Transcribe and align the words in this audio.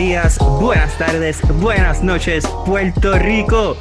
Días, 0.00 0.38
buenas 0.38 0.96
tardes, 0.96 1.42
buenas 1.60 2.02
noches, 2.02 2.46
Puerto 2.64 3.18
Rico. 3.18 3.76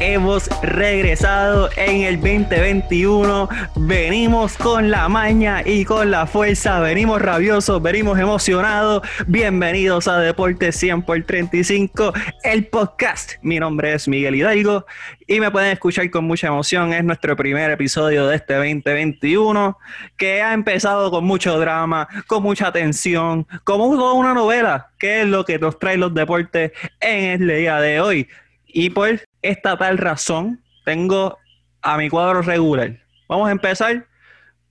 Hemos 0.00 0.48
regresado 0.60 1.70
en 1.76 2.02
el 2.02 2.16
2021. 2.16 3.48
Venimos 3.76 4.56
con 4.56 4.90
la 4.90 5.08
maña 5.08 5.62
y 5.64 5.84
con 5.84 6.10
la 6.10 6.26
fuerza. 6.26 6.80
Venimos 6.80 7.22
rabiosos, 7.22 7.80
venimos 7.80 8.18
emocionados. 8.18 9.02
Bienvenidos 9.28 10.08
a 10.08 10.18
Deportes 10.18 10.76
100 10.76 11.02
por 11.02 11.22
35, 11.22 12.12
el 12.42 12.66
podcast. 12.66 13.34
Mi 13.42 13.60
nombre 13.60 13.94
es 13.94 14.08
Miguel 14.08 14.34
Hidalgo 14.34 14.84
y 15.28 15.38
me 15.38 15.52
pueden 15.52 15.70
escuchar 15.70 16.10
con 16.10 16.24
mucha 16.24 16.48
emoción. 16.48 16.92
Es 16.92 17.04
nuestro 17.04 17.36
primer 17.36 17.70
episodio 17.70 18.26
de 18.26 18.36
este 18.36 18.54
2021 18.54 19.78
que 20.16 20.42
ha 20.42 20.54
empezado 20.54 21.12
con 21.12 21.24
mucho 21.24 21.56
drama, 21.58 22.08
con 22.26 22.42
mucha 22.42 22.72
tensión, 22.72 23.46
como 23.62 23.86
una 23.86 24.34
novela, 24.34 24.90
que 24.98 25.22
es 25.22 25.28
lo 25.28 25.44
que 25.44 25.60
nos 25.60 25.78
trae 25.78 25.96
los 25.96 26.12
deportes 26.12 26.72
en 27.00 27.42
el 27.42 27.46
día 27.46 27.80
de 27.80 28.00
hoy. 28.00 28.28
Y 28.66 28.90
por 28.90 29.20
esta 29.44 29.76
tal 29.76 29.98
razón, 29.98 30.64
tengo 30.86 31.38
a 31.82 31.98
mi 31.98 32.08
cuadro 32.08 32.40
regular. 32.40 32.98
Vamos 33.28 33.48
a 33.48 33.52
empezar 33.52 34.06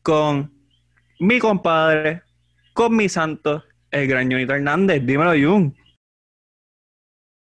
con 0.01 0.51
mi 1.19 1.37
compadre, 1.37 2.23
con 2.73 2.95
mi 2.95 3.07
santo, 3.07 3.63
el 3.91 4.07
gran 4.07 4.31
Jonito 4.31 4.55
Hernández. 4.55 5.05
Dímelo, 5.05 5.31
Jun. 5.31 5.75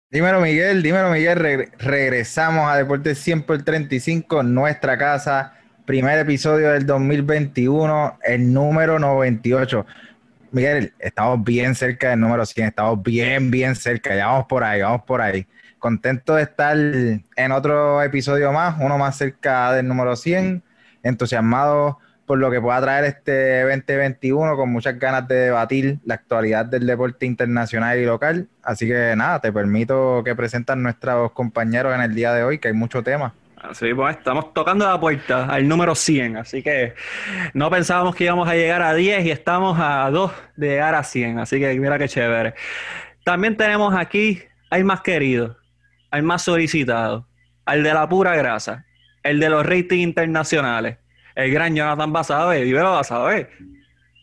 Dímelo, 0.10 0.40
Miguel. 0.40 0.82
Dímelo, 0.82 1.12
Miguel. 1.12 1.70
regresamos 1.78 2.72
a 2.72 2.78
Deportes 2.78 3.20
100 3.20 3.44
por 3.44 3.62
35, 3.62 4.42
nuestra 4.44 4.98
casa. 4.98 5.54
Primer 5.86 6.20
episodio 6.20 6.72
del 6.72 6.86
2021, 6.86 8.20
el 8.24 8.54
número 8.54 9.00
98. 9.00 9.86
Miguel, 10.52 10.94
estamos 11.00 11.44
bien 11.44 11.76
cerca 11.76 12.12
del 12.12 12.22
número 12.22 12.46
100, 12.46 12.68
estamos 12.70 13.04
bien, 13.04 13.52
bien 13.52 13.76
cerca. 13.76 14.16
Ya 14.16 14.28
vamos 14.28 14.46
por 14.48 14.64
ahí, 14.64 14.82
vamos 14.82 15.04
por 15.04 15.22
ahí 15.22 15.46
contento 15.88 16.36
de 16.36 16.44
estar 16.44 16.76
en 16.76 17.52
otro 17.54 18.04
episodio 18.04 18.52
más, 18.52 18.76
uno 18.82 18.98
más 18.98 19.16
cerca 19.16 19.72
del 19.72 19.88
número 19.88 20.18
100, 20.18 20.62
entusiasmado 21.02 22.00
por 22.26 22.40
lo 22.40 22.52
que 22.52 22.60
pueda 22.60 22.82
traer 22.82 23.06
este 23.06 23.62
2021, 23.62 24.58
con 24.58 24.70
muchas 24.70 25.00
ganas 25.00 25.30
de 25.30 25.36
debatir 25.36 26.00
la 26.04 26.16
actualidad 26.16 26.66
del 26.66 26.86
deporte 26.86 27.26
internacional 27.26 27.98
y 28.00 28.06
local. 28.06 28.50
Así 28.64 28.86
que 28.86 29.14
nada, 29.16 29.40
te 29.40 29.54
permito 29.54 30.24
que 30.26 30.36
presenten 30.36 30.84
nuestros 30.84 31.32
compañeros 31.32 31.96
en 31.96 32.02
el 32.02 32.14
día 32.14 32.34
de 32.34 32.44
hoy, 32.44 32.60
que 32.60 32.68
hay 32.68 32.74
mucho 32.74 33.02
tema. 33.02 33.34
Así 33.56 33.94
pues, 33.94 34.18
estamos 34.18 34.54
tocando 34.54 34.86
la 34.86 35.00
puerta 35.00 35.46
al 35.46 35.70
número 35.70 35.96
100, 35.96 36.36
así 36.36 36.62
que 36.62 36.96
no 37.54 37.70
pensábamos 37.70 38.14
que 38.14 38.26
íbamos 38.26 38.50
a 38.50 38.56
llegar 38.56 38.82
a 38.82 38.94
10 38.94 39.26
y 39.26 39.32
estamos 39.32 39.78
a 39.80 40.10
2 40.12 40.34
de 40.58 40.68
llegar 40.68 40.96
a 40.96 41.04
100, 41.04 41.40
así 41.40 41.62
que 41.62 41.80
mira 41.80 41.98
qué 41.98 42.10
chévere. 42.10 42.56
También 43.24 43.56
tenemos 43.56 43.96
aquí 43.96 44.42
al 44.70 44.84
más 44.84 45.02
querido, 45.02 45.58
al 46.12 46.24
más 46.24 46.44
solicitado, 46.44 47.28
al 47.66 47.84
de 47.84 47.94
la 47.94 48.08
pura 48.10 48.36
grasa, 48.36 48.86
el 49.24 49.40
de 49.40 49.50
los 49.50 49.66
ratings 49.66 50.04
internacionales, 50.04 50.98
el 51.36 51.52
gran 51.52 51.76
Jonathan 51.76 52.12
Basabe, 52.14 52.64
dímelo 52.64 52.92
Basabe. 52.92 53.50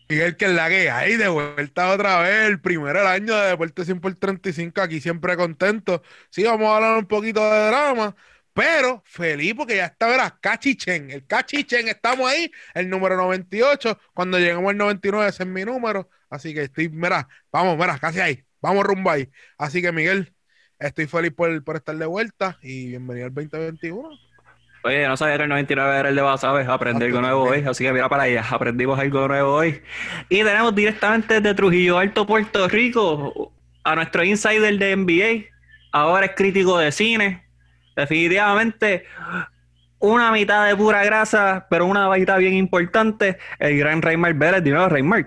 Miguel 0.07 0.37
que 0.37 0.45
es 0.45 0.51
la 0.51 0.69
que 0.69 0.89
hay 0.91 1.17
de 1.17 1.27
vuelta 1.27 1.91
otra 1.91 2.19
vez, 2.21 2.47
el 2.47 2.61
primero 2.61 2.99
del 2.99 3.07
año 3.07 3.35
de 3.35 3.49
Deporte 3.49 3.85
100 3.85 3.99
por 4.01 4.13
35, 4.15 4.81
aquí 4.81 5.01
siempre 5.01 5.35
contento. 5.35 6.03
Sí, 6.29 6.43
vamos 6.43 6.67
a 6.69 6.75
hablar 6.75 6.97
un 6.99 7.07
poquito 7.07 7.41
de 7.51 7.67
drama, 7.67 8.15
pero 8.53 9.01
feliz 9.05 9.55
porque 9.55 9.77
ya 9.77 9.85
está, 9.85 10.07
verás, 10.07 10.33
Cachichen, 10.39 11.09
el 11.09 11.25
Cachichen, 11.25 11.87
estamos 11.87 12.29
ahí, 12.29 12.51
el 12.75 12.87
número 12.89 13.17
98, 13.17 13.99
cuando 14.13 14.37
lleguemos 14.37 14.69
al 14.69 14.77
99 14.77 15.27
ese 15.29 15.43
es 15.43 15.49
mi 15.49 15.65
número, 15.65 16.07
así 16.29 16.53
que 16.53 16.63
estoy, 16.63 16.89
mira, 16.89 17.27
vamos, 17.51 17.75
mira, 17.77 17.97
casi 17.97 18.19
ahí, 18.19 18.45
vamos 18.61 18.83
rumbo 18.83 19.09
ahí. 19.09 19.29
Así 19.57 19.81
que 19.81 19.91
Miguel, 19.91 20.34
Estoy 20.79 21.07
feliz 21.07 21.31
por, 21.31 21.63
por 21.63 21.77
estar 21.77 21.95
de 21.95 22.05
vuelta 22.05 22.57
y 22.61 22.87
bienvenido 22.87 23.27
al 23.27 23.33
2021. 23.33 24.09
Oye, 24.83 25.07
no 25.07 25.17
sabía 25.17 25.37
que 25.37 25.43
el 25.43 25.49
99 25.49 25.97
era 25.97 26.09
el 26.09 26.15
de 26.15 26.37
¿sabes? 26.37 26.67
Aprendí 26.67 27.05
algo 27.05 27.21
nuevo 27.21 27.43
hoy, 27.43 27.63
así 27.67 27.83
que 27.83 27.91
mira 27.91 28.07
para 28.07 28.23
allá, 28.23 28.45
aprendimos 28.51 28.99
algo 28.99 29.27
nuevo 29.27 29.55
hoy. 29.55 29.81
Y 30.29 30.43
tenemos 30.43 30.75
directamente 30.75 31.41
desde 31.41 31.55
Trujillo 31.55 31.97
Alto, 31.97 32.27
Puerto 32.27 32.67
Rico, 32.67 33.51
a 33.83 33.95
nuestro 33.95 34.23
insider 34.23 34.77
de 34.77 34.95
NBA, 34.95 35.49
ahora 35.91 36.27
es 36.27 36.33
crítico 36.35 36.77
de 36.77 36.91
cine. 36.91 37.45
Definitivamente, 37.95 39.05
una 39.97 40.31
mitad 40.31 40.67
de 40.67 40.75
pura 40.75 41.03
grasa, 41.03 41.65
pero 41.69 41.85
una 41.87 42.07
mitad 42.09 42.37
bien 42.37 42.53
importante, 42.53 43.37
el 43.57 43.79
gran 43.79 44.01
Raymar 44.01 44.33
Vélez. 44.35 44.63
Dímelo, 44.63 44.89
Raymar. 44.89 45.25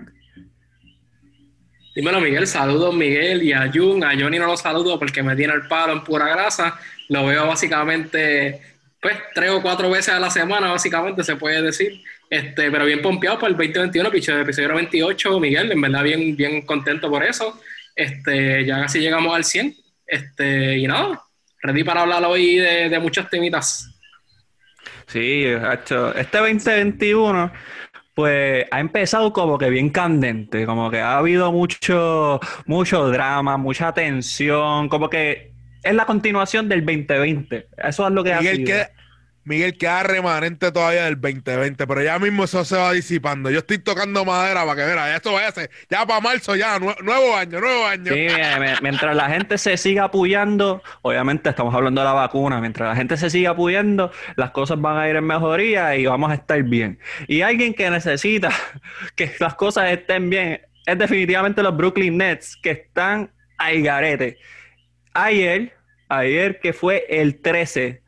Dímelo, 1.99 2.21
Miguel. 2.21 2.47
Saludos, 2.47 2.95
Miguel 2.95 3.43
y 3.43 3.51
a 3.51 3.69
Jun. 3.69 4.05
A 4.05 4.17
Johnny 4.17 4.39
no 4.39 4.47
lo 4.47 4.55
saludo 4.55 4.97
porque 4.97 5.21
me 5.21 5.35
tiene 5.35 5.53
el 5.53 5.67
palo 5.67 5.91
en 5.91 6.01
pura 6.01 6.29
grasa. 6.29 6.79
Lo 7.09 7.25
veo 7.25 7.45
básicamente, 7.45 8.61
pues, 9.01 9.17
tres 9.35 9.51
o 9.51 9.61
cuatro 9.61 9.89
veces 9.89 10.13
a 10.13 10.19
la 10.21 10.29
semana, 10.29 10.71
básicamente, 10.71 11.25
se 11.25 11.35
puede 11.35 11.61
decir. 11.61 12.01
Este, 12.29 12.71
pero 12.71 12.85
bien 12.85 13.01
pompeado 13.01 13.37
para 13.37 13.49
el 13.49 13.57
2021, 13.57 14.11
picho 14.11 14.33
de 14.33 14.43
episodio 14.43 14.75
28, 14.75 15.41
Miguel. 15.41 15.73
En 15.73 15.81
verdad, 15.81 16.03
bien, 16.03 16.37
bien 16.37 16.61
contento 16.61 17.09
por 17.09 17.21
eso. 17.21 17.59
Este, 17.93 18.63
ya 18.65 18.79
casi 18.79 19.01
llegamos 19.01 19.35
al 19.35 19.43
100. 19.43 19.75
Este, 20.07 20.77
y 20.77 20.87
nada, 20.87 21.21
ready 21.61 21.83
para 21.83 22.03
hablar 22.03 22.23
hoy 22.23 22.59
de, 22.59 22.97
muchas 23.01 23.29
temitas. 23.29 23.93
Sí, 25.07 25.43
este 26.15 26.37
2021 26.37 27.51
pues 28.19 28.65
ha 28.69 28.81
empezado 28.81 29.31
como 29.31 29.57
que 29.57 29.69
bien 29.69 29.91
candente, 29.91 30.65
como 30.65 30.91
que 30.91 30.99
ha 30.99 31.19
habido 31.19 31.53
mucho, 31.53 32.41
mucho 32.65 33.07
drama, 33.07 33.55
mucha 33.55 33.93
tensión, 33.93 34.89
como 34.89 35.09
que 35.09 35.53
es 35.81 35.93
la 35.93 36.05
continuación 36.05 36.67
del 36.67 36.85
2020. 36.85 37.67
Eso 37.77 38.05
es 38.05 38.13
lo 38.13 38.21
que 38.21 38.33
ha 38.33 38.41
sido. 38.41 38.77
Miguel, 39.49 39.79
queda 39.79 40.03
remanente 40.03 40.71
todavía 40.71 41.05
del 41.05 41.19
2020, 41.19 41.87
pero 41.87 42.03
ya 42.03 42.19
mismo 42.19 42.43
eso 42.43 42.63
se 42.63 42.77
va 42.77 42.91
disipando. 42.91 43.49
Yo 43.49 43.57
estoy 43.57 43.79
tocando 43.79 44.23
madera 44.23 44.63
para 44.63 44.75
que 44.75 44.85
vea, 44.85 45.15
esto 45.15 45.33
vaya 45.33 45.47
a 45.47 45.51
ser, 45.51 45.71
ya 45.89 46.05
para 46.05 46.21
marzo, 46.21 46.55
ya, 46.55 46.77
nuevo 46.77 47.35
año, 47.35 47.59
nuevo 47.59 47.87
año. 47.87 48.13
Sí, 48.13 48.27
mientras 48.83 49.15
la 49.15 49.27
gente 49.27 49.57
se 49.57 49.75
siga 49.77 50.03
apoyando, 50.03 50.83
obviamente 51.01 51.49
estamos 51.49 51.73
hablando 51.73 51.99
de 51.99 52.05
la 52.05 52.13
vacuna, 52.13 52.61
mientras 52.61 52.89
la 52.89 52.95
gente 52.95 53.17
se 53.17 53.31
siga 53.31 53.49
apoyando, 53.49 54.11
las 54.35 54.51
cosas 54.51 54.79
van 54.79 54.97
a 54.97 55.09
ir 55.09 55.15
en 55.15 55.23
mejoría 55.23 55.95
y 55.95 56.05
vamos 56.05 56.29
a 56.29 56.35
estar 56.35 56.61
bien. 56.61 56.99
Y 57.27 57.41
alguien 57.41 57.73
que 57.73 57.89
necesita 57.89 58.51
que 59.15 59.33
las 59.39 59.55
cosas 59.55 59.91
estén 59.91 60.29
bien 60.29 60.61
es 60.85 60.99
definitivamente 60.99 61.63
los 61.63 61.75
Brooklyn 61.75 62.17
Nets, 62.17 62.55
que 62.55 62.69
están 62.69 63.31
ahí 63.57 63.81
garete. 63.81 64.37
Ayer, 65.15 65.73
ayer 66.07 66.59
que 66.59 66.71
fue 66.71 67.07
el 67.09 67.41
13 67.41 68.03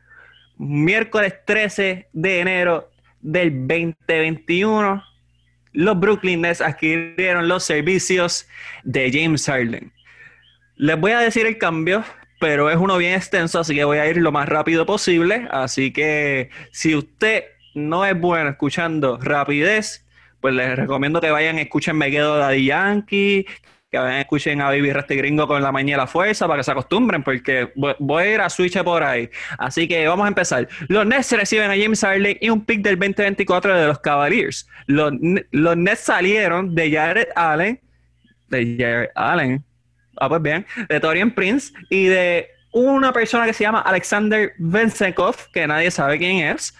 miércoles 0.58 1.34
13 1.44 2.08
de 2.12 2.40
enero 2.40 2.90
del 3.20 3.66
2021, 3.66 5.02
los 5.72 5.98
Brooklyn 5.98 6.42
Nets 6.42 6.60
adquirieron 6.60 7.48
los 7.48 7.64
servicios 7.64 8.46
de 8.84 9.10
James 9.12 9.46
Harden. 9.46 9.92
Les 10.76 10.98
voy 10.98 11.12
a 11.12 11.20
decir 11.20 11.46
el 11.46 11.58
cambio, 11.58 12.04
pero 12.40 12.70
es 12.70 12.76
uno 12.76 12.98
bien 12.98 13.14
extenso, 13.14 13.60
así 13.60 13.74
que 13.74 13.84
voy 13.84 13.98
a 13.98 14.08
ir 14.08 14.16
lo 14.16 14.32
más 14.32 14.48
rápido 14.48 14.84
posible. 14.84 15.46
Así 15.50 15.92
que 15.92 16.50
si 16.72 16.94
usted 16.94 17.44
no 17.74 18.04
es 18.04 18.18
bueno 18.18 18.50
escuchando 18.50 19.18
rapidez, 19.18 20.04
pues 20.40 20.54
les 20.54 20.76
recomiendo 20.76 21.20
que 21.20 21.30
vayan 21.30 21.58
escuchen 21.58 21.96
Me 21.96 22.10
Quedo 22.10 22.36
Daddy 22.36 22.64
Yankee, 22.64 23.46
que 23.92 24.20
escuchen 24.20 24.62
a 24.62 24.66
Baby 24.66 24.90
Reste 24.90 25.14
Gringo 25.16 25.46
con 25.46 25.62
la 25.62 25.70
mañana 25.70 25.98
la 25.98 26.06
fuerza 26.06 26.48
para 26.48 26.60
que 26.60 26.64
se 26.64 26.70
acostumbren, 26.72 27.22
porque 27.22 27.72
voy 27.74 28.22
a 28.22 28.34
ir 28.34 28.40
a 28.40 28.48
switch 28.48 28.82
por 28.82 29.02
ahí. 29.02 29.28
Así 29.58 29.86
que 29.86 30.08
vamos 30.08 30.24
a 30.24 30.28
empezar. 30.28 30.66
Los 30.88 31.04
Nets 31.04 31.30
reciben 31.32 31.70
a 31.70 31.76
James 31.76 32.00
Harden 32.00 32.38
y 32.40 32.48
un 32.48 32.64
pick 32.64 32.80
del 32.80 32.98
2024 32.98 33.76
de 33.76 33.86
los 33.86 33.98
Cavaliers. 33.98 34.66
Los, 34.86 35.12
los 35.50 35.76
Nets 35.76 36.00
salieron 36.00 36.74
de 36.74 36.90
Jared 36.90 37.28
Allen, 37.36 37.78
de 38.48 38.76
Jared 38.78 39.10
Allen, 39.14 39.62
ah, 40.16 40.28
pues 40.30 40.40
bien, 40.40 40.66
de 40.88 40.98
Torian 40.98 41.30
Prince 41.30 41.72
y 41.90 42.06
de 42.06 42.48
una 42.72 43.12
persona 43.12 43.44
que 43.44 43.52
se 43.52 43.64
llama 43.64 43.80
Alexander 43.80 44.54
Vensekov, 44.56 45.36
que 45.52 45.66
nadie 45.66 45.90
sabe 45.90 46.18
quién 46.18 46.38
es. 46.38 46.74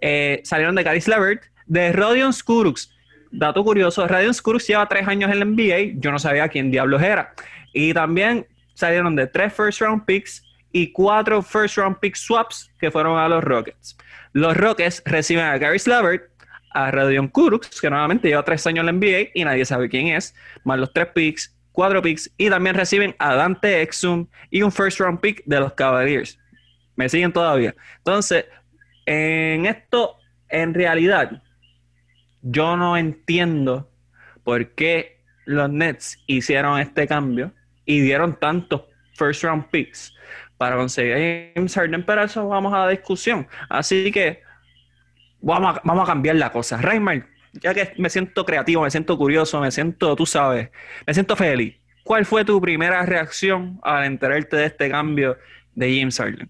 Eh, 0.00 0.40
salieron 0.44 0.76
de 0.76 0.84
Caris 0.84 1.08
Levert, 1.08 1.42
de 1.66 1.92
Rodion 1.92 2.32
Skurux, 2.32 2.91
dato 3.32 3.64
curioso, 3.64 4.06
Radiant 4.06 4.34
Skurks 4.34 4.66
lleva 4.66 4.86
tres 4.86 5.08
años 5.08 5.30
en 5.30 5.38
la 5.38 5.44
NBA, 5.44 5.98
yo 5.98 6.12
no 6.12 6.18
sabía 6.18 6.48
quién 6.48 6.70
diablos 6.70 7.02
era. 7.02 7.34
Y 7.72 7.92
también 7.94 8.46
salieron 8.74 9.16
de 9.16 9.26
tres 9.26 9.52
first 9.52 9.80
round 9.80 10.04
picks 10.04 10.44
y 10.72 10.92
cuatro 10.92 11.42
first 11.42 11.76
round 11.76 11.98
pick 11.98 12.16
swaps 12.16 12.70
que 12.78 12.90
fueron 12.90 13.18
a 13.18 13.28
los 13.28 13.42
Rockets. 13.42 13.96
Los 14.32 14.56
Rockets 14.56 15.02
reciben 15.04 15.44
a 15.44 15.58
Gary 15.58 15.78
Slavert, 15.78 16.24
a 16.74 16.90
Radion 16.90 17.28
Kurux, 17.28 17.80
que 17.80 17.90
nuevamente 17.90 18.28
lleva 18.28 18.44
tres 18.44 18.66
años 18.66 18.80
en 18.80 18.86
la 18.86 18.92
NBA 18.92 19.30
y 19.34 19.44
nadie 19.44 19.64
sabe 19.64 19.88
quién 19.88 20.08
es, 20.08 20.34
más 20.64 20.78
los 20.78 20.92
tres 20.92 21.08
picks, 21.08 21.54
cuatro 21.72 22.00
picks, 22.00 22.30
y 22.36 22.48
también 22.48 22.74
reciben 22.74 23.14
a 23.18 23.34
Dante 23.34 23.82
Exum 23.82 24.26
y 24.50 24.62
un 24.62 24.72
first 24.72 25.00
round 25.00 25.20
pick 25.20 25.42
de 25.44 25.60
los 25.60 25.74
Cavaliers. 25.74 26.38
Me 26.96 27.08
siguen 27.08 27.32
todavía. 27.32 27.74
Entonces, 27.98 28.46
en 29.06 29.66
esto, 29.66 30.16
en 30.48 30.72
realidad, 30.74 31.42
yo 32.42 32.76
no 32.76 32.96
entiendo 32.96 33.90
por 34.44 34.74
qué 34.74 35.20
los 35.44 35.70
Nets 35.70 36.18
hicieron 36.26 36.78
este 36.80 37.06
cambio. 37.06 37.52
y 37.84 38.00
dieron 38.00 38.38
tantos 38.38 38.82
first 39.14 39.42
round 39.42 39.68
picks 39.70 40.14
para 40.56 40.76
conseguir 40.76 41.14
a 41.14 41.52
James 41.56 41.74
Harden, 41.74 42.04
pero 42.04 42.22
eso 42.22 42.46
vamos 42.46 42.72
a 42.72 42.78
la 42.78 42.88
discusión. 42.88 43.48
Así 43.68 44.12
que 44.12 44.40
vamos 45.40 45.80
a, 45.84 46.06
cambiar 46.06 46.36
la 46.36 46.52
cosa. 46.52 46.76
Reimer, 46.76 47.26
ya 47.54 47.74
que 47.74 47.92
me 47.98 48.08
siento 48.08 48.44
creativo, 48.44 48.82
me 48.82 48.90
siento 48.90 49.18
curioso, 49.18 49.60
me 49.60 49.72
siento, 49.72 50.14
tú 50.14 50.26
sabes, 50.26 50.70
me 51.04 51.12
siento 51.12 51.34
feliz. 51.34 51.76
¿Cuál 52.04 52.24
fue 52.24 52.44
tu 52.44 52.60
primera 52.60 53.04
reacción 53.04 53.80
al 53.82 54.04
enterarte 54.04 54.56
de 54.56 54.66
este 54.66 54.88
cambio 54.88 55.36
de 55.74 55.98
James 55.98 56.16
Harden? 56.18 56.48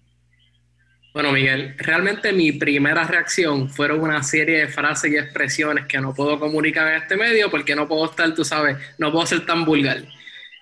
Bueno, 1.13 1.31
Miguel, 1.31 1.75
realmente 1.77 2.33
mi 2.33 2.53
primera 2.53 3.03
reacción 3.03 3.69
fueron 3.69 3.99
una 4.01 4.23
serie 4.23 4.61
de 4.61 4.67
frases 4.67 5.11
y 5.11 5.17
expresiones 5.17 5.85
que 5.85 6.01
no 6.01 6.11
puedo 6.11 6.39
comunicar 6.39 6.87
en 6.87 7.03
este 7.03 7.15
medio 7.15 7.51
porque 7.51 7.75
no 7.75 7.87
puedo 7.87 8.05
estar, 8.05 8.33
tú 8.33 8.43
sabes, 8.43 8.77
no 8.97 9.11
puedo 9.11 9.23
ser 9.27 9.45
tan 9.45 9.63
vulgar. 9.63 10.03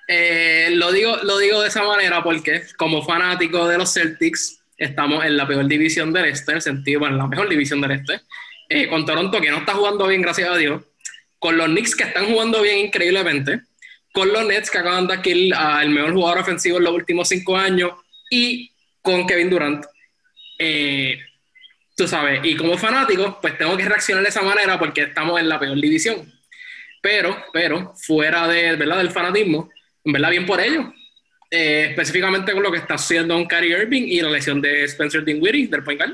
Eh, 0.10 0.72
lo, 0.74 0.92
digo, 0.92 1.16
lo 1.24 1.38
digo 1.38 1.62
de 1.62 1.70
esa 1.70 1.84
manera 1.84 2.22
porque 2.22 2.64
como 2.76 3.02
fanático 3.02 3.66
de 3.66 3.78
los 3.78 3.94
Celtics 3.94 4.62
estamos 4.78 5.24
en 5.24 5.38
la 5.38 5.48
peor 5.48 5.66
división 5.68 6.12
del 6.12 6.26
este, 6.26 6.52
en 6.52 6.58
el 6.58 6.62
sentido, 6.62 7.00
bueno, 7.00 7.16
en 7.16 7.20
la 7.20 7.28
mejor 7.28 7.48
división 7.48 7.80
del 7.80 7.92
este, 7.92 8.20
eh, 8.68 8.90
con 8.90 9.06
Toronto 9.06 9.40
que 9.40 9.52
no 9.52 9.60
está 9.60 9.74
jugando 9.74 10.08
bien, 10.08 10.22
gracias 10.22 10.50
a 10.50 10.58
Dios, 10.58 10.84
con 11.40 11.56
los 11.56 11.68
Knicks 11.68 11.96
que 11.96 12.04
están 12.04 12.26
jugando 12.26 12.62
bien 12.62 12.80
increíblemente, 12.88 13.62
con 14.12 14.34
los 14.34 14.46
Nets 14.46 14.70
que 14.70 14.80
acaban 14.80 15.08
de 15.08 15.14
adquirir 15.14 15.56
al 15.56 15.90
mejor 15.92 16.12
jugador 16.12 16.40
ofensivo 16.40 16.78
en 16.78 16.84
los 16.84 16.94
últimos 16.94 17.30
cinco 17.30 17.56
años 17.56 17.92
y 18.30 18.70
con 19.02 19.26
Kevin 19.26 19.50
Durant 19.50 19.86
eh, 20.64 21.20
tú 21.96 22.08
sabes, 22.08 22.42
y 22.44 22.56
como 22.56 22.78
fanático, 22.78 23.40
pues 23.42 23.58
tengo 23.58 23.76
que 23.76 23.86
reaccionar 23.86 24.22
de 24.24 24.30
esa 24.30 24.44
manera 24.44 24.78
porque 24.78 25.02
estamos 25.02 25.40
en 25.40 25.50
la 25.50 25.60
peor 25.60 25.80
división. 25.82 26.32
Pero, 27.02 27.36
pero, 27.52 27.94
fuera 27.96 28.48
de, 28.48 28.76
¿verdad? 28.76 29.00
del 29.00 29.10
fanatismo, 29.10 29.72
en 30.04 30.14
verdad, 30.14 30.30
bien 30.30 30.46
por 30.46 30.62
ello. 30.62 30.94
Eh, 31.50 31.88
específicamente 31.90 32.54
con 32.54 32.62
lo 32.62 32.72
que 32.72 32.78
está 32.78 32.94
haciendo 32.94 33.36
un 33.36 33.48
Kyrie 33.48 33.82
Irving 33.82 34.04
y 34.04 34.22
la 34.22 34.30
lesión 34.30 34.62
de 34.62 34.84
Spencer 34.84 35.26
Dinwiddie, 35.26 35.68
del 35.68 35.84
point 35.84 36.00
guard. 36.00 36.14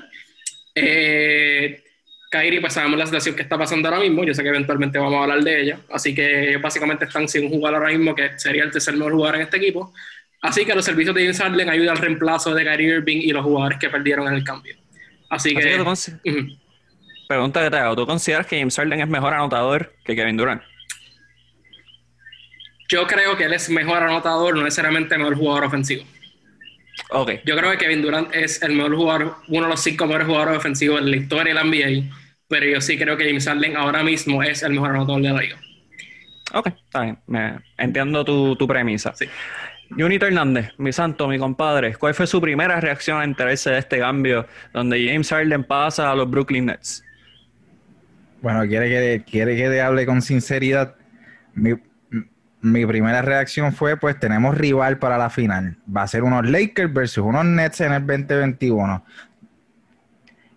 Eh, 0.74 1.84
Kyrie, 2.32 2.62
pues 2.62 2.74
sabemos 2.74 2.98
la 2.98 3.06
situación 3.06 3.36
que 3.36 3.42
está 3.42 3.58
pasando 3.58 3.90
ahora 3.90 4.00
mismo. 4.00 4.24
Yo 4.24 4.34
sé 4.34 4.44
que 4.44 4.50
eventualmente 4.50 4.98
vamos 4.98 5.20
a 5.20 5.24
hablar 5.24 5.44
de 5.44 5.62
ella. 5.62 5.80
Así 5.92 6.16
que 6.16 6.58
básicamente 6.58 7.04
están 7.06 7.28
sin 7.28 7.46
un 7.46 7.52
jugador 7.52 7.82
ahora 7.82 7.98
mismo 7.98 8.16
que 8.16 8.32
sería 8.40 8.64
el 8.64 8.72
tercer 8.72 8.96
mejor 8.96 9.14
jugador 9.14 9.36
en 9.36 9.42
este 9.42 9.58
equipo. 9.58 9.94
Así 10.42 10.66
que 10.66 10.76
los 10.76 10.86
servicios 10.86 11.16
de 11.16 11.22
James 11.22 11.40
Harden 11.40 11.70
ayudan 11.70 11.98
al 11.98 11.98
reemplazo 11.98 12.54
de 12.54 12.64
Kyrie 12.64 12.98
Irving 12.98 13.18
y 13.22 13.32
los 13.32 13.44
jugadores 13.44 13.80
que 13.80 13.90
perdieron 13.90 14.28
en 14.28 14.36
el 14.36 14.44
cambio. 14.44 14.76
Así, 15.30 15.54
que. 15.56 15.84
Pregunta 17.28 17.64
que 17.64 17.70
te 17.70 17.78
hago: 17.78 17.96
¿tú 17.96 18.06
consideras 18.06 18.46
que 18.46 18.60
James 18.60 18.76
Harden 18.76 19.02
es 19.02 19.08
mejor 19.08 19.34
anotador 19.34 19.94
que 20.06 20.16
Kevin 20.16 20.38
Durant? 20.38 20.62
Yo 22.90 23.06
creo 23.06 23.36
que 23.36 23.46
él 23.46 23.54
es 23.54 23.70
mejor 23.70 24.02
anotador, 24.02 24.56
no 24.56 24.64
necesariamente 24.64 25.18
mejor 25.18 25.36
jugador 25.36 25.66
ofensivo. 25.66 26.06
Okay. 27.10 27.42
Yo 27.46 27.56
creo 27.58 27.72
que 27.72 27.78
Kevin 27.78 28.02
Durant 28.02 28.34
es 28.34 28.62
el 28.62 28.74
mejor 28.74 28.96
jugador, 28.96 29.36
uno 29.50 29.64
de 29.64 29.70
los 29.70 29.82
cinco 29.82 30.06
mejores 30.06 30.28
jugadores 30.28 30.58
ofensivos 30.58 31.02
en 31.02 31.12
la 31.12 31.18
historia 31.18 31.54
del 31.54 31.68
NBA, 31.68 32.16
pero 32.48 32.66
yo 32.66 32.80
sí 32.80 32.98
creo 32.98 33.18
que 33.18 33.26
James 33.26 33.46
Harden 33.46 33.76
ahora 33.76 34.04
mismo 34.04 34.42
es 34.42 34.64
el 34.64 34.74
mejor 34.74 34.92
anotador 34.92 35.22
de 35.22 35.30
la 35.30 35.42
liga. 35.42 35.58
Ok, 36.54 36.68
está 36.68 37.02
bien. 37.02 37.20
Me, 37.28 37.60
entiendo 37.78 38.24
tu, 38.24 38.56
tu 38.56 38.66
premisa. 38.68 39.14
Sí. 39.16 39.26
Junito 39.90 40.26
Hernández, 40.26 40.74
mi 40.78 40.92
santo, 40.92 41.28
mi 41.28 41.40
compadre, 41.40 41.96
¿cuál 41.96 42.14
fue 42.14 42.28
su 42.28 42.42
primera 42.42 42.80
reacción 42.80 43.22
a 43.22 43.24
enterarse 43.24 43.70
de 43.72 43.80
este 43.80 44.00
cambio 44.00 44.46
donde 44.74 45.08
James 45.08 45.30
Harden 45.30 45.64
pasa 45.64 46.12
a 46.12 46.16
los 46.16 46.30
Brooklyn 46.30 46.66
Nets? 46.66 47.04
Bueno, 48.42 48.62
quiere 48.68 48.90
que, 48.90 49.24
quiere 49.30 49.56
que 49.56 49.70
te 49.70 49.82
hable 49.82 50.06
con 50.06 50.22
sinceridad. 50.22 50.96
Mi, 51.54 51.74
mi, 52.62 52.86
primera 52.86 53.22
reacción 53.22 53.74
fue, 53.74 53.98
pues 53.98 54.20
tenemos 54.20 54.58
rival 54.58 55.00
para 55.00 55.18
la 55.18 55.30
final. 55.30 55.78
Va 55.96 56.04
a 56.04 56.08
ser 56.08 56.24
unos 56.24 56.48
Lakers 56.48 56.94
versus 56.94 57.24
unos 57.26 57.46
Nets 57.46 57.82
en 57.82 57.94
el 57.94 58.06
2021. 58.06 59.04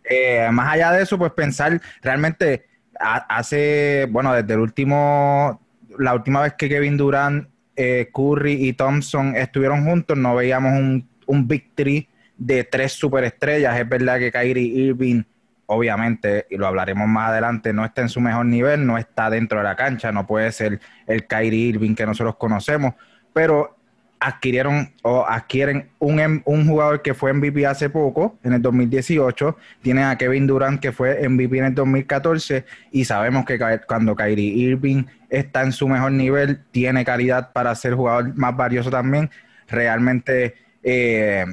Eh, 0.04 0.48
más 0.50 0.74
allá 0.74 0.92
de 0.92 1.02
eso, 1.02 1.16
pues 1.16 1.32
pensar 1.32 1.80
realmente 2.02 2.66
hace, 2.98 4.06
bueno, 4.10 4.34
desde 4.34 4.52
el 4.52 4.60
último, 4.60 5.60
la 5.98 6.14
última 6.14 6.42
vez 6.42 6.54
que 6.54 6.68
Kevin 6.68 6.96
Durant 6.96 7.48
eh, 7.76 8.10
Curry 8.12 8.68
y 8.68 8.72
Thompson 8.72 9.36
estuvieron 9.36 9.84
juntos, 9.84 10.16
no 10.16 10.34
veíamos 10.34 10.72
un, 10.72 11.08
un 11.26 11.48
victory 11.48 12.08
de 12.36 12.64
tres 12.64 12.92
superestrellas. 12.92 13.78
Es 13.78 13.88
verdad 13.88 14.18
que 14.18 14.32
Kyrie 14.32 14.64
Irving, 14.64 15.22
obviamente, 15.66 16.46
y 16.50 16.56
lo 16.56 16.66
hablaremos 16.66 17.06
más 17.06 17.30
adelante, 17.30 17.72
no 17.72 17.84
está 17.84 18.02
en 18.02 18.08
su 18.08 18.20
mejor 18.20 18.46
nivel, 18.46 18.86
no 18.86 18.98
está 18.98 19.30
dentro 19.30 19.58
de 19.58 19.64
la 19.64 19.76
cancha, 19.76 20.10
no 20.10 20.26
puede 20.26 20.50
ser 20.52 20.80
el 21.06 21.26
Kyrie 21.26 21.68
Irving 21.68 21.94
que 21.94 22.06
nosotros 22.06 22.36
conocemos, 22.36 22.94
pero 23.32 23.76
adquirieron 24.20 24.92
o 25.02 25.24
adquieren 25.26 25.88
un, 25.98 26.20
em, 26.20 26.42
un 26.44 26.68
jugador 26.68 27.00
que 27.00 27.14
fue 27.14 27.32
MVP 27.32 27.66
hace 27.66 27.88
poco, 27.88 28.38
en 28.44 28.52
el 28.52 28.62
2018, 28.62 29.56
tienen 29.80 30.04
a 30.04 30.18
Kevin 30.18 30.46
Durant 30.46 30.78
que 30.80 30.92
fue 30.92 31.26
MVP 31.26 31.58
en 31.58 31.64
el 31.64 31.74
2014 31.74 32.66
y 32.92 33.06
sabemos 33.06 33.46
que 33.46 33.58
cuando 33.86 34.14
Kyrie 34.14 34.52
Irving 34.52 35.04
está 35.30 35.62
en 35.62 35.72
su 35.72 35.88
mejor 35.88 36.12
nivel, 36.12 36.60
tiene 36.70 37.04
calidad 37.04 37.52
para 37.52 37.74
ser 37.74 37.94
jugador 37.94 38.34
más 38.36 38.54
valioso 38.54 38.90
también. 38.90 39.30
Realmente, 39.68 40.54
eh, 40.82 41.46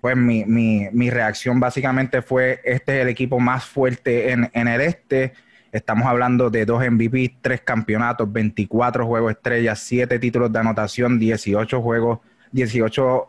pues 0.00 0.16
mi, 0.16 0.44
mi, 0.44 0.86
mi, 0.92 1.10
reacción 1.10 1.58
básicamente 1.58 2.22
fue, 2.22 2.60
este 2.64 2.96
es 2.96 3.02
el 3.02 3.08
equipo 3.08 3.40
más 3.40 3.64
fuerte 3.64 4.30
en, 4.30 4.48
en 4.52 4.68
el 4.68 4.80
este, 4.82 5.32
Estamos 5.70 6.06
hablando 6.06 6.48
de 6.50 6.64
dos 6.64 6.82
MVP, 6.82 7.36
tres 7.42 7.60
campeonatos, 7.60 8.30
24 8.32 9.06
juegos 9.06 9.32
estrellas, 9.32 9.78
siete 9.80 10.18
títulos 10.18 10.52
de 10.52 10.58
anotación, 10.58 11.18
18 11.18 11.82
juegos, 11.82 12.20
18 12.52 13.28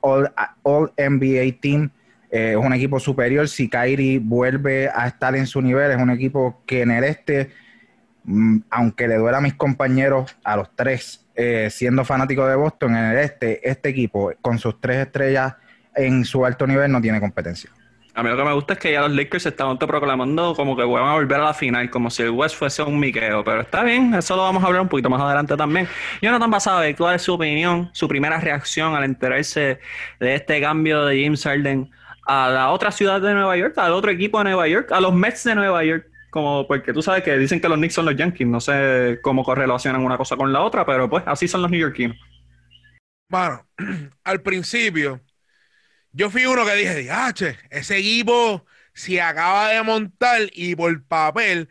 All, 0.00 0.32
NBA 0.96 1.60
Team. 1.60 1.90
Eh, 2.30 2.52
es 2.52 2.56
un 2.56 2.72
equipo 2.72 2.98
superior. 2.98 3.48
Si 3.48 3.68
Kyrie 3.68 4.18
vuelve 4.18 4.88
a 4.88 5.06
estar 5.06 5.36
en 5.36 5.46
su 5.46 5.62
nivel, 5.62 5.92
es 5.92 5.98
un 5.98 6.10
equipo 6.10 6.62
que 6.66 6.82
en 6.82 6.90
el 6.90 7.04
este, 7.04 7.50
mm, 8.24 8.58
aunque 8.70 9.06
le 9.06 9.16
duela 9.16 9.38
a 9.38 9.40
mis 9.40 9.54
compañeros, 9.54 10.36
a 10.42 10.56
los 10.56 10.74
tres, 10.74 11.24
eh, 11.36 11.68
siendo 11.70 12.04
fanático 12.04 12.46
de 12.46 12.56
Boston, 12.56 12.96
en 12.96 13.04
el 13.04 13.18
este, 13.18 13.68
este 13.68 13.90
equipo 13.90 14.32
con 14.40 14.58
sus 14.58 14.80
tres 14.80 15.06
estrellas 15.06 15.54
en 15.96 16.24
su 16.24 16.44
alto 16.44 16.66
nivel 16.66 16.92
no 16.92 17.00
tiene 17.00 17.20
competencia. 17.20 17.70
A 18.16 18.22
mí 18.22 18.30
lo 18.30 18.36
que 18.38 18.44
me 18.44 18.54
gusta 18.54 18.72
es 18.72 18.78
que 18.78 18.92
ya 18.92 19.02
los 19.02 19.12
Lakers 19.12 19.42
se 19.42 19.50
están 19.50 19.76
proclamando 19.76 20.54
como 20.54 20.74
que 20.74 20.82
van 20.84 21.06
a 21.06 21.12
volver 21.12 21.38
a 21.38 21.44
la 21.44 21.54
final, 21.54 21.90
como 21.90 22.08
si 22.08 22.22
el 22.22 22.30
West 22.30 22.56
fuese 22.56 22.82
un 22.82 22.98
miqueo. 22.98 23.44
Pero 23.44 23.60
está 23.60 23.82
bien, 23.82 24.14
eso 24.14 24.34
lo 24.36 24.42
vamos 24.42 24.64
a 24.64 24.68
hablar 24.68 24.80
un 24.80 24.88
poquito 24.88 25.10
más 25.10 25.20
adelante 25.20 25.54
también. 25.54 25.86
Jonathan 26.22 26.50
Basabe, 26.50 26.96
¿cuál 26.96 27.16
es 27.16 27.22
su 27.22 27.34
opinión, 27.34 27.90
su 27.92 28.08
primera 28.08 28.40
reacción 28.40 28.94
al 28.94 29.04
enterarse 29.04 29.80
de 30.18 30.34
este 30.34 30.62
cambio 30.62 31.04
de 31.04 31.22
James 31.22 31.42
Harden 31.44 31.90
a 32.26 32.48
la 32.48 32.70
otra 32.70 32.90
ciudad 32.90 33.20
de 33.20 33.34
Nueva 33.34 33.54
York, 33.54 33.76
al 33.76 33.92
otro 33.92 34.10
equipo 34.10 34.38
de 34.38 34.44
Nueva 34.44 34.66
York, 34.66 34.92
a 34.92 35.00
los 35.02 35.12
Mets 35.12 35.44
de 35.44 35.54
Nueva 35.54 35.84
York? 35.84 36.06
Como 36.30 36.66
porque 36.66 36.94
tú 36.94 37.02
sabes 37.02 37.22
que 37.22 37.36
dicen 37.36 37.60
que 37.60 37.68
los 37.68 37.76
Knicks 37.76 37.92
son 37.92 38.06
los 38.06 38.16
Yankees, 38.16 38.48
no 38.48 38.60
sé 38.60 39.18
cómo 39.20 39.44
correlacionan 39.44 40.02
una 40.02 40.16
cosa 40.16 40.36
con 40.36 40.54
la 40.54 40.62
otra, 40.62 40.86
pero 40.86 41.10
pues 41.10 41.22
así 41.26 41.46
son 41.46 41.60
los 41.60 41.70
New 41.70 41.80
Yorkinos. 41.80 42.16
Bueno, 43.28 43.60
al 44.24 44.40
principio 44.40 45.20
yo 46.16 46.30
fui 46.30 46.46
uno 46.46 46.64
que 46.64 46.74
dije, 46.74 47.10
H, 47.10 47.58
ese 47.68 47.98
equipo 47.98 48.64
se 48.94 49.20
acaba 49.20 49.68
de 49.68 49.82
montar 49.82 50.40
y 50.54 50.74
por 50.74 51.04
papel 51.04 51.68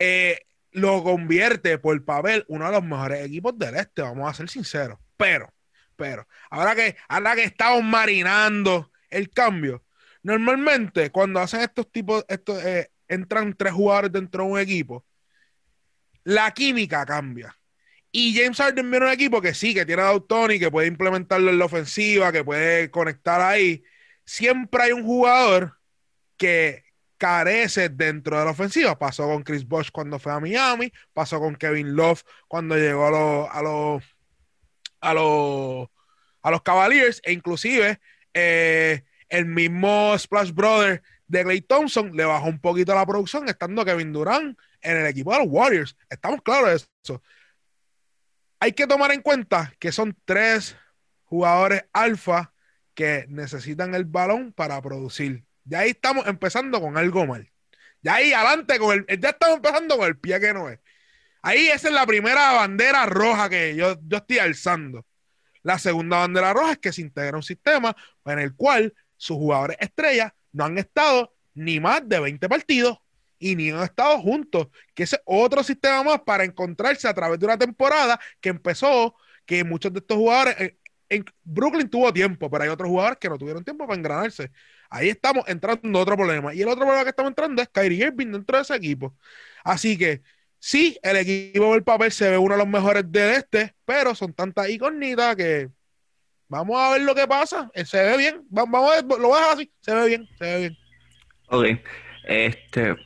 eh, 0.00 0.40
lo 0.72 1.04
convierte 1.04 1.78
por 1.78 2.04
papel 2.04 2.44
uno 2.48 2.66
de 2.66 2.72
los 2.72 2.82
mejores 2.82 3.24
equipos 3.24 3.56
del 3.56 3.76
este, 3.76 4.02
vamos 4.02 4.28
a 4.28 4.34
ser 4.34 4.50
sinceros. 4.50 4.98
Pero, 5.16 5.54
pero, 5.94 6.26
ahora 6.50 6.74
que, 6.74 6.96
ahora 7.08 7.36
que 7.36 7.44
estamos 7.44 7.84
marinando 7.84 8.90
el 9.08 9.30
cambio, 9.30 9.84
normalmente 10.24 11.10
cuando 11.12 11.38
hacen 11.38 11.60
estos 11.60 11.90
tipos, 11.92 12.24
estos, 12.28 12.62
eh, 12.64 12.90
entran 13.06 13.54
tres 13.54 13.72
jugadores 13.72 14.10
dentro 14.10 14.44
de 14.44 14.50
un 14.50 14.58
equipo, 14.58 15.06
la 16.24 16.50
química 16.50 17.06
cambia. 17.06 17.56
Y 18.18 18.34
James 18.34 18.56
Harden 18.56 18.90
viene 18.90 19.04
un 19.04 19.12
equipo 19.12 19.42
que 19.42 19.52
sí, 19.52 19.74
que 19.74 19.84
tiene 19.84 20.00
a 20.00 20.18
Tony, 20.18 20.58
que 20.58 20.70
puede 20.70 20.86
implementarlo 20.86 21.50
en 21.50 21.58
la 21.58 21.66
ofensiva, 21.66 22.32
que 22.32 22.42
puede 22.42 22.90
conectar 22.90 23.42
ahí. 23.42 23.84
Siempre 24.24 24.84
hay 24.84 24.92
un 24.92 25.04
jugador 25.04 25.78
que 26.38 26.84
carece 27.18 27.90
dentro 27.90 28.38
de 28.38 28.46
la 28.46 28.52
ofensiva. 28.52 28.98
Pasó 28.98 29.24
con 29.26 29.42
Chris 29.42 29.68
Bosh 29.68 29.90
cuando 29.92 30.18
fue 30.18 30.32
a 30.32 30.40
Miami, 30.40 30.90
pasó 31.12 31.38
con 31.38 31.56
Kevin 31.56 31.94
Love 31.94 32.22
cuando 32.48 32.74
llegó 32.76 33.06
a 33.06 33.10
los 33.10 33.48
a 33.52 33.62
los 33.62 34.02
a 35.02 35.12
los 35.12 35.88
a 36.40 36.50
los 36.50 36.62
Cavaliers 36.62 37.20
e 37.22 37.32
inclusive 37.34 38.00
eh, 38.32 39.04
el 39.28 39.44
mismo 39.44 40.16
Splash 40.16 40.52
Brother 40.52 41.02
de 41.26 41.44
Clay 41.44 41.60
Thompson 41.60 42.16
le 42.16 42.24
bajó 42.24 42.46
un 42.46 42.60
poquito 42.60 42.94
la 42.94 43.04
producción 43.04 43.46
estando 43.46 43.84
Kevin 43.84 44.14
Durant 44.14 44.58
en 44.80 44.96
el 44.96 45.06
equipo 45.06 45.32
de 45.32 45.40
los 45.40 45.48
Warriors. 45.50 45.94
Estamos 46.08 46.40
claros 46.40 46.70
de 46.70 46.76
eso 46.76 47.22
hay 48.60 48.72
que 48.72 48.86
tomar 48.86 49.12
en 49.12 49.22
cuenta 49.22 49.74
que 49.78 49.92
son 49.92 50.16
tres 50.24 50.76
jugadores 51.24 51.84
alfa 51.92 52.52
que 52.94 53.26
necesitan 53.28 53.94
el 53.94 54.04
balón 54.04 54.52
para 54.52 54.80
producir. 54.80 55.44
Ya 55.64 55.80
ahí 55.80 55.90
estamos 55.90 56.26
empezando 56.26 56.80
con 56.80 56.96
algo 56.96 57.26
mal. 57.26 57.50
Ya 58.02 58.14
ahí 58.14 58.32
adelante 58.32 58.78
con 58.78 59.04
el, 59.08 59.20
ya 59.20 59.30
estamos 59.30 59.56
empezando 59.56 59.96
con 59.96 60.06
el 60.06 60.18
pie 60.18 60.40
que 60.40 60.54
no 60.54 60.68
es. 60.70 60.78
Ahí 61.42 61.68
esa 61.68 61.88
es 61.88 61.94
la 61.94 62.06
primera 62.06 62.52
bandera 62.52 63.06
roja 63.06 63.48
que 63.48 63.76
yo, 63.76 63.96
yo 64.02 64.18
estoy 64.18 64.38
alzando. 64.38 65.04
La 65.62 65.78
segunda 65.78 66.18
bandera 66.18 66.52
roja 66.52 66.72
es 66.72 66.78
que 66.78 66.92
se 66.92 67.02
integra 67.02 67.36
un 67.36 67.42
sistema 67.42 67.94
en 68.24 68.38
el 68.38 68.54
cual 68.54 68.94
sus 69.16 69.36
jugadores 69.36 69.76
estrellas 69.80 70.32
no 70.52 70.64
han 70.64 70.78
estado 70.78 71.34
ni 71.54 71.80
más 71.80 72.08
de 72.08 72.20
20 72.20 72.48
partidos 72.48 72.98
y 73.38 73.56
ni 73.56 73.70
han 73.70 73.82
estado 73.82 74.18
juntos, 74.20 74.68
que 74.94 75.04
ese 75.04 75.20
otro 75.24 75.62
sistema 75.62 76.02
más 76.02 76.20
para 76.22 76.44
encontrarse 76.44 77.08
a 77.08 77.14
través 77.14 77.38
de 77.38 77.46
una 77.46 77.58
temporada 77.58 78.18
que 78.40 78.48
empezó, 78.50 79.14
que 79.44 79.64
muchos 79.64 79.92
de 79.92 80.00
estos 80.00 80.16
jugadores, 80.16 80.56
en, 80.60 80.78
en 81.08 81.24
Brooklyn 81.44 81.88
tuvo 81.88 82.12
tiempo, 82.12 82.50
pero 82.50 82.64
hay 82.64 82.70
otros 82.70 82.88
jugadores 82.88 83.18
que 83.18 83.28
no 83.28 83.38
tuvieron 83.38 83.64
tiempo 83.64 83.86
para 83.86 83.96
engranarse. 83.98 84.50
Ahí 84.90 85.08
estamos 85.08 85.44
entrando 85.48 85.80
en 85.88 85.96
otro 85.96 86.16
problema. 86.16 86.54
Y 86.54 86.62
el 86.62 86.68
otro 86.68 86.80
problema 86.82 87.04
que 87.04 87.10
estamos 87.10 87.30
entrando 87.30 87.60
es 87.62 87.68
Kyrie 87.68 88.06
Irving 88.06 88.32
dentro 88.32 88.56
de 88.56 88.62
ese 88.62 88.74
equipo. 88.74 89.16
Así 89.64 89.96
que 89.98 90.22
sí, 90.58 90.98
el 91.02 91.16
equipo 91.16 91.72
del 91.72 91.82
papel 91.84 92.12
se 92.12 92.30
ve 92.30 92.38
uno 92.38 92.54
de 92.54 92.58
los 92.58 92.68
mejores 92.68 93.04
del 93.10 93.34
este, 93.34 93.74
pero 93.84 94.14
son 94.14 94.32
tantas 94.32 94.68
incógnitas 94.68 95.34
que 95.36 95.68
vamos 96.48 96.76
a 96.80 96.92
ver 96.92 97.02
lo 97.02 97.14
que 97.14 97.26
pasa. 97.26 97.70
Eh, 97.74 97.84
Se 97.84 98.02
ve 98.02 98.16
bien. 98.16 98.36
Va- 98.56 98.64
Vamos 98.66 98.92
a 98.92 98.94
ver, 99.02 99.04
lo 99.20 99.28
vas 99.30 99.54
así. 99.54 99.70
Se 99.80 99.94
ve 99.94 100.06
bien, 100.08 100.28
se 100.38 100.44
ve 100.44 100.58
bien. 100.58 100.76
Ok. 101.48 101.64
Este, 102.28 102.96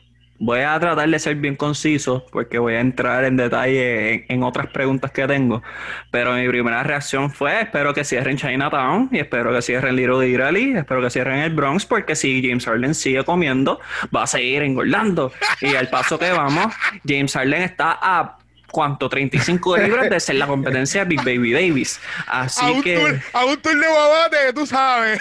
voy 0.41 0.61
a 0.61 0.81
tratar 0.81 1.09
de 1.09 1.19
ser 1.19 1.37
bien 1.37 1.55
conciso 1.55 2.27
porque 2.33 2.59
voy 2.59 2.75
a 2.75 2.81
entrar 2.81 3.25
en 3.25 3.37
detalle 3.37 4.15
en, 4.15 4.25
en 4.29 4.43
otras 4.43 4.67
preguntas 4.69 5.13
que 5.13 5.27
tengo. 5.27 5.63
Pero 6.11 6.33
mi 6.33 6.49
primera 6.49 6.83
reacción 6.83 7.31
fue: 7.31 7.61
espero 7.61 7.95
que 7.95 8.03
cierren 8.05 8.37
Chinatown 8.37 9.11
y 9.13 9.19
espero 9.19 9.53
que 9.53 9.63
cierren 9.63 9.95
Little 9.95 10.27
Italy, 10.29 10.73
espero 10.77 11.01
que 11.03 11.11
cierren 11.11 11.41
el 11.41 11.55
Bronx 11.55 11.87
porque 11.87 12.17
si 12.17 12.43
James 12.43 12.65
Harden 12.65 12.95
sigue 12.95 13.23
comiendo, 13.25 13.81
va 14.15 14.25
a 14.25 14.27
seguir 14.27 14.63
engordando. 14.63 15.33
Y 15.61 15.75
al 15.75 15.89
paso 15.89 16.19
que 16.19 16.33
vamos, 16.33 16.75
James 17.07 17.33
Harden 17.33 17.63
está 17.63 17.99
a. 18.01 18.40
¿Cuánto? 18.71 19.09
35 19.09 19.77
libras 19.79 20.09
de 20.11 20.21
ser 20.21 20.37
la 20.37 20.47
competencia 20.47 21.05
de 21.05 21.09
Big 21.09 21.19
Baby 21.25 21.53
Davis. 21.53 22.01
Así 22.27 22.65
a, 22.65 22.71
un 22.71 22.83
que. 22.83 22.97
tour, 22.97 23.21
a 23.33 23.45
un 23.45 23.57
tour 23.61 23.79
de 23.79 23.87
babate, 23.89 24.53
tú 24.55 24.67
sabes. 24.67 25.21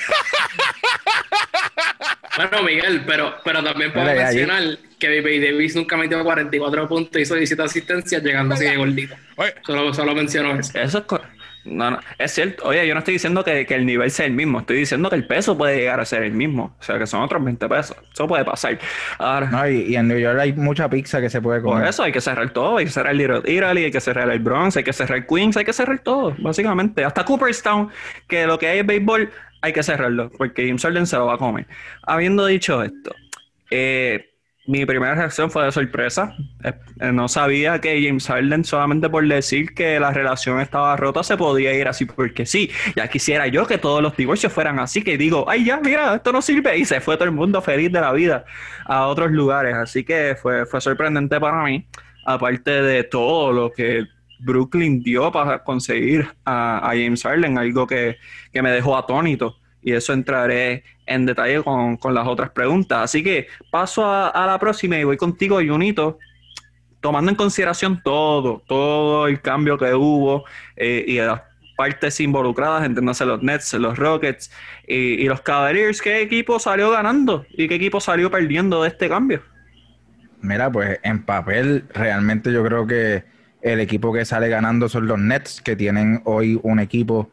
Bueno, 2.35 2.63
Miguel, 2.63 3.03
pero, 3.05 3.35
pero 3.43 3.63
también 3.63 3.91
puedo 3.91 4.07
allí- 4.07 4.19
mencionar 4.19 4.63
que 4.99 5.07
Baby 5.21 5.39
Davis 5.39 5.75
nunca 5.75 5.97
metió 5.97 6.23
44 6.23 6.87
puntos 6.87 7.19
y 7.19 7.23
hizo 7.23 7.35
17 7.35 7.63
asistencias 7.63 8.21
llegando 8.23 8.55
así 8.55 8.65
de 8.65 8.75
gordito. 8.77 9.15
Solo, 9.65 9.93
solo 9.93 10.13
menciono 10.15 10.57
eso. 10.59 10.77
Eso 10.77 10.97
es, 10.99 11.03
co- 11.05 11.21
no, 11.69 11.91
no, 11.91 11.99
es 12.17 12.31
cierto. 12.31 12.65
Oye, 12.65 12.87
yo 12.87 12.93
no 12.93 12.99
estoy 12.99 13.13
diciendo 13.13 13.43
que, 13.43 13.65
que 13.65 13.75
el 13.75 13.85
nivel 13.85 14.11
sea 14.11 14.25
el 14.25 14.33
mismo, 14.33 14.59
estoy 14.59 14.77
diciendo 14.77 15.09
que 15.09 15.15
el 15.15 15.27
peso 15.27 15.57
puede 15.57 15.77
llegar 15.77 15.99
a 15.99 16.05
ser 16.05 16.23
el 16.23 16.33
mismo. 16.33 16.75
O 16.79 16.83
sea, 16.83 16.97
que 16.99 17.07
son 17.07 17.21
otros 17.21 17.43
20 17.43 17.67
pesos. 17.69 17.97
Eso 18.13 18.27
puede 18.27 18.43
pasar. 18.45 18.79
Ahora, 19.17 19.49
No, 19.49 19.67
y, 19.67 19.81
y 19.81 19.95
en 19.95 20.07
New 20.07 20.17
York 20.17 20.39
hay 20.39 20.53
mucha 20.53 20.89
pizza 20.89 21.21
que 21.21 21.29
se 21.29 21.41
puede 21.41 21.61
por 21.61 21.73
comer. 21.73 21.87
eso 21.87 22.03
hay 22.03 22.11
que 22.11 22.21
cerrar 22.21 22.49
todo. 22.51 22.77
Hay 22.77 22.85
que 22.85 22.91
cerrar 22.91 23.15
Little 23.15 23.41
Italy, 23.45 23.85
hay 23.85 23.91
que 23.91 24.01
cerrar 24.01 24.29
el 24.29 24.39
Bronx, 24.39 24.77
hay 24.77 24.83
que 24.83 24.93
cerrar 24.93 25.25
Queens, 25.27 25.57
hay 25.57 25.65
que 25.65 25.73
cerrar 25.73 25.99
todo, 25.99 26.35
básicamente. 26.39 27.03
Hasta 27.05 27.23
Cooperstown, 27.25 27.89
que 28.27 28.45
lo 28.47 28.57
que 28.59 28.67
hay 28.67 28.79
es 28.79 28.85
béisbol, 28.85 29.31
hay 29.61 29.73
que 29.73 29.83
cerrarlo, 29.83 30.31
porque 30.37 30.65
James 30.67 30.81
Harden 30.83 31.05
se 31.07 31.17
lo 31.17 31.25
va 31.27 31.35
a 31.35 31.37
comer. 31.37 31.67
Habiendo 32.03 32.45
dicho 32.45 32.83
esto, 32.83 33.15
eh, 33.71 34.28
mi 34.69 34.85
primera 34.85 35.15
reacción 35.15 35.49
fue 35.49 35.65
de 35.65 35.71
sorpresa. 35.71 36.35
Eh, 36.63 36.71
eh, 36.99 37.11
no 37.11 37.27
sabía 37.27 37.81
que 37.81 38.03
James 38.05 38.27
Harden, 38.27 38.63
solamente 38.63 39.09
por 39.09 39.27
decir 39.27 39.73
que 39.73 39.99
la 39.99 40.11
relación 40.11 40.61
estaba 40.61 40.95
rota, 40.95 41.23
se 41.23 41.37
podía 41.37 41.73
ir 41.73 41.87
así 41.87 42.05
porque 42.05 42.45
sí. 42.45 42.69
Ya 42.95 43.07
quisiera 43.07 43.47
yo 43.47 43.65
que 43.65 43.79
todos 43.79 44.03
los 44.03 44.15
divorcios 44.15 44.53
fueran 44.53 44.77
así, 44.77 45.01
que 45.01 45.17
digo, 45.17 45.49
ay, 45.49 45.65
ya, 45.65 45.79
mira, 45.81 46.13
esto 46.13 46.31
no 46.31 46.43
sirve. 46.43 46.77
Y 46.77 46.85
se 46.85 47.01
fue 47.01 47.15
todo 47.15 47.25
el 47.25 47.31
mundo 47.31 47.63
feliz 47.63 47.91
de 47.91 47.99
la 47.99 48.13
vida 48.13 48.45
a 48.85 49.07
otros 49.07 49.31
lugares. 49.31 49.73
Así 49.73 50.03
que 50.03 50.37
fue, 50.39 50.67
fue 50.67 50.79
sorprendente 50.79 51.39
para 51.39 51.63
mí, 51.63 51.87
aparte 52.27 52.83
de 52.83 53.03
todo 53.05 53.51
lo 53.51 53.71
que 53.71 54.05
Brooklyn 54.37 55.01
dio 55.01 55.31
para 55.31 55.63
conseguir 55.63 56.27
a, 56.45 56.91
James 56.93 57.23
Harden, 57.23 57.57
algo 57.57 57.87
que, 57.87 58.17
que 58.53 58.61
me 58.61 58.69
dejó 58.69 58.95
atónito. 58.95 59.57
Y 59.81 59.93
eso 59.93 60.13
entraré 60.13 60.83
en 61.05 61.25
detalle 61.25 61.63
con, 61.63 61.97
con 61.97 62.13
las 62.13 62.27
otras 62.27 62.49
preguntas. 62.51 62.99
Así 63.03 63.23
que 63.23 63.47
paso 63.71 64.05
a, 64.05 64.45
la 64.45 64.59
próxima 64.59 64.97
y 64.97 65.03
voy 65.03 65.17
contigo, 65.17 65.57
Junito, 65.57 66.19
tomando 66.99 67.31
en 67.31 67.35
consideración 67.35 68.01
todo, 68.03 68.61
todo 68.67 69.27
el 69.27 69.41
cambio 69.41 69.77
que 69.77 69.93
hubo 69.93 70.43
eh, 70.75 71.05
y 71.07 71.17
las 71.17 71.41
partes 71.77 72.19
involucradas, 72.19 72.85
entiéndase 72.85 73.25
los 73.25 73.41
Nets, 73.41 73.73
los 73.75 73.97
Rockets 73.97 74.51
y, 74.85 74.95
y 74.95 75.25
los 75.25 75.39
Cavaliers, 75.39 76.01
¿qué 76.01 76.21
equipo 76.21 76.59
salió 76.59 76.91
ganando 76.91 77.45
y 77.51 77.69
qué 77.69 77.75
equipo 77.75 78.01
salió 78.01 78.29
perdiendo 78.29 78.83
de 78.83 78.89
este 78.89 79.07
cambio? 79.07 79.41
Mira, 80.41 80.69
pues 80.69 80.99
en 81.03 81.23
papel, 81.23 81.85
realmente 81.93 82.51
yo 82.51 82.63
creo 82.65 82.85
que 82.85 83.23
el 83.61 83.79
equipo 83.79 84.11
que 84.13 84.25
sale 84.25 84.49
ganando 84.49 84.89
son 84.89 85.07
los 85.07 85.19
Nets, 85.19 85.61
que 85.61 85.75
tienen 85.75 86.21
hoy 86.25 86.59
un 86.63 86.79
equipo 86.79 87.31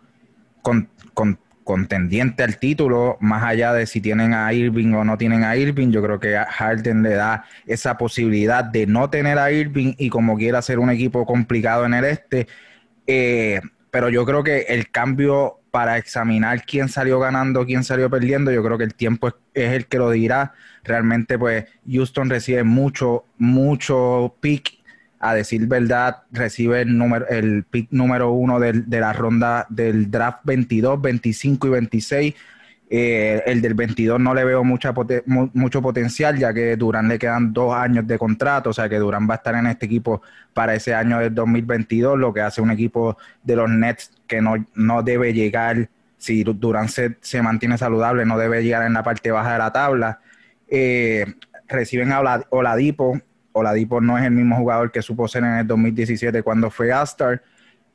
con, 0.62 0.88
con- 1.14 1.38
contendiente 1.66 2.44
al 2.44 2.58
título, 2.58 3.16
más 3.18 3.42
allá 3.42 3.72
de 3.72 3.86
si 3.86 4.00
tienen 4.00 4.32
a 4.32 4.52
Irving 4.52 4.94
o 4.94 5.04
no 5.04 5.18
tienen 5.18 5.42
a 5.42 5.56
Irving. 5.56 5.90
Yo 5.90 6.00
creo 6.00 6.20
que 6.20 6.36
Harden 6.36 7.02
le 7.02 7.14
da 7.14 7.44
esa 7.66 7.98
posibilidad 7.98 8.62
de 8.64 8.86
no 8.86 9.10
tener 9.10 9.36
a 9.36 9.50
Irving 9.50 9.94
y 9.98 10.08
como 10.08 10.36
quiera 10.36 10.62
ser 10.62 10.78
un 10.78 10.90
equipo 10.90 11.26
complicado 11.26 11.84
en 11.84 11.94
el 11.94 12.04
este. 12.04 12.46
Eh, 13.08 13.60
pero 13.90 14.08
yo 14.08 14.24
creo 14.24 14.44
que 14.44 14.60
el 14.68 14.92
cambio 14.92 15.58
para 15.72 15.98
examinar 15.98 16.64
quién 16.64 16.88
salió 16.88 17.18
ganando, 17.18 17.66
quién 17.66 17.82
salió 17.82 18.08
perdiendo, 18.08 18.52
yo 18.52 18.62
creo 18.62 18.78
que 18.78 18.84
el 18.84 18.94
tiempo 18.94 19.26
es, 19.26 19.34
es 19.54 19.72
el 19.72 19.86
que 19.86 19.98
lo 19.98 20.10
dirá. 20.10 20.54
Realmente, 20.84 21.36
pues, 21.36 21.64
Houston 21.90 22.30
recibe 22.30 22.62
mucho, 22.62 23.24
mucho 23.38 24.36
pick. 24.40 24.75
A 25.28 25.34
decir 25.34 25.66
verdad, 25.66 26.22
recibe 26.30 26.82
el, 26.82 26.96
número, 26.96 27.26
pick 27.70 27.88
número 27.90 28.30
uno 28.30 28.60
del- 28.60 28.88
de 28.88 29.00
la 29.00 29.12
ronda 29.12 29.66
del 29.68 30.10
draft 30.10 30.40
22, 30.44 31.00
25 31.00 31.66
y 31.66 31.70
26. 31.70 32.34
Eh, 32.88 33.42
el 33.46 33.60
del 33.60 33.74
22 33.74 34.20
no 34.20 34.32
le 34.32 34.44
veo 34.44 34.62
mucho 34.62 35.82
potencial, 35.82 36.38
ya 36.38 36.54
que 36.54 36.76
Durán 36.76 37.08
le 37.08 37.18
quedan 37.18 37.52
dos 37.52 37.74
años 37.74 38.06
de 38.06 38.16
contrato, 38.16 38.70
o 38.70 38.72
sea 38.72 38.88
que 38.88 38.98
Durán 38.98 39.28
va 39.28 39.34
a 39.34 39.36
estar 39.38 39.56
en 39.56 39.66
este 39.66 39.86
equipo 39.86 40.22
para 40.54 40.74
ese 40.74 40.94
año 40.94 41.18
del 41.18 41.34
2022, 41.34 42.16
lo 42.16 42.32
que 42.32 42.42
hace 42.42 42.60
un 42.62 42.70
equipo 42.70 43.16
de 43.42 43.56
los 43.56 43.68
Nets 43.68 44.12
que 44.28 44.40
no, 44.40 44.64
no 44.76 45.02
debe 45.02 45.32
llegar, 45.34 45.88
si 46.18 46.44
Du- 46.44 46.54
Durán 46.54 46.88
se, 46.88 47.16
se 47.20 47.42
mantiene 47.42 47.76
saludable, 47.76 48.24
no 48.24 48.38
debe 48.38 48.62
llegar 48.62 48.86
en 48.86 48.92
la 48.92 49.02
parte 49.02 49.32
baja 49.32 49.54
de 49.54 49.58
la 49.58 49.72
tabla. 49.72 50.20
Eh, 50.68 51.26
reciben 51.68 52.12
a 52.12 52.20
Ola- 52.20 52.46
Oladipo, 52.50 53.20
Oladipo 53.56 54.00
no 54.00 54.18
es 54.18 54.24
el 54.24 54.32
mismo 54.32 54.56
jugador 54.56 54.92
que 54.92 55.02
supo 55.02 55.26
ser 55.28 55.44
en 55.44 55.58
el 55.58 55.66
2017 55.66 56.42
cuando 56.42 56.70
fue 56.70 56.92
All-Star, 56.92 57.42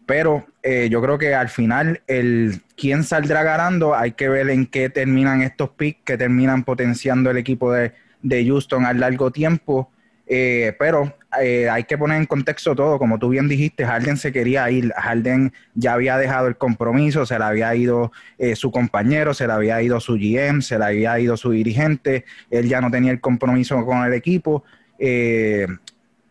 pero 0.06 0.46
eh, 0.64 0.90
yo 0.90 1.02
creo 1.02 1.18
que 1.18 1.36
al 1.36 1.50
final 1.50 2.02
el 2.08 2.62
quién 2.76 3.04
saldrá 3.04 3.44
ganando 3.44 3.96
hay 3.96 4.14
que 4.14 4.28
ver 4.28 4.50
en 4.50 4.66
qué 4.66 4.90
terminan 4.90 5.42
estos 5.42 5.70
picks 5.70 6.02
que 6.04 6.18
terminan 6.18 6.64
potenciando 6.64 7.30
el 7.30 7.38
equipo 7.38 7.72
de, 7.72 7.94
de 8.22 8.46
Houston 8.46 8.86
a 8.86 8.94
largo 8.94 9.32
tiempo. 9.32 9.92
Eh, 10.34 10.74
pero 10.80 11.14
eh, 11.42 11.70
hay 11.70 11.84
que 11.84 11.98
poner 11.98 12.18
en 12.18 12.26
contexto 12.26 12.74
todo, 12.74 12.98
como 12.98 13.20
tú 13.20 13.28
bien 13.28 13.50
dijiste, 13.50 13.86
Harden 13.86 14.16
se 14.16 14.32
quería 14.32 14.70
ir, 14.72 14.94
Harden 14.94 15.52
ya 15.76 15.92
había 15.92 16.18
dejado 16.18 16.48
el 16.48 16.56
compromiso, 16.56 17.26
se 17.26 17.38
le 17.38 17.44
había 17.44 17.76
ido 17.76 18.14
eh, 18.38 18.56
su 18.56 18.72
compañero, 18.72 19.34
se 19.34 19.46
le 19.46 19.52
había 19.52 19.82
ido 19.82 20.00
su 20.00 20.14
GM, 20.14 20.62
se 20.62 20.80
le 20.80 20.86
había 20.86 21.20
ido 21.20 21.36
su 21.36 21.52
dirigente, 21.52 22.24
él 22.50 22.70
ya 22.70 22.80
no 22.80 22.90
tenía 22.90 23.12
el 23.12 23.20
compromiso 23.20 23.86
con 23.86 24.06
el 24.06 24.14
equipo. 24.14 24.64
Eh, 25.04 25.66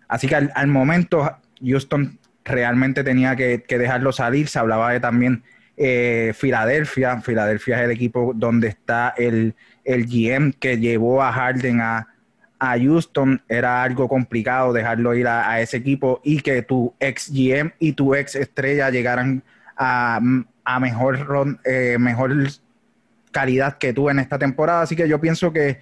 así 0.07 0.29
que 0.29 0.37
al, 0.37 0.69
momento 0.69 1.29
Houston 1.61 2.19
realmente 2.45 3.03
tenía 3.03 3.35
que, 3.35 3.65
dejarlo 3.69 4.13
salir. 4.13 4.47
Se 4.49 4.61
hablaba 4.61 4.93
de 4.93 5.01
también 5.01 5.43
eh, 5.77 6.33
Filadelfia. 6.37 7.21
Filadelfia 7.21 7.79
es 7.79 7.85
el 7.85 7.91
equipo 7.91 8.33
donde 8.35 8.69
está 8.69 9.13
el, 9.19 9.57
el 9.85 10.07
GM 10.07 10.53
que 10.53 10.79
llevó 10.79 11.21
a 11.21 11.33
Harden 11.33 11.81
a, 11.81 12.07
a 12.61 12.79
Houston. 12.79 13.43
Era 13.49 13.83
algo 13.83 14.09
complicado 14.09 14.73
dejarlo 14.73 15.17
ir 15.17 15.27
a, 15.27 15.61
ese 15.61 15.79
equipo 15.79 16.21
y 16.23 16.41
que 16.41 16.63
tu 16.63 16.95
ex 17.01 17.29
GM 17.29 17.73
y 17.81 17.93
tu 17.95 18.15
ex 18.15 18.37
estrella 18.37 18.89
llegaran 18.91 19.43
a, 19.77 20.21
a 20.65 20.81
mejor, 20.81 21.59
eh, 21.65 21.97
mejor 21.99 22.37
calidad 23.33 23.79
que 23.79 23.93
tú 23.93 24.11
en 24.11 24.21
esta 24.21 24.39
temporada. 24.39 24.83
Así 24.83 24.95
que 24.95 25.09
yo 25.09 25.21
pienso 25.21 25.53
que 25.53 25.81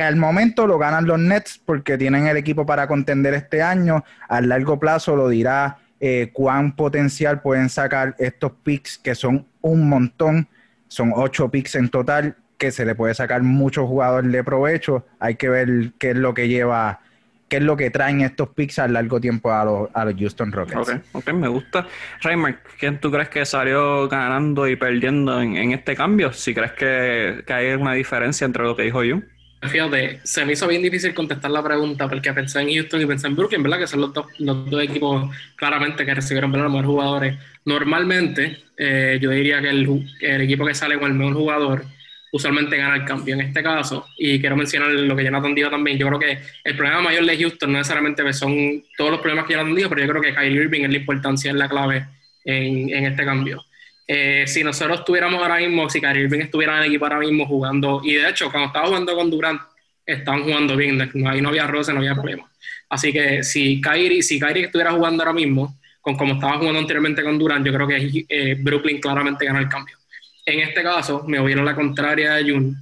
al 0.00 0.16
momento 0.16 0.66
lo 0.66 0.78
ganan 0.78 1.06
los 1.06 1.18
Nets 1.18 1.60
porque 1.64 1.98
tienen 1.98 2.26
el 2.26 2.36
equipo 2.36 2.64
para 2.64 2.86
contender 2.86 3.34
este 3.34 3.62
año. 3.62 4.04
A 4.28 4.40
largo 4.40 4.78
plazo 4.78 5.16
lo 5.16 5.28
dirá 5.28 5.78
eh, 6.00 6.30
cuán 6.32 6.74
potencial 6.74 7.42
pueden 7.42 7.68
sacar 7.68 8.14
estos 8.18 8.52
picks, 8.62 8.98
que 8.98 9.14
son 9.14 9.46
un 9.60 9.88
montón. 9.88 10.48
Son 10.88 11.12
ocho 11.14 11.50
picks 11.50 11.74
en 11.74 11.88
total, 11.88 12.36
que 12.58 12.70
se 12.70 12.84
le 12.84 12.94
puede 12.94 13.14
sacar 13.14 13.42
muchos 13.42 13.86
jugadores 13.86 14.30
de 14.30 14.44
provecho. 14.44 15.06
Hay 15.18 15.36
que 15.36 15.48
ver 15.48 15.92
qué 15.98 16.10
es 16.10 16.16
lo 16.16 16.34
que 16.34 16.48
lleva, 16.48 17.00
qué 17.48 17.58
es 17.58 17.62
lo 17.62 17.76
que 17.76 17.90
traen 17.90 18.20
estos 18.20 18.50
picks 18.50 18.78
a 18.78 18.88
largo 18.88 19.20
tiempo 19.20 19.52
a 19.52 19.64
los, 19.64 19.88
a 19.94 20.04
los 20.04 20.14
Houston 20.18 20.52
Rockets. 20.52 20.88
Ok, 20.88 21.00
ok, 21.12 21.32
me 21.32 21.48
gusta. 21.48 21.86
Raymond, 22.20 22.56
¿quién 22.78 22.98
tú 22.98 23.10
crees 23.10 23.28
que 23.28 23.46
salió 23.46 24.08
ganando 24.08 24.68
y 24.68 24.76
perdiendo 24.76 25.40
en, 25.40 25.56
en 25.56 25.72
este 25.72 25.94
cambio? 25.94 26.32
Si 26.32 26.52
crees 26.52 26.72
que, 26.72 27.42
que 27.46 27.52
hay 27.52 27.72
una 27.72 27.94
diferencia 27.94 28.44
entre 28.44 28.64
lo 28.64 28.76
que 28.76 28.82
dijo 28.82 29.02
yo. 29.04 29.20
Fíjate, 29.68 30.20
se 30.24 30.44
me 30.44 30.52
hizo 30.52 30.66
bien 30.66 30.82
difícil 30.82 31.14
contestar 31.14 31.50
la 31.50 31.62
pregunta 31.62 32.08
porque 32.08 32.32
pensé 32.32 32.60
en 32.60 32.72
Houston 32.74 33.00
y 33.00 33.06
pensé 33.06 33.28
en 33.28 33.36
Brooklyn, 33.36 33.62
¿verdad? 33.62 33.78
Que 33.78 33.86
son 33.86 34.00
los 34.00 34.12
dos, 34.12 34.26
los 34.38 34.68
dos 34.68 34.82
equipos 34.82 35.30
claramente 35.56 36.04
que 36.04 36.14
recibieron 36.14 36.50
los 36.52 36.62
mejores 36.62 36.86
jugadores. 36.86 37.38
Normalmente, 37.64 38.64
eh, 38.76 39.18
yo 39.20 39.30
diría 39.30 39.60
que 39.60 39.70
el, 39.70 40.42
equipo 40.42 40.66
que 40.66 40.74
sale 40.74 40.98
con 40.98 41.10
el 41.10 41.16
mejor 41.16 41.34
jugador 41.34 41.84
usualmente 42.32 42.76
gana 42.76 42.96
el 42.96 43.04
cambio. 43.04 43.34
En 43.34 43.42
este 43.42 43.62
caso, 43.62 44.06
y 44.18 44.40
quiero 44.40 44.56
mencionar 44.56 44.90
lo 44.90 45.14
que 45.14 45.24
Jonathan 45.24 45.54
dijo 45.54 45.70
también, 45.70 45.98
yo 45.98 46.08
creo 46.08 46.18
que 46.18 46.38
el 46.64 46.76
problema 46.76 47.02
mayor 47.02 47.26
de 47.26 47.36
Houston 47.36 47.72
no 47.72 47.78
necesariamente 47.78 48.32
son 48.32 48.82
todos 48.96 49.10
los 49.10 49.20
problemas 49.20 49.46
que 49.46 49.52
Jonathan 49.52 49.74
dijo, 49.74 49.88
pero 49.90 50.00
yo 50.02 50.08
creo 50.08 50.22
que 50.22 50.34
Kyrie 50.34 50.62
Irving 50.62 50.82
es 50.82 50.90
la 50.90 50.96
importancia, 50.96 51.50
es 51.50 51.56
la 51.56 51.68
clave 51.68 52.06
en, 52.44 52.88
en 52.88 53.04
este 53.04 53.24
cambio. 53.24 53.62
Eh, 54.06 54.44
si 54.46 54.64
nosotros 54.64 55.00
estuviéramos 55.00 55.40
ahora 55.42 55.58
mismo, 55.58 55.88
si 55.88 56.00
Kyrie 56.00 56.24
Irving 56.24 56.40
estuviera 56.40 56.76
en 56.76 56.82
el 56.82 56.88
equipo 56.88 57.06
ahora 57.06 57.18
mismo 57.18 57.46
jugando, 57.46 58.00
y 58.04 58.14
de 58.14 58.28
hecho, 58.28 58.50
cuando 58.50 58.66
estaba 58.66 58.86
jugando 58.86 59.14
con 59.14 59.30
Durant, 59.30 59.60
estaban 60.04 60.42
jugando 60.42 60.76
bien, 60.76 61.00
ahí 61.26 61.40
no 61.40 61.50
había 61.50 61.66
roce, 61.66 61.92
no 61.92 62.00
había 62.00 62.14
problema. 62.14 62.50
Así 62.88 63.12
que 63.12 63.42
si 63.42 63.80
Kyrie, 63.80 64.22
si 64.22 64.38
Kyrie 64.38 64.64
estuviera 64.64 64.92
jugando 64.92 65.22
ahora 65.22 65.32
mismo, 65.32 65.78
con 66.00 66.16
como 66.16 66.34
estaba 66.34 66.58
jugando 66.58 66.80
anteriormente 66.80 67.22
con 67.22 67.38
Durant, 67.38 67.64
yo 67.64 67.72
creo 67.72 67.86
que 67.86 68.26
eh, 68.28 68.56
Brooklyn 68.58 69.00
claramente 69.00 69.46
gana 69.46 69.60
el 69.60 69.68
cambio. 69.68 69.96
En 70.44 70.60
este 70.60 70.82
caso, 70.82 71.24
me 71.26 71.38
voy 71.38 71.54
la 71.54 71.74
contraria 71.74 72.34
de 72.34 72.50
June 72.50 72.74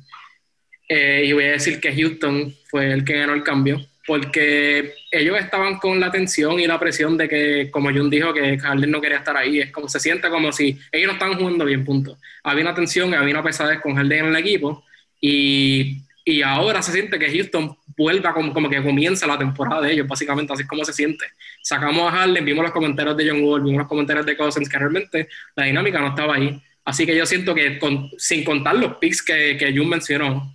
eh, 0.88 1.24
y 1.26 1.32
voy 1.32 1.44
a 1.44 1.52
decir 1.52 1.78
que 1.78 1.94
Houston 1.94 2.52
fue 2.64 2.92
el 2.92 3.04
que 3.04 3.18
ganó 3.18 3.34
el 3.34 3.42
cambio, 3.42 3.80
porque 4.10 4.94
ellos 5.12 5.38
estaban 5.38 5.78
con 5.78 6.00
la 6.00 6.10
tensión 6.10 6.58
y 6.58 6.66
la 6.66 6.80
presión 6.80 7.16
de 7.16 7.28
que, 7.28 7.70
como 7.70 7.92
Jun 7.92 8.10
dijo, 8.10 8.34
que 8.34 8.58
Harden 8.58 8.90
no 8.90 9.00
quería 9.00 9.18
estar 9.18 9.36
ahí. 9.36 9.60
Es 9.60 9.70
como 9.70 9.88
se 9.88 10.00
siente 10.00 10.28
como 10.28 10.50
si 10.50 10.76
ellos 10.90 11.06
no 11.06 11.12
estaban 11.12 11.38
jugando 11.38 11.64
bien, 11.64 11.84
punto. 11.84 12.18
Había 12.42 12.64
una 12.64 12.74
tensión, 12.74 13.14
había 13.14 13.34
una 13.34 13.44
pesadez 13.44 13.78
con 13.80 13.94
Harden 13.94 14.24
en 14.24 14.26
el 14.34 14.36
equipo 14.36 14.84
y, 15.20 15.98
y 16.24 16.42
ahora 16.42 16.82
se 16.82 16.90
siente 16.90 17.20
que 17.20 17.30
Houston 17.30 17.76
vuelva 17.96 18.34
como, 18.34 18.52
como, 18.52 18.68
que 18.68 18.82
comienza 18.82 19.28
la 19.28 19.38
temporada 19.38 19.82
de 19.82 19.92
ellos, 19.92 20.08
básicamente, 20.08 20.52
así 20.54 20.62
es 20.62 20.68
como 20.68 20.84
se 20.84 20.92
siente. 20.92 21.26
Sacamos 21.62 22.12
a 22.12 22.16
Harden, 22.16 22.44
vimos 22.44 22.64
los 22.64 22.72
comentarios 22.72 23.16
de 23.16 23.30
John 23.30 23.44
Wall, 23.44 23.62
vimos 23.62 23.78
los 23.78 23.86
comentarios 23.86 24.26
de 24.26 24.36
Cousins, 24.36 24.68
que 24.68 24.76
realmente 24.76 25.28
la 25.54 25.66
dinámica 25.66 26.00
no 26.00 26.08
estaba 26.08 26.34
ahí. 26.34 26.60
Así 26.84 27.06
que 27.06 27.14
yo 27.14 27.24
siento 27.26 27.54
que 27.54 27.78
con, 27.78 28.10
sin 28.18 28.42
contar 28.42 28.74
los 28.74 28.96
picks 28.96 29.22
que, 29.22 29.56
que 29.56 29.72
Jun 29.72 29.88
mencionó, 29.88 30.52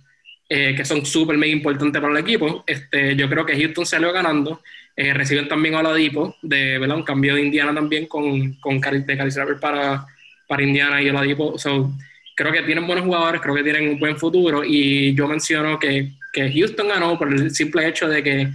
eh, 0.48 0.74
que 0.76 0.84
son 0.84 1.04
súper 1.04 1.36
mega 1.36 1.52
importantes 1.52 2.00
para 2.00 2.12
el 2.12 2.20
equipo, 2.20 2.64
este, 2.66 3.16
yo 3.16 3.28
creo 3.28 3.44
que 3.44 3.56
Houston 3.56 3.86
salió 3.86 4.12
ganando. 4.12 4.62
Eh, 4.94 5.12
reciben 5.12 5.46
también 5.46 5.74
a 5.74 5.80
Oladipo, 5.80 6.36
de 6.40 6.78
¿verdad? 6.78 6.96
un 6.96 7.02
cambio 7.02 7.34
de 7.34 7.42
Indiana 7.42 7.74
también 7.74 8.06
con, 8.06 8.54
con 8.54 8.80
de 8.80 9.16
Caris 9.16 9.38
para, 9.60 10.06
para 10.48 10.62
Indiana 10.62 11.02
y 11.02 11.10
Oladipo. 11.10 11.58
So, 11.58 11.92
creo 12.34 12.52
que 12.52 12.62
tienen 12.62 12.86
buenos 12.86 13.04
jugadores, 13.04 13.40
creo 13.40 13.54
que 13.54 13.62
tienen 13.62 13.88
un 13.88 13.98
buen 13.98 14.16
futuro 14.16 14.62
y 14.64 15.14
yo 15.14 15.26
menciono 15.26 15.78
que, 15.78 16.12
que 16.32 16.52
Houston 16.52 16.88
ganó 16.88 17.18
por 17.18 17.32
el 17.32 17.50
simple 17.50 17.88
hecho 17.88 18.08
de 18.08 18.22
que 18.22 18.48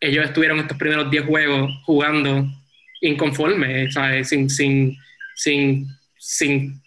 ellos 0.00 0.24
estuvieron 0.24 0.58
estos 0.58 0.76
primeros 0.76 1.10
10 1.10 1.24
juegos 1.26 1.70
jugando 1.84 2.46
inconformes, 3.00 3.94
¿sabes? 3.94 4.28
Sin, 4.28 4.50
sin, 4.50 4.96
sin, 5.34 5.86
sin 6.18 6.80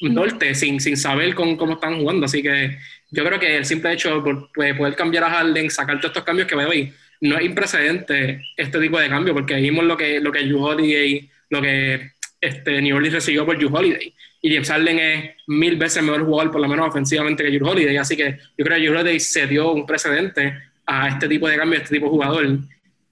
norte, 0.00 0.54
sin, 0.54 0.80
sin 0.80 0.96
saber 0.96 1.34
con, 1.34 1.56
cómo 1.56 1.74
están 1.74 1.98
jugando. 1.98 2.26
Así 2.26 2.42
que 2.42 2.78
yo 3.10 3.24
creo 3.24 3.38
que 3.38 3.56
el 3.56 3.64
simple 3.64 3.92
hecho 3.92 4.22
de 4.56 4.74
poder 4.74 4.94
cambiar 4.94 5.24
a 5.24 5.30
Harden, 5.30 5.70
sacar 5.70 5.96
todos 5.96 6.10
estos 6.10 6.24
cambios 6.24 6.46
que 6.46 6.54
veo 6.54 6.68
hoy, 6.68 6.92
no 7.20 7.36
es 7.36 7.44
imprecedente 7.44 8.42
este 8.56 8.80
tipo 8.80 8.98
de 8.98 9.08
cambio, 9.08 9.34
porque 9.34 9.56
vimos 9.56 9.84
lo 9.84 9.96
que, 9.96 10.20
lo 10.20 10.32
que 10.32 10.44
Drew 10.44 10.62
Holiday, 10.62 11.28
lo 11.50 11.60
que 11.60 12.12
este, 12.40 12.80
New 12.80 12.96
Orleans 12.96 13.14
recibió 13.14 13.44
por 13.44 13.58
Drew 13.58 13.74
Holiday. 13.74 14.14
Y 14.42 14.54
James 14.54 14.70
Harden 14.70 14.98
es 14.98 15.30
mil 15.46 15.76
veces 15.76 16.02
mejor 16.02 16.24
jugador, 16.24 16.52
por 16.52 16.60
lo 16.62 16.68
menos 16.68 16.88
ofensivamente, 16.88 17.44
que 17.44 17.50
Drew 17.50 17.68
Holiday. 17.68 17.96
Así 17.98 18.16
que 18.16 18.38
yo 18.56 18.64
creo 18.64 18.78
que 18.78 18.84
Drew 18.84 18.94
Holiday 18.94 19.20
se 19.20 19.46
dio 19.46 19.72
un 19.72 19.84
precedente 19.84 20.54
a 20.86 21.08
este 21.08 21.28
tipo 21.28 21.46
de 21.48 21.56
cambio, 21.56 21.78
a 21.78 21.82
este 21.82 21.94
tipo 21.96 22.06
de 22.06 22.10
jugador. 22.10 22.58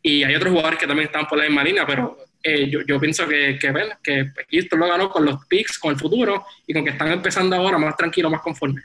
Y 0.03 0.23
hay 0.23 0.35
otros 0.35 0.53
jugadores 0.53 0.79
que 0.79 0.87
también 0.87 1.07
están 1.07 1.27
por 1.27 1.39
la 1.39 1.45
misma 1.45 1.65
línea, 1.65 1.85
pero 1.87 2.17
eh, 2.43 2.71
yo, 2.71 2.81
yo, 2.87 2.99
pienso 2.99 3.29
que, 3.29 3.59
que, 3.61 3.73
que 4.03 4.33
Houston 4.51 4.79
lo 4.79 4.89
ganó 4.89 5.11
con 5.11 5.25
los 5.25 5.45
picks, 5.47 5.79
con 5.79 5.93
el 5.93 5.99
futuro 5.99 6.47
y 6.67 6.73
con 6.73 6.85
que 6.85 6.91
están 6.91 7.09
empezando 7.09 7.57
ahora 7.57 7.77
más 7.77 7.97
tranquilo, 7.97 8.31
más 8.31 8.41
conforme. 8.41 8.83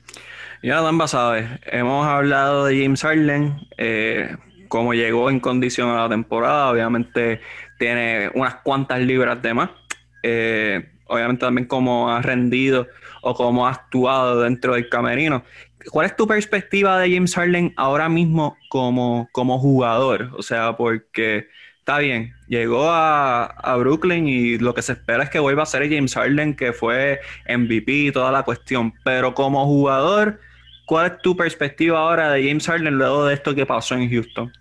Ya, 0.63 0.79
Dan 0.79 1.05
sabes, 1.09 1.45
hemos 1.65 2.07
hablado 2.07 2.63
de 2.63 2.81
James 2.81 3.01
Harden, 3.01 3.67
eh, 3.77 4.33
cómo 4.69 4.93
llegó 4.93 5.29
en 5.29 5.41
condición 5.41 5.89
a 5.89 6.03
la 6.03 6.07
temporada, 6.07 6.71
obviamente 6.71 7.41
tiene 7.77 8.31
unas 8.33 8.55
cuantas 8.63 9.01
libras 9.01 9.41
de 9.41 9.53
más, 9.53 9.71
eh, 10.23 10.89
obviamente 11.07 11.41
también 11.45 11.67
cómo 11.67 12.09
ha 12.09 12.21
rendido 12.21 12.87
o 13.21 13.35
cómo 13.35 13.67
ha 13.67 13.71
actuado 13.71 14.39
dentro 14.39 14.75
del 14.75 14.87
camerino. 14.87 15.43
¿Cuál 15.91 16.05
es 16.05 16.15
tu 16.15 16.27
perspectiva 16.27 16.97
de 16.97 17.13
James 17.13 17.35
Harden 17.35 17.73
ahora 17.75 18.07
mismo 18.07 18.55
como, 18.69 19.27
como 19.33 19.59
jugador? 19.59 20.29
O 20.37 20.43
sea, 20.43 20.77
porque 20.77 21.49
está 21.79 21.97
bien, 21.97 22.33
llegó 22.47 22.85
a, 22.89 23.75
Brooklyn 23.79 24.29
y 24.29 24.57
lo 24.59 24.73
que 24.73 24.81
se 24.81 24.93
espera 24.93 25.25
es 25.25 25.29
que 25.29 25.39
vuelva 25.39 25.63
a 25.63 25.65
ser 25.65 25.93
James 25.93 26.13
Harden, 26.13 26.55
que 26.55 26.71
fue 26.71 27.19
MVP 27.49 27.91
y 27.91 28.11
toda 28.13 28.31
la 28.31 28.43
cuestión, 28.43 28.93
pero 29.03 29.33
como 29.33 29.65
jugador, 29.65 30.39
¿cuál 30.85 31.11
es 31.11 31.21
tu 31.21 31.35
perspectiva 31.35 31.99
ahora 31.99 32.31
de 32.31 32.47
James 32.47 32.65
Harden 32.65 32.97
luego 32.97 33.25
de 33.25 33.35
esto 33.35 33.55
que 33.55 33.65
pasó 33.65 33.95
en 33.95 34.09
Houston? 34.09 34.51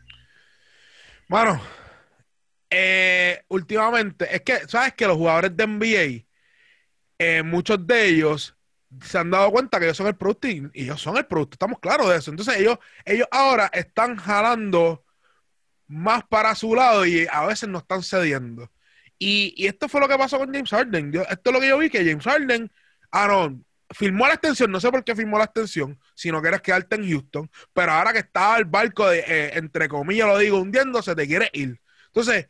Bueno, 1.29 1.61
eh, 2.71 3.43
últimamente, 3.49 4.35
es 4.35 4.43
que, 4.43 4.61
¿sabes 4.69 4.95
que 4.95 5.07
los 5.07 5.17
jugadores 5.17 5.57
de 5.57 5.67
NBA, 5.67 6.27
eh, 7.19 7.43
muchos 7.43 7.87
de 7.87 8.07
ellos 8.07 8.57
se 9.01 9.19
han 9.19 9.31
dado 9.31 9.51
cuenta 9.51 9.79
que 9.79 9.87
ellos 9.87 9.97
son 9.97 10.07
el 10.07 10.17
producto 10.17 10.49
y, 10.49 10.71
ellos 10.75 11.01
son 11.01 11.17
el 11.17 11.27
producto, 11.27 11.55
estamos 11.55 11.79
claros 11.79 12.09
de 12.09 12.17
eso. 12.17 12.31
Entonces 12.31 12.57
ellos, 12.59 12.79
ellos 13.05 13.29
ahora 13.31 13.71
están 13.73 14.17
jalando 14.17 15.05
más 15.87 16.25
para 16.25 16.55
su 16.55 16.75
lado 16.75 17.07
y 17.07 17.27
a 17.31 17.47
veces 17.47 17.69
no 17.69 17.79
están 17.79 18.03
cediendo. 18.03 18.71
Y, 19.19 19.55
y 19.57 19.67
esto 19.67 19.89
fue 19.89 20.01
lo 20.01 20.09
que 20.09 20.19
pasó 20.19 20.39
con 20.39 20.53
James 20.53 20.71
Harden. 20.71 21.13
esto 21.15 21.51
es 21.51 21.53
lo 21.53 21.61
que 21.61 21.69
yo 21.69 21.79
vi, 21.79 21.91
que 21.91 22.05
James 22.05 22.25
Harden, 22.25 22.71
ah, 23.13 23.51
firmó 23.93 24.27
la 24.27 24.35
extensión, 24.35 24.71
no 24.71 24.81
sé 24.81 24.91
por 24.91 25.05
qué 25.05 25.15
firmó 25.15 25.39
la 25.39 25.45
extensión, 25.45 25.99
si 26.15 26.31
no 26.31 26.41
quieres 26.41 26.61
quedarte 26.61 26.97
en 26.97 27.09
Houston, 27.09 27.51
pero 27.73 27.93
ahora 27.93 28.13
que 28.13 28.21
está 28.21 28.57
el 28.57 28.65
barco, 28.65 29.09
de, 29.09 29.21
eh, 29.21 29.51
entre 29.55 29.89
comillas 29.89 30.29
lo 30.29 30.39
digo, 30.39 30.61
hundiéndose, 30.61 31.15
te 31.15 31.27
quiere 31.27 31.51
ir. 31.53 31.81
Entonces, 32.07 32.49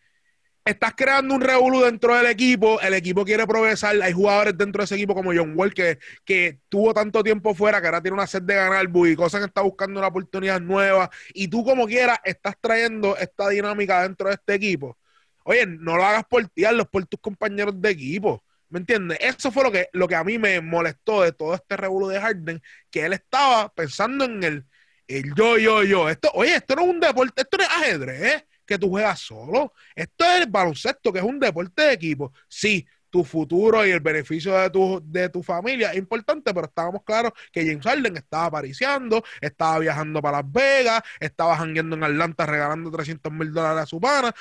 estás 0.64 0.94
creando 0.96 1.34
un 1.34 1.40
revolú 1.40 1.80
dentro 1.80 2.14
del 2.14 2.26
equipo, 2.26 2.80
el 2.80 2.94
equipo 2.94 3.24
quiere 3.24 3.46
progresar, 3.46 4.00
hay 4.00 4.12
jugadores 4.12 4.56
dentro 4.56 4.80
de 4.80 4.84
ese 4.84 4.94
equipo 4.94 5.14
como 5.14 5.32
John 5.34 5.54
Wall 5.56 5.74
que, 5.74 5.98
que 6.24 6.60
tuvo 6.68 6.94
tanto 6.94 7.22
tiempo 7.22 7.54
fuera 7.54 7.80
que 7.80 7.86
ahora 7.86 8.00
tiene 8.00 8.14
una 8.14 8.26
sed 8.26 8.42
de 8.42 8.54
ganar, 8.54 8.88
y 8.94 9.16
cosas 9.16 9.40
que 9.40 9.46
está 9.46 9.62
buscando 9.62 9.98
una 9.98 10.08
oportunidad 10.08 10.60
nueva, 10.60 11.10
y 11.34 11.48
tú 11.48 11.64
como 11.64 11.86
quieras 11.86 12.18
estás 12.24 12.54
trayendo 12.60 13.16
esta 13.16 13.48
dinámica 13.48 14.02
dentro 14.02 14.28
de 14.28 14.34
este 14.34 14.54
equipo. 14.54 14.98
Oye, 15.44 15.66
no 15.66 15.96
lo 15.96 16.04
hagas 16.04 16.24
por 16.24 16.46
ti, 16.48 16.64
hazlo 16.64 16.88
por 16.88 17.04
tus 17.06 17.20
compañeros 17.20 17.80
de 17.80 17.90
equipo. 17.90 18.44
¿Me 18.72 18.78
entiendes? 18.80 19.18
Eso 19.20 19.52
fue 19.52 19.64
lo 19.64 19.70
que, 19.70 19.88
lo 19.92 20.08
que 20.08 20.14
a 20.16 20.24
mí 20.24 20.38
me 20.38 20.60
molestó 20.62 21.22
de 21.22 21.32
todo 21.32 21.54
este 21.54 21.76
revuelo 21.76 22.08
de 22.08 22.20
Harden, 22.20 22.62
que 22.90 23.04
él 23.04 23.12
estaba 23.12 23.68
pensando 23.74 24.24
en 24.24 24.42
el, 24.42 24.66
el 25.06 25.34
yo, 25.34 25.58
yo, 25.58 25.82
yo. 25.84 26.08
Esto, 26.08 26.30
oye, 26.34 26.54
esto 26.56 26.74
no 26.76 26.82
es 26.82 26.88
un 26.88 27.00
deporte, 27.00 27.42
esto 27.42 27.58
no 27.58 27.64
es 27.64 27.68
ajedrez, 27.70 28.44
que 28.64 28.78
tú 28.78 28.88
juegas 28.88 29.20
solo. 29.20 29.74
Esto 29.94 30.24
es 30.24 30.40
el 30.42 30.46
baloncesto, 30.50 31.12
que 31.12 31.18
es 31.18 31.24
un 31.24 31.38
deporte 31.38 31.82
de 31.82 31.92
equipo. 31.92 32.32
Sí, 32.48 32.86
tu 33.10 33.24
futuro 33.24 33.86
y 33.86 33.90
el 33.90 34.00
beneficio 34.00 34.54
de 34.58 34.70
tu, 34.70 35.02
de 35.04 35.28
tu 35.28 35.42
familia 35.42 35.90
es 35.92 35.98
importante, 35.98 36.54
pero 36.54 36.66
estábamos 36.66 37.02
claros 37.04 37.32
que 37.52 37.66
James 37.66 37.84
Harden 37.84 38.16
estaba 38.16 38.46
apariciando, 38.46 39.22
estaba 39.42 39.78
viajando 39.80 40.22
para 40.22 40.38
Las 40.42 40.50
Vegas, 40.50 41.02
estaba 41.20 41.56
jangueando 41.58 41.94
en 41.96 42.04
Atlanta 42.04 42.46
regalando 42.46 42.90
300 42.90 43.30
mil 43.32 43.52
dólares 43.52 43.82
a 43.82 43.86
su 43.86 44.00
pana. 44.00 44.32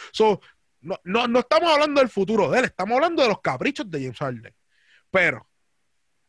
No, 0.81 0.99
no, 1.03 1.27
no 1.27 1.39
estamos 1.39 1.71
hablando 1.71 2.01
del 2.01 2.09
futuro 2.09 2.49
de 2.49 2.59
él, 2.59 2.65
estamos 2.65 2.95
hablando 2.95 3.21
de 3.21 3.29
los 3.29 3.41
caprichos 3.41 3.89
de 3.89 4.01
James 4.01 4.17
Harden. 4.17 4.55
Pero 5.09 5.47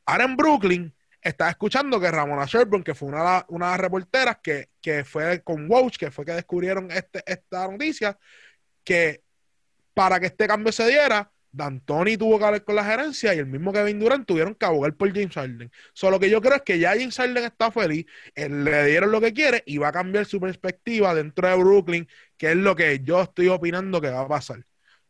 ahora 0.06 0.24
en 0.24 0.36
Brooklyn 0.36 0.94
estaba 1.20 1.50
escuchando 1.50 1.98
que 1.98 2.10
Ramona 2.10 2.44
Sherburne, 2.44 2.84
que 2.84 2.94
fue 2.94 3.08
una, 3.08 3.44
una 3.48 3.66
de 3.66 3.72
las 3.72 3.80
reporteras 3.80 4.38
que, 4.42 4.70
que 4.80 5.04
fue 5.04 5.42
con 5.42 5.70
Watch, 5.70 5.96
que 5.96 6.10
fue 6.10 6.24
que 6.24 6.32
descubrieron 6.32 6.90
este, 6.90 7.22
esta 7.24 7.68
noticia, 7.68 8.18
que 8.84 9.22
para 9.94 10.20
que 10.20 10.26
este 10.26 10.46
cambio 10.46 10.72
se 10.72 10.86
diera, 10.86 11.31
D'Antoni 11.52 12.16
tuvo 12.16 12.38
que 12.38 12.44
hablar 12.46 12.64
con 12.64 12.74
la 12.74 12.84
gerencia 12.84 13.34
y 13.34 13.38
el 13.38 13.46
mismo 13.46 13.72
Kevin 13.72 14.00
Durant 14.00 14.26
tuvieron 14.26 14.54
que 14.54 14.64
abogar 14.64 14.94
por 14.94 15.12
James 15.12 15.34
Harden. 15.34 15.70
Solo 15.92 16.18
que 16.18 16.30
yo 16.30 16.40
creo 16.40 16.56
es 16.56 16.62
que 16.62 16.78
ya 16.78 16.90
James 16.90 17.16
Harden 17.16 17.44
está 17.44 17.70
feliz, 17.70 18.06
le 18.34 18.86
dieron 18.86 19.12
lo 19.12 19.20
que 19.20 19.34
quiere 19.34 19.62
y 19.66 19.76
va 19.76 19.88
a 19.88 19.92
cambiar 19.92 20.24
su 20.24 20.40
perspectiva 20.40 21.14
dentro 21.14 21.46
de 21.46 21.56
Brooklyn, 21.56 22.08
que 22.38 22.52
es 22.52 22.56
lo 22.56 22.74
que 22.74 23.00
yo 23.00 23.20
estoy 23.20 23.48
opinando 23.48 24.00
que 24.00 24.10
va 24.10 24.22
a 24.22 24.28
pasar. 24.28 24.64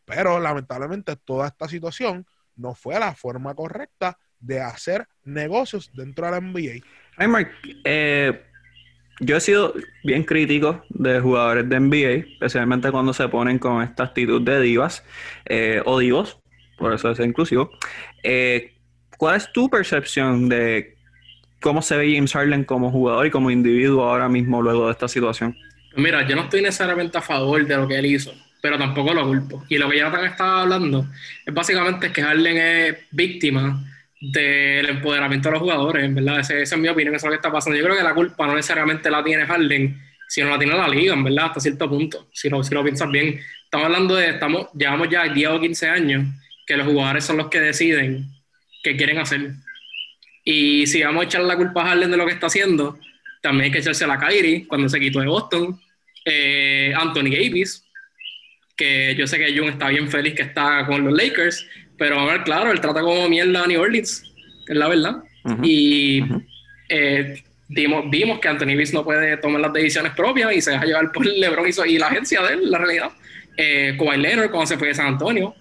Pero 0.04 0.40
lamentablemente 0.40 1.14
toda 1.16 1.46
esta 1.46 1.68
situación 1.68 2.26
no 2.56 2.74
fue 2.74 2.98
la 2.98 3.14
forma 3.14 3.54
correcta 3.54 4.18
de 4.40 4.60
hacer 4.60 5.06
negocios 5.22 5.92
dentro 5.94 6.26
de 6.26 6.32
la 6.32 6.40
NBA. 6.40 6.84
Hey 7.18 7.28
Mark, 7.28 7.52
eh, 7.84 8.51
yo 9.20 9.36
he 9.36 9.40
sido 9.40 9.74
bien 10.04 10.24
crítico 10.24 10.84
de 10.88 11.20
jugadores 11.20 11.68
de 11.68 11.80
NBA, 11.80 12.32
especialmente 12.32 12.90
cuando 12.90 13.12
se 13.12 13.28
ponen 13.28 13.58
con 13.58 13.82
esta 13.82 14.04
actitud 14.04 14.42
de 14.42 14.60
divas 14.60 15.04
eh, 15.46 15.82
o 15.84 15.98
divos, 15.98 16.38
por 16.78 16.92
eso 16.92 17.10
es 17.10 17.20
inclusivo. 17.20 17.70
Eh, 18.22 18.72
¿Cuál 19.16 19.36
es 19.36 19.52
tu 19.52 19.68
percepción 19.70 20.48
de 20.48 20.96
cómo 21.62 21.80
se 21.80 21.96
ve 21.96 22.14
James 22.14 22.32
Harden 22.32 22.64
como 22.64 22.90
jugador 22.90 23.24
y 23.26 23.30
como 23.30 23.50
individuo 23.50 24.04
ahora 24.04 24.28
mismo 24.28 24.60
luego 24.60 24.86
de 24.86 24.92
esta 24.92 25.08
situación. 25.08 25.56
Mira, 25.96 26.26
yo 26.28 26.36
no 26.36 26.42
estoy 26.42 26.60
necesariamente 26.60 27.16
a 27.16 27.22
favor 27.22 27.64
de 27.64 27.76
lo 27.76 27.88
que 27.88 27.98
él 27.98 28.06
hizo, 28.06 28.34
pero 28.60 28.76
tampoco 28.76 29.14
lo 29.14 29.26
culpo. 29.26 29.64
Y 29.68 29.78
lo 29.78 29.88
que 29.88 29.98
Jonathan 29.98 30.26
estaba 30.26 30.62
hablando 30.62 31.06
es 31.46 31.54
básicamente 31.54 32.12
que 32.12 32.22
Harden 32.22 32.56
es 32.56 32.96
víctima 33.10 33.82
del 34.24 34.88
empoderamiento 34.88 35.48
de 35.48 35.52
los 35.54 35.62
jugadores, 35.62 36.14
¿verdad? 36.14 36.38
esa 36.38 36.54
es 36.54 36.78
mi 36.78 36.86
opinión, 36.86 37.12
eso 37.16 37.26
es 37.26 37.30
lo 37.30 37.30
que 37.30 37.36
está 37.36 37.50
pasando. 37.50 37.76
Yo 37.76 37.84
creo 37.84 37.96
que 37.96 38.04
la 38.04 38.14
culpa 38.14 38.46
no 38.46 38.54
necesariamente 38.54 39.10
la 39.10 39.24
tiene 39.24 39.44
Harden, 39.44 40.00
sino 40.28 40.48
la 40.48 40.58
tiene 40.58 40.76
la 40.76 40.86
liga, 40.86 41.12
en 41.14 41.24
verdad, 41.24 41.46
hasta 41.46 41.58
cierto 41.58 41.88
punto, 41.88 42.28
si 42.32 42.48
lo, 42.48 42.62
si 42.62 42.72
lo 42.72 42.84
piensas 42.84 43.10
bien. 43.10 43.40
Estamos 43.64 43.86
hablando 43.86 44.14
de, 44.14 44.30
estamos, 44.30 44.68
llevamos 44.74 45.08
ya 45.10 45.24
10 45.24 45.48
o 45.48 45.60
15 45.60 45.88
años 45.88 46.24
que 46.64 46.76
los 46.76 46.86
jugadores 46.86 47.24
son 47.24 47.36
los 47.36 47.48
que 47.48 47.58
deciden 47.58 48.28
qué 48.84 48.96
quieren 48.96 49.18
hacer. 49.18 49.54
Y 50.44 50.86
si 50.86 51.02
vamos 51.02 51.24
a 51.24 51.26
echar 51.26 51.42
la 51.42 51.56
culpa 51.56 51.82
a 51.82 51.86
Harden 51.88 52.12
de 52.12 52.16
lo 52.16 52.24
que 52.24 52.32
está 52.32 52.46
haciendo, 52.46 53.00
también 53.40 53.64
hay 53.64 53.70
que 53.72 53.78
echarse 53.78 54.04
a 54.04 54.06
la 54.06 54.20
Kyrie 54.20 54.68
cuando 54.68 54.88
se 54.88 55.00
quitó 55.00 55.18
de 55.18 55.26
Boston, 55.26 55.80
eh, 56.24 56.94
Anthony 56.96 57.30
Davis, 57.30 57.84
que 58.76 59.16
yo 59.16 59.26
sé 59.26 59.38
que 59.38 59.58
Jung 59.58 59.70
está 59.70 59.88
bien 59.88 60.08
feliz 60.08 60.34
que 60.34 60.42
está 60.42 60.86
con 60.86 61.04
los 61.04 61.12
Lakers, 61.12 61.66
pero 61.98 62.18
a 62.20 62.26
ver, 62.26 62.42
claro, 62.42 62.70
él 62.70 62.80
trata 62.80 63.00
como 63.00 63.28
mierda 63.28 63.64
a 63.64 63.66
New 63.66 63.80
Orleans, 63.80 64.32
es 64.68 64.76
la 64.76 64.88
verdad. 64.88 65.22
y 65.62 66.22
eh, 66.88 67.42
dimos, 67.68 68.10
vimos 68.10 68.38
que 68.38 68.48
Anthony 68.48 68.66
Davis 68.66 68.92
no 68.92 69.04
puede 69.04 69.36
tomar 69.38 69.60
las 69.60 69.72
decisiones 69.72 70.12
propias 70.12 70.52
y 70.54 70.60
se 70.60 70.72
deja 70.72 70.84
llevar 70.84 71.10
por 71.12 71.24
LeBron 71.26 71.66
y, 71.86 71.98
la 71.98 72.06
agencia 72.08 72.42
de 72.42 72.54
él, 72.54 72.70
la 72.70 72.78
realidad. 72.78 73.10
Eh, 73.56 73.96
Kawhi 73.98 74.18
Leonard 74.18 74.50
cuando 74.50 74.66
se 74.66 74.78
fue 74.78 74.88
de 74.88 74.94
San 74.94 75.06
Antonio, 75.06 75.54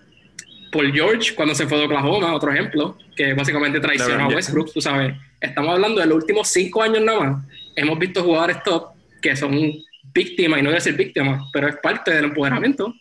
Paul 0.72 0.91
George 0.94 1.36
cuando 1.36 1.54
se 1.54 1.67
fue 1.67 1.78
de 1.78 1.86
Oklahoma, 1.86 2.34
otro 2.34 2.52
ejemplo, 2.52 2.98
que 3.15 3.34
básicamente 3.34 3.80
traicionó 3.80 4.26
a 4.26 4.28
Westbrook, 4.28 4.74
tú 4.74 4.82
sabes. 4.82 5.13
Estamos 5.39 5.74
hablando 5.74 6.00
de 6.00 6.08
los 6.08 6.15
últimos 6.15 6.48
cinco 6.48 6.82
años 6.84 7.02
nada 7.02 7.20
más. 7.20 7.46
Hemos 7.76 8.00
visto 8.00 8.24
jugadores 8.24 8.63
top 8.63 8.89
que 9.22 9.36
son 9.36 9.72
víctimas, 10.13 10.60
y 10.60 10.63
no 10.63 10.70
voy 10.70 10.76
a 10.76 10.80
decir 10.80 10.96
víctimas, 10.96 11.44
pero 11.54 11.67
es 11.67 11.76
parte 11.78 12.12
del 12.12 12.26
empoderamiento 12.26 12.94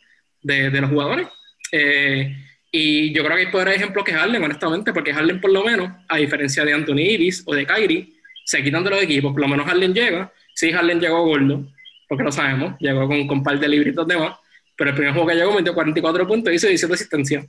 de, 0.43 0.71
de 0.71 0.81
los 0.81 0.91
jugadores. 0.91 1.29
Eh, 1.73 2.37
y 2.71 3.13
yo 3.13 3.25
creo 3.25 3.37
que 3.37 3.43
hay 3.45 3.51
poder 3.51 3.69
ejemplo 3.69 4.05
que 4.05 4.13
Harden, 4.13 4.43
honestamente, 4.43 4.93
porque 4.93 5.13
Harden 5.13 5.41
por 5.41 5.53
lo 5.53 5.65
menos, 5.65 5.91
a 6.09 6.17
diferencia 6.19 6.65
de 6.65 6.73
Anthony 6.73 6.97
Davis 6.97 7.43
o 7.47 7.55
de 7.55 7.67
Kyrie, 7.67 8.13
se 8.45 8.63
quitan 8.63 8.85
de 8.85 8.91
los 8.91 9.03
equipos, 9.03 9.33
por 9.33 9.41
lo 9.41 9.49
menos 9.49 9.67
Harden 9.67 9.93
llega, 9.93 10.33
sí 10.55 10.73
Harden 10.73 11.01
llegó 11.01 11.25
gordo, 11.25 11.67
porque 12.09 12.25
lo 12.25 12.33
sabemos, 12.33 12.75
llegó 12.81 13.07
con, 13.07 13.27
con 13.27 13.39
un 13.39 13.45
par 13.45 13.59
de 13.59 13.69
libritos 13.69 14.07
de 14.07 14.17
más, 14.17 14.37
pero 14.77 14.91
el 14.91 14.97
primer 14.97 15.13
juego 15.13 15.29
que 15.29 15.35
llegó 15.35 15.53
metió 15.53 15.75
44 15.75 16.27
puntos 16.27 16.53
y 16.53 16.57
hizo 16.57 16.69
17 16.69 16.95
asistencia. 16.95 17.47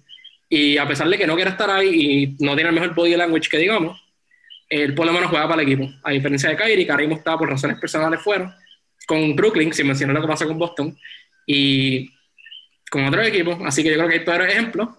Y 0.50 0.78
a 0.78 0.88
pesar 0.88 1.08
de 1.08 1.18
que 1.18 1.26
no 1.26 1.36
quiere 1.36 1.52
estar 1.52 1.70
ahí 1.70 2.36
y 2.40 2.44
no 2.44 2.56
tiene 2.56 2.70
el 2.70 2.76
mejor 2.76 2.94
body 2.94 3.16
language 3.16 3.48
que 3.50 3.58
digamos, 3.58 4.02
él 4.68 4.94
por 4.94 5.06
lo 5.06 5.14
menos 5.14 5.30
juega 5.30 5.48
para 5.48 5.62
el 5.62 5.68
equipo. 5.68 5.90
A 6.04 6.12
diferencia 6.12 6.50
de 6.50 6.58
Kyrie, 6.58 6.86
Kyrie 6.86 7.14
está 7.14 7.38
por 7.38 7.50
razones 7.50 7.78
personales 7.80 8.22
fuera, 8.22 8.58
con 9.08 9.36
Brooklyn, 9.36 9.74
sin 9.74 9.88
mencionar 9.88 10.16
lo 10.16 10.22
que 10.22 10.28
pasa 10.28 10.46
con 10.46 10.58
Boston, 10.58 10.98
y 11.46 12.10
con 12.90 13.06
otro 13.06 13.22
equipo. 13.22 13.60
Así 13.66 13.84
que 13.84 13.90
yo 13.90 13.96
creo 13.96 14.08
que 14.08 14.16
hay 14.16 14.26
peores 14.26 14.54
ejemplos. 14.54 14.90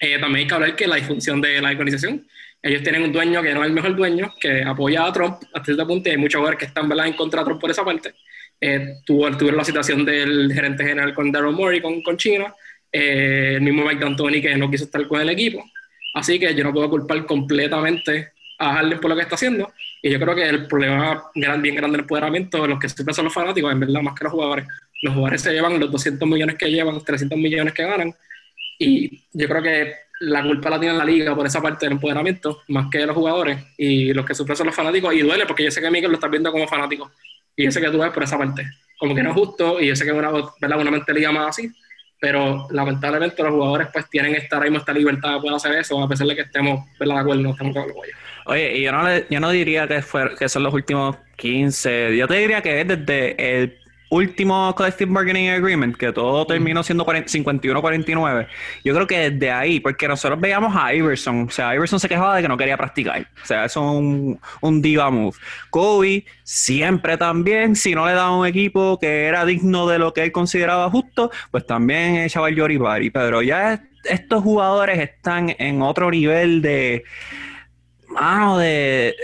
Eh, 0.00 0.18
también 0.18 0.36
hay 0.36 0.46
que 0.46 0.54
hablar 0.54 0.76
que 0.76 0.86
la 0.86 0.96
disfunción 0.96 1.40
de 1.40 1.60
la 1.60 1.70
organización. 1.70 2.26
Ellos 2.62 2.82
tienen 2.82 3.02
un 3.02 3.12
dueño 3.12 3.42
que 3.42 3.54
no 3.54 3.62
es 3.62 3.68
el 3.68 3.72
mejor 3.72 3.94
dueño, 3.94 4.34
que 4.40 4.62
apoya 4.62 5.06
a 5.06 5.12
Trump 5.12 5.36
hasta 5.52 5.64
cierto 5.64 5.86
punto, 5.86 6.08
y 6.08 6.12
hay 6.12 6.18
muchos 6.18 6.38
jugadores 6.38 6.58
que 6.58 6.66
están 6.66 6.90
en 6.90 7.12
contra 7.12 7.40
de 7.40 7.44
Trump 7.44 7.60
por 7.60 7.70
esa 7.70 7.84
parte. 7.84 8.14
Eh, 8.60 8.96
tuvo, 9.04 9.30
tuvieron 9.36 9.58
la 9.58 9.64
situación 9.64 10.04
del 10.04 10.52
gerente 10.52 10.84
general 10.84 11.14
con 11.14 11.30
Daryl 11.30 11.52
Morey, 11.52 11.80
con, 11.80 12.02
con 12.02 12.16
China, 12.16 12.52
eh, 12.92 13.54
el 13.56 13.62
mismo 13.62 13.84
Mike 13.84 14.00
D'Antoni 14.00 14.42
que 14.42 14.56
no 14.56 14.70
quiso 14.70 14.84
estar 14.84 15.06
con 15.06 15.20
el 15.20 15.30
equipo. 15.30 15.64
Así 16.14 16.38
que 16.38 16.54
yo 16.54 16.64
no 16.64 16.72
puedo 16.72 16.90
culpar 16.90 17.24
completamente 17.24 18.32
a 18.58 18.74
Harden 18.74 19.00
por 19.00 19.10
lo 19.10 19.16
que 19.16 19.22
está 19.22 19.36
haciendo. 19.36 19.72
Y 20.02 20.10
yo 20.10 20.20
creo 20.20 20.34
que 20.34 20.48
el 20.48 20.66
problema 20.66 21.24
gran, 21.34 21.62
bien 21.62 21.76
grande 21.76 21.96
del 21.96 22.02
empoderamiento 22.02 22.62
de 22.62 22.68
los 22.68 22.78
que 22.78 22.88
siempre 22.88 23.14
son 23.14 23.26
los 23.26 23.34
fanáticos, 23.34 23.72
en 23.72 23.80
verdad, 23.80 24.02
más 24.02 24.14
que 24.18 24.24
los 24.24 24.32
jugadores. 24.32 24.66
Los 25.02 25.14
jugadores 25.14 25.42
se 25.42 25.52
llevan 25.52 25.78
los 25.78 25.90
200 25.90 26.28
millones 26.28 26.56
que 26.56 26.70
llevan, 26.70 26.94
los 26.94 27.04
300 27.04 27.38
millones 27.38 27.72
que 27.72 27.84
ganan. 27.84 28.14
Y 28.80 29.24
yo 29.32 29.46
creo 29.46 29.62
que 29.62 29.94
la 30.20 30.42
culpa 30.42 30.70
la 30.70 30.80
tiene 30.80 30.96
la 30.96 31.04
liga 31.04 31.34
por 31.34 31.46
esa 31.46 31.60
parte 31.60 31.84
del 31.84 31.92
empoderamiento, 31.92 32.62
más 32.68 32.86
que 32.90 33.04
los 33.04 33.14
jugadores. 33.14 33.58
Y 33.76 34.12
los 34.14 34.24
que 34.24 34.34
sufren 34.34 34.56
son 34.56 34.66
los 34.66 34.74
fanáticos. 34.74 35.14
Y 35.14 35.20
duele 35.20 35.44
porque 35.46 35.64
yo 35.64 35.70
sé 35.70 35.82
que 35.82 35.90
Miguel 35.90 36.10
lo 36.10 36.16
está 36.16 36.28
viendo 36.28 36.50
como 36.50 36.66
fanático. 36.66 37.12
Y 37.54 37.64
yo 37.64 37.70
sé 37.70 37.80
que 37.80 37.90
tú 37.90 37.98
ves 37.98 38.10
por 38.10 38.22
esa 38.22 38.38
parte. 38.38 38.66
Como 38.98 39.14
que 39.14 39.22
no 39.22 39.30
es 39.30 39.36
justo. 39.36 39.80
Y 39.80 39.88
yo 39.88 39.96
sé 39.96 40.04
que 40.04 40.10
es 40.10 40.16
una, 40.16 40.30
una 40.30 40.90
mentalidad 40.90 41.30
más 41.30 41.58
así 41.58 41.70
pero 42.20 42.68
lamentablemente 42.70 43.42
los 43.42 43.52
jugadores 43.52 43.88
pues 43.90 44.08
tienen 44.10 44.34
esta, 44.34 44.56
ahora 44.56 44.66
mismo 44.66 44.78
esta 44.80 44.92
libertad 44.92 45.34
de 45.34 45.40
poder 45.40 45.54
hacer 45.56 45.72
eso, 45.72 46.02
a 46.02 46.06
pesar 46.06 46.26
de 46.26 46.36
que 46.36 46.42
estemos 46.42 46.84
de 46.98 47.12
acuerdo, 47.12 47.42
no 47.42 47.56
Oye, 48.44 48.76
y 48.78 48.82
yo 48.82 48.92
no, 48.92 49.40
no 49.40 49.50
diría 49.50 49.88
que 49.88 50.48
son 50.48 50.62
los 50.62 50.74
últimos 50.74 51.16
15, 51.36 52.16
yo 52.16 52.28
te 52.28 52.34
diría 52.34 52.60
que 52.60 52.82
es 52.82 52.88
desde 52.88 53.62
el 53.62 53.79
último 54.10 54.74
Collective 54.74 55.10
Bargaining 55.10 55.50
Agreement, 55.50 55.96
que 55.96 56.12
todo 56.12 56.46
terminó 56.46 56.82
siendo 56.82 57.06
51-49, 57.06 58.46
yo 58.84 58.94
creo 58.94 59.06
que 59.06 59.30
desde 59.30 59.50
ahí, 59.50 59.80
porque 59.80 60.06
nosotros 60.06 60.38
veíamos 60.40 60.76
a 60.76 60.92
Iverson, 60.92 61.46
o 61.48 61.50
sea, 61.50 61.74
Iverson 61.74 61.98
se 61.98 62.08
quejaba 62.08 62.36
de 62.36 62.42
que 62.42 62.48
no 62.48 62.56
quería 62.56 62.76
practicar, 62.76 63.26
o 63.42 63.46
sea, 63.46 63.64
eso 63.64 63.80
es 63.80 63.98
un, 63.98 64.40
un 64.60 64.82
diva 64.82 65.10
move. 65.10 65.36
Kobe 65.70 66.24
siempre 66.42 67.16
también, 67.16 67.76
si 67.76 67.94
no 67.94 68.06
le 68.06 68.12
daba 68.12 68.36
un 68.36 68.46
equipo 68.46 68.98
que 68.98 69.26
era 69.26 69.44
digno 69.44 69.86
de 69.86 69.98
lo 69.98 70.12
que 70.12 70.24
él 70.24 70.32
consideraba 70.32 70.90
justo, 70.90 71.30
pues 71.50 71.64
también 71.66 72.16
echaba 72.16 72.48
el 72.48 72.56
Yoribari, 72.56 73.10
pero 73.10 73.42
ya 73.42 73.82
estos 74.04 74.42
jugadores 74.42 74.98
están 74.98 75.54
en 75.58 75.82
otro 75.82 76.10
nivel 76.10 76.62
de 76.62 77.04
mano, 78.08 78.58
de, 78.58 79.14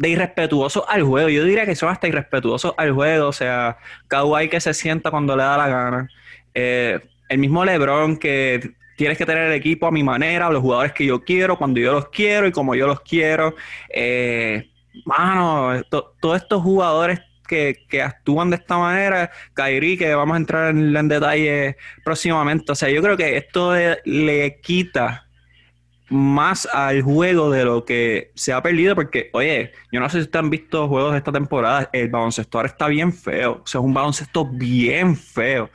de 0.00 0.08
irrespetuosos 0.08 0.82
al 0.88 1.02
juego. 1.02 1.28
Yo 1.28 1.44
diría 1.44 1.66
que 1.66 1.76
son 1.76 1.90
hasta 1.90 2.08
irrespetuosos 2.08 2.72
al 2.78 2.92
juego. 2.92 3.28
O 3.28 3.32
sea, 3.32 3.76
Kawhi 4.08 4.48
que 4.48 4.58
se 4.60 4.72
sienta 4.72 5.10
cuando 5.10 5.36
le 5.36 5.42
da 5.42 5.58
la 5.58 5.68
gana. 5.68 6.08
Eh, 6.54 7.00
el 7.28 7.38
mismo 7.38 7.64
LeBron 7.64 8.16
que 8.16 8.72
tienes 8.96 9.18
que 9.18 9.26
tener 9.26 9.48
el 9.48 9.52
equipo 9.52 9.86
a 9.86 9.90
mi 9.90 10.02
manera, 10.02 10.48
los 10.50 10.62
jugadores 10.62 10.92
que 10.92 11.04
yo 11.04 11.22
quiero, 11.22 11.58
cuando 11.58 11.80
yo 11.80 11.92
los 11.92 12.08
quiero 12.08 12.46
y 12.46 12.52
como 12.52 12.74
yo 12.74 12.86
los 12.86 13.02
quiero. 13.02 13.54
Eh, 13.90 14.70
mano, 15.04 15.82
todos 15.90 16.42
estos 16.42 16.62
jugadores 16.62 17.20
que, 17.46 17.84
que, 17.86 18.00
actúan 18.00 18.48
de 18.48 18.56
esta 18.56 18.78
manera, 18.78 19.30
Kyrie, 19.52 19.98
que 19.98 20.14
vamos 20.14 20.34
a 20.34 20.38
entrar 20.38 20.70
en, 20.70 20.96
en 20.96 21.08
detalle 21.08 21.76
próximamente. 22.04 22.72
O 22.72 22.74
sea, 22.74 22.88
yo 22.88 23.02
creo 23.02 23.18
que 23.18 23.36
esto 23.36 23.74
le 24.04 24.60
quita 24.62 25.26
más 26.10 26.66
al 26.66 27.02
juego 27.02 27.50
de 27.50 27.64
lo 27.64 27.84
que 27.84 28.32
se 28.34 28.52
ha 28.52 28.62
perdido, 28.62 28.94
porque, 28.94 29.30
oye, 29.32 29.72
yo 29.92 30.00
no 30.00 30.08
sé 30.08 30.18
si 30.18 30.24
ustedes 30.24 30.44
han 30.44 30.50
visto 30.50 30.88
juegos 30.88 31.12
de 31.12 31.18
esta 31.18 31.32
temporada, 31.32 31.88
el 31.92 32.08
baloncesto 32.08 32.58
ahora 32.58 32.68
está 32.68 32.88
bien 32.88 33.12
feo, 33.12 33.62
o 33.62 33.66
sea, 33.66 33.80
es 33.80 33.84
un 33.84 33.94
baloncesto 33.94 34.46
bien 34.46 35.16
feo. 35.16 35.70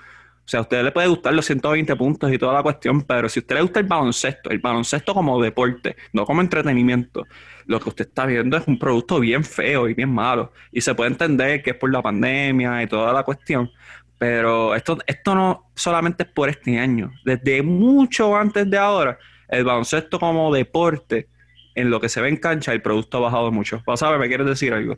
O 0.45 0.48
sea, 0.48 0.60
a 0.60 0.62
usted 0.62 0.84
le 0.84 0.91
puede 0.91 1.08
gustar 1.08 1.34
los 1.34 1.45
120 1.45 1.95
puntos 1.95 2.32
y 2.32 2.38
toda 2.38 2.54
la 2.54 2.62
cuestión, 2.62 3.02
pero 3.02 3.28
si 3.30 3.39
a 3.39 3.41
usted 3.41 3.56
le 3.56 3.62
gusta 3.63 3.80
el 3.80 3.88
baloncesto, 3.88 4.52
el 4.52 4.60
baloncesto 4.60 5.13
como 5.15 5.41
deporte, 5.41 5.95
no 6.13 6.24
como 6.24 6.41
entretenimiento, 6.41 7.26
lo 7.65 7.80
que 7.80 7.89
usted 7.89 8.08
está 8.08 8.28
viendo 8.28 8.56
es 8.56 8.67
un 8.67 8.78
producto 8.78 9.19
bien 9.19 9.43
feo 9.43 9.89
y 9.89 9.95
bien 9.95 10.13
malo. 10.13 10.52
Y 10.71 10.82
se 10.82 10.93
puede 10.93 11.10
entender 11.10 11.63
que 11.63 11.71
es 11.71 11.76
por 11.78 11.91
la 11.91 12.04
pandemia 12.04 12.84
y 12.84 12.88
toda 12.88 13.12
la 13.12 13.24
cuestión, 13.24 13.71
pero 14.19 14.76
esto, 14.76 15.00
esto 15.08 15.34
no 15.34 15.71
solamente 15.74 16.24
es 16.24 16.30
por 16.30 16.48
este 16.48 16.78
año, 16.78 17.12
desde 17.24 17.63
mucho 17.63 18.36
antes 18.36 18.69
de 18.69 18.78
ahora 18.78 19.17
el 19.47 19.63
baloncesto 19.63 20.19
como 20.19 20.53
deporte, 20.53 21.29
en 21.75 21.89
lo 21.89 21.99
que 21.99 22.10
se 22.10 22.21
ve 22.21 22.29
en 22.29 22.38
cancha, 22.38 22.73
el 22.73 22.81
producto 22.81 23.17
ha 23.17 23.21
bajado 23.21 23.51
mucho. 23.51 23.84
ver, 23.86 24.19
¿me 24.19 24.27
quieres 24.27 24.47
decir 24.47 24.73
algo? 24.73 24.97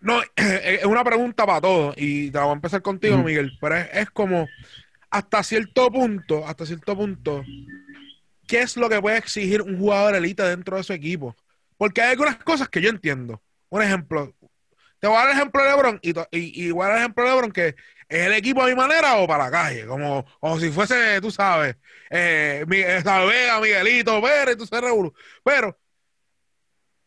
No, 0.00 0.20
es 0.36 0.84
una 0.84 1.04
pregunta 1.04 1.46
para 1.46 1.60
todos 1.60 1.94
y 1.96 2.30
te 2.30 2.38
la 2.38 2.44
voy 2.44 2.52
a 2.52 2.54
empezar 2.54 2.82
contigo, 2.82 3.18
Miguel, 3.18 3.52
pero 3.60 3.76
es, 3.76 4.10
como 4.10 4.48
hasta 5.10 5.42
cierto 5.42 5.90
punto, 5.90 6.46
hasta 6.46 6.66
cierto 6.66 6.96
punto, 6.96 7.44
¿qué 8.46 8.60
es 8.60 8.76
lo 8.76 8.88
que 8.88 9.00
puede 9.00 9.18
exigir 9.18 9.62
un 9.62 9.78
jugador 9.78 10.14
elite 10.14 10.42
dentro 10.42 10.76
de 10.76 10.82
su 10.82 10.92
equipo? 10.92 11.36
Porque 11.76 12.02
hay 12.02 12.12
algunas 12.12 12.36
cosas 12.38 12.68
que 12.68 12.80
yo 12.80 12.90
entiendo. 12.90 13.42
Un 13.68 13.82
ejemplo, 13.82 14.34
te 14.98 15.06
voy 15.06 15.16
a 15.16 15.20
dar 15.20 15.30
el 15.30 15.36
ejemplo 15.36 15.62
de 15.62 15.70
LeBron 15.70 16.00
y, 16.02 16.10
y, 16.10 16.66
y 16.66 16.70
voy 16.70 16.84
a 16.84 16.88
dar 16.88 16.96
el 16.96 17.02
ejemplo 17.02 17.24
de 17.24 17.30
LeBron 17.30 17.52
que 17.52 17.74
¿Es 18.08 18.26
el 18.26 18.32
equipo 18.32 18.62
a 18.62 18.66
mi 18.66 18.74
manera 18.74 19.18
o 19.18 19.26
para 19.26 19.44
la 19.44 19.50
calle? 19.50 19.86
Como, 19.86 20.24
o 20.40 20.58
si 20.58 20.70
fuese, 20.70 21.20
tú 21.20 21.30
sabes, 21.30 21.76
eh, 22.08 22.64
Vega, 22.66 23.60
Miguelito, 23.60 24.22
Pérez, 24.22 24.56
tú 24.56 24.66
sabes, 24.66 24.90
Pero 25.44 25.78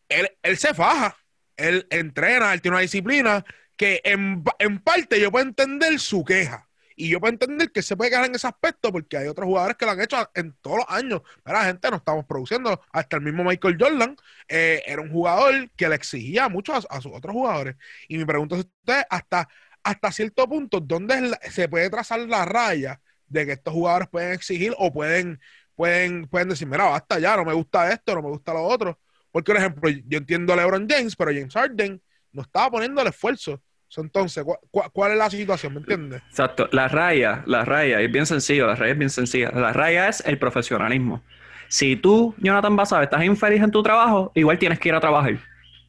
él, 0.08 0.30
él, 0.42 0.56
se 0.58 0.74
faja, 0.74 1.16
él 1.56 1.86
entrena, 1.90 2.52
él 2.54 2.62
tiene 2.62 2.76
una 2.76 2.82
disciplina 2.82 3.44
que 3.76 4.00
en, 4.04 4.44
en, 4.60 4.78
parte 4.80 5.20
yo 5.20 5.32
puedo 5.32 5.44
entender 5.44 5.98
su 5.98 6.24
queja. 6.24 6.68
Y 6.94 7.08
yo 7.08 7.18
puedo 7.18 7.32
entender 7.32 7.72
que 7.72 7.82
se 7.82 7.96
puede 7.96 8.10
quejar 8.10 8.26
en 8.26 8.34
ese 8.34 8.46
aspecto 8.46 8.92
porque 8.92 9.16
hay 9.16 9.26
otros 9.26 9.46
jugadores 9.46 9.76
que 9.76 9.86
lo 9.86 9.92
han 9.92 10.00
hecho 10.00 10.30
en 10.34 10.54
todos 10.60 10.78
los 10.78 10.86
años. 10.88 11.22
Pero 11.42 11.58
la 11.58 11.64
gente 11.64 11.90
no 11.90 11.96
estamos 11.96 12.26
produciendo. 12.26 12.80
Hasta 12.92 13.16
el 13.16 13.22
mismo 13.22 13.42
Michael 13.42 13.76
Jordan 13.80 14.14
eh, 14.46 14.82
era 14.86 15.00
un 15.00 15.10
jugador 15.10 15.70
que 15.70 15.88
le 15.88 15.94
exigía 15.96 16.48
mucho 16.48 16.74
a, 16.74 16.82
a, 16.90 17.00
sus 17.00 17.12
otros 17.12 17.32
jugadores. 17.32 17.76
Y 18.08 18.18
mi 18.18 18.24
pregunta 18.24 18.56
es 18.56 18.66
usted, 18.66 19.02
hasta 19.08 19.48
hasta 19.82 20.12
cierto 20.12 20.48
punto, 20.48 20.80
¿dónde 20.80 21.36
se 21.50 21.68
puede 21.68 21.90
trazar 21.90 22.20
la 22.20 22.44
raya 22.44 23.00
de 23.26 23.46
que 23.46 23.52
estos 23.52 23.74
jugadores 23.74 24.08
pueden 24.08 24.32
exigir 24.32 24.74
o 24.78 24.92
pueden, 24.92 25.40
pueden, 25.74 26.26
pueden 26.28 26.48
decir, 26.48 26.68
mira, 26.68 26.84
basta 26.84 27.18
ya, 27.18 27.36
no 27.36 27.44
me 27.44 27.52
gusta 27.52 27.90
esto, 27.92 28.14
no 28.14 28.22
me 28.22 28.28
gusta 28.28 28.52
lo 28.52 28.62
otro? 28.62 28.98
Porque, 29.30 29.52
por 29.52 29.60
ejemplo, 29.60 29.90
yo 29.90 30.18
entiendo 30.18 30.52
a 30.52 30.56
LeBron 30.56 30.86
James, 30.88 31.16
pero 31.16 31.32
James 31.32 31.54
Harden 31.54 32.00
no 32.32 32.42
estaba 32.42 32.70
poniendo 32.70 33.00
el 33.00 33.08
esfuerzo. 33.08 33.60
Entonces, 33.96 34.44
¿cuál, 34.70 35.12
es 35.12 35.18
la 35.18 35.28
situación? 35.28 35.74
¿Me 35.74 35.80
entiendes? 35.80 36.22
Exacto. 36.28 36.68
La 36.72 36.88
raya, 36.88 37.42
la 37.46 37.64
raya 37.64 38.00
es 38.00 38.10
bien 38.10 38.24
sencillo, 38.24 38.66
la 38.66 38.74
raya 38.74 38.92
es 38.92 38.98
bien 38.98 39.10
sencilla. 39.10 39.50
La 39.50 39.72
raya 39.72 40.08
es 40.08 40.22
el 40.24 40.38
profesionalismo. 40.38 41.22
Si 41.68 41.96
tú, 41.96 42.34
Jonathan 42.38 42.74
Basabe, 42.76 43.04
estás 43.04 43.24
infeliz 43.24 43.62
en 43.62 43.70
tu 43.70 43.82
trabajo, 43.82 44.32
igual 44.34 44.58
tienes 44.58 44.78
que 44.78 44.88
ir 44.88 44.94
a 44.94 45.00
trabajar. 45.00 45.38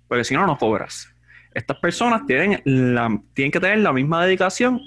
Porque 0.07 0.23
si 0.23 0.33
no, 0.33 0.45
no 0.45 0.57
cobras. 0.57 1.12
Estas 1.53 1.77
personas 1.77 2.25
tienen, 2.25 2.61
tienen 3.33 3.51
que 3.51 3.59
tener 3.59 3.79
la 3.79 3.93
misma 3.93 4.25
dedicación 4.25 4.81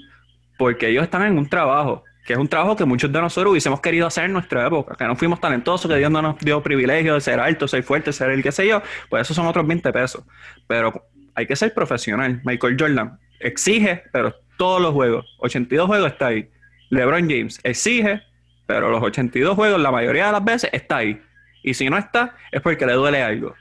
porque 0.57 0.89
ellos 0.89 1.03
están 1.03 1.23
en 1.23 1.37
un 1.37 1.47
trabajo, 1.47 2.03
que 2.25 2.33
es 2.33 2.39
un 2.39 2.47
trabajo 2.47 2.75
que 2.75 2.85
muchos 2.85 3.11
de 3.11 3.21
nosotros 3.21 3.51
hubiésemos 3.51 3.79
querido 3.79 4.07
hacer 4.07 4.25
en 4.25 4.33
nuestra 4.33 4.65
época, 4.67 4.95
que 4.95 5.05
no 5.05 5.15
fuimos 5.15 5.39
talentosos, 5.39 5.89
que 5.89 5.97
Dios 5.97 6.11
no 6.11 6.21
nos 6.21 6.37
dio 6.39 6.61
privilegio 6.61 7.13
de 7.13 7.21
ser 7.21 7.39
alto, 7.39 7.67
ser 7.67 7.83
fuerte, 7.83 8.11
ser 8.11 8.31
el 8.31 8.43
que 8.43 8.51
sé 8.51 8.67
yo, 8.67 8.81
pues 9.09 9.21
esos 9.21 9.35
son 9.35 9.45
otros 9.45 9.65
20 9.65 9.93
pesos. 9.93 10.23
Pero 10.67 11.07
hay 11.35 11.45
que 11.45 11.55
ser 11.55 11.73
profesional. 11.73 12.41
Michael 12.43 12.75
Jordan 12.79 13.19
exige, 13.39 14.03
pero 14.11 14.35
todos 14.57 14.81
los 14.81 14.93
juegos, 14.93 15.25
82 15.39 15.87
juegos 15.87 16.11
está 16.11 16.27
ahí. 16.27 16.49
LeBron 16.89 17.29
James 17.29 17.59
exige, 17.63 18.23
pero 18.65 18.89
los 18.89 19.03
82 19.03 19.55
juegos 19.55 19.79
la 19.79 19.91
mayoría 19.91 20.27
de 20.27 20.31
las 20.31 20.43
veces 20.43 20.69
está 20.73 20.97
ahí. 20.97 21.21
Y 21.63 21.73
si 21.73 21.89
no 21.89 21.97
está, 21.97 22.35
es 22.51 22.61
porque 22.61 22.85
le 22.85 22.93
duele 22.93 23.21
algo. 23.21 23.53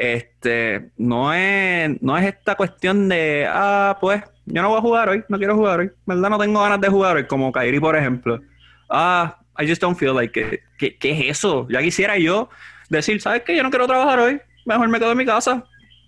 Este, 0.00 0.92
no 0.96 1.34
es, 1.34 2.00
no 2.00 2.16
es 2.16 2.24
esta 2.24 2.54
cuestión 2.54 3.06
de, 3.10 3.46
ah, 3.46 3.98
pues, 4.00 4.22
yo 4.46 4.62
no 4.62 4.70
voy 4.70 4.78
a 4.78 4.80
jugar 4.80 5.10
hoy, 5.10 5.22
no 5.28 5.36
quiero 5.36 5.54
jugar 5.54 5.80
hoy, 5.80 5.90
¿verdad? 6.06 6.30
No 6.30 6.38
tengo 6.38 6.62
ganas 6.62 6.80
de 6.80 6.88
jugar 6.88 7.16
hoy, 7.16 7.26
como 7.26 7.52
Kairi, 7.52 7.78
por 7.78 7.94
ejemplo. 7.94 8.40
Ah, 8.88 9.36
I 9.58 9.68
just 9.68 9.82
don't 9.82 9.98
feel 9.98 10.14
like 10.14 10.40
it. 10.40 10.60
¿Qué, 10.78 10.96
qué 10.96 11.10
es 11.10 11.36
eso? 11.36 11.66
Ya 11.68 11.82
quisiera 11.82 12.16
yo 12.16 12.48
decir, 12.88 13.20
¿sabes 13.20 13.42
qué? 13.42 13.54
Yo 13.54 13.62
no 13.62 13.68
quiero 13.68 13.86
trabajar 13.86 14.20
hoy, 14.20 14.40
mejor 14.64 14.88
me 14.88 14.98
quedo 14.98 15.12
en 15.12 15.18
mi 15.18 15.26
casa, 15.26 15.62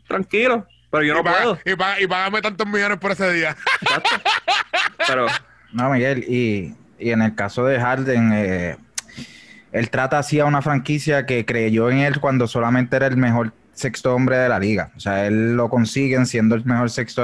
tranquilo. 0.09 0.67
Pero 0.91 1.05
yo 1.05 1.15
no 1.15 1.23
puedo. 1.23 1.59
Y, 1.67 1.77
paga, 1.77 2.01
y 2.01 2.07
págame 2.07 2.41
tantos 2.41 2.67
millones 2.67 2.97
por 2.97 3.13
ese 3.13 3.31
día. 3.31 3.55
Pero. 5.07 5.27
No, 5.75 5.91
Miguel, 5.91 6.25
y, 6.27 6.75
en 6.99 7.21
el 7.21 7.35
caso 7.35 7.67
de 7.67 7.79
Harden, 7.79 8.33
eh, 8.33 8.77
él 9.71 9.91
trata 9.91 10.19
así 10.19 10.41
a 10.41 10.47
una 10.47 10.63
franquicia 10.63 11.27
que 11.27 11.45
creyó 11.45 11.91
en 11.91 11.99
él 11.99 12.21
cuando 12.21 12.49
solamente 12.49 12.97
era 12.97 13.09
el 13.09 13.19
mejor 13.19 13.53
sexto 13.73 14.15
hombre 14.15 14.37
de 14.37 14.49
la 14.49 14.59
liga. 14.59 14.91
O 14.97 15.01
sea, 15.01 15.27
él 15.27 15.57
lo 15.57 15.69
consiguen 15.69 16.27
siendo 16.27 16.55
el 16.55 16.65
mejor 16.65 16.91
sexto 16.91 17.23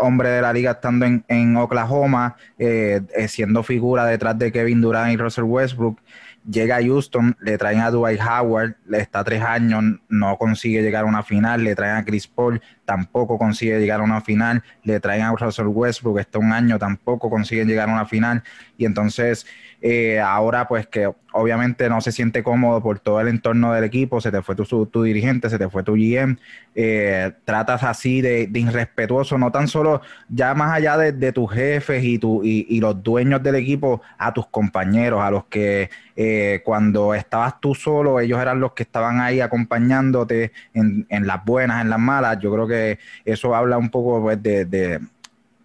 hombre 0.00 0.30
de 0.30 0.42
la 0.42 0.52
liga 0.52 0.72
estando 0.72 1.06
en, 1.06 1.56
Oklahoma, 1.56 2.36
eh, 2.58 3.00
eh, 3.16 3.28
siendo 3.28 3.62
figura 3.62 4.04
detrás 4.04 4.38
de 4.38 4.52
Kevin 4.52 4.80
Durant 4.80 5.12
y 5.12 5.16
Russell 5.16 5.44
Westbrook 5.44 6.00
llega 6.48 6.76
a 6.76 6.82
Houston, 6.82 7.36
le 7.40 7.58
traen 7.58 7.80
a 7.80 7.90
Dwight 7.90 8.20
Howard, 8.20 8.76
le 8.86 8.98
está 8.98 9.22
tres 9.22 9.42
años, 9.42 10.00
no 10.08 10.36
consigue 10.38 10.82
llegar 10.82 11.04
a 11.04 11.06
una 11.06 11.22
final, 11.22 11.62
le 11.62 11.74
traen 11.74 11.96
a 11.96 12.04
Chris 12.04 12.26
Paul, 12.26 12.60
tampoco 12.84 13.38
consigue 13.38 13.78
llegar 13.78 14.00
a 14.00 14.02
una 14.02 14.20
final, 14.20 14.62
le 14.82 14.98
traen 15.00 15.22
a 15.22 15.32
Russell 15.32 15.66
Westbrook, 15.66 16.18
está 16.18 16.38
un 16.38 16.52
año, 16.52 16.78
tampoco 16.78 17.28
consiguen 17.28 17.68
llegar 17.68 17.88
a 17.88 17.92
una 17.92 18.06
final, 18.06 18.42
y 18.76 18.86
entonces 18.86 19.46
eh, 19.80 20.18
ahora 20.18 20.66
pues 20.66 20.86
que 20.88 21.12
obviamente 21.32 21.88
no 21.88 22.00
se 22.00 22.10
siente 22.10 22.42
cómodo 22.42 22.82
por 22.82 22.98
todo 22.98 23.20
el 23.20 23.28
entorno 23.28 23.72
del 23.72 23.84
equipo, 23.84 24.20
se 24.20 24.32
te 24.32 24.42
fue 24.42 24.56
tu, 24.56 24.86
tu 24.86 25.02
dirigente, 25.04 25.48
se 25.50 25.58
te 25.58 25.68
fue 25.68 25.84
tu 25.84 25.92
GM, 25.92 26.36
eh, 26.74 27.32
tratas 27.44 27.84
así 27.84 28.20
de, 28.20 28.50
irrespetuoso, 28.52 29.38
no 29.38 29.52
tan 29.52 29.68
solo 29.68 30.00
ya 30.28 30.54
más 30.54 30.72
allá 30.72 30.96
de, 30.96 31.32
tus 31.32 31.52
jefes 31.52 32.02
y, 32.02 32.18
tu, 32.18 32.42
y, 32.42 32.80
los 32.80 33.02
dueños 33.02 33.42
del 33.42 33.54
equipo, 33.54 34.02
a 34.16 34.32
tus 34.32 34.46
compañeros, 34.48 35.20
a 35.20 35.30
los 35.30 35.44
que 35.44 35.90
eh, 36.16 36.60
cuando 36.64 37.14
estabas 37.14 37.60
tú 37.60 37.74
solo, 37.74 38.18
ellos 38.18 38.40
eran 38.40 38.58
los 38.58 38.72
que 38.72 38.82
estaban 38.82 39.20
ahí 39.20 39.40
acompañándote 39.40 40.52
en, 40.74 41.06
las 41.08 41.44
buenas, 41.44 41.82
en 41.82 41.90
las 41.90 42.00
malas, 42.00 42.38
yo 42.40 42.52
creo 42.52 42.66
que 42.66 42.98
eso 43.24 43.54
habla 43.54 43.78
un 43.78 43.90
poco 43.90 44.20
pues, 44.22 44.42
de 44.42 44.98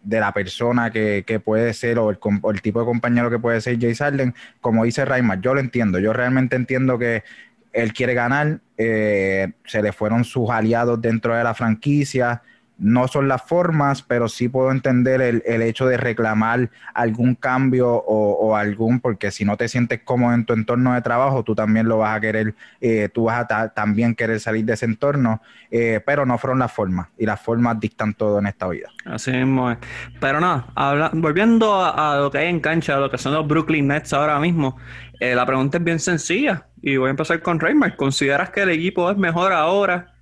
la 0.09 0.31
persona 0.33 0.91
que, 0.91 1.41
puede 1.43 1.73
ser 1.73 1.99
o 1.99 2.09
el, 2.09 2.61
tipo 2.61 2.79
de 2.79 2.85
compañero 2.85 3.29
que 3.29 3.39
puede 3.39 3.61
ser 3.61 3.79
Jay 3.79 3.95
Sarden, 3.95 4.33
como 4.61 4.83
dice 4.83 5.05
Raymar, 5.05 5.41
yo 5.41 5.53
lo 5.53 5.59
entiendo, 5.59 5.99
yo 5.99 6.13
realmente 6.13 6.55
entiendo 6.55 6.97
que 6.97 7.23
él 7.71 7.93
quiere 7.93 8.13
ganar, 8.13 8.59
eh, 8.77 9.53
se 9.65 9.81
le 9.81 9.91
fueron 9.91 10.23
sus 10.23 10.49
aliados 10.49 11.01
dentro 11.01 11.35
de 11.35 11.43
la 11.43 11.53
franquicia, 11.53 12.41
no 12.77 13.07
son 13.07 13.27
las 13.27 13.43
formas, 13.43 14.01
pero 14.01 14.27
sí 14.27 14.49
puedo 14.49 14.71
entender 14.71 15.21
el, 15.21 15.61
hecho 15.61 15.85
de 15.85 15.97
reclamar 15.97 16.69
algún 16.93 17.35
cambio 17.35 17.89
o, 17.89 18.55
algún, 18.55 18.99
porque 18.99 19.31
si 19.31 19.45
no 19.45 19.57
te 19.57 19.67
sientes 19.67 20.01
cómodo 20.03 20.33
en 20.33 20.45
tu 20.45 20.53
entorno 20.53 20.93
de 20.93 21.01
trabajo, 21.01 21.43
tú 21.43 21.55
también 21.55 21.87
lo 21.87 21.99
vas 21.99 22.17
a 22.17 22.19
querer, 22.19 22.55
eh, 22.81 23.09
tú 23.13 23.25
vas 23.25 23.45
a 23.49 23.69
también 23.69 24.15
querer 24.15 24.39
salir 24.39 24.65
de 24.65 24.73
ese 24.73 24.85
entorno, 24.85 25.41
eh, 25.71 26.01
pero 26.05 26.25
no 26.25 26.37
fueron 26.37 26.59
las 26.59 26.71
formas, 26.71 27.07
y 27.17 27.25
las 27.25 27.39
formas 27.39 27.79
dictan 27.79 28.13
todo 28.13 28.39
en 28.39 28.47
esta 28.47 28.67
vida. 28.67 28.89
Así 29.05 29.31
mismo 29.31 29.71
es. 29.71 29.77
Pero 30.19 30.39
no, 30.39 30.65
volviendo 31.13 31.83
a, 31.83 32.17
lo 32.17 32.31
que 32.31 32.39
hay 32.39 32.47
en 32.47 32.59
cancha, 32.59 32.97
a 32.97 32.99
lo 32.99 33.09
que 33.09 33.17
son 33.17 33.33
los 33.33 33.47
Brooklyn 33.47 33.87
Nets 33.87 34.13
ahora 34.13 34.39
mismo, 34.39 34.77
eh, 35.19 35.35
la 35.35 35.45
pregunta 35.45 35.77
es 35.77 35.83
bien 35.83 35.99
sencilla, 35.99 36.67
y 36.81 36.97
voy 36.97 37.07
a 37.07 37.11
empezar 37.11 37.41
con 37.41 37.59
Raymar. 37.59 37.95
¿Consideras 37.95 38.49
que 38.49 38.63
el 38.63 38.69
equipo 38.69 39.09
es 39.09 39.17
mejor 39.17 39.53
ahora, 39.53 40.13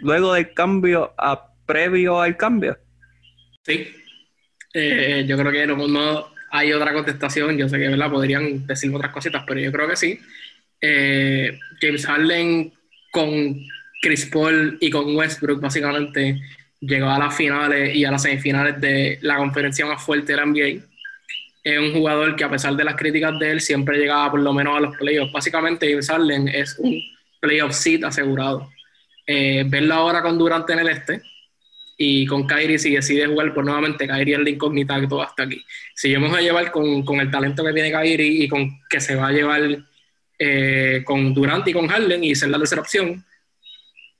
luego 0.00 0.34
del 0.34 0.52
cambio 0.54 1.12
a 1.18 1.53
previo 1.66 2.20
al 2.20 2.36
cambio? 2.36 2.78
Sí, 3.62 3.88
eh, 4.72 5.24
yo 5.26 5.38
creo 5.38 5.52
que 5.52 5.66
no, 5.66 6.28
hay 6.50 6.72
otra 6.72 6.92
contestación. 6.92 7.56
Yo 7.56 7.68
sé 7.68 7.78
que 7.78 7.88
¿verdad? 7.88 8.10
podrían 8.10 8.66
decir 8.66 8.94
otras 8.94 9.12
cositas, 9.12 9.44
pero 9.46 9.60
yo 9.60 9.72
creo 9.72 9.88
que 9.88 9.96
sí. 9.96 10.18
Eh, 10.80 11.58
James 11.80 12.06
Harden 12.06 12.72
con 13.10 13.56
Chris 14.02 14.26
Paul 14.26 14.76
y 14.80 14.90
con 14.90 15.16
Westbrook 15.16 15.60
básicamente 15.60 16.40
llegó 16.80 17.08
a 17.08 17.18
las 17.18 17.34
finales 17.34 17.94
y 17.94 18.04
a 18.04 18.10
las 18.10 18.22
semifinales 18.22 18.80
de 18.80 19.18
la 19.22 19.36
conferencia 19.36 19.86
más 19.86 20.02
fuerte 20.02 20.32
de 20.32 20.36
la 20.36 20.46
NBA. 20.46 20.84
Es 21.62 21.78
un 21.78 21.94
jugador 21.94 22.36
que 22.36 22.44
a 22.44 22.50
pesar 22.50 22.76
de 22.76 22.84
las 22.84 22.96
críticas 22.96 23.38
de 23.38 23.52
él 23.52 23.60
siempre 23.60 23.96
llegaba 23.96 24.30
por 24.30 24.40
lo 24.40 24.52
menos 24.52 24.76
a 24.76 24.80
los 24.80 24.96
playoffs. 24.96 25.32
Básicamente 25.32 25.88
James 25.88 26.08
Harden 26.08 26.48
es 26.48 26.78
un 26.78 27.00
playoff 27.40 27.72
seat 27.72 28.04
asegurado. 28.04 28.70
Eh, 29.26 29.64
verlo 29.66 29.94
ahora 29.94 30.20
con 30.20 30.36
Durant 30.36 30.68
en 30.68 30.78
el 30.80 30.88
este, 30.88 31.22
y 31.96 32.26
con 32.26 32.46
Kyrie 32.46 32.78
si 32.78 32.94
decide 32.94 33.26
jugar, 33.26 33.54
pues 33.54 33.64
nuevamente 33.64 34.06
Kyrie 34.06 34.34
es 34.34 34.40
la 34.40 34.50
incógnita 34.50 35.00
que 35.00 35.06
todo 35.06 35.22
hasta 35.22 35.44
aquí. 35.44 35.64
Si 35.94 36.10
yo 36.10 36.18
a 36.24 36.40
llevar 36.40 36.70
con, 36.70 37.04
con, 37.04 37.20
el 37.20 37.30
talento 37.30 37.64
que 37.64 37.72
tiene 37.72 37.92
Kyrie 37.92 38.44
y 38.44 38.48
con 38.48 38.80
que 38.88 39.00
se 39.00 39.14
va 39.14 39.28
a 39.28 39.32
llevar 39.32 39.78
eh, 40.38 41.02
con 41.04 41.32
Durant 41.32 41.66
y 41.68 41.72
con 41.72 41.86
Harden 41.86 42.24
y 42.24 42.34
ser 42.34 42.50
la 42.50 42.58
tercera 42.58 42.80
opción, 42.80 43.24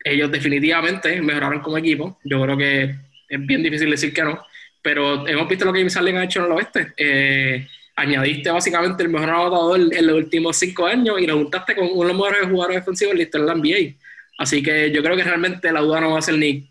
ellos 0.05 0.31
definitivamente 0.31 1.21
mejoraron 1.21 1.61
como 1.61 1.79
equipo. 1.79 2.19
Yo 2.25 2.41
creo 2.43 2.57
que 2.57 2.95
es 3.29 3.47
bien 3.47 3.63
difícil 3.63 3.91
decir 3.91 4.13
que 4.13 4.23
no, 4.23 4.41
pero 4.83 5.27
hemos 5.27 5.49
visto 5.49 5.65
lo 5.65 5.73
que 5.73 5.81
James 5.81 5.95
Harden 5.95 6.19
ha 6.19 6.25
hecho 6.25 6.41
en 6.41 6.47
el 6.47 6.53
oeste. 6.53 6.93
Eh, 6.97 7.67
añadiste 7.97 8.51
básicamente 8.51 9.03
el 9.03 9.09
mejor 9.09 9.31
anotador 9.31 9.81
en 9.81 10.07
los 10.07 10.17
últimos 10.17 10.57
cinco 10.57 10.87
años 10.87 11.21
y 11.21 11.27
lo 11.27 11.37
juntaste 11.37 11.75
con 11.75 11.89
uno 11.91 12.03
de 12.03 12.09
los 12.09 12.17
mejores 12.17 12.49
jugadores 12.49 12.77
defensivos 12.81 13.17
de 13.17 13.39
la 13.39 13.55
NBA. 13.55 13.95
Así 14.39 14.63
que 14.63 14.91
yo 14.91 15.03
creo 15.03 15.17
que 15.17 15.25
realmente 15.25 15.73
la 15.73 15.81
duda 15.81 16.01
no 16.01 16.13
va 16.13 16.19
a 16.19 16.23
ser 16.23 16.37
ni 16.37 16.69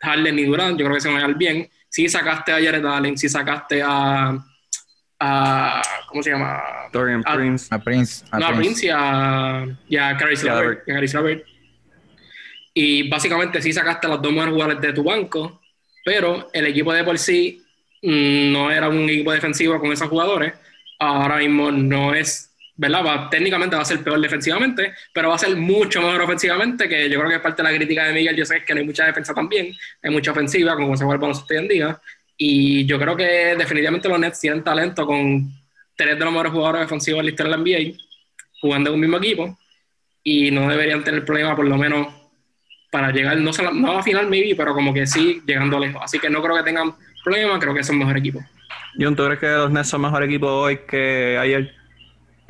Harden 0.00 0.36
ni 0.36 0.44
Durant, 0.44 0.78
yo 0.78 0.84
creo 0.84 0.94
que 0.96 1.00
se 1.00 1.08
van 1.08 1.18
a 1.18 1.20
llevar 1.20 1.36
bien. 1.36 1.68
Si 1.88 2.08
sacaste 2.08 2.52
a 2.52 2.56
Jared 2.56 2.84
Allen, 2.84 3.16
si 3.16 3.28
sacaste 3.28 3.82
a, 3.82 4.38
a 5.20 5.82
¿cómo 6.06 6.22
se 6.22 6.30
llama? 6.30 6.62
Dorian 6.92 7.22
Prince. 7.22 7.68
A 7.70 7.78
Prince. 7.78 8.24
no, 8.32 8.46
a 8.46 8.54
Prince 8.54 8.86
y 8.86 8.90
a, 8.92 9.66
y 9.88 9.96
a 9.96 10.16
Caris 10.16 10.44
Robert. 10.44 11.44
Y 12.74 13.08
básicamente 13.08 13.60
sí 13.60 13.72
sacaste 13.72 14.06
a 14.06 14.10
los 14.10 14.22
dos 14.22 14.32
mejores 14.32 14.52
jugadores 14.52 14.80
de 14.80 14.92
tu 14.92 15.02
banco, 15.02 15.60
pero 16.04 16.48
el 16.52 16.66
equipo 16.66 16.92
de 16.92 17.02
por 17.02 17.18
sí 17.18 17.62
mm, 18.02 18.52
no 18.52 18.70
era 18.70 18.88
un 18.88 19.08
equipo 19.08 19.32
defensivo 19.32 19.80
con 19.80 19.92
esos 19.92 20.08
jugadores. 20.08 20.54
Ahora 21.00 21.38
mismo 21.38 21.70
no 21.70 22.14
es 22.14 22.47
¿verdad? 22.78 23.28
técnicamente 23.28 23.74
va 23.74 23.82
a 23.82 23.84
ser 23.84 24.02
peor 24.04 24.20
defensivamente, 24.20 24.94
pero 25.12 25.28
va 25.28 25.34
a 25.34 25.38
ser 25.38 25.54
mucho 25.56 26.00
mejor 26.00 26.22
ofensivamente, 26.22 26.88
que 26.88 27.10
yo 27.10 27.18
creo 27.18 27.28
que 27.28 27.36
es 27.36 27.42
parte 27.42 27.62
de 27.62 27.70
la 27.70 27.76
crítica 27.76 28.04
de 28.04 28.12
Miguel. 28.12 28.36
Yo 28.36 28.44
sé 28.46 28.64
que 28.64 28.72
no 28.72 28.80
hay 28.80 28.86
mucha 28.86 29.04
defensa 29.04 29.34
también, 29.34 29.74
hay 30.00 30.10
mucha 30.10 30.30
ofensiva, 30.30 30.76
como 30.76 30.96
se 30.96 31.02
juega 31.02 31.16
el 31.16 31.20
baloncesto 31.20 31.52
hoy 31.52 31.60
en 31.60 31.68
día. 31.68 32.00
Y 32.36 32.86
yo 32.86 32.98
creo 33.00 33.16
que 33.16 33.56
definitivamente 33.58 34.08
los 34.08 34.18
Nets 34.18 34.40
tienen 34.40 34.62
talento 34.62 35.04
con 35.04 35.50
tres 35.96 36.16
de 36.16 36.24
los 36.24 36.32
mejores 36.32 36.52
jugadores 36.52 36.82
defensivos 36.82 37.18
de 37.18 37.24
la 37.24 37.30
historia 37.30 37.56
de 37.56 37.58
la 37.58 37.64
NBA, 37.64 37.98
jugando 38.60 38.90
en 38.90 38.94
un 38.94 39.00
mismo 39.00 39.16
equipo, 39.16 39.58
y 40.22 40.52
no 40.52 40.68
deberían 40.68 41.02
tener 41.02 41.24
problema, 41.24 41.56
por 41.56 41.66
lo 41.66 41.76
menos, 41.76 42.06
para 42.92 43.10
llegar, 43.10 43.36
no, 43.38 43.50
no 43.74 43.98
a 43.98 44.02
final, 44.04 44.28
maybe, 44.28 44.54
pero 44.54 44.72
como 44.72 44.94
que 44.94 45.04
sí, 45.04 45.42
llegando 45.44 45.80
lejos. 45.80 46.00
Así 46.04 46.20
que 46.20 46.30
no 46.30 46.40
creo 46.40 46.56
que 46.56 46.62
tengan 46.62 46.94
problema, 47.24 47.58
creo 47.58 47.74
que 47.74 47.82
son 47.82 47.98
mejor 47.98 48.16
equipo. 48.16 48.40
John, 48.96 49.16
¿tú 49.16 49.24
crees 49.24 49.40
que 49.40 49.48
los 49.48 49.70
Nets 49.72 49.88
son 49.88 50.02
mejor 50.02 50.22
equipo 50.22 50.46
hoy 50.46 50.78
que 50.88 51.36
ayer? 51.38 51.77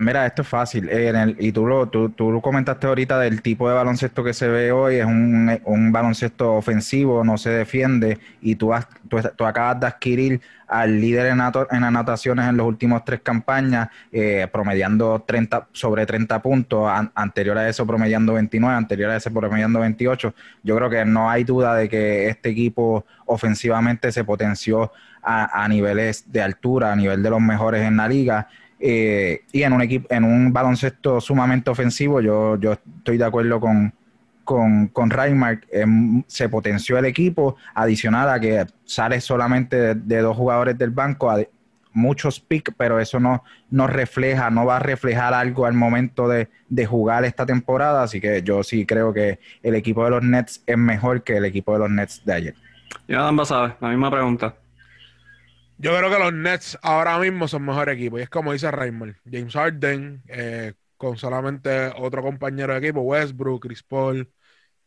Mira, 0.00 0.24
esto 0.26 0.42
es 0.42 0.48
fácil. 0.48 0.88
Eh, 0.88 1.08
en 1.08 1.16
el- 1.16 1.36
y 1.40 1.50
tú 1.50 1.66
lo, 1.66 1.88
tú, 1.88 2.10
tú 2.10 2.30
lo 2.30 2.40
comentaste 2.40 2.86
ahorita 2.86 3.18
del 3.18 3.42
tipo 3.42 3.68
de 3.68 3.74
baloncesto 3.74 4.22
que 4.22 4.32
se 4.32 4.46
ve 4.46 4.70
hoy. 4.70 4.96
Es 4.96 5.04
un, 5.06 5.60
un 5.64 5.90
baloncesto 5.92 6.54
ofensivo, 6.54 7.24
no 7.24 7.36
se 7.36 7.50
defiende. 7.50 8.16
Y 8.40 8.54
tú, 8.54 8.72
has- 8.72 8.86
tú, 9.08 9.44
acabas 9.44 9.80
de 9.80 9.86
adquirir 9.88 10.40
al 10.68 11.00
líder 11.00 11.26
en, 11.26 11.40
ato- 11.40 11.66
en 11.72 11.82
anotaciones 11.82 12.46
en 12.48 12.56
los 12.58 12.66
últimos 12.68 13.04
tres 13.04 13.22
campañas, 13.22 13.88
eh, 14.12 14.46
promediando 14.52 15.24
30, 15.26 15.66
sobre 15.72 16.06
30 16.06 16.40
puntos. 16.40 16.88
An- 16.88 17.10
anterior 17.16 17.58
a 17.58 17.68
eso, 17.68 17.84
promediando 17.84 18.34
29. 18.34 18.76
Anterior 18.76 19.10
a 19.10 19.16
ese, 19.16 19.32
promediando 19.32 19.80
28. 19.80 20.32
Yo 20.62 20.76
creo 20.76 20.88
que 20.90 21.04
no 21.04 21.28
hay 21.28 21.42
duda 21.42 21.74
de 21.74 21.88
que 21.88 22.28
este 22.28 22.50
equipo 22.50 23.04
ofensivamente 23.26 24.12
se 24.12 24.22
potenció 24.22 24.92
a 25.20 25.66
niveles 25.68 26.30
de 26.32 26.40
altura, 26.40 26.92
a 26.92 26.96
nivel 26.96 27.22
de 27.22 27.30
los 27.30 27.40
mejores 27.40 27.82
en 27.82 27.96
la 27.96 28.08
liga. 28.08 28.48
Eh, 28.80 29.42
y 29.52 29.62
en 29.62 29.72
un 29.72 29.82
equipo, 29.82 30.06
en 30.10 30.24
un 30.24 30.52
baloncesto 30.52 31.20
sumamente 31.20 31.70
ofensivo, 31.70 32.20
yo, 32.20 32.58
yo 32.58 32.72
estoy 32.72 33.18
de 33.18 33.24
acuerdo 33.24 33.60
con, 33.60 33.92
con, 34.44 34.88
con 34.88 35.10
Reinmark. 35.10 35.66
Em, 35.70 36.22
se 36.26 36.48
potenció 36.48 36.98
el 36.98 37.04
equipo, 37.04 37.56
adicional 37.74 38.28
a 38.30 38.40
que 38.40 38.66
sale 38.84 39.20
solamente 39.20 39.94
de, 39.94 40.18
dos 40.20 40.36
jugadores 40.36 40.78
del 40.78 40.90
banco, 40.90 41.30
a 41.30 41.42
muchos 41.92 42.38
picks, 42.38 42.72
pero 42.76 43.00
eso 43.00 43.18
no, 43.18 43.42
no 43.70 43.86
refleja, 43.88 44.50
no 44.50 44.64
va 44.64 44.76
a 44.76 44.80
reflejar 44.80 45.34
algo 45.34 45.66
al 45.66 45.74
momento 45.74 46.28
de, 46.28 46.48
de 46.68 46.86
jugar 46.86 47.24
esta 47.24 47.44
temporada. 47.44 48.04
Así 48.04 48.20
que 48.20 48.42
yo 48.42 48.62
sí 48.62 48.86
creo 48.86 49.12
que 49.12 49.40
el 49.62 49.74
equipo 49.74 50.04
de 50.04 50.10
los 50.10 50.22
Nets 50.22 50.62
es 50.66 50.78
mejor 50.78 51.24
que 51.24 51.36
el 51.36 51.44
equipo 51.44 51.72
de 51.72 51.78
los 51.80 51.90
Nets 51.90 52.24
de 52.24 52.32
ayer. 52.32 52.54
Jonathan 53.08 53.46
sabe, 53.46 53.74
la 53.80 53.88
misma 53.88 54.10
pregunta. 54.10 54.54
Yo 55.80 55.96
creo 55.96 56.10
que 56.10 56.18
los 56.18 56.32
Nets 56.32 56.76
ahora 56.82 57.18
mismo 57.18 57.46
son 57.48 57.64
mejor 57.64 57.88
equipo. 57.88 58.18
Y 58.18 58.22
es 58.22 58.28
como 58.28 58.52
dice 58.52 58.70
Raymond. 58.70 59.16
James 59.30 59.54
Harden, 59.54 60.22
eh, 60.28 60.74
con 60.96 61.16
solamente 61.18 61.92
otro 61.96 62.22
compañero 62.22 62.72
de 62.72 62.80
equipo, 62.80 63.00
Westbrook, 63.02 63.62
Chris 63.62 63.82
Paul, 63.84 64.30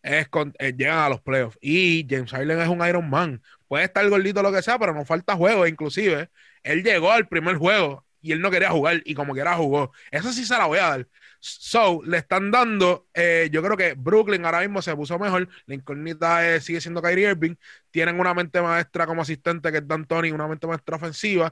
es 0.04 0.30
con- 0.30 0.54
eh, 0.60 0.74
llegan 0.78 1.00
a 1.00 1.10
los 1.10 1.22
playoffs. 1.22 1.58
Y 1.62 2.08
James 2.10 2.32
Harden 2.32 2.62
es 2.62 2.70
un 2.70 2.86
Iron 2.88 3.10
Man. 3.10 3.42
Puede 3.68 3.86
estar 3.86 4.08
gordito 4.10 4.44
lo 4.44 4.52
que 4.54 4.62
sea, 4.64 4.80
pero 4.80 4.94
no 4.94 5.06
falta 5.06 5.36
juego. 5.38 5.68
Inclusive, 5.68 6.30
él 6.64 6.84
llegó 6.84 7.12
al 7.12 7.28
primer 7.30 7.58
juego 7.58 8.06
y 8.22 8.34
él 8.34 8.42
no 8.42 8.52
quería 8.52 8.72
jugar 8.72 9.02
y 9.06 9.16
como 9.16 9.34
quiera 9.34 9.56
jugó. 9.56 9.94
Eso 10.12 10.34
sí 10.34 10.46
se 10.46 10.58
la 10.58 10.68
voy 10.68 10.80
a 10.80 10.90
dar. 10.90 11.08
So, 11.44 12.02
le 12.06 12.18
están 12.20 12.52
dando, 12.52 13.08
eh, 13.16 13.50
yo 13.52 13.64
creo 13.64 13.76
que 13.76 13.96
Brooklyn 13.96 14.46
ahora 14.46 14.60
mismo 14.62 14.82
se 14.82 14.96
puso 14.96 15.18
mejor. 15.18 15.50
La 15.66 15.74
incógnita 15.76 16.48
es- 16.56 16.64
sigue 16.66 16.80
siendo 16.82 17.02
Kyrie 17.02 17.32
Irving. 17.32 17.56
Tienen 17.90 18.20
una 18.20 18.34
mente 18.36 18.62
maestra 18.62 19.08
como 19.08 19.24
asistente 19.24 19.72
que 19.72 19.80
es 19.80 19.88
D'Antoni, 19.88 20.32
una 20.32 20.48
mente 20.48 20.68
maestra 20.68 20.98
ofensiva, 20.98 21.52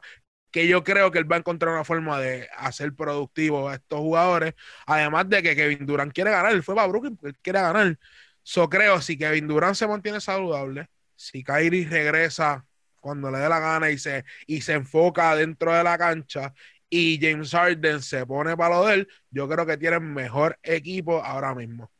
que 0.51 0.67
yo 0.67 0.83
creo 0.83 1.11
que 1.11 1.19
él 1.19 1.31
va 1.31 1.35
a 1.37 1.39
encontrar 1.39 1.73
una 1.73 1.83
forma 1.85 2.19
de 2.19 2.47
hacer 2.57 2.93
productivo 2.95 3.69
a 3.69 3.75
estos 3.75 3.99
jugadores. 3.99 4.53
Además 4.85 5.29
de 5.29 5.43
que 5.43 5.55
Kevin 5.55 5.85
Durant 5.85 6.13
quiere 6.13 6.31
ganar, 6.31 6.51
él 6.53 6.63
fue 6.63 6.75
para 6.75 6.87
Brooklyn 6.87 7.15
porque 7.15 7.29
él 7.31 7.37
quiere 7.41 7.61
ganar. 7.61 7.97
So 8.43 8.69
creo, 8.69 9.01
si 9.01 9.17
Kevin 9.17 9.47
Durant 9.47 9.75
se 9.75 9.87
mantiene 9.87 10.19
saludable, 10.21 10.89
si 11.15 11.43
Kyrie 11.43 11.87
regresa 11.87 12.65
cuando 12.99 13.31
le 13.31 13.39
dé 13.39 13.49
la 13.49 13.59
gana 13.59 13.89
y 13.91 13.97
se, 13.97 14.25
y 14.47 14.61
se 14.61 14.73
enfoca 14.73 15.35
dentro 15.35 15.73
de 15.73 15.83
la 15.83 15.97
cancha 15.97 16.53
y 16.89 17.19
James 17.21 17.51
Harden 17.51 18.01
se 18.01 18.25
pone 18.25 18.57
para 18.57 18.75
lo 18.75 18.85
de 18.85 18.93
él, 18.95 19.07
yo 19.29 19.47
creo 19.47 19.65
que 19.65 19.77
tienen 19.77 20.13
mejor 20.13 20.57
equipo 20.63 21.23
ahora 21.23 21.53
mismo. 21.53 21.91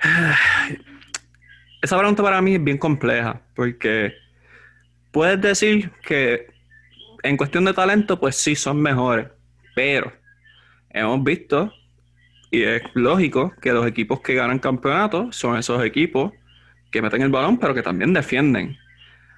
Esa 1.82 1.96
pregunta 1.96 2.22
para 2.22 2.42
mí 2.42 2.54
es 2.56 2.62
bien 2.64 2.78
compleja, 2.78 3.40
porque 3.54 4.12
puedes 5.12 5.40
decir 5.40 5.90
que 6.02 6.46
en 7.22 7.36
cuestión 7.36 7.64
de 7.64 7.72
talento, 7.72 8.18
pues 8.18 8.36
sí 8.36 8.54
son 8.54 8.80
mejores, 8.80 9.28
pero 9.74 10.12
hemos 10.90 11.22
visto, 11.22 11.72
y 12.50 12.62
es 12.62 12.82
lógico, 12.94 13.54
que 13.60 13.72
los 13.72 13.86
equipos 13.86 14.20
que 14.20 14.34
ganan 14.34 14.58
campeonatos 14.58 15.36
son 15.36 15.56
esos 15.56 15.84
equipos 15.84 16.32
que 16.90 17.02
meten 17.02 17.22
el 17.22 17.30
balón, 17.30 17.58
pero 17.58 17.74
que 17.74 17.82
también 17.82 18.12
defienden. 18.12 18.76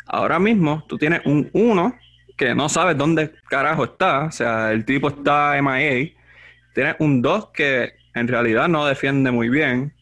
Ahora 0.07 0.39
mismo 0.39 0.85
tú 0.89 0.99
tienes 0.99 1.21
un 1.25 1.51
1 1.53 1.99
que 2.41 2.55
no 2.55 2.71
sabes 2.71 2.97
dónde 2.97 3.33
carajo 3.51 3.85
está, 3.85 4.25
o 4.25 4.33
sea, 4.33 4.73
el 4.73 4.87
tipo 4.87 5.09
está 5.09 5.61
MIA, 5.61 6.11
tienes 6.75 6.97
un 6.99 7.21
2 7.21 7.51
que 7.53 7.93
en 8.15 8.29
realidad 8.29 8.67
no 8.67 8.87
defiende 8.87 9.31
muy 9.31 9.51
bien, 9.51 9.93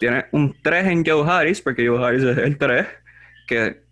tienes 0.00 0.24
un 0.32 0.56
3 0.62 0.86
en 0.86 1.04
Joe 1.04 1.30
Harris, 1.30 1.60
porque 1.60 1.86
Joe 1.86 2.02
Harris 2.02 2.22
es 2.22 2.38
el 2.38 2.56
3, 2.56 2.86
que 3.46 3.82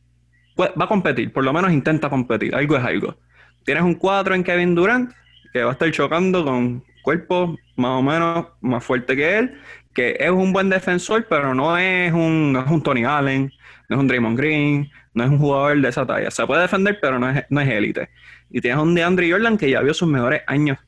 pues, 0.56 0.70
va 0.80 0.86
a 0.86 0.88
competir, 0.88 1.30
por 1.30 1.44
lo 1.44 1.52
menos 1.52 1.70
intenta 1.72 2.08
competir, 2.08 2.54
algo 2.54 2.74
es 2.78 2.84
algo. 2.84 3.18
Tienes 3.66 3.84
un 3.84 3.96
4 3.96 4.34
en 4.34 4.44
Kevin 4.44 4.74
Durant, 4.74 5.12
que 5.52 5.62
va 5.62 5.68
a 5.68 5.72
estar 5.72 5.90
chocando 5.90 6.46
con 6.46 6.82
cuerpos 7.02 7.58
más 7.76 7.98
o 7.98 8.02
menos 8.02 8.46
más 8.62 8.82
fuerte 8.82 9.14
que 9.14 9.36
él, 9.36 9.60
que 9.92 10.16
es 10.18 10.30
un 10.30 10.54
buen 10.54 10.70
defensor, 10.70 11.26
pero 11.28 11.54
no 11.54 11.76
es 11.76 12.14
un, 12.14 12.54
no 12.54 12.60
es 12.60 12.70
un 12.70 12.82
Tony 12.82 13.04
Allen, 13.04 13.52
no 13.90 13.96
es 13.96 14.00
un 14.00 14.08
Draymond 14.08 14.38
Green, 14.38 14.90
no 15.14 15.24
es 15.24 15.30
un 15.30 15.38
jugador 15.38 15.80
de 15.80 15.88
esa 15.88 16.06
talla. 16.06 16.30
Se 16.30 16.46
puede 16.46 16.62
defender, 16.62 16.98
pero 17.00 17.18
no 17.18 17.30
es, 17.30 17.44
no 17.50 17.60
es 17.60 17.68
élite. 17.68 18.08
Y 18.50 18.60
tienes 18.60 18.82
un 18.82 18.94
DeAndre 18.94 19.30
Jordan 19.30 19.58
que 19.58 19.70
ya 19.70 19.80
vio 19.80 19.94
sus 19.94 20.08
mejores 20.08 20.42
años 20.46 20.78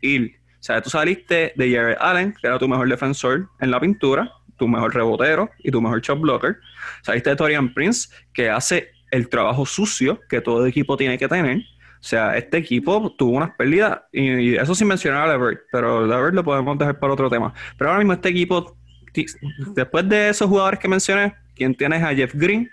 ir. 0.00 0.36
O 0.60 0.62
sea, 0.62 0.80
tú 0.80 0.90
saliste 0.90 1.52
de 1.56 1.74
Jared 1.74 1.96
Allen, 2.00 2.34
que 2.40 2.46
era 2.46 2.58
tu 2.58 2.68
mejor 2.68 2.88
defensor 2.88 3.48
en 3.60 3.70
la 3.70 3.80
pintura, 3.80 4.32
tu 4.56 4.66
mejor 4.66 4.94
rebotero 4.94 5.50
y 5.58 5.70
tu 5.70 5.80
mejor 5.80 6.00
shot 6.00 6.20
blocker. 6.20 6.56
Saliste 7.02 7.30
de 7.30 7.36
Torian 7.36 7.74
Prince, 7.74 8.08
que 8.32 8.48
hace 8.48 8.90
el 9.10 9.28
trabajo 9.28 9.66
sucio 9.66 10.20
que 10.28 10.40
todo 10.40 10.66
equipo 10.66 10.96
tiene 10.96 11.18
que 11.18 11.28
tener. 11.28 11.58
O 11.58 12.06
sea, 12.06 12.36
este 12.36 12.58
equipo 12.58 13.14
tuvo 13.16 13.36
unas 13.36 13.54
pérdidas, 13.56 14.00
y, 14.12 14.22
y 14.22 14.56
eso 14.56 14.74
sin 14.74 14.88
mencionar 14.88 15.28
a 15.28 15.32
Levert, 15.32 15.62
pero 15.72 16.06
Levert 16.06 16.34
lo 16.34 16.44
podemos 16.44 16.76
dejar 16.78 16.98
para 16.98 17.12
otro 17.14 17.30
tema. 17.30 17.54
Pero 17.78 17.90
ahora 17.90 18.00
mismo 18.00 18.12
este 18.12 18.28
equipo, 18.28 18.76
después 19.74 20.08
de 20.08 20.28
esos 20.28 20.48
jugadores 20.48 20.80
que 20.80 20.88
mencioné, 20.88 21.34
quien 21.54 21.74
tienes 21.74 22.02
a 22.02 22.14
Jeff 22.14 22.34
Green, 22.34 22.70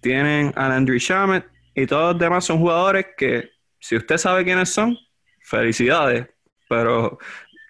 tienen 0.00 0.52
a 0.56 0.68
Landry 0.68 0.98
Shamet 0.98 1.46
y 1.74 1.86
todos 1.86 2.12
los 2.12 2.20
demás 2.20 2.44
son 2.44 2.58
jugadores 2.58 3.06
que, 3.16 3.50
si 3.78 3.96
usted 3.96 4.18
sabe 4.18 4.44
quiénes 4.44 4.68
son, 4.70 4.96
felicidades, 5.42 6.26
pero 6.68 7.18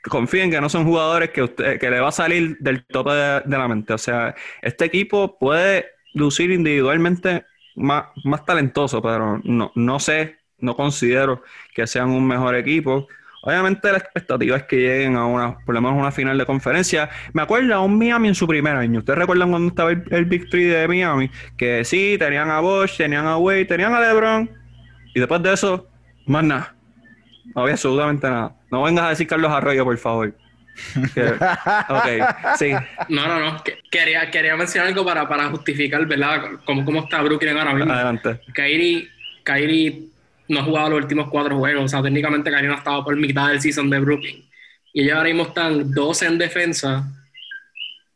confíen 0.09 0.51
que 0.51 0.61
no 0.61 0.69
son 0.69 0.85
jugadores 0.85 1.31
que, 1.31 1.43
usted, 1.43 1.79
que 1.79 1.91
le 1.91 2.01
va 2.01 2.09
a 2.09 2.13
salir 2.13 2.57
del 2.59 2.85
tope 2.87 3.11
de, 3.11 3.41
de 3.45 3.59
la 3.59 3.69
mente. 3.69 3.93
O 3.93 3.99
sea, 3.99 4.35
este 4.63 4.87
equipo 4.87 5.39
puede 5.39 5.87
lucir 6.15 6.51
individualmente 6.51 7.45
más, 7.77 8.07
más 8.25 8.45
talentoso, 8.45 9.01
pero 9.01 9.41
no, 9.45 9.73
no 9.75 10.01
sé, 10.01 10.39
no 10.59 10.77
considero 10.77 11.43
que 11.75 11.87
sean 11.87 12.11
un 12.11 12.27
mejor 12.27 12.57
equipo. 12.57 13.07
Obviamente 13.49 13.91
la 13.91 13.97
expectativa 13.97 14.57
es 14.59 14.65
que 14.65 14.77
lleguen 14.77 15.17
a 15.17 15.25
una, 15.25 15.59
por 15.65 15.75
lo 15.75 15.81
menos 15.81 15.97
una 15.99 16.13
final 16.13 16.37
de 16.37 16.45
conferencia. 16.45 17.09
Me 17.33 17.41
acuerdo 17.41 17.75
a 17.75 17.81
un 17.81 17.99
Miami 17.99 18.29
en 18.29 18.35
su 18.35 18.47
primer 18.47 18.77
año. 18.77 18.99
¿Ustedes 18.99 19.19
recuerdan 19.19 19.49
cuando 19.49 19.69
estaba 19.69 19.91
el, 19.91 20.03
el 20.11 20.25
Big 20.27 20.51
Three 20.51 20.65
de 20.65 20.87
Miami? 20.87 21.31
Que 21.57 21.83
sí, 21.83 22.17
tenían 22.19 22.51
a 22.51 22.61
Bosch, 22.61 22.99
tenían 22.99 23.25
a 23.27 23.39
Wade, 23.39 23.65
tenían 23.65 23.95
a 23.95 24.01
LeBron. 24.01 24.51
Y 25.15 25.19
después 25.19 25.43
de 25.43 25.55
eso, 25.55 25.89
más 26.27 26.45
nada. 26.45 26.75
No 27.55 27.63
había 27.63 27.73
absolutamente 27.73 28.29
nada. 28.29 28.55
No 28.71 28.83
vengas 28.83 29.07
a 29.07 29.09
decir 29.09 29.27
Carlos 29.27 29.51
Arroyo, 29.51 29.83
por 29.85 29.97
favor. 29.97 30.35
Que- 31.15 31.23
ok, 31.89 32.57
sí. 32.59 32.73
No, 33.09 33.27
no, 33.27 33.41
no. 33.41 33.63
Que- 33.65 33.79
Quería, 33.91 34.31
quería 34.31 34.55
mencionar 34.57 34.89
algo 34.89 35.07
para, 35.07 35.27
para 35.27 35.49
justificar, 35.49 36.05
¿verdad? 36.07 36.43
Cómo, 36.67 36.85
cómo 36.85 37.01
está 37.05 37.23
Brooklyn 37.23 37.57
ahora 37.57 37.73
mismo. 37.73 37.91
Adelante. 37.95 38.41
Kyrie, 38.53 39.09
Kyrie 39.43 40.03
no 40.49 40.61
ha 40.61 40.65
jugado 40.65 40.91
los 40.91 41.03
últimos 41.03 41.29
cuatro 41.31 41.57
juegos. 41.59 41.85
O 41.85 41.89
sea, 41.89 42.03
técnicamente 42.03 42.51
Kyrie 42.51 42.69
no 42.69 42.75
ha 42.75 42.79
estado 42.79 43.05
por 43.05 43.17
mitad 43.17 43.49
del 43.49 43.61
season 43.61 43.89
de 43.91 43.99
Brooklyn. 44.01 44.45
Y 44.93 45.03
ellos 45.03 45.17
ahora 45.17 45.29
mismo 45.29 45.45
están 45.45 45.93
12 45.93 46.27
en 46.27 46.39
defensa 46.39 47.05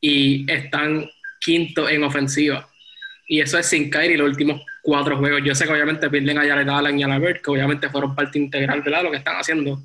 y 0.00 0.50
están 0.50 1.08
quinto 1.40 1.88
en 1.88 2.04
ofensiva. 2.04 2.68
Y 3.28 3.40
eso 3.40 3.58
es 3.58 3.66
sin 3.66 3.90
Kyrie 3.90 4.16
los 4.16 4.28
últimos 4.28 4.62
cuatro 4.82 5.16
juegos. 5.16 5.42
Yo 5.44 5.54
sé 5.54 5.64
que 5.64 5.72
obviamente 5.72 6.10
pierden 6.10 6.38
a 6.38 6.46
Jared 6.46 6.68
Allen 6.68 6.98
y 6.98 7.02
a 7.02 7.08
Levert, 7.08 7.42
que 7.42 7.50
obviamente 7.50 7.88
fueron 7.88 8.14
parte 8.14 8.38
integral, 8.38 8.82
¿verdad? 8.82 9.04
Lo 9.04 9.10
que 9.10 9.18
están 9.18 9.36
haciendo. 9.36 9.80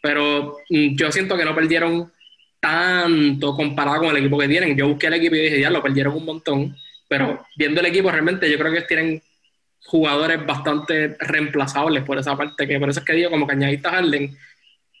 Pero 0.00 0.58
mm, 0.70 0.94
yo 0.96 1.10
siento 1.10 1.36
que 1.36 1.44
no 1.44 1.54
perdieron 1.54 2.10
tanto 2.60 3.54
comparado 3.54 4.00
con 4.00 4.10
el 4.10 4.16
equipo 4.18 4.38
que 4.38 4.48
tienen. 4.48 4.76
Yo 4.76 4.88
busqué 4.88 5.08
el 5.08 5.14
equipo 5.14 5.34
y 5.34 5.40
dije, 5.40 5.60
ya 5.60 5.70
lo 5.70 5.82
perdieron 5.82 6.14
un 6.14 6.24
montón. 6.24 6.76
Pero 7.08 7.44
viendo 7.56 7.80
el 7.80 7.86
equipo, 7.86 8.10
realmente 8.10 8.50
yo 8.50 8.58
creo 8.58 8.72
que 8.72 8.82
tienen 8.82 9.22
jugadores 9.86 10.44
bastante 10.44 11.16
reemplazables 11.20 12.04
por 12.04 12.18
esa 12.18 12.36
parte, 12.36 12.66
que 12.66 12.78
por 12.78 12.90
eso 12.90 13.00
es 13.00 13.06
que 13.06 13.12
digo, 13.14 13.30
como 13.30 13.46
que 13.46 13.52
añadiste 13.54 13.88
a 13.88 13.92
Harden. 13.92 14.36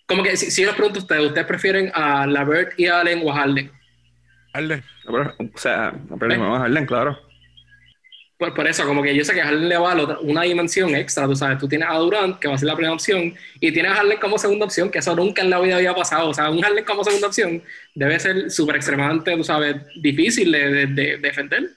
Como 0.06 0.22
que 0.22 0.36
si, 0.36 0.50
si 0.50 0.62
yo 0.62 0.68
les 0.68 0.76
pregunto 0.76 1.00
a 1.00 1.02
ustedes, 1.02 1.26
¿ustedes 1.26 1.46
prefieren 1.46 1.90
a 1.94 2.26
Lavert 2.26 2.78
y 2.78 2.86
a 2.86 3.00
Allen 3.00 3.20
o 3.24 3.30
a 3.30 3.36
Harden? 3.36 3.70
Harden. 4.54 4.82
O 5.54 5.58
sea, 5.58 5.92
no 6.08 6.56
a 6.56 6.60
Harden, 6.60 6.86
claro. 6.86 7.18
Por, 8.38 8.54
por 8.54 8.68
eso, 8.68 8.86
como 8.86 9.02
que 9.02 9.14
yo 9.16 9.24
sé 9.24 9.34
que 9.34 9.40
a 9.42 9.46
Harden 9.46 9.68
le 9.68 9.76
va 9.76 9.92
a 9.92 9.94
la 9.96 10.02
otra- 10.04 10.18
una 10.20 10.42
dimensión 10.42 10.94
extra, 10.94 11.26
tú 11.26 11.34
sabes, 11.34 11.58
tú 11.58 11.66
tienes 11.68 11.88
a 11.90 11.94
Durant, 11.96 12.38
que 12.38 12.46
va 12.48 12.54
a 12.54 12.58
ser 12.58 12.68
la 12.68 12.76
primera 12.76 12.94
opción, 12.94 13.34
y 13.60 13.72
tienes 13.72 13.90
a 13.92 13.96
Harden 13.96 14.18
como 14.18 14.38
segunda 14.38 14.64
opción, 14.64 14.90
que 14.90 15.00
eso 15.00 15.14
nunca 15.16 15.42
en 15.42 15.50
la 15.50 15.58
vida 15.60 15.76
había 15.76 15.94
pasado. 15.94 16.28
O 16.30 16.34
sea, 16.34 16.48
un 16.48 16.62
Harden 16.62 16.84
como 16.84 17.02
segunda 17.02 17.26
opción 17.26 17.62
debe 17.94 18.18
ser 18.20 18.50
súper 18.50 18.76
extremadamente, 18.76 19.36
tú 19.36 19.42
sabes, 19.44 19.76
difícil 20.00 20.52
de, 20.52 20.70
de- 20.70 20.86
de 20.86 21.16
defender. 21.18 21.68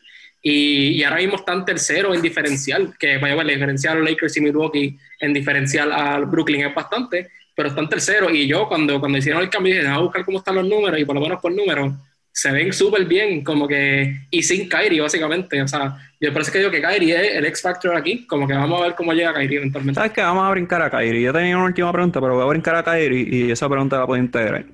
Y, 0.42 1.04
ahora 1.04 1.18
mismo 1.18 1.36
están 1.36 1.66
tercero 1.66 2.14
en 2.14 2.22
diferencial, 2.22 2.96
que 2.98 3.18
vaya 3.18 3.40
el 3.42 3.48
diferencial 3.48 3.98
a 3.98 4.00
los 4.00 4.10
Lakers 4.10 4.38
y 4.38 4.42
Milwaukee 4.42 4.98
en 5.20 5.34
diferencial 5.34 5.92
al 5.92 6.26
Brooklyn 6.26 6.66
es 6.66 6.74
bastante, 6.74 7.30
pero 7.56 7.70
están 7.70 7.88
tercero. 7.88 8.30
Y 8.30 8.48
yo 8.48 8.68
cuando, 8.68 9.00
cuando 9.00 9.18
hicieron 9.18 9.42
el 9.42 9.50
cambio 9.50 9.76
dije, 9.76 9.88
a 9.88 10.00
buscar 10.00 10.26
cómo 10.26 10.40
están 10.40 10.56
los 10.56 10.66
números 10.68 11.00
y 11.00 11.06
por 11.06 11.16
lo 11.16 11.22
menos 11.22 11.40
por 11.40 11.52
números 11.52 11.94
se 12.34 12.52
ven 12.52 12.72
súper 12.72 13.06
bien, 13.06 13.44
como 13.44 13.68
que, 13.68 14.22
y 14.32 14.42
sin 14.42 14.68
Kyrie, 14.70 15.02
básicamente. 15.02 15.62
O 15.62 15.68
sea, 15.68 15.98
yo 16.20 16.32
parece 16.32 16.52
que 16.52 16.60
digo 16.60 16.72
que 16.72 16.82
Kyrie 16.82 17.14
es 17.14 17.38
el 17.38 17.46
X 17.46 17.62
Factor 17.62 17.96
aquí, 17.96 18.26
como 18.26 18.48
que 18.48 18.54
vamos 18.54 18.80
a 18.80 18.86
ver 18.86 18.96
cómo 18.96 19.14
llega 19.14 19.34
Kyrie 19.34 19.58
eventualmente. 19.58 20.00
¿Sabes 20.00 20.14
qué? 20.14 20.22
Vamos 20.22 20.46
a 20.46 20.52
brincar 20.52 20.82
a 20.82 20.90
Kyrie. 20.90 21.22
Yo 21.22 21.34
tenía 21.34 21.58
una 21.58 21.66
última 21.66 21.92
pregunta, 21.92 22.22
pero 22.22 22.36
voy 22.36 22.44
a 22.44 22.48
brincar 22.48 22.76
a 22.76 22.84
Kyrie 22.84 23.28
y 23.30 23.52
esa 23.52 23.68
pregunta 23.68 24.00
la 24.00 24.08
puedo 24.08 24.22
integrar. 24.22 24.66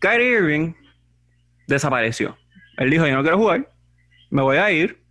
Kyrie 0.00 0.30
Irving 0.30 0.72
desapareció. 1.66 2.36
Él 2.78 2.90
dijo, 2.90 3.06
yo 3.06 3.14
no 3.14 3.22
quiero 3.22 3.38
jugar, 3.38 3.68
me 4.30 4.42
voy 4.42 4.56
a 4.56 4.70
ir, 4.70 5.01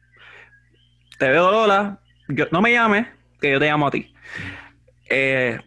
te 1.22 1.30
veo 1.30 1.52
Lola, 1.52 2.00
yo- 2.30 2.48
no 2.52 2.62
me 2.64 2.72
llames, 2.72 3.06
que 3.40 3.52
yo 3.52 3.60
te 3.60 3.68
llamo 3.68 3.86
a 3.86 3.92
ti. 3.92 4.12
Eh, 5.08 5.60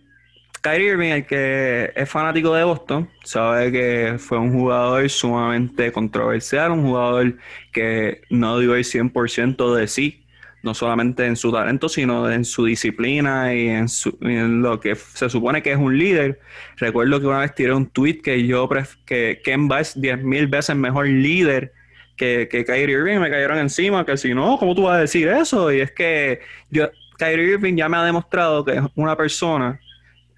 Kyrie 0.62 0.88
Irving, 0.88 1.10
el 1.10 1.26
que 1.26 1.92
es 1.94 2.10
fanático 2.10 2.52
de 2.54 2.64
Boston, 2.64 3.08
sabe 3.22 3.70
que 3.70 4.16
fue 4.18 4.38
un 4.38 4.50
jugador 4.52 5.08
sumamente 5.08 5.92
controversial, 5.92 6.72
un 6.72 6.82
jugador 6.82 7.36
que 7.72 8.22
no 8.30 8.58
dio 8.58 8.74
el 8.74 8.84
100% 8.84 9.72
de 9.76 9.86
sí, 9.86 10.24
no 10.64 10.74
solamente 10.74 11.24
en 11.24 11.36
su 11.36 11.52
talento, 11.52 11.88
sino 11.88 12.28
en 12.32 12.44
su 12.44 12.64
disciplina 12.64 13.54
y 13.54 13.68
en, 13.68 13.88
su- 13.88 14.18
lo 14.20 14.80
que 14.80 14.96
se 14.96 15.30
supone 15.30 15.62
que 15.62 15.70
es 15.70 15.78
un 15.78 15.96
líder. 15.96 16.40
Recuerdo 16.78 17.20
que 17.20 17.26
una 17.28 17.38
vez 17.38 17.54
tiré 17.54 17.72
un 17.74 17.86
tweet 17.86 18.22
que 18.22 18.44
yo 18.44 18.68
que 19.06 19.40
Kemba 19.44 19.78
es 19.80 20.00
10.000 20.00 20.48
veces 20.48 20.74
mejor 20.74 21.06
líder 21.06 21.72
que, 22.16 22.48
que 22.50 22.64
Kyrie 22.64 22.96
Irving, 22.96 23.18
me 23.18 23.30
cayeron 23.30 23.58
encima, 23.58 24.04
que 24.04 24.16
si 24.16 24.34
no, 24.34 24.58
¿cómo 24.58 24.74
tú 24.74 24.82
vas 24.82 24.96
a 24.96 25.00
decir 25.00 25.28
eso? 25.28 25.72
Y 25.72 25.80
es 25.80 25.92
que 25.92 26.40
yo, 26.70 26.88
Kyrie 27.18 27.52
Irving 27.52 27.76
ya 27.76 27.88
me 27.88 27.96
ha 27.96 28.04
demostrado 28.04 28.64
que 28.64 28.72
es 28.72 28.82
una 28.94 29.16
persona 29.16 29.80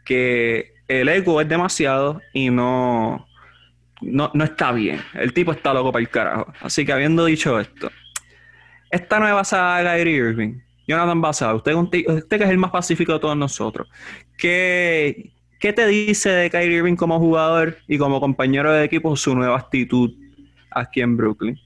que 0.04 0.74
el 0.88 1.08
ego 1.08 1.40
es 1.40 1.48
demasiado 1.48 2.20
y 2.32 2.50
no, 2.50 3.26
no, 4.00 4.30
no 4.32 4.44
está 4.44 4.72
bien. 4.72 5.00
El 5.14 5.32
tipo 5.32 5.52
está 5.52 5.74
loco 5.74 5.92
para 5.92 6.00
el 6.02 6.08
carajo. 6.08 6.52
Así 6.60 6.84
que 6.84 6.92
habiendo 6.92 7.24
dicho 7.24 7.58
esto, 7.58 7.90
esta 8.90 9.18
nueva 9.18 9.44
saga 9.44 9.92
de 9.92 9.98
Kyrie 9.98 10.16
Irving, 10.16 10.60
Jonathan 10.86 11.20
Basado, 11.20 11.56
usted, 11.56 11.74
usted 11.74 12.38
que 12.38 12.44
es 12.44 12.50
el 12.50 12.58
más 12.58 12.70
pacífico 12.70 13.12
de 13.12 13.18
todos 13.18 13.36
nosotros, 13.36 13.88
¿qué, 14.38 15.32
¿qué 15.58 15.72
te 15.72 15.86
dice 15.86 16.30
de 16.30 16.50
Kyrie 16.50 16.78
Irving 16.78 16.96
como 16.96 17.18
jugador 17.18 17.78
y 17.88 17.98
como 17.98 18.20
compañero 18.20 18.72
de 18.72 18.84
equipo 18.84 19.16
su 19.16 19.34
nueva 19.34 19.56
actitud 19.56 20.12
aquí 20.70 21.00
en 21.00 21.16
Brooklyn? 21.16 21.58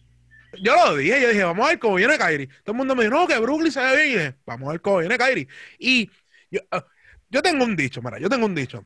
Yo 0.63 0.75
lo 0.75 0.97
dije, 0.97 1.21
yo 1.21 1.29
dije, 1.29 1.45
vamos 1.45 1.67
a 1.67 1.71
ver 1.71 1.79
cómo 1.79 1.95
viene 1.97 2.19
Kyrie. 2.19 2.49
Todo 2.65 2.73
el 2.73 2.77
mundo 2.79 2.95
me 2.97 3.05
dijo, 3.05 3.15
no, 3.15 3.27
que 3.27 3.39
Brooklyn 3.39 3.73
se 3.73 3.81
ve 3.81 3.97
bien. 3.97 4.09
Y 4.09 4.11
dije, 4.13 4.35
vamos 4.45 4.69
a 4.69 4.73
ver 4.73 4.81
cómo 4.81 4.99
viene 4.99 5.19
Kyrie. 5.19 5.49
Y 5.79 6.11
yo, 6.51 6.61
ah, 6.71 6.85
yo 7.29 7.43
tengo 7.43 7.65
un 7.65 7.77
dicho, 7.77 8.03
mira, 8.03 8.19
yo 8.19 8.29
tengo 8.29 8.47
un 8.47 8.55
dicho. 8.55 8.85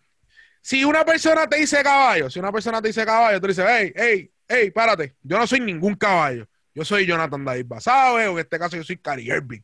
Si 0.60 0.84
una 0.84 1.04
persona 1.04 1.46
te 1.46 1.56
dice 1.56 1.82
caballo, 1.82 2.30
si 2.30 2.38
una 2.38 2.52
persona 2.52 2.80
te 2.80 2.88
dice 2.88 3.04
caballo, 3.04 3.40
tú 3.40 3.46
dices, 3.48 3.64
hey, 3.68 3.92
hey, 3.94 4.30
hey, 4.48 4.70
párate. 4.70 5.16
Yo 5.22 5.38
no 5.38 5.46
soy 5.46 5.60
ningún 5.60 5.94
caballo. 5.94 6.46
Yo 6.74 6.84
soy 6.84 7.06
Jonathan 7.06 7.44
David 7.44 7.66
Basabe, 7.66 8.28
o 8.28 8.32
en 8.32 8.38
este 8.38 8.58
caso 8.58 8.76
yo 8.76 8.82
soy 8.82 8.96
Kyrie 8.96 9.34
Irving. 9.36 9.60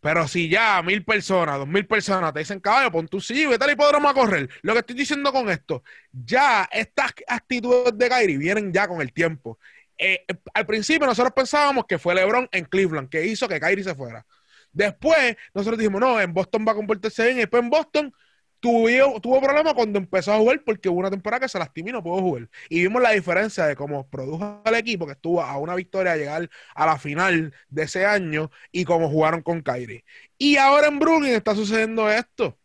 Pero 0.00 0.26
si 0.26 0.48
ya 0.48 0.82
mil 0.82 1.04
personas, 1.04 1.58
dos 1.58 1.68
mil 1.68 1.86
personas 1.86 2.32
te 2.32 2.38
dicen 2.40 2.60
caballo, 2.60 2.90
pon 2.90 3.06
tu 3.06 3.20
sí, 3.20 3.46
vete 3.46 3.64
al 3.64 3.72
hipódromo 3.72 4.08
a 4.08 4.14
correr. 4.14 4.48
Lo 4.62 4.72
que 4.72 4.78
estoy 4.80 4.96
diciendo 4.96 5.30
con 5.32 5.50
esto, 5.50 5.82
ya 6.10 6.68
estas 6.72 7.12
actitudes 7.26 7.96
de 7.96 8.08
Kyrie 8.08 8.38
vienen 8.38 8.72
ya 8.72 8.88
con 8.88 9.02
el 9.02 9.12
tiempo. 9.12 9.58
Eh, 10.02 10.24
eh, 10.26 10.34
al 10.54 10.64
principio 10.66 11.06
nosotros 11.06 11.34
pensábamos 11.34 11.84
que 11.86 11.98
fue 11.98 12.14
LeBron 12.14 12.48
en 12.52 12.64
Cleveland 12.64 13.10
que 13.10 13.26
hizo 13.26 13.46
que 13.46 13.60
Kyrie 13.60 13.84
se 13.84 13.94
fuera. 13.94 14.26
Después 14.72 15.36
nosotros 15.52 15.78
dijimos, 15.78 16.00
no, 16.00 16.18
en 16.20 16.32
Boston 16.32 16.64
va 16.66 16.72
a 16.72 16.74
comportarse 16.74 17.24
bien. 17.24 17.36
Y 17.36 17.40
después 17.40 17.62
en 17.62 17.70
Boston 17.70 18.14
tuvo, 18.60 19.20
tuvo 19.20 19.40
problemas 19.42 19.74
cuando 19.74 19.98
empezó 19.98 20.32
a 20.32 20.38
jugar 20.38 20.62
porque 20.64 20.88
hubo 20.88 21.00
una 21.00 21.10
temporada 21.10 21.40
que 21.40 21.48
se 21.48 21.58
lastimó 21.58 21.90
y 21.90 21.92
no 21.92 22.02
pudo 22.02 22.20
jugar. 22.22 22.48
Y 22.70 22.82
vimos 22.82 23.02
la 23.02 23.10
diferencia 23.10 23.66
de 23.66 23.76
cómo 23.76 24.08
produjo 24.08 24.62
el 24.64 24.74
equipo, 24.74 25.06
que 25.06 25.12
estuvo 25.12 25.42
a 25.42 25.58
una 25.58 25.74
victoria 25.74 26.12
a 26.12 26.16
llegar 26.16 26.48
a 26.74 26.86
la 26.86 26.98
final 26.98 27.54
de 27.68 27.82
ese 27.82 28.06
año 28.06 28.50
y 28.72 28.84
cómo 28.84 29.10
jugaron 29.10 29.42
con 29.42 29.60
Kyrie. 29.62 30.04
Y 30.38 30.56
ahora 30.56 30.88
en 30.88 30.98
Brooklyn 30.98 31.34
está 31.34 31.54
sucediendo 31.54 32.10
esto. 32.10 32.58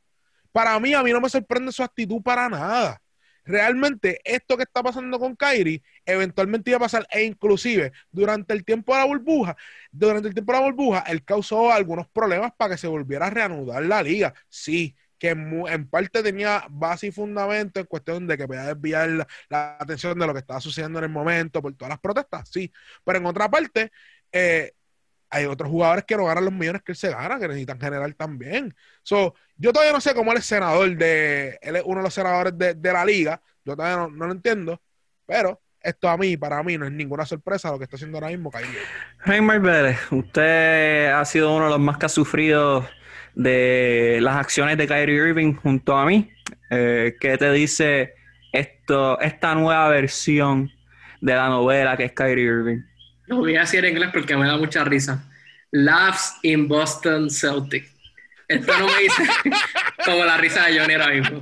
Para 0.52 0.80
mí, 0.80 0.94
a 0.94 1.04
mí 1.04 1.12
no 1.12 1.22
me 1.22 1.30
sorprende 1.30 1.72
su 1.74 1.84
actitud 1.84 2.22
para 2.24 2.48
nada. 2.50 3.02
Realmente, 3.46 4.20
esto 4.24 4.58
que 4.58 4.64
está 4.64 4.82
pasando 4.82 5.20
con 5.20 5.36
Kyrie, 5.36 5.84
eventualmente 6.06 6.72
iba 6.72 6.78
a 6.78 6.80
pasar, 6.80 7.08
e 7.12 7.24
inclusive 7.24 7.91
durante 8.12 8.54
el 8.54 8.66
tiempo 8.66 8.93
de 8.93 9.00
la 9.00 9.06
burbuja, 9.06 9.56
durante 9.91 10.28
el 10.28 10.34
tiempo 10.34 10.52
de 10.52 10.60
la 10.60 10.66
burbuja, 10.66 11.00
él 11.08 11.24
causó 11.24 11.72
algunos 11.72 12.08
problemas 12.08 12.52
para 12.58 12.76
que 12.76 12.78
se 12.80 12.88
volviera 12.88 13.28
a 13.28 13.30
reanudar 13.30 13.84
la 13.84 14.02
liga. 14.02 14.34
Sí, 14.50 14.96
que 15.18 15.30
en, 15.30 15.88
parte 15.89 16.24
tenía 16.24 16.66
base 16.70 17.08
y 17.08 17.12
fundamento 17.12 17.80
en 17.80 17.86
cuestión 17.86 18.28
de 18.28 18.38
que 18.38 18.48
podía 18.48 18.74
desviar 18.74 19.10
la, 19.10 19.28
la 19.50 19.78
atención 19.80 20.18
de 20.20 20.28
lo 20.28 20.34
que 20.34 20.39
estaba 20.39 20.60
sucediendo 20.60 21.00
en 21.00 21.06
el 21.06 21.12
momento 21.12 21.62
por 21.62 21.74
todas 21.76 21.89
las 21.89 22.00
protestas, 22.00 22.50
sí. 22.52 22.72
Pero 23.04 23.20
en 23.20 23.26
otra 23.26 23.50
parte, 23.50 23.91
eh, 24.32 24.74
hay 25.30 25.45
otros 25.45 25.69
jugadores 25.69 26.05
que 26.05 26.15
no 26.15 26.26
ganan 26.26 26.45
los 26.45 26.53
millones 26.53 26.82
que 26.84 26.91
él 26.91 26.95
se 26.95 27.09
gana, 27.09 27.39
que 27.39 27.47
necesitan 27.47 27.80
generar 27.80 28.13
también. 28.13 28.73
So, 29.03 29.36
yo 29.57 29.71
todavía 29.73 29.93
no 29.93 30.01
sé 30.01 30.13
cómo 30.13 30.32
él 30.32 30.38
es 30.38 30.45
senador 30.45 30.95
de, 30.95 31.57
él 31.61 31.76
es 31.78 31.84
uno 31.86 31.97
de 31.97 32.03
los 32.03 32.13
senadores 32.13 32.53
de, 32.57 32.93
la 32.93 33.05
liga, 33.05 33.41
yo 33.63 33.76
todavía 33.76 34.07
no, 34.07 34.26
lo 34.26 34.32
entiendo, 34.32 34.82
pero 35.26 35.61
esto 35.82 36.09
a 36.09 36.17
mí, 36.17 36.36
para 36.38 36.63
mí, 36.63 36.78
no 36.78 36.86
es 36.86 36.91
ninguna 36.91 37.26
sorpresa 37.26 37.71
lo 37.71 37.78
que 37.78 37.84
está 37.84 37.95
haciendo 37.95 38.17
ahora 38.17 38.30
mismo 38.30 38.49
Kyrie. 38.51 38.80
Heimer 39.26 39.59
Vélez, 39.59 39.97
usted 40.11 41.11
ha 41.11 41.23
sido 41.26 41.55
uno 41.55 41.65
de 41.65 41.71
los 41.71 41.80
más 41.80 41.97
que 41.97 42.07
ha 42.07 42.09
sufrido 42.09 42.88
de 43.36 44.19
las 44.21 44.38
acciones 44.38 44.78
de 44.78 44.88
Kyrie 44.88 45.30
Irving 45.30 45.53
junto 45.53 45.95
a 45.95 46.05
mí. 46.05 46.32
Eh, 46.71 47.15
¿Qué 47.19 47.38
te 47.38 47.51
dice 47.51 48.15
esto, 48.51 49.19
esta 49.19 49.53
nueva 49.53 49.89
versión 49.89 50.71
de 51.21 51.36
la 51.36 51.49
novela 51.49 51.95
que 51.97 52.05
es 52.05 52.13
Kyrie 52.13 52.45
Irving? 52.45 52.95
Lo 53.28 53.38
voy 53.38 53.55
a 53.55 53.61
decir 53.61 53.84
en 53.84 53.91
inglés 53.91 54.09
porque 54.13 54.36
me 54.38 54.47
da 54.47 54.57
mucha 54.57 54.84
risa. 54.84 55.23
Laughs 55.71 56.36
in 56.43 56.67
Boston 56.67 57.30
Celtic. 57.30 57.89
Esto 58.47 58.78
no 58.78 58.86
me 58.88 58.99
dice 59.01 59.23
como 60.05 60.23
la 60.23 60.38
risa 60.38 60.65
de 60.67 60.80
Johnny 60.80 60.93
ahora 60.93 61.09
mismo. 61.09 61.41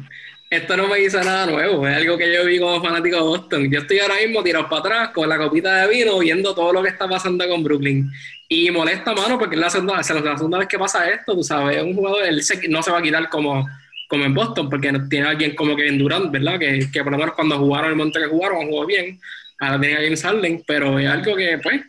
Esto 0.49 0.77
no 0.77 0.87
me 0.87 0.97
dice 0.99 1.17
nada 1.23 1.47
nuevo, 1.47 1.87
es 1.87 1.95
algo 1.95 2.15
que 2.15 2.31
yo 2.31 2.45
vi 2.45 2.59
como 2.59 2.79
fanático 2.81 3.15
de 3.15 3.21
Boston. 3.23 3.71
Yo 3.71 3.79
estoy 3.79 3.99
ahora 3.99 4.15
mismo 4.23 4.43
tirado 4.43 4.69
para 4.69 4.79
atrás 4.81 5.09
con 5.09 5.27
la 5.27 5.37
copita 5.37 5.75
de 5.77 5.87
vino 5.87 6.19
viendo 6.19 6.53
todo 6.53 6.71
lo 6.71 6.83
que 6.83 6.89
está 6.89 7.07
pasando 7.09 7.47
con 7.47 7.63
Brooklyn. 7.63 8.09
Y 8.47 8.69
molesta, 8.69 9.13
mano, 9.15 9.39
porque 9.39 9.55
es 9.55 9.61
la 9.61 9.69
segunda, 9.71 9.99
es 9.99 10.09
la 10.11 10.37
segunda 10.37 10.59
vez 10.59 10.67
que 10.67 10.77
pasa 10.77 11.09
esto, 11.09 11.33
tú 11.33 11.43
sabes, 11.43 11.77
es 11.77 11.83
un 11.83 11.95
jugador, 11.95 12.23
él 12.25 12.43
se- 12.43 12.67
no 12.67 12.83
se 12.83 12.91
va 12.91 12.99
a 12.99 13.01
quitar 13.01 13.27
como, 13.29 13.67
como 14.07 14.25
en 14.25 14.33
Boston, 14.35 14.69
porque 14.69 14.93
tiene 15.09 15.25
a 15.25 15.31
alguien 15.31 15.55
como 15.55 15.75
Kevin 15.75 15.97
Durant, 15.97 16.29
¿verdad? 16.31 16.59
Que, 16.59 16.87
que 16.91 17.03
por 17.03 17.11
lo 17.13 17.17
menos 17.17 17.33
cuando 17.33 17.57
jugaron 17.57 17.89
el 17.89 17.95
monte 17.95 18.19
que 18.19 18.27
jugaron, 18.27 18.67
jugó 18.67 18.85
bien. 18.85 19.19
Ahora 19.67 19.81
tienen 19.81 19.97
a 19.97 20.03
James 20.03 20.23
Harden, 20.23 20.63
pero 20.65 20.99
es 20.99 21.09
algo 21.09 21.35
que, 21.35 21.59
pues, 21.61 21.81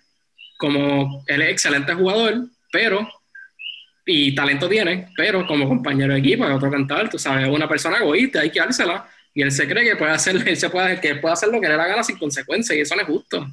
como 0.57 1.25
él 1.27 1.43
es 1.43 1.51
excelente 1.51 1.95
jugador, 1.95 2.47
pero 2.72 3.09
y 4.07 4.35
talento 4.35 4.68
tiene, 4.68 5.09
pero 5.16 5.47
como 5.47 5.68
compañero 5.68 6.12
de 6.12 6.20
equipo, 6.20 6.45
es 6.45 6.55
otro 6.55 6.70
cantar, 6.70 7.09
tú 7.09 7.18
sabes, 7.18 7.47
es 7.47 7.55
una 7.55 7.68
persona 7.68 7.99
egoísta, 7.99 8.41
hay 8.41 8.51
que 8.51 8.61
dársela, 8.61 9.09
y 9.33 9.43
él 9.43 9.51
se 9.51 9.66
cree 9.66 9.85
que 9.85 9.97
puede 9.97 10.12
hacer, 10.12 10.37
él 10.47 10.57
se 10.57 10.68
puede, 10.70 11.01
que 11.01 11.16
puede 11.16 11.33
hacer 11.33 11.49
lo 11.49 11.61
que 11.61 11.68
le 11.68 11.77
da 11.77 11.87
gana 11.87 12.03
sin 12.03 12.18
consecuencias, 12.18 12.77
y 12.77 12.83
eso 12.83 12.95
no 12.95 13.03
es 13.03 13.07
justo. 13.07 13.47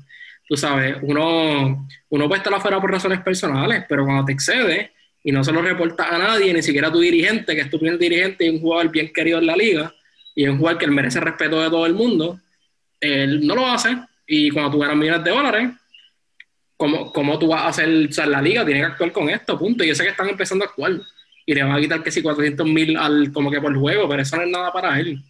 Tú 0.47 0.57
sabes, 0.57 0.97
uno, 1.01 1.87
uno 2.09 2.27
puede 2.27 2.39
estar 2.39 2.53
afuera 2.53 2.81
por 2.81 2.91
razones 2.91 3.21
personales, 3.21 3.85
pero 3.87 4.03
cuando 4.03 4.25
te 4.25 4.33
excede 4.33 4.91
y 5.23 5.31
no 5.31 5.43
se 5.43 5.51
lo 5.53 5.61
reportas 5.61 6.11
a 6.11 6.17
nadie, 6.17 6.53
ni 6.53 6.61
siquiera 6.61 6.89
a 6.89 6.91
tu 6.91 6.99
dirigente, 6.99 7.55
que 7.55 7.61
es 7.61 7.69
tu 7.69 7.79
primer 7.79 7.97
dirigente 7.97 8.45
y 8.45 8.49
un 8.49 8.59
jugador 8.59 8.91
bien 8.91 9.13
querido 9.13 9.39
en 9.39 9.45
la 9.45 9.55
liga, 9.55 9.93
y 10.35 10.43
es 10.43 10.49
un 10.49 10.57
jugador 10.57 10.79
que 10.79 10.85
él 10.85 10.91
merece 10.91 11.19
respeto 11.21 11.61
de 11.61 11.69
todo 11.69 11.85
el 11.85 11.93
mundo, 11.93 12.39
él 12.99 13.45
no 13.47 13.55
lo 13.55 13.67
hace, 13.67 13.97
y 14.33 14.49
cuando 14.49 14.71
tú 14.71 14.79
ganas 14.79 14.95
millones 14.95 15.25
de 15.25 15.29
dólares, 15.29 15.71
¿cómo, 16.77 17.11
cómo 17.11 17.37
tú 17.37 17.49
vas 17.49 17.63
a 17.63 17.67
hacer, 17.67 17.89
o 17.89 18.25
la 18.27 18.41
liga 18.41 18.65
tiene 18.65 18.79
que 18.79 18.85
actuar 18.85 19.11
con 19.11 19.29
esto, 19.29 19.59
punto. 19.59 19.83
Y 19.83 19.89
yo 19.89 19.95
sé 19.95 20.03
que 20.03 20.11
están 20.11 20.29
empezando 20.29 20.63
a 20.63 20.69
actuar. 20.69 21.01
Y 21.45 21.53
le 21.53 21.63
van 21.63 21.73
a 21.73 21.81
quitar 21.81 22.01
que 22.01 22.11
si 22.11 22.21
400 22.21 22.65
mil 22.65 22.95
al, 22.95 23.29
como 23.33 23.51
que 23.51 23.59
por 23.59 23.75
juego, 23.77 24.07
pero 24.07 24.21
eso 24.21 24.37
no 24.37 24.43
es 24.43 24.49
nada 24.49 24.71
para 24.71 24.97
él. 24.97 25.21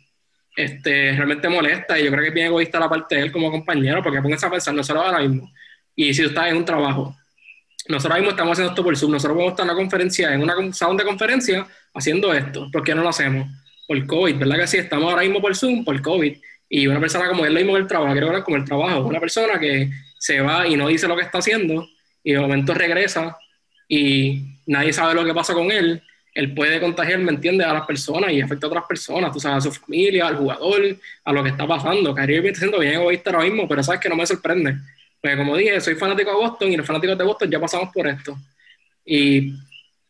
Este, 0.55 1.13
realmente 1.13 1.49
molesta 1.49 1.99
y 1.99 2.03
yo 2.03 2.11
creo 2.11 2.21
que 2.21 2.27
es 2.27 2.33
bien 2.33 2.45
egoísta 2.45 2.79
la 2.79 2.87
parte 2.87 3.15
de 3.15 3.21
él 3.23 3.31
como 3.31 3.49
compañero, 3.49 4.03
porque 4.03 4.21
pónganse 4.21 4.45
a 4.45 4.51
pensar, 4.51 4.75
nosotros 4.75 5.03
ahora 5.03 5.21
mismo, 5.21 5.51
y 5.95 6.13
si 6.13 6.21
tú 6.21 6.27
estás 6.29 6.49
en 6.49 6.57
un 6.57 6.65
trabajo, 6.65 7.15
nosotros 7.87 8.19
mismo 8.19 8.31
estamos 8.31 8.51
haciendo 8.51 8.71
esto 8.71 8.83
por 8.83 8.95
Zoom, 8.95 9.13
nosotros 9.13 9.33
podemos 9.33 9.53
estar 9.53 9.65
en 9.65 9.71
una 9.71 9.79
conferencia, 9.79 10.31
en 10.31 10.43
una 10.43 10.73
salón 10.73 10.97
de 10.97 11.05
conferencia, 11.05 11.65
haciendo 11.91 12.31
esto, 12.33 12.69
¿por 12.71 12.83
qué 12.83 12.93
no 12.93 13.01
lo 13.01 13.09
hacemos? 13.09 13.47
Por 13.87 14.05
COVID, 14.05 14.35
¿verdad 14.35 14.57
que 14.57 14.67
sí? 14.67 14.77
Estamos 14.77 15.09
ahora 15.09 15.23
mismo 15.23 15.41
por 15.41 15.55
Zoom, 15.55 15.83
por 15.83 15.99
COVID, 16.01 16.37
y 16.73 16.87
una 16.87 17.01
persona 17.01 17.27
como 17.27 17.45
él 17.45 17.53
lo 17.53 17.59
mismo 17.59 17.73
que 17.73 17.81
el 17.81 17.87
trabajo, 17.87 18.13
quiero 18.13 18.27
hablar 18.27 18.43
como 18.45 18.55
el 18.55 18.63
trabajo, 18.63 19.01
una 19.01 19.19
persona 19.19 19.59
que 19.59 19.91
se 20.17 20.39
va 20.39 20.65
y 20.65 20.77
no 20.77 20.87
dice 20.87 21.05
lo 21.05 21.17
que 21.17 21.23
está 21.23 21.39
haciendo, 21.39 21.85
y 22.23 22.31
de 22.31 22.39
momento 22.39 22.73
regresa, 22.73 23.37
y 23.89 24.41
nadie 24.67 24.93
sabe 24.93 25.13
lo 25.13 25.25
que 25.25 25.33
pasa 25.33 25.53
con 25.53 25.69
él, 25.69 26.01
él 26.33 26.53
puede 26.53 26.79
contagiar, 26.79 27.19
¿me 27.19 27.31
entiendes?, 27.31 27.67
a 27.67 27.73
las 27.73 27.85
personas 27.85 28.31
y 28.31 28.39
afecta 28.39 28.67
a 28.67 28.69
otras 28.69 28.85
personas, 28.85 29.33
tú 29.33 29.39
sabes, 29.41 29.57
a 29.57 29.69
su 29.69 29.81
familia, 29.81 30.27
al 30.27 30.37
jugador, 30.37 30.81
a 31.25 31.33
lo 31.33 31.43
que 31.43 31.49
está 31.49 31.67
pasando. 31.67 32.15
Kyrie 32.15 32.39
está 32.39 32.59
siendo 32.59 32.79
bien 32.79 32.93
egoísta 32.93 33.31
ahora 33.31 33.43
mismo, 33.43 33.67
pero 33.67 33.83
sabes 33.83 33.99
que 33.99 34.07
no 34.07 34.15
me 34.15 34.25
sorprende, 34.25 34.77
Pues 35.19 35.35
como 35.35 35.57
dije, 35.57 35.81
soy 35.81 35.95
fanático 35.95 36.29
de 36.29 36.37
Boston 36.37 36.71
y 36.71 36.77
los 36.77 36.87
fanáticos 36.87 37.17
de 37.17 37.23
Boston 37.25 37.51
ya 37.51 37.59
pasamos 37.59 37.89
por 37.93 38.07
esto. 38.07 38.37
Y 39.05 39.55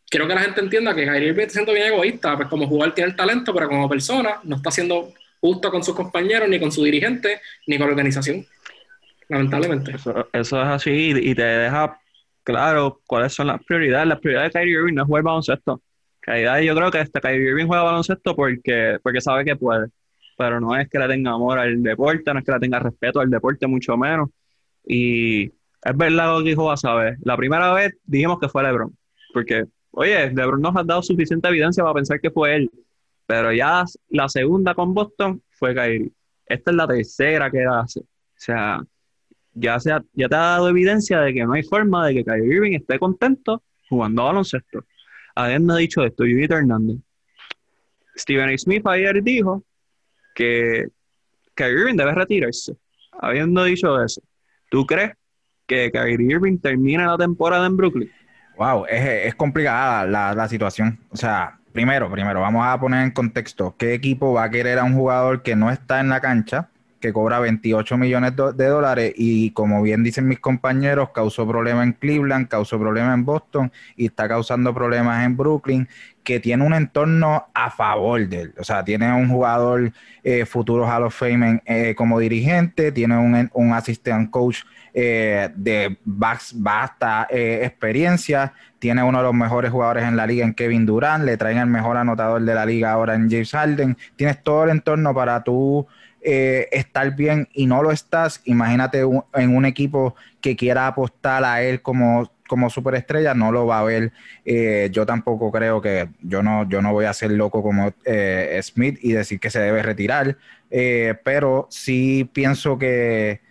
quiero 0.08 0.28
que 0.28 0.36
la 0.36 0.42
gente 0.42 0.62
entienda 0.62 0.94
que 0.94 1.06
Kyrie 1.06 1.30
Irving 1.30 1.42
está 1.42 1.54
siendo 1.54 1.74
bien 1.74 1.88
egoísta, 1.88 2.38
pues 2.38 2.48
como 2.50 2.68
jugador 2.68 2.94
tiene 2.94 3.10
el 3.10 3.16
talento, 3.16 3.52
pero 3.52 3.68
como 3.68 3.90
persona 3.90 4.40
no 4.44 4.58
está 4.58 4.70
siendo 4.70 5.12
justo 5.42 5.72
con 5.72 5.84
sus 5.84 5.96
compañeros, 5.96 6.48
ni 6.48 6.60
con 6.60 6.72
su 6.72 6.84
dirigente, 6.84 7.42
ni 7.68 7.78
con 7.78 7.88
la 7.88 7.92
organización. 7.92 8.46
Lamentablemente. 9.28 9.96
Eso, 9.96 10.28
eso 10.32 10.62
es 10.62 10.68
así 10.68 11.14
y 11.16 11.36
te 11.36 11.44
deja 11.44 12.00
claro 12.44 13.02
cuáles 13.08 13.34
son 13.34 13.48
las 13.48 13.64
prioridades. 13.64 14.08
Las 14.08 14.20
prioridades 14.20 14.54
de 14.54 14.60
Kyrie 14.60 14.76
Irving 14.76 14.94
no 14.94 15.04
es 15.04 15.08
jugar 15.08 15.24
baloncesto. 15.24 15.82
Kyrie, 16.22 16.66
yo 16.66 16.76
creo 16.76 16.92
que 16.92 17.00
este 17.02 17.20
Kyrie 17.20 17.50
Irving 17.50 17.66
juega 17.66 17.84
baloncesto 17.84 18.36
porque, 18.36 18.98
porque 19.02 19.22
sabe 19.22 19.44
que 19.44 19.56
puede, 19.56 19.88
pero 20.38 20.60
no 20.60 20.76
es 20.76 20.88
que 20.90 21.00
le 21.00 21.08
tenga 21.08 21.32
amor 21.32 21.58
al 21.58 21.82
deporte, 21.82 22.34
no 22.34 22.40
es 22.40 22.46
que 22.46 22.52
le 22.52 22.60
tenga 22.60 22.80
respeto 22.80 23.20
al 23.20 23.30
deporte, 23.30 23.68
mucho 23.68 23.98
menos. 23.98 24.30
Y 24.86 25.46
es 25.46 25.98
verdad 25.98 26.38
lo 26.38 26.44
que 26.44 26.50
dijo 26.50 26.78
saber. 26.78 27.18
La 27.24 27.38
primera 27.38 27.74
vez 27.74 27.98
dijimos 28.04 28.40
que 28.40 28.50
fue 28.50 28.64
LeBron, 28.64 28.96
porque, 29.34 29.66
oye, 29.92 30.32
LeBron 30.32 30.62
nos 30.62 30.76
ha 30.76 30.84
dado 30.84 31.02
suficiente 31.02 31.48
evidencia 31.48 31.84
para 31.84 31.96
pensar 31.96 32.20
que 32.20 32.32
fue 32.32 32.56
él, 32.56 32.72
pero 33.32 33.54
ya 33.54 33.86
la 34.10 34.28
segunda 34.28 34.76
con 34.76 34.94
Boston 34.94 35.42
fue 35.52 35.74
Kyrie. 35.74 36.12
Esta 36.46 36.72
es 36.72 36.76
la 36.76 36.86
tercera 36.86 37.50
que 37.50 37.64
hace. 37.64 38.02
O 38.02 38.06
sea, 38.36 38.84
ya, 39.54 39.78
ya 40.12 40.28
te 40.28 40.36
ha 40.36 40.40
dado 40.40 40.68
evidencia 40.68 41.22
de 41.22 41.34
que 41.34 41.46
no 41.46 41.54
hay 41.54 41.64
forma 41.64 42.06
de 42.08 42.16
que 42.16 42.26
Kyrie 42.26 42.56
Irving 42.56 42.74
esté 42.74 43.00
contento 43.00 43.64
jugando 43.88 44.26
baloncesto. 44.26 44.84
Habiendo 45.34 45.78
dicho 45.78 46.04
esto, 46.04 46.24
Judith 46.24 46.52
Hernández. 46.52 46.98
Stephen 48.18 48.50
A. 48.50 48.58
Smith 48.58 48.86
ayer 48.86 49.24
dijo 49.24 49.64
que 50.36 50.90
Kyrie 51.56 51.80
Irving 51.80 51.96
debe 51.96 52.14
retirarse. 52.14 52.76
Habiendo 53.14 53.64
dicho 53.64 54.04
eso, 54.04 54.22
¿tú 54.70 54.86
crees 54.86 55.14
que 55.66 55.90
Kyrie 55.90 56.34
Irving 56.34 56.58
termine 56.58 57.06
la 57.06 57.16
temporada 57.18 57.66
en 57.66 57.78
Brooklyn? 57.78 58.12
Wow, 58.58 58.88
es, 58.90 59.28
es 59.28 59.36
complicada 59.36 60.06
la, 60.06 60.36
la 60.36 60.50
situación. 60.50 61.00
O 61.12 61.16
sea, 61.16 61.61
primero, 61.74 62.12
primero, 62.12 62.42
vamos 62.42 62.66
a 62.66 62.80
poner 62.80 63.04
en 63.04 63.12
contexto 63.12 63.76
qué 63.78 63.94
equipo 63.94 64.34
va 64.34 64.44
a 64.46 64.50
querer 64.50 64.80
a 64.80 64.84
un 64.84 64.94
jugador 64.96 65.42
que 65.44 65.56
no 65.56 65.72
está 65.72 66.00
en 66.00 66.10
la 66.10 66.20
cancha, 66.22 66.70
que 67.00 67.14
cobra 67.14 67.40
28 67.40 67.98
millones 67.98 68.34
de 68.36 68.66
dólares 68.68 69.14
y 69.18 69.52
como 69.52 69.82
bien 69.82 70.04
dicen 70.04 70.28
mis 70.28 70.40
compañeros, 70.40 71.10
causó 71.12 71.48
problemas 71.48 71.86
en 71.88 71.94
Cleveland, 71.94 72.48
causó 72.48 72.80
problemas 72.80 73.16
en 73.16 73.26
Boston 73.26 73.72
y 73.96 74.06
está 74.06 74.28
causando 74.28 74.74
problemas 74.74 75.26
en 75.26 75.36
Brooklyn, 75.36 75.88
que 76.24 76.40
tiene 76.40 76.64
un 76.64 76.74
entorno 76.74 77.48
a 77.56 77.72
favor 77.72 78.28
de 78.28 78.42
él. 78.42 78.54
O 78.60 78.64
sea, 78.64 78.84
tiene 78.86 79.12
un 79.14 79.28
jugador 79.30 79.92
eh, 80.24 80.46
futuro 80.46 80.86
Hall 80.88 81.04
of 81.04 81.16
Fame 81.16 81.62
eh, 81.66 81.96
como 81.96 82.20
dirigente, 82.20 82.92
tiene 82.92 83.18
un, 83.18 83.50
un 83.54 83.74
assistant 83.74 84.30
coach 84.30 84.60
eh, 84.94 85.50
de 85.56 85.98
vas- 86.06 86.54
vasta 86.56 87.28
eh, 87.30 87.62
experiencia, 87.64 88.54
tiene 88.82 89.04
uno 89.04 89.20
de 89.20 89.26
los 89.26 89.34
mejores 89.36 89.70
jugadores 89.70 90.06
en 90.06 90.18
la 90.18 90.26
liga 90.26 90.44
en 90.44 90.56
Kevin 90.56 90.88
Durant, 90.88 91.24
le 91.24 91.38
traen 91.38 91.60
el 91.60 91.68
mejor 91.68 91.98
anotador 91.98 92.42
de 92.42 92.56
la 92.56 92.66
liga 92.66 92.92
ahora 92.92 93.14
en 93.14 93.30
James 93.30 93.52
Harden, 93.52 93.96
tienes 94.16 94.42
todo 94.42 94.64
el 94.64 94.72
entorno 94.72 95.14
para 95.14 95.44
tú 95.44 95.86
eh, 96.24 96.68
estar 96.72 97.16
bien 97.16 97.48
y 97.54 97.68
no 97.68 97.84
lo 97.84 97.92
estás, 97.92 98.42
imagínate 98.46 99.04
en 99.36 99.56
un 99.56 99.66
equipo 99.66 100.16
que 100.42 100.56
quiera 100.56 100.88
apostar 100.88 101.44
a 101.44 101.62
él 101.62 101.84
como, 101.84 102.32
como 102.48 102.72
superestrella, 102.72 103.36
no 103.36 103.52
lo 103.52 103.68
va 103.68 103.82
a 103.82 103.84
ver. 103.84 104.14
Eh, 104.46 104.90
yo 104.92 105.06
tampoco 105.06 105.52
creo 105.52 105.80
que 105.80 106.10
yo 106.24 106.42
no, 106.42 106.68
yo 106.68 106.82
no 106.82 106.92
voy 106.92 107.06
a 107.06 107.14
ser 107.14 107.30
loco 107.30 107.62
como 107.62 107.94
eh, 108.04 108.60
Smith 108.64 108.98
y 109.04 109.12
decir 109.12 109.40
que 109.40 109.52
se 109.52 109.60
debe 109.60 109.84
retirar, 109.84 110.38
eh, 110.72 111.14
pero 111.24 111.68
sí 111.70 112.28
pienso 112.34 112.80
que, 112.80 113.42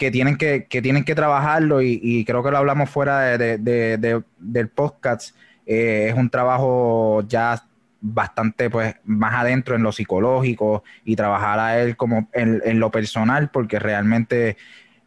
que 0.00 0.10
tienen 0.10 0.36
que, 0.36 0.64
que 0.64 0.80
tienen 0.80 1.04
que 1.04 1.14
trabajarlo 1.14 1.82
y, 1.82 2.24
creo 2.26 2.42
que 2.42 2.50
lo 2.50 2.56
hablamos 2.56 2.88
fuera 2.88 3.36
de- 3.36 3.58
de- 3.58 4.22
del 4.38 4.68
podcast. 4.68 5.36
Eh, 5.66 6.06
es 6.08 6.14
un 6.14 6.30
trabajo 6.30 7.22
ya 7.28 7.62
bastante 8.00 8.70
pues 8.70 8.94
más 9.04 9.34
adentro 9.34 9.76
en 9.76 9.82
lo 9.82 9.92
psicológico 9.92 10.84
y 11.04 11.16
trabajar 11.16 11.58
a 11.58 11.78
él 11.78 11.98
como 11.98 12.30
en, 12.32 12.62
en 12.64 12.80
lo 12.80 12.90
personal 12.90 13.50
porque 13.50 13.78
realmente 13.78 14.56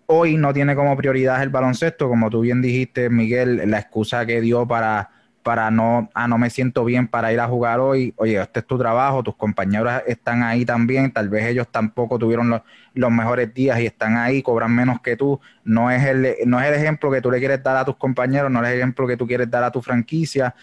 hoy 0.05 0.37
no 0.37 0.53
tiene 0.53 0.75
como 0.75 0.95
prioridad 0.95 1.41
el 1.41 1.49
baloncesto 1.49 2.07
como 2.07 2.29
tú 2.29 2.41
bien 2.41 2.61
dijiste 2.61 3.09
Miguel 3.09 3.67
la 3.71 3.79
excusa 3.79 4.27
que 4.27 4.41
dio 4.41 4.67
para 4.67 5.09
para 5.43 5.69
no, 5.69 6.09
ah, 6.13 6.27
no 6.27 6.37
me 6.37 6.49
siento 6.49 6.85
bien 6.85 7.07
para 7.07 7.31
ir 7.33 7.39
a 7.39 7.47
jugar 7.47 7.79
hoy, 7.79 8.13
oye, 8.17 8.41
este 8.41 8.61
es 8.61 8.65
tu 8.65 8.77
trabajo, 8.77 9.21
tus 9.21 9.35
compañeros 9.35 10.01
están 10.07 10.41
ahí 10.41 10.65
también, 10.65 11.11
tal 11.11 11.29
vez 11.29 11.45
ellos 11.45 11.67
tampoco 11.69 12.17
tuvieron 12.17 12.49
los, 12.49 12.61
los 12.93 13.11
mejores 13.11 13.53
días 13.53 13.79
y 13.79 13.85
están 13.85 14.17
ahí, 14.17 14.41
cobran 14.41 14.73
menos 14.73 15.01
que 15.01 15.17
tú, 15.17 15.39
no 15.63 15.91
es, 15.91 16.03
el, 16.03 16.35
no 16.45 16.59
es 16.61 16.67
el 16.67 16.75
ejemplo 16.75 17.11
que 17.11 17.21
tú 17.21 17.29
le 17.29 17.39
quieres 17.39 17.61
dar 17.61 17.75
a 17.77 17.85
tus 17.85 17.97
compañeros, 17.97 18.49
no 18.49 18.63
es 18.63 18.71
el 18.71 18.77
ejemplo 18.77 19.05
que 19.05 19.17
tú 19.17 19.27
quieres 19.27 19.51
dar 19.51 19.63
a 19.63 19.71
tu 19.71 19.81
franquicia. 19.81 20.55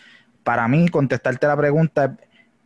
Para 0.43 0.67
mí, 0.67 0.89
contestarte 0.89 1.47
la 1.47 1.57
pregunta, 1.57 2.17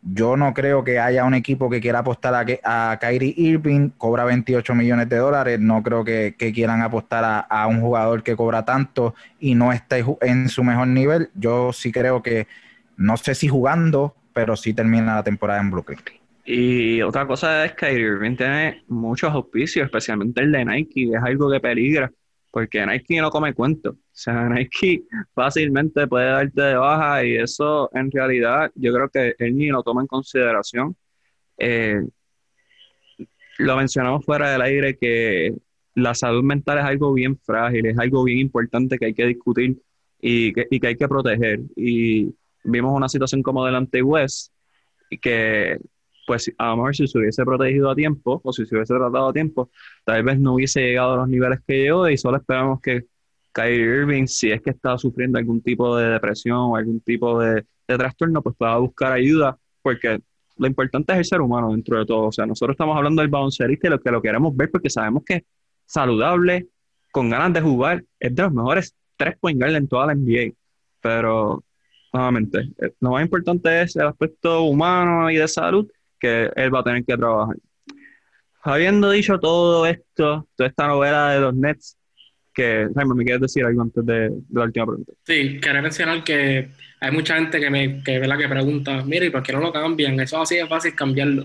yo 0.05 0.37
no 0.37 0.53
creo 0.53 0.85
que 0.85 0.99
haya 0.99 1.25
un 1.25 1.35
equipo 1.35 1.71
que 1.71 1.81
quiera 1.81 2.01
apostar 2.01 2.35
a, 2.35 2.45
que, 2.45 2.61
a 2.63 2.99
Kyrie 3.01 3.35
Irving, 3.37 3.91
cobra 3.97 4.25
28 4.25 4.75
millones 4.75 5.09
de 5.09 5.17
dólares, 5.17 5.59
no 5.59 5.83
creo 5.83 6.05
que, 6.05 6.35
quieran 6.37 6.83
apostar 6.83 7.47
a, 7.49 7.67
un 7.67 7.81
jugador 7.81 8.23
que 8.23 8.37
cobra 8.37 8.65
tanto 8.65 9.15
y 9.41 9.55
no 9.55 9.73
está 9.73 9.97
en 10.21 10.49
su 10.49 10.63
mejor 10.63 10.89
nivel. 10.89 11.31
Yo 11.35 11.73
sí 11.73 11.91
creo 11.91 12.23
que, 12.23 12.47
no 12.97 13.17
sé 13.17 13.35
si 13.35 13.49
jugando, 13.49 14.15
pero 14.35 14.57
sí 14.57 14.75
termina 14.75 15.17
la 15.17 15.23
temporada 15.23 15.61
en 15.61 15.71
Brooklyn. 15.71 16.01
Y 16.45 17.01
otra 17.01 17.27
cosa 17.27 17.65
es 17.65 17.73
que 17.73 17.87
Kyrie 17.87 18.05
Irving 18.05 18.37
tiene 18.37 18.83
muchos 18.89 19.33
auspicios, 19.33 19.87
especialmente 19.87 20.43
el 20.43 20.53
de 20.53 20.65
Nike, 20.67 21.13
es 21.15 21.23
algo 21.23 21.51
que 21.51 21.61
peligra, 21.61 22.13
porque 22.55 22.87
Nike 22.87 23.21
no 23.21 23.31
come 23.31 23.53
cuento. 23.53 23.91
O 23.91 23.99
sea, 24.13 24.49
Nike 24.49 25.03
fácilmente 25.35 26.07
puede 26.07 26.27
darte 26.27 26.63
de 26.63 26.75
baja 26.77 27.25
y 27.25 27.35
eso 27.35 27.91
en 27.93 28.13
realidad 28.13 28.71
yo 28.77 28.93
creo 28.95 29.09
que 29.09 29.35
él 29.41 29.57
ni 29.57 29.67
lo 29.71 29.83
toma 29.83 30.03
en 30.03 30.07
consideración. 30.07 30.97
Eh, 31.59 32.01
lo 33.59 33.77
mencionamos 33.77 34.25
fuera 34.25 34.53
del 34.53 34.63
aire 34.63 34.97
que 34.97 35.53
la 35.97 36.15
salud 36.15 36.45
mental 36.45 36.79
es 36.79 36.85
algo 36.85 37.13
bien 37.13 37.37
frágil, 37.37 37.87
es 37.87 37.99
algo 37.99 38.23
bien 38.23 38.39
importante 38.39 38.99
que 38.99 39.07
hay 39.07 39.15
que 39.15 39.27
discutir 39.27 39.77
y 40.21 40.53
que, 40.53 40.87
hay 40.87 40.97
que 40.97 41.09
proteger. 41.09 41.59
Y 41.75 42.33
vimos 42.63 42.95
una 42.95 43.09
situación 43.09 43.43
como 43.43 43.65
delante 43.65 44.01
West, 44.01 44.53
que 45.21 45.81
pues 46.27 46.53
a 46.59 46.69
lo 46.69 46.77
mejor 46.77 46.97
si 46.97 47.07
se 47.07 47.19
hubiese 47.19 47.45
protegido 47.45 47.91
a 47.91 47.95
tiempo 47.95 48.41
o 48.43 48.53
si 48.53 48.67
se 48.67 48.75
hubiese 48.75 48.95
tratado 48.95 49.29
a 49.29 49.33
tiempo, 49.33 49.71
tal 50.05 50.23
vez 50.23 50.39
no 50.39 50.55
hubiese 50.55 50.81
llegado 50.81 51.15
a 51.15 51.17
los 51.19 51.29
niveles 51.29 51.61
que 51.67 51.83
llegó 51.83 52.09
y 52.09 52.17
solo 52.17 52.39
esperamos 52.39 52.81
que 52.81 53.07
Kyrie 53.55 54.01
Irving, 54.01 54.27
si 54.27 54.51
es 54.51 54.61
que 54.61 54.71
está 54.71 54.99
sufriendo 54.99 55.39
algún 55.39 55.63
tipo 55.63 55.97
de 55.97 56.09
depresión 56.09 56.59
o 56.59 56.77
algún 56.77 57.01
tipo 57.01 57.41
de, 57.41 57.65
trastorno, 57.87 58.43
pues 58.43 58.57
pueda 58.57 58.77
buscar 58.79 59.13
ayuda, 59.13 59.59
porque 59.83 60.19
lo 60.57 60.67
importante 60.67 61.13
es 61.13 61.19
el 61.19 61.25
ser 61.25 61.41
humano 61.41 61.71
dentro 61.71 61.99
de 61.99 62.07
todo. 62.07 62.29
O 62.29 62.33
sea, 62.33 62.47
nosotros 62.47 62.75
estamos 62.75 62.97
hablando 62.97 63.23
del 63.23 63.31
baloncerista 63.31 63.87
y 63.87 63.91
lo 63.91 64.01
que 64.01 64.11
lo 64.11 64.23
queremos 64.23 64.57
ver 64.57 64.71
porque 64.71 64.91
sabemos 64.91 65.23
que 65.25 65.35
es 65.35 65.43
saludable, 65.87 66.69
con 67.13 67.31
ganas 67.31 67.53
de 67.53 67.61
jugar, 67.61 68.05
es 68.19 68.35
de 68.35 68.43
los 68.43 68.53
mejores 68.53 68.95
tres 69.17 69.37
point 69.39 69.61
guard 69.61 69.77
en 69.77 69.87
toda 69.87 70.07
la 70.07 70.15
NBA. 70.15 70.55
Pero, 71.01 71.63
nuevamente, 72.13 72.71
lo 73.01 73.11
más 73.11 73.23
importante 73.23 73.83
es 73.83 73.95
el 73.95 74.07
aspecto 74.07 74.63
humano 74.63 75.31
y 75.31 75.37
de 75.37 75.47
salud 75.47 75.87
que 76.19 76.51
él 76.55 76.75
va 76.75 76.81
a 76.81 76.85
tener 76.85 77.05
que 77.05 77.17
trabajar. 77.17 77.57
Habiendo 78.63 79.11
dicho 79.11 79.39
todo 79.39 79.87
esto, 79.87 80.49
toda 80.57 80.69
esta 80.69 80.87
novela 80.87 81.31
de 81.31 81.41
los 81.41 81.55
Nets, 81.55 81.99
que, 82.55 82.89
Jaime, 82.95 83.15
¿me 83.15 83.25
quieres 83.25 83.43
decir 83.43 83.65
algo 83.65 83.83
antes 83.83 84.07
de, 84.07 84.31
la 84.53 84.65
última 84.65 84.87
pregunta? 84.87 85.13
Sí, 85.25 85.59
quería 85.61 85.83
mencionar 85.83 86.25
que 86.25 86.69
hay 87.01 87.11
mucha 87.11 87.35
gente 87.35 87.61
que 87.61 87.69
me 87.69 88.03
que, 88.03 88.19
¿verdad? 88.19 88.39
que 88.39 88.49
pregunta, 88.49 89.03
mira, 89.05 89.27
¿y 89.27 89.31
por 89.31 89.43
qué 89.43 89.53
no 89.53 89.61
lo 89.61 89.73
cambian? 89.73 90.19
Eso 90.21 90.41
así 90.41 90.57
es 90.57 90.69
fácil 90.69 90.95
cambiarlo. 90.95 91.45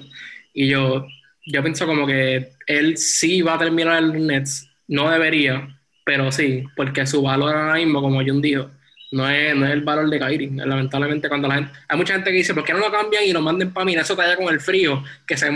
Y 0.54 0.70
yo, 0.70 1.06
yo 1.46 1.62
pienso 1.62 1.86
como 1.88 2.06
que 2.06 2.52
él 2.68 2.96
sí 2.96 3.42
va 3.42 3.56
a 3.56 3.60
terminar 3.60 4.02
en 4.02 4.08
los 4.10 4.22
Nets, 4.22 4.70
no 4.88 5.10
debería, 5.10 5.68
pero 6.06 6.32
sí, 6.32 6.64
porque 6.76 7.06
su 7.06 7.22
valor 7.22 7.56
ahora 7.56 7.76
mismo, 7.76 8.02
como 8.02 8.22
John 8.26 8.42
dijo, 8.42 8.70
no 9.12 9.30
es, 9.30 9.56
no 9.56 9.66
es 9.66 9.72
el 9.72 9.82
valor 9.82 10.10
de 10.10 10.20
Kyrie. 10.20 10.52
Lamentablemente, 10.54 11.28
cuando 11.28 11.48
la 11.48 11.56
gente, 11.56 11.72
hay 11.88 11.98
mucha 11.98 12.14
gente 12.14 12.30
que 12.32 12.38
dice, 12.38 12.54
¿por 12.54 12.64
qué 12.64 12.74
no 12.74 12.80
lo 12.80 12.92
cambian 12.92 13.24
y 13.24 13.34
lo 13.34 13.42
manden 13.42 13.74
para 13.74 13.90
está 13.90 14.14
allá 14.14 14.36
con 14.36 14.54
el 14.54 14.60
frío, 14.60 15.04
que 15.26 15.38
se 15.38 15.56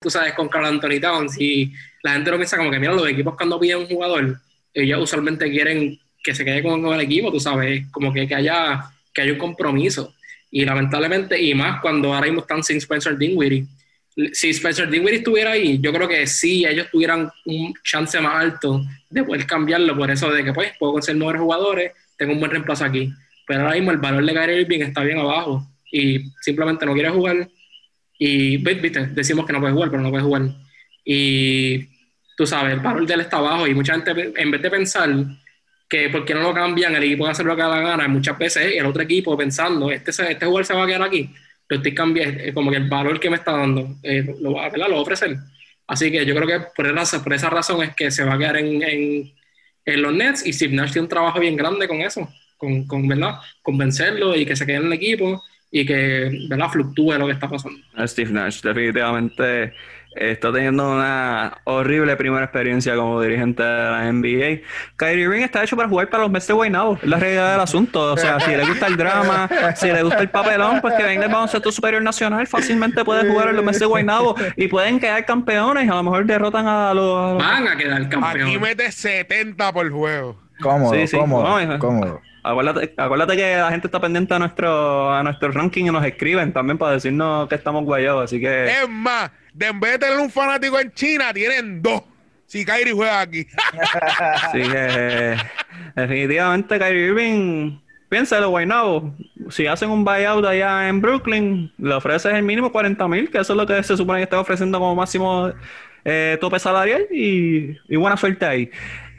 tú 0.00 0.10
sabes, 0.10 0.34
con 0.34 0.48
Carl 0.48 0.66
Anthony 0.66 1.00
Towns, 1.00 1.40
y 1.40 1.72
la 2.02 2.12
gente 2.12 2.30
lo 2.30 2.36
piensa 2.36 2.56
como 2.56 2.70
que, 2.70 2.78
mira, 2.78 2.92
los 2.92 3.08
equipos 3.08 3.34
cuando 3.36 3.58
piden 3.58 3.78
un 3.78 3.86
jugador, 3.86 4.40
ellos 4.72 5.02
usualmente 5.02 5.50
quieren 5.50 5.98
que 6.22 6.34
se 6.34 6.44
quede 6.44 6.62
con, 6.62 6.84
el 6.86 7.00
equipo, 7.00 7.32
tú 7.32 7.40
sabes, 7.40 7.86
como 7.90 8.12
que, 8.12 8.28
que, 8.28 8.34
haya, 8.34 8.84
que 9.12 9.22
haya 9.22 9.32
un 9.32 9.38
compromiso. 9.38 10.14
Y 10.50 10.64
lamentablemente, 10.64 11.40
y 11.40 11.54
más 11.54 11.80
cuando 11.80 12.14
ahora 12.14 12.26
mismo 12.26 12.42
están 12.42 12.62
sin 12.62 12.76
Spencer 12.76 13.16
Dinwiddie, 13.16 13.66
si 14.32 14.50
Spencer 14.50 14.88
Dinwiddie 14.88 15.18
estuviera 15.18 15.52
ahí, 15.52 15.78
yo 15.80 15.92
creo 15.92 16.08
que 16.08 16.26
sí, 16.26 16.64
ellos 16.64 16.88
tuvieran 16.90 17.30
un 17.44 17.74
chance 17.82 18.18
más 18.20 18.34
alto 18.34 18.82
de 19.10 19.24
poder 19.24 19.46
cambiarlo, 19.46 19.96
por 19.96 20.10
eso 20.10 20.30
de 20.30 20.42
que 20.42 20.52
pues 20.52 20.72
puedo 20.78 20.94
conseguir 20.94 21.20
nuevos 21.20 21.40
jugadores, 21.40 21.92
tengo 22.16 22.32
un 22.32 22.40
buen 22.40 22.50
reemplazo 22.50 22.84
aquí. 22.84 23.12
Pero 23.46 23.62
ahora 23.62 23.74
mismo 23.74 23.92
el 23.92 23.98
valor 23.98 24.24
de 24.24 24.34
Kyrie 24.34 24.60
Irving 24.62 24.80
está 24.80 25.02
bien 25.02 25.18
abajo 25.18 25.66
y 25.90 26.30
simplemente 26.40 26.84
no 26.84 26.94
quiere 26.94 27.10
jugar. 27.10 27.48
Y, 28.18 28.56
viste, 28.58 29.06
decimos 29.08 29.46
que 29.46 29.52
no 29.52 29.60
puede 29.60 29.72
jugar, 29.72 29.90
pero 29.90 30.02
no 30.02 30.10
puede 30.10 30.24
jugar. 30.24 30.42
Y 31.04 31.86
tú 32.36 32.46
sabes, 32.46 32.74
el 32.74 32.80
valor 32.80 33.06
de 33.06 33.14
él 33.14 33.20
está 33.20 33.40
bajo 33.40 33.66
y 33.66 33.74
mucha 33.74 33.94
gente, 33.94 34.32
en 34.36 34.50
vez 34.50 34.62
de 34.62 34.70
pensar 34.70 35.10
que 35.88 36.08
por 36.10 36.24
qué 36.24 36.34
no 36.34 36.40
lo 36.40 36.54
cambian, 36.54 36.94
el 36.94 37.04
equipo 37.04 37.24
va 37.24 37.30
a 37.30 37.32
hacer 37.32 37.46
lo 37.46 37.54
que 37.54 37.62
da 37.62 37.80
gana, 37.80 38.08
muchas 38.08 38.36
veces 38.36 38.74
el 38.76 38.86
otro 38.86 39.02
equipo 39.02 39.36
pensando, 39.36 39.90
este, 39.90 40.10
este 40.10 40.46
jugador 40.46 40.64
se 40.64 40.74
va 40.74 40.82
a 40.82 40.86
quedar 40.86 41.02
aquí, 41.02 41.30
lo 41.68 41.76
estoy 41.76 41.94
cambiando, 41.94 42.42
como 42.54 42.70
que 42.70 42.76
el 42.76 42.88
valor 42.88 43.20
que 43.20 43.30
me 43.30 43.36
está 43.36 43.52
dando, 43.52 43.96
eh, 44.02 44.34
lo, 44.40 44.54
va, 44.54 44.68
lo 44.68 44.90
va 44.90 44.96
a 44.96 45.00
ofrecer. 45.00 45.36
Así 45.86 46.10
que 46.10 46.26
yo 46.26 46.34
creo 46.34 46.46
que 46.48 46.66
por 46.74 46.86
esa, 46.86 47.22
por 47.22 47.32
esa 47.32 47.50
razón 47.50 47.82
es 47.82 47.94
que 47.94 48.10
se 48.10 48.24
va 48.24 48.34
a 48.34 48.38
quedar 48.38 48.56
en, 48.56 48.82
en, 48.82 49.32
en 49.86 50.02
los 50.02 50.12
Nets 50.12 50.44
y 50.46 50.52
Steve 50.52 50.74
Nash 50.74 50.92
tiene 50.92 51.04
un 51.04 51.08
trabajo 51.08 51.40
bien 51.40 51.56
grande 51.56 51.88
con 51.88 52.00
eso, 52.02 52.28
con, 52.56 52.86
con 52.86 53.08
¿verdad? 53.08 53.36
convencerlo 53.62 54.36
y 54.36 54.44
que 54.44 54.56
se 54.56 54.66
quede 54.66 54.76
en 54.76 54.86
el 54.86 54.92
equipo 54.92 55.42
y 55.70 55.86
que 55.86 56.30
¿verdad? 56.48 56.68
fluctúe 56.70 57.12
lo 57.18 57.26
que 57.26 57.32
está 57.32 57.48
pasando. 57.48 57.78
Steve 58.06 58.30
Nash 58.32 58.60
definitivamente 58.62 59.72
está 60.18 60.52
teniendo 60.52 60.90
una 60.92 61.58
horrible 61.64 62.16
primera 62.16 62.44
experiencia 62.44 62.94
como 62.96 63.20
dirigente 63.20 63.62
de 63.62 63.90
la 63.90 64.12
NBA. 64.12 64.62
Kyrie 64.96 65.24
Irving 65.24 65.42
está 65.42 65.62
hecho 65.62 65.76
para 65.76 65.88
jugar 65.88 66.08
para 66.08 66.22
los 66.24 66.32
Mets 66.32 66.46
de 66.46 66.54
Guaynabo, 66.54 66.98
es 67.02 67.08
la 67.08 67.18
realidad 67.18 67.52
del 67.52 67.60
asunto. 67.60 68.12
O 68.12 68.16
sea, 68.16 68.40
si 68.40 68.50
le 68.56 68.64
gusta 68.64 68.86
el 68.86 68.96
drama, 68.96 69.48
si 69.76 69.86
le 69.92 70.02
gusta 70.02 70.20
el 70.20 70.30
papelón, 70.30 70.80
pues 70.80 70.94
que 70.94 71.02
venga 71.02 71.26
el 71.26 71.32
baloncesto 71.32 71.70
superior 71.72 72.02
nacional, 72.02 72.46
fácilmente 72.46 73.04
puede 73.04 73.28
jugar 73.30 73.48
en 73.48 73.56
los 73.56 73.64
Mets 73.64 73.80
de 73.80 73.86
Guaynabo 73.86 74.34
y 74.56 74.68
pueden 74.68 74.98
quedar 75.00 75.24
campeones. 75.24 75.90
A 75.90 75.94
lo 75.94 76.02
mejor 76.02 76.24
derrotan 76.26 76.66
a 76.66 76.92
los. 76.94 77.38
Van 77.38 77.68
a 77.68 77.76
quedar 77.76 78.08
campeones. 78.08 78.46
Aquí 78.46 78.58
mete 78.58 78.90
70 78.92 79.72
por 79.72 79.90
juego. 79.90 80.40
Cómodo, 80.60 80.94
Sí, 80.94 81.06
sí. 81.06 81.16
cómodo, 81.18 81.60
No, 81.66 81.78
cómodo. 81.78 82.20
Acuérdate, 82.42 82.94
acuérdate 82.96 83.36
que 83.36 83.56
la 83.56 83.70
gente 83.70 83.88
está 83.88 84.00
pendiente 84.00 84.32
a 84.32 84.38
nuestro, 84.38 85.12
a 85.12 85.20
nuestro 85.24 85.50
ranking 85.50 85.86
y 85.86 85.90
nos 85.90 86.04
escriben 86.06 86.52
también 86.52 86.78
para 86.78 86.92
decirnos 86.92 87.48
que 87.48 87.56
estamos 87.56 87.84
guayados. 87.84 88.22
Así 88.24 88.40
que. 88.40 88.66
Es 88.66 88.88
más, 88.88 89.32
de 89.56 89.66
en 89.66 89.80
vez 89.80 89.92
de 89.92 89.98
tener 90.00 90.18
un 90.18 90.30
fanático 90.30 90.78
en 90.78 90.92
China, 90.92 91.32
tienen 91.32 91.82
dos. 91.82 92.02
Si 92.46 92.64
Kyrie 92.64 92.92
juega 92.92 93.22
aquí. 93.22 93.46
Así 94.20 94.60
que 94.60 95.36
definitivamente 95.96 96.78
Kyrie 96.78 97.06
Irving, 97.06 97.78
piénsalo, 98.08 98.50
Guaynabo. 98.50 99.14
Si 99.50 99.66
hacen 99.66 99.90
un 99.90 100.04
buyout 100.04 100.44
allá 100.44 100.88
en 100.88 101.00
Brooklyn, 101.00 101.72
le 101.78 101.94
ofreces 101.94 102.34
el 102.34 102.42
mínimo 102.42 102.70
40 102.70 103.08
mil, 103.08 103.30
que 103.30 103.38
eso 103.38 103.54
es 103.54 103.56
lo 103.56 103.66
que 103.66 103.82
se 103.82 103.96
supone 103.96 104.20
que 104.20 104.24
está 104.24 104.38
ofreciendo 104.38 104.78
como 104.78 104.94
máximo 104.94 105.52
eh, 106.04 106.38
tope 106.40 106.58
salarial 106.58 107.06
y, 107.10 107.76
y 107.88 107.96
buena 107.96 108.16
suerte 108.16 108.44
ahí. 108.44 108.70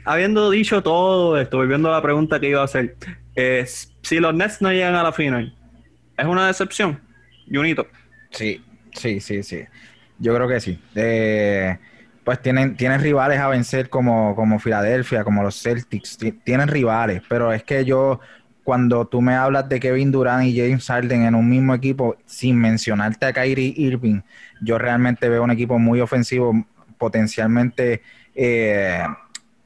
Habiendo 0.04 0.50
dicho 0.50 0.82
todo 0.82 1.38
esto, 1.38 1.58
volviendo 1.58 1.90
a 1.90 1.96
la 1.96 2.02
pregunta 2.02 2.40
que 2.40 2.48
iba 2.48 2.62
a 2.62 2.64
hacer, 2.64 2.96
eh, 3.34 3.66
si 4.02 4.20
los 4.20 4.34
Nets 4.34 4.62
no 4.62 4.72
llegan 4.72 4.94
a 4.94 5.02
la 5.02 5.12
final, 5.12 5.54
¿es 6.16 6.24
una 6.24 6.46
decepción? 6.46 6.98
Junito. 7.52 7.86
Sí, 8.30 8.62
sí, 8.94 9.20
sí, 9.20 9.42
sí. 9.42 9.64
Yo 10.18 10.34
creo 10.34 10.48
que 10.48 10.60
sí. 10.60 10.80
Eh, 10.94 11.78
pues 12.24 12.42
tienen, 12.42 12.76
tienen 12.76 13.00
rivales 13.00 13.38
a 13.38 13.48
vencer 13.48 13.88
como, 13.88 14.34
como 14.34 14.58
Filadelfia, 14.58 15.24
como 15.24 15.42
los 15.42 15.60
Celtics. 15.62 16.18
Ti- 16.18 16.32
Tienen 16.32 16.68
rivales, 16.68 17.22
pero 17.28 17.52
es 17.52 17.62
que 17.62 17.84
yo, 17.84 18.20
cuando 18.64 19.06
tú 19.06 19.20
me 19.22 19.34
hablas 19.34 19.68
de 19.68 19.80
Kevin 19.80 20.10
Durant 20.10 20.44
y 20.46 20.56
James 20.58 20.86
Harden 20.86 21.22
en 21.22 21.34
un 21.34 21.48
mismo 21.48 21.74
equipo, 21.74 22.16
sin 22.26 22.58
mencionarte 22.60 23.26
a 23.26 23.32
Kyrie 23.32 23.72
Irving, 23.76 24.20
yo 24.60 24.76
realmente 24.78 25.28
veo 25.28 25.42
un 25.44 25.50
equipo 25.52 25.78
muy 25.78 26.00
ofensivo, 26.00 26.52
potencialmente. 26.98 28.02
eh, 28.34 29.02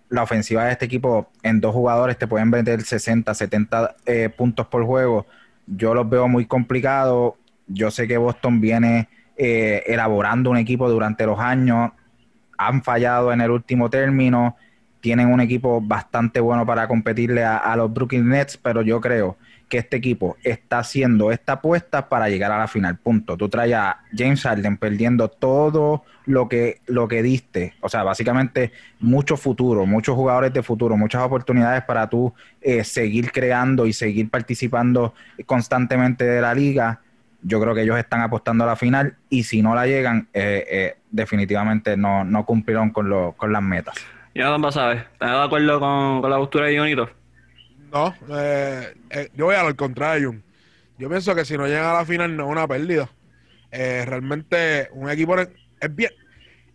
la 0.08 0.22
ofensiva 0.22 0.64
de 0.66 0.72
este 0.72 0.84
equipo 0.84 1.30
en 1.42 1.60
dos 1.60 1.72
jugadores 1.72 2.18
te 2.18 2.26
pueden 2.26 2.50
meter 2.50 2.82
60, 2.82 3.34
70 3.34 3.96
eh, 4.04 4.28
puntos 4.28 4.66
por 4.66 4.84
juego. 4.84 5.26
Yo 5.66 5.94
los 5.94 6.08
veo 6.08 6.28
muy 6.28 6.44
complicados. 6.46 7.34
Yo 7.66 7.90
sé 7.90 8.06
que 8.06 8.18
Boston 8.18 8.60
viene 8.60 9.08
eh, 9.44 9.82
elaborando 9.92 10.50
un 10.50 10.56
equipo 10.56 10.88
durante 10.88 11.26
los 11.26 11.40
años. 11.40 11.90
Han 12.58 12.80
fallado 12.84 13.32
en 13.32 13.40
el 13.40 13.50
último 13.50 13.90
término. 13.90 14.56
Tienen 15.00 15.32
un 15.32 15.40
equipo 15.40 15.80
bastante 15.80 16.38
bueno 16.38 16.64
para 16.64 16.86
competirle 16.86 17.42
a, 17.42 17.74
los 17.74 17.92
Brooklyn 17.92 18.28
Nets, 18.28 18.56
pero 18.56 18.82
yo 18.82 19.00
creo 19.00 19.36
que 19.68 19.78
este 19.78 19.96
equipo 19.96 20.36
está 20.44 20.78
haciendo 20.78 21.32
esta 21.32 21.54
apuesta 21.54 22.08
para 22.08 22.28
llegar 22.28 22.52
a 22.52 22.58
la 22.58 22.68
final. 22.68 22.98
Punto. 22.98 23.36
Tú 23.36 23.48
traes 23.48 23.74
a 23.74 24.02
James 24.16 24.40
Harden 24.42 24.76
perdiendo 24.76 25.26
todo 25.26 26.04
lo 26.26 26.48
que, 26.48 26.80
lo 26.86 27.08
que 27.08 27.24
diste. 27.24 27.74
O 27.80 27.88
sea, 27.88 28.04
básicamente 28.04 28.70
mucho 29.00 29.36
futuro, 29.36 29.86
muchos 29.86 30.14
jugadores 30.14 30.52
de 30.52 30.62
futuro, 30.62 30.96
muchas 30.96 31.22
oportunidades 31.22 31.82
para 31.82 32.08
tú 32.08 32.32
eh, 32.60 32.84
seguir 32.84 33.32
creando 33.32 33.86
y 33.86 33.92
seguir 33.92 34.30
participando 34.30 35.14
constantemente 35.46 36.24
de 36.24 36.40
la 36.40 36.54
liga. 36.54 37.00
Yo 37.42 37.60
creo 37.60 37.74
que 37.74 37.82
ellos 37.82 37.98
están 37.98 38.20
apostando 38.20 38.64
a 38.64 38.66
la 38.68 38.76
final 38.76 39.16
y 39.28 39.42
si 39.44 39.62
no 39.62 39.74
la 39.74 39.86
llegan, 39.86 40.28
eh, 40.32 40.64
eh, 40.70 40.96
definitivamente 41.10 41.96
no, 41.96 42.24
no 42.24 42.44
cumplieron 42.46 42.90
con, 42.90 43.08
lo- 43.08 43.32
con 43.32 43.52
las 43.52 43.62
metas. 43.62 43.96
Jonathan 44.34 44.62
Basabe, 44.62 44.94
¿estás 45.12 45.30
de 45.30 45.42
acuerdo 45.44 45.80
con, 45.80 46.20
con 46.22 46.30
la 46.30 46.38
postura 46.38 46.66
de 46.66 46.78
Junito? 46.78 47.10
No, 47.92 48.14
eh, 48.30 48.94
eh, 49.10 49.28
yo 49.34 49.46
voy 49.46 49.56
a 49.56 49.64
lo 49.64 49.76
contrario. 49.76 50.34
Yo 50.98 51.08
pienso 51.08 51.34
que 51.34 51.44
si 51.44 51.56
no 51.58 51.66
llegan 51.66 51.84
a 51.86 51.92
la 51.94 52.04
final 52.06 52.36
no 52.36 52.44
es 52.46 52.50
una 52.52 52.66
pérdida. 52.68 53.10
Eh, 53.70 54.04
realmente 54.06 54.88
un 54.92 55.10
equipo 55.10 55.36
es 55.38 55.48
bien, 55.94 56.10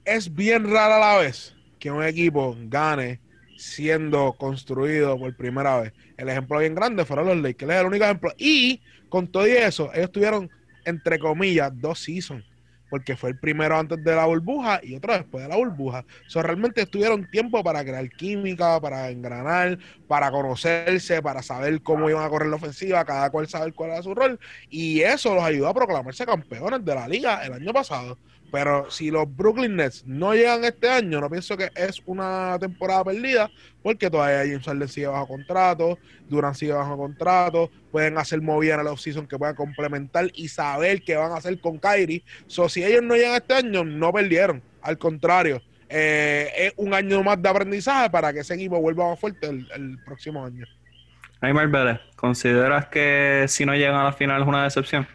es 0.05 0.33
bien 0.33 0.65
rara 0.71 0.97
a 0.97 0.99
la 0.99 1.17
vez 1.21 1.55
que 1.79 1.91
un 1.91 2.03
equipo 2.03 2.55
gane 2.65 3.19
siendo 3.55 4.33
construido 4.37 5.17
por 5.17 5.35
primera 5.35 5.79
vez. 5.79 5.93
El 6.17 6.29
ejemplo 6.29 6.59
bien 6.59 6.75
grande 6.75 7.05
fueron 7.05 7.27
los 7.27 7.37
Lakers, 7.37 7.71
es 7.73 7.79
el 7.81 7.87
único 7.87 8.05
ejemplo. 8.05 8.31
Y 8.37 8.81
con 9.09 9.27
todo 9.27 9.47
y 9.47 9.51
eso, 9.51 9.91
ellos 9.93 10.11
tuvieron, 10.11 10.49
entre 10.87 11.19
comillas, 11.19 11.71
dos 11.75 11.99
seasons. 11.99 12.43
Porque 12.89 13.17
fue 13.17 13.31
el 13.31 13.37
primero 13.37 13.77
antes 13.77 14.01
de 14.01 14.15
la 14.15 14.25
burbuja 14.25 14.79
y 14.81 14.95
otro 14.95 15.11
después 15.11 15.43
de 15.43 15.49
la 15.49 15.57
burbuja. 15.57 16.05
O 16.33 16.41
realmente 16.41 16.85
tuvieron 16.85 17.29
tiempo 17.29 17.61
para 17.61 17.83
crear 17.83 18.09
química, 18.09 18.79
para 18.79 19.09
engranar, 19.09 19.77
para 20.07 20.31
conocerse, 20.31 21.21
para 21.21 21.43
saber 21.43 21.81
cómo 21.81 22.09
iban 22.09 22.23
a 22.23 22.29
correr 22.29 22.47
la 22.47 22.55
ofensiva, 22.55 23.03
cada 23.03 23.29
cual 23.29 23.49
saber 23.49 23.73
cuál 23.73 23.89
era 23.89 24.01
su 24.01 24.15
rol. 24.15 24.39
Y 24.69 25.01
eso 25.01 25.35
los 25.35 25.43
ayudó 25.43 25.67
a 25.67 25.73
proclamarse 25.73 26.25
campeones 26.25 26.85
de 26.85 26.95
la 26.95 27.09
liga 27.09 27.45
el 27.45 27.51
año 27.51 27.73
pasado. 27.73 28.17
Pero 28.51 28.89
si 28.89 29.11
los 29.11 29.25
Brooklyn 29.35 29.75
Nets 29.75 30.05
no 30.05 30.33
llegan 30.33 30.63
este 30.63 30.89
año, 30.89 31.19
no 31.19 31.29
pienso 31.29 31.57
que 31.57 31.69
es 31.75 32.01
una 32.05 32.57
temporada 32.59 33.03
perdida, 33.03 33.51
porque 33.83 34.09
todavía 34.09 34.49
James 34.49 34.65
Harden 34.65 34.87
sigue 34.87 35.07
bajo 35.07 35.27
contrato, 35.27 35.99
Durant 36.29 36.55
sigue 36.55 36.71
bajo 36.71 36.97
contrato, 36.97 37.69
pueden 37.91 38.17
hacer 38.17 38.41
movidas 38.41 38.75
en 38.75 38.81
el 38.81 38.87
offseason 38.87 39.27
que 39.27 39.37
puedan 39.37 39.55
complementar 39.55 40.31
y 40.33 40.47
saber 40.47 41.01
qué 41.03 41.17
van 41.17 41.31
a 41.33 41.37
hacer 41.37 41.59
con 41.59 41.77
Kyrie. 41.77 42.23
So, 42.47 42.69
si 42.69 42.83
ellos 42.83 43.03
no 43.03 43.15
llegan 43.15 43.35
este 43.35 43.53
año, 43.53 43.83
no 43.83 44.13
perdieron. 44.13 44.61
Al 44.81 44.97
contrario, 44.97 45.61
eh, 45.89 46.49
es 46.57 46.73
un 46.77 46.93
año 46.93 47.21
más 47.23 47.41
de 47.41 47.49
aprendizaje 47.49 48.09
para 48.09 48.31
que 48.31 48.39
ese 48.39 48.53
equipo 48.53 48.79
vuelva 48.79 49.09
más 49.09 49.19
fuerte 49.19 49.47
el, 49.47 49.67
el 49.75 49.97
próximo 50.05 50.45
año. 50.45 50.65
Aymar 51.41 51.67
Vélez, 51.67 51.99
¿consideras 52.15 52.87
que 52.87 53.45
si 53.47 53.65
no 53.65 53.75
llegan 53.75 53.95
a 53.95 54.05
la 54.05 54.13
final 54.13 54.41
es 54.41 54.47
una 54.47 54.63
decepción? 54.63 55.07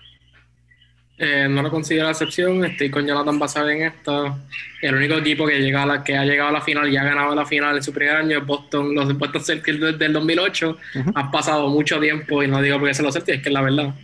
Eh, 1.19 1.47
no 1.49 1.63
lo 1.63 1.71
considero 1.71 2.09
excepción, 2.09 2.65
estoy 2.65 2.91
con 2.91 3.07
Jonathan 3.07 3.39
Basabe 3.39 3.77
en 3.77 3.83
esto. 3.83 4.39
El 4.81 4.95
único 4.95 5.15
equipo 5.15 5.47
que, 5.47 5.61
llega 5.61 5.83
a 5.83 5.87
la, 5.87 6.03
que 6.03 6.17
ha 6.17 6.25
llegado 6.25 6.49
a 6.49 6.53
la 6.53 6.61
final 6.61 6.93
y 6.93 6.97
ha 6.97 7.05
ganado 7.05 7.35
la 7.35 7.47
final 7.47 7.77
en 7.77 7.83
su 7.83 7.93
primer 7.93 8.17
año 8.17 8.39
es 8.39 8.47
Boston, 8.47 8.95
los 8.95 9.17
Boston 9.17 9.45
Celtics 9.45 9.81
desde 9.81 10.07
el 10.07 10.13
2008. 10.13 10.79
Ujú. 10.97 11.13
Han 11.15 11.31
pasado 11.31 11.69
mucho 11.69 12.01
tiempo 12.01 12.43
y 12.43 12.49
no 12.49 12.61
digo 12.61 12.79
porque 12.79 12.95
se 12.95 13.03
los 13.03 13.15
Celtics, 13.15 13.37
es 13.37 13.43
que 13.43 13.49
es 13.51 13.53
la 13.53 13.63
verdad. 13.63 13.95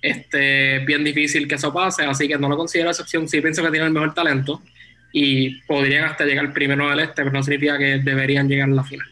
Este, 0.00 0.76
es 0.76 0.86
bien 0.86 1.04
difícil 1.04 1.46
que 1.46 1.54
eso 1.54 1.72
pase, 1.72 2.04
así 2.04 2.26
que 2.26 2.36
no 2.36 2.48
lo 2.48 2.56
considero 2.56 2.90
excepción. 2.90 3.28
Sí 3.28 3.40
pienso 3.40 3.62
que 3.62 3.70
tienen 3.70 3.88
el 3.88 3.94
mejor 3.94 4.12
talento 4.12 4.60
y 5.12 5.60
podrían 5.62 6.04
hasta 6.04 6.24
llegar 6.24 6.52
primero 6.52 6.90
del 6.90 7.00
este, 7.00 7.22
pero 7.22 7.30
no 7.30 7.42
significa 7.42 7.78
que 7.78 7.98
deberían 7.98 8.48
llegar 8.48 8.68
a 8.68 8.72
la 8.72 8.84
final. 8.84 9.06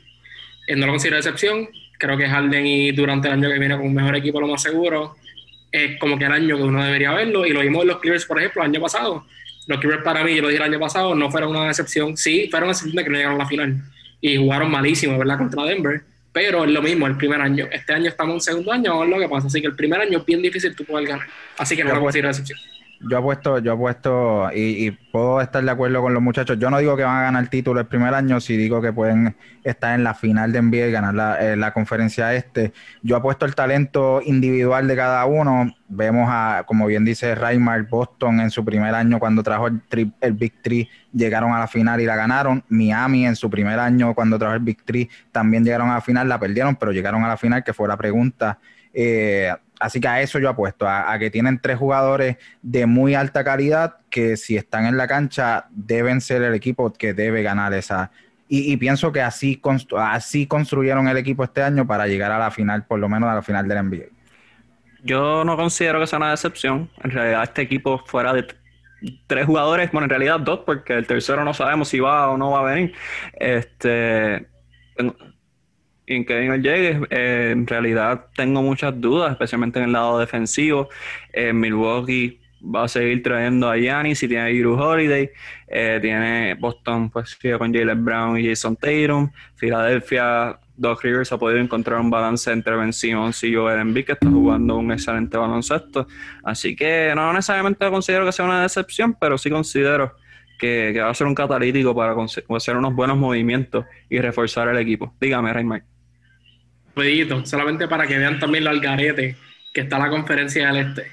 Eh, 0.66 0.74
no 0.74 0.86
lo 0.86 0.92
considero 0.92 1.16
excepción. 1.16 1.68
Creo 1.96 2.18
que 2.18 2.26
Harden 2.26 2.66
y 2.66 2.90
durante 2.90 3.28
el 3.28 3.34
año 3.34 3.48
que 3.48 3.59
viene 3.59 3.76
con 3.76 3.86
un 3.86 3.94
mejor 3.94 4.16
equipo, 4.16 4.40
lo 4.40 4.48
más 4.48 4.62
seguro, 4.62 5.16
es 5.73 5.99
como 5.99 6.18
que 6.18 6.27
el 6.27 6.33
año 6.33 6.57
que 6.57 6.62
uno 6.62 6.85
debería 6.85 7.12
verlo. 7.12 7.47
Y 7.47 7.51
lo 7.51 7.61
vimos 7.61 7.83
en 7.83 7.89
los 7.89 7.99
Clippers, 7.99 8.27
por 8.27 8.39
ejemplo, 8.39 8.62
el 8.62 8.68
año 8.68 8.81
pasado. 8.81 9.27
Los 9.66 9.81
Clippers 9.81 10.03
para 10.05 10.23
mí, 10.23 10.35
yo 10.37 10.43
lo 10.43 10.49
dije 10.49 10.62
el 10.62 10.68
año 10.70 10.79
pasado, 10.79 11.14
no 11.14 11.31
fueron 11.31 11.51
una 11.51 11.66
decepción. 11.68 12.16
Sí, 12.16 12.49
fueron 12.51 12.68
una 12.68 12.75
decepción 12.75 12.97
de 12.97 13.05
que 13.05 13.11
no 13.11 13.16
llegaron 13.16 13.41
a 13.41 13.45
la 13.45 13.49
final. 13.49 13.83
Y 14.20 14.37
jugaron 14.37 14.70
malísimo, 14.70 15.18
¿verdad? 15.18 15.39
Contra 15.39 15.64
Denver. 15.64 16.03
Pero 16.33 16.64
es 16.64 16.70
lo 16.70 16.81
mismo 16.83 17.07
el 17.07 17.16
primer 17.16 17.41
año. 17.41 17.66
Este 17.70 17.93
año 17.93 18.09
estamos 18.09 18.35
en 18.35 18.41
segundo 18.41 18.73
año, 18.73 18.91
vamos 18.91 19.03
a 19.03 19.07
ver 19.09 19.16
lo 19.16 19.23
que 19.23 19.29
pasa. 19.29 19.47
Así 19.49 19.61
que 19.61 19.66
el 19.66 19.75
primer 19.77 20.01
año 20.01 20.18
es 20.18 20.25
bien 20.25 20.41
difícil 20.43 20.75
tú 20.75 20.85
poder 20.85 21.07
ganar. 21.09 21.27
Así 21.59 21.77
que 21.77 21.83
no 21.85 21.91
lo 21.91 21.97
pues- 21.97 22.05
considero 22.05 22.29
decepción. 22.29 22.59
Yo 23.05 23.18
apuesto, 23.18 23.59
yo 23.59 23.72
apuesto 23.72 24.48
y, 24.55 24.86
y 24.86 24.90
puedo 24.92 25.40
estar 25.40 25.64
de 25.64 25.68
acuerdo 25.72 26.00
con 26.03 26.14
los 26.14 26.22
muchachos. 26.22 26.57
Yo 26.61 26.70
no 26.70 26.78
digo 26.78 26.96
que 26.96 27.03
van 27.03 27.16
a 27.16 27.22
ganar 27.22 27.42
el 27.42 27.50
título 27.50 27.80
el 27.80 27.86
primer 27.88 28.14
año, 28.14 28.40
sí 28.40 28.57
digo 28.57 28.80
que 28.80 28.92
pueden 28.92 29.34
estar 29.64 29.96
en 29.96 30.05
la 30.05 30.14
final 30.14 30.53
de 30.53 30.61
NBA 30.61 30.86
y 30.86 30.92
ganar 30.92 31.12
la, 31.12 31.36
eh, 31.53 31.57
la 31.57 31.72
conferencia 31.72 32.32
este. 32.32 32.72
Yo 33.03 33.16
apuesto 33.16 33.44
el 33.44 33.57
talento 33.57 34.20
individual 34.24 34.86
de 34.86 34.94
cada 34.94 35.24
uno. 35.26 35.74
Vemos 35.88 36.28
a, 36.30 36.62
como 36.64 36.86
bien 36.86 37.05
dice 37.05 37.34
Raymar, 37.34 37.88
Boston 37.88 38.38
en 38.38 38.50
su 38.50 38.64
primer 38.64 38.94
año 38.94 39.18
cuando 39.18 39.42
trajo 39.42 39.66
el, 39.66 39.82
tri- 39.88 40.12
el 40.20 40.34
Big 40.34 40.62
Three, 40.62 40.88
llegaron 41.12 41.53
a 41.53 41.59
la 41.59 41.66
final 41.66 42.00
y 42.00 42.07
la 42.07 42.14
ganaron. 42.14 42.62
Miami 42.68 43.26
en 43.26 43.34
su 43.34 43.50
primer 43.50 43.80
año 43.80 44.14
cuando 44.14 44.38
trajo 44.38 44.55
el 44.55 44.61
Big 44.61 44.84
Three 44.84 45.11
también 45.32 45.64
llegaron 45.64 45.90
a 45.90 45.94
la 45.94 46.00
final, 46.00 46.28
la 46.28 46.38
perdieron, 46.38 46.76
pero 46.76 46.92
llegaron 46.92 47.24
a 47.24 47.28
la 47.28 47.36
final, 47.36 47.64
que 47.64 47.72
fue 47.74 47.88
la 47.88 47.96
pregunta. 47.96 48.61
Eh, 48.94 49.50
así 49.83 50.01
que 50.01 50.09
a 50.09 50.20
eso 50.22 50.39
yo 50.39 50.49
apuesto, 50.49 50.89
a, 50.89 51.18
que 51.18 51.30
tienen 51.30 51.59
tres 51.61 51.76
jugadores 51.76 52.37
de 52.62 52.87
muy 52.87 53.14
alta 53.14 53.43
calidad 53.43 53.97
que 54.11 54.37
si 54.37 54.57
están 54.57 54.87
en 54.87 54.97
la 54.97 55.09
cancha 55.09 55.66
deben 55.70 56.20
ser 56.20 56.43
el 56.43 56.55
equipo 56.55 56.93
que 56.93 57.12
debe 57.14 57.43
ganar 57.43 57.74
esa. 57.74 58.11
Y, 58.49 58.76
pienso 58.76 59.12
que 59.12 59.22
así, 59.22 59.61
así 59.97 60.47
construyeron 60.47 61.09
el 61.09 61.16
equipo 61.16 61.43
este 61.43 61.62
año 61.62 61.87
para 61.87 62.07
llegar 62.07 62.30
a 62.30 62.39
la 62.39 62.51
final, 62.51 62.85
por 62.85 62.99
lo 62.99 63.09
menos 63.09 63.30
a 63.30 63.35
la 63.35 63.43
final 63.43 63.66
del 63.66 63.83
NBA. 63.83 64.05
Yo 65.03 65.43
no 65.43 65.57
considero 65.57 65.99
que 66.01 66.07
sea 66.07 66.18
una 66.18 66.33
decepción. 66.33 66.91
En 67.03 67.12
realidad, 67.12 67.45
este 67.45 67.62
equipo 67.62 67.99
fuera 68.05 68.35
de 68.35 68.47
tres 69.26 69.47
jugadores, 69.47 69.91
bueno, 69.91 70.05
en 70.05 70.11
realidad 70.11 70.39
dos, 70.39 70.61
porque 70.66 70.93
el 70.93 71.07
tercero 71.07 71.45
no 71.45 71.55
sabemos 71.55 71.89
si 71.89 71.99
va 71.99 72.30
o 72.30 72.37
no 72.37 72.51
va 72.51 72.61
a 72.61 72.74
venir. 72.74 72.95
Este, 73.41 74.47
en 76.07 76.24
que 76.24 76.46
él 76.46 76.62
llegue, 76.62 77.00
eh, 77.11 77.50
en 77.53 77.66
realidad 77.66 78.26
tengo 78.34 78.62
muchas 78.62 79.00
dudas, 79.00 79.32
especialmente 79.32 79.78
en 79.78 79.86
el 79.86 79.92
lado 79.92 80.18
defensivo. 80.18 80.88
Eh, 81.32 81.53
Milwaukee 81.53 82.40
va 82.62 82.84
a 82.84 82.88
seguir 82.88 83.22
trayendo 83.22 83.68
a 83.68 83.76
Giannis 83.76 84.18
si 84.18 84.28
tiene 84.28 84.42
a 84.42 84.46
Drew 84.46 84.74
Holiday. 84.74 85.30
Eh, 85.68 85.98
tiene 86.00 86.55
Boston, 86.55 87.11
pues 87.11 87.36
sigue 87.40 87.59
con 87.59 87.72
Jalen 87.72 88.05
Brown 88.05 88.38
y 88.38 88.48
Jason 88.48 88.76
Tatum. 88.76 89.30
Filadelfia, 89.57 90.59
Doc 90.76 91.03
Rivers 91.03 91.32
ha 91.32 91.38
podido 91.38 91.61
encontrar 91.61 92.00
un 92.00 92.11
balance 92.11 92.50
entre 92.50 92.76
Ben 92.76 92.92
Simmons 92.92 93.42
y 93.44 93.55
Joel 93.55 93.80
Embiid, 93.80 94.07
que 94.07 94.12
está 94.12 94.28
jugando 94.28 94.76
un 94.76 94.92
excelente 94.92 95.36
baloncesto. 95.36 96.07
Así 96.44 96.74
que 96.76 97.12
no 97.14 97.32
necesariamente 97.32 97.88
considero 97.90 98.24
que 98.24 98.32
sea 98.32 98.44
una 98.44 98.62
decepción, 98.62 99.16
pero 99.20 99.38
sí 99.38 99.50
considero 99.50 100.16
que, 100.59 101.00
va 101.00 101.11
a 101.11 101.14
ser 101.14 101.26
un 101.26 101.34
catalítico 101.34 101.94
para 101.94 102.14
hacer 102.57 102.76
unos 102.76 102.94
buenos 102.94 103.16
movimientos 103.16 103.84
y 104.09 104.18
reforzar 104.18 104.68
el 104.68 104.78
equipo. 104.78 105.14
Dígame, 105.20 105.53
Raymar. 105.53 105.91
Pedito, 106.95 107.45
solamente 107.47 107.88
para 107.88 108.07
que 108.07 108.18
vean 108.18 108.38
también 108.38 108.64
lo 108.64 108.70
algarete 108.70 109.36
que 109.72 109.80
está 109.80 109.99
la 109.99 110.11
conferencia 110.11 110.70
del 110.70 110.88
este. 110.88 111.07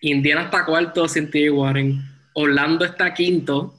Indiana 0.00 0.42
está 0.42 0.64
cuarto 0.64 1.08
sin 1.08 1.30
T. 1.30 1.50
Warren. 1.50 2.00
Orlando 2.34 2.84
está 2.84 3.12
quinto. 3.12 3.74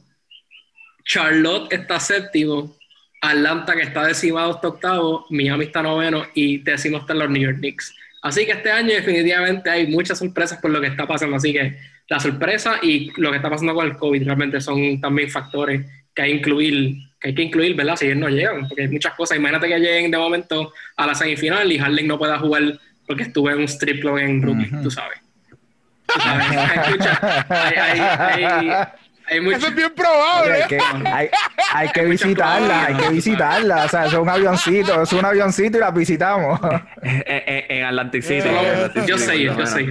Charlotte 1.04 1.74
está 1.74 2.00
séptimo. 2.00 2.76
Atlanta, 3.22 3.76
que 3.76 3.82
está 3.82 4.06
decimado, 4.06 4.52
está 4.52 4.68
octavo. 4.68 5.26
Miami 5.30 5.66
está 5.66 5.82
noveno. 5.82 6.26
Y 6.34 6.60
décimo 6.60 6.97
están 6.97 7.20
los 7.20 7.30
New 7.30 7.41
York 7.41 7.58
Knicks. 7.58 7.95
Así 8.22 8.45
que 8.45 8.52
este 8.52 8.70
año 8.70 8.93
definitivamente 8.93 9.70
hay 9.70 9.88
muchas 9.88 10.20
sorpresas 10.20 10.60
por 10.60 10.72
lo 10.72 10.82
que 10.82 10.88
está 10.88 11.08
pasando. 11.08 11.38
Así 11.38 11.54
que 11.54 11.78
la 12.10 12.20
sorpresa 12.20 12.80
y 12.82 13.12
lo 13.20 13.32
que 13.32 13.38
está 13.38 13.50
pasando 13.50 13.74
con 13.74 13.88
el 13.88 13.95
COVID 13.95 14.24
realmente 14.24 14.60
son 14.60 15.00
también 15.00 15.30
factores 15.30 15.86
que 16.14 16.22
hay 16.22 16.32
que 16.32 16.38
incluir, 16.38 16.95
que 17.20 17.30
hay 17.30 17.36
que 17.36 17.43
incluir, 17.43 17.76
¿verdad? 17.76 17.95
Si 17.95 18.05
ellos 18.05 18.17
no 18.17 18.30
llegan, 18.30 18.67
porque 18.67 18.84
hay 18.84 18.88
muchas 18.88 19.13
cosas. 19.13 19.38
Imagínate 19.38 19.67
que 19.67 19.80
lleguen 19.80 20.11
de 20.11 20.17
momento 20.17 20.74
a 20.95 21.05
la 21.05 21.15
semifinal 21.15 21.72
y 21.72 21.78
Harden 21.78 22.07
no 22.07 22.17
pueda 22.17 22.39
jugar 22.39 22.80
porque 23.05 23.24
estuve 23.24 23.51
en 23.51 23.59
un 23.59 23.65
strip 23.65 24.01
club 24.01 24.17
en 24.17 24.41
Brooklyn, 24.41 24.84
tú 24.84 24.91
sabes. 24.91 25.20
Eso 29.30 29.67
es 29.67 29.76
bien 29.76 29.93
probable. 29.95 30.65
Hay 31.74 31.89
que, 31.89 32.05
visitarla, 32.05 32.86
hay 32.86 32.95
que 32.95 33.09
visitarla. 33.09 33.86
O 33.86 33.89
sea, 33.89 34.05
es 34.05 34.13
un 34.13 34.28
avioncito, 34.28 35.03
es 35.03 35.13
un 35.13 35.24
avioncito 35.24 35.78
y 35.78 35.82
la 35.82 35.91
visitamos. 35.91 36.59
en, 37.03 37.84
Atlantic 37.84 38.24
City. 38.24 38.49
yo 39.07 39.17
sé, 39.17 39.43
yo 39.43 39.65
sé. 39.65 39.86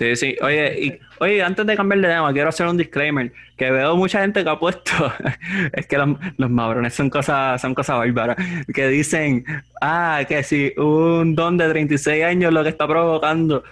Sí, 0.00 0.16
sí. 0.16 0.36
Oye, 0.40 0.80
y, 0.80 0.98
oye, 1.18 1.42
antes 1.42 1.66
de 1.66 1.76
cambiar 1.76 2.00
de 2.00 2.08
tema, 2.08 2.32
quiero 2.32 2.48
hacer 2.48 2.66
un 2.66 2.78
disclaimer. 2.78 3.30
Que 3.58 3.70
veo 3.70 3.94
mucha 3.96 4.22
gente 4.22 4.42
que 4.42 4.48
ha 4.48 4.58
puesto. 4.58 4.92
es 5.74 5.86
que 5.86 5.98
los, 5.98 6.16
los 6.38 6.48
mabrones 6.48 6.94
son 6.94 7.10
cosas, 7.10 7.60
son 7.60 7.74
cosas 7.74 7.98
bárbaras. 7.98 8.38
Que 8.72 8.88
dicen, 8.88 9.44
ah, 9.82 10.22
que 10.26 10.42
si 10.42 10.72
un 10.78 11.34
don 11.34 11.58
de 11.58 11.68
36 11.68 12.24
años 12.24 12.50
lo 12.50 12.62
que 12.62 12.70
está 12.70 12.88
provocando. 12.88 13.62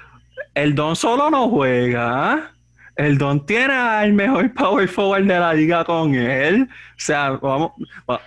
El 0.54 0.74
don 0.74 0.96
solo 0.96 1.30
no 1.30 1.48
juega. 1.48 2.52
El 2.94 3.16
don 3.16 3.46
tiene 3.46 3.72
al 3.72 4.12
mejor 4.12 4.52
power 4.52 4.86
forward 4.86 5.24
de 5.24 5.38
la 5.38 5.54
liga 5.54 5.82
con 5.86 6.14
él. 6.14 6.68
O 6.70 6.94
sea, 6.98 7.30
vamos, 7.30 7.72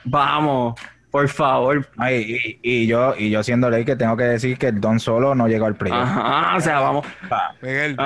vamos. 0.06 0.74
Por 1.12 1.28
favor. 1.28 1.86
Ay, 1.98 2.58
y, 2.62 2.88
yo, 2.88 3.14
y 3.18 3.30
yo 3.30 3.44
siendo 3.44 3.70
ley 3.70 3.84
que 3.84 3.98
tengo 3.98 4.16
que 4.16 4.24
decir 4.24 4.58
que 4.58 4.68
el 4.68 4.80
Don 4.80 5.00
solo 5.00 5.36
no 5.36 5.48
llegó 5.48 5.66
al 5.66 5.76
playoff. 5.76 6.00
Ajá, 6.00 6.56
o 6.56 6.62
sea, 6.62 6.80
vamos. 6.80 7.06
Miguel, 7.62 7.98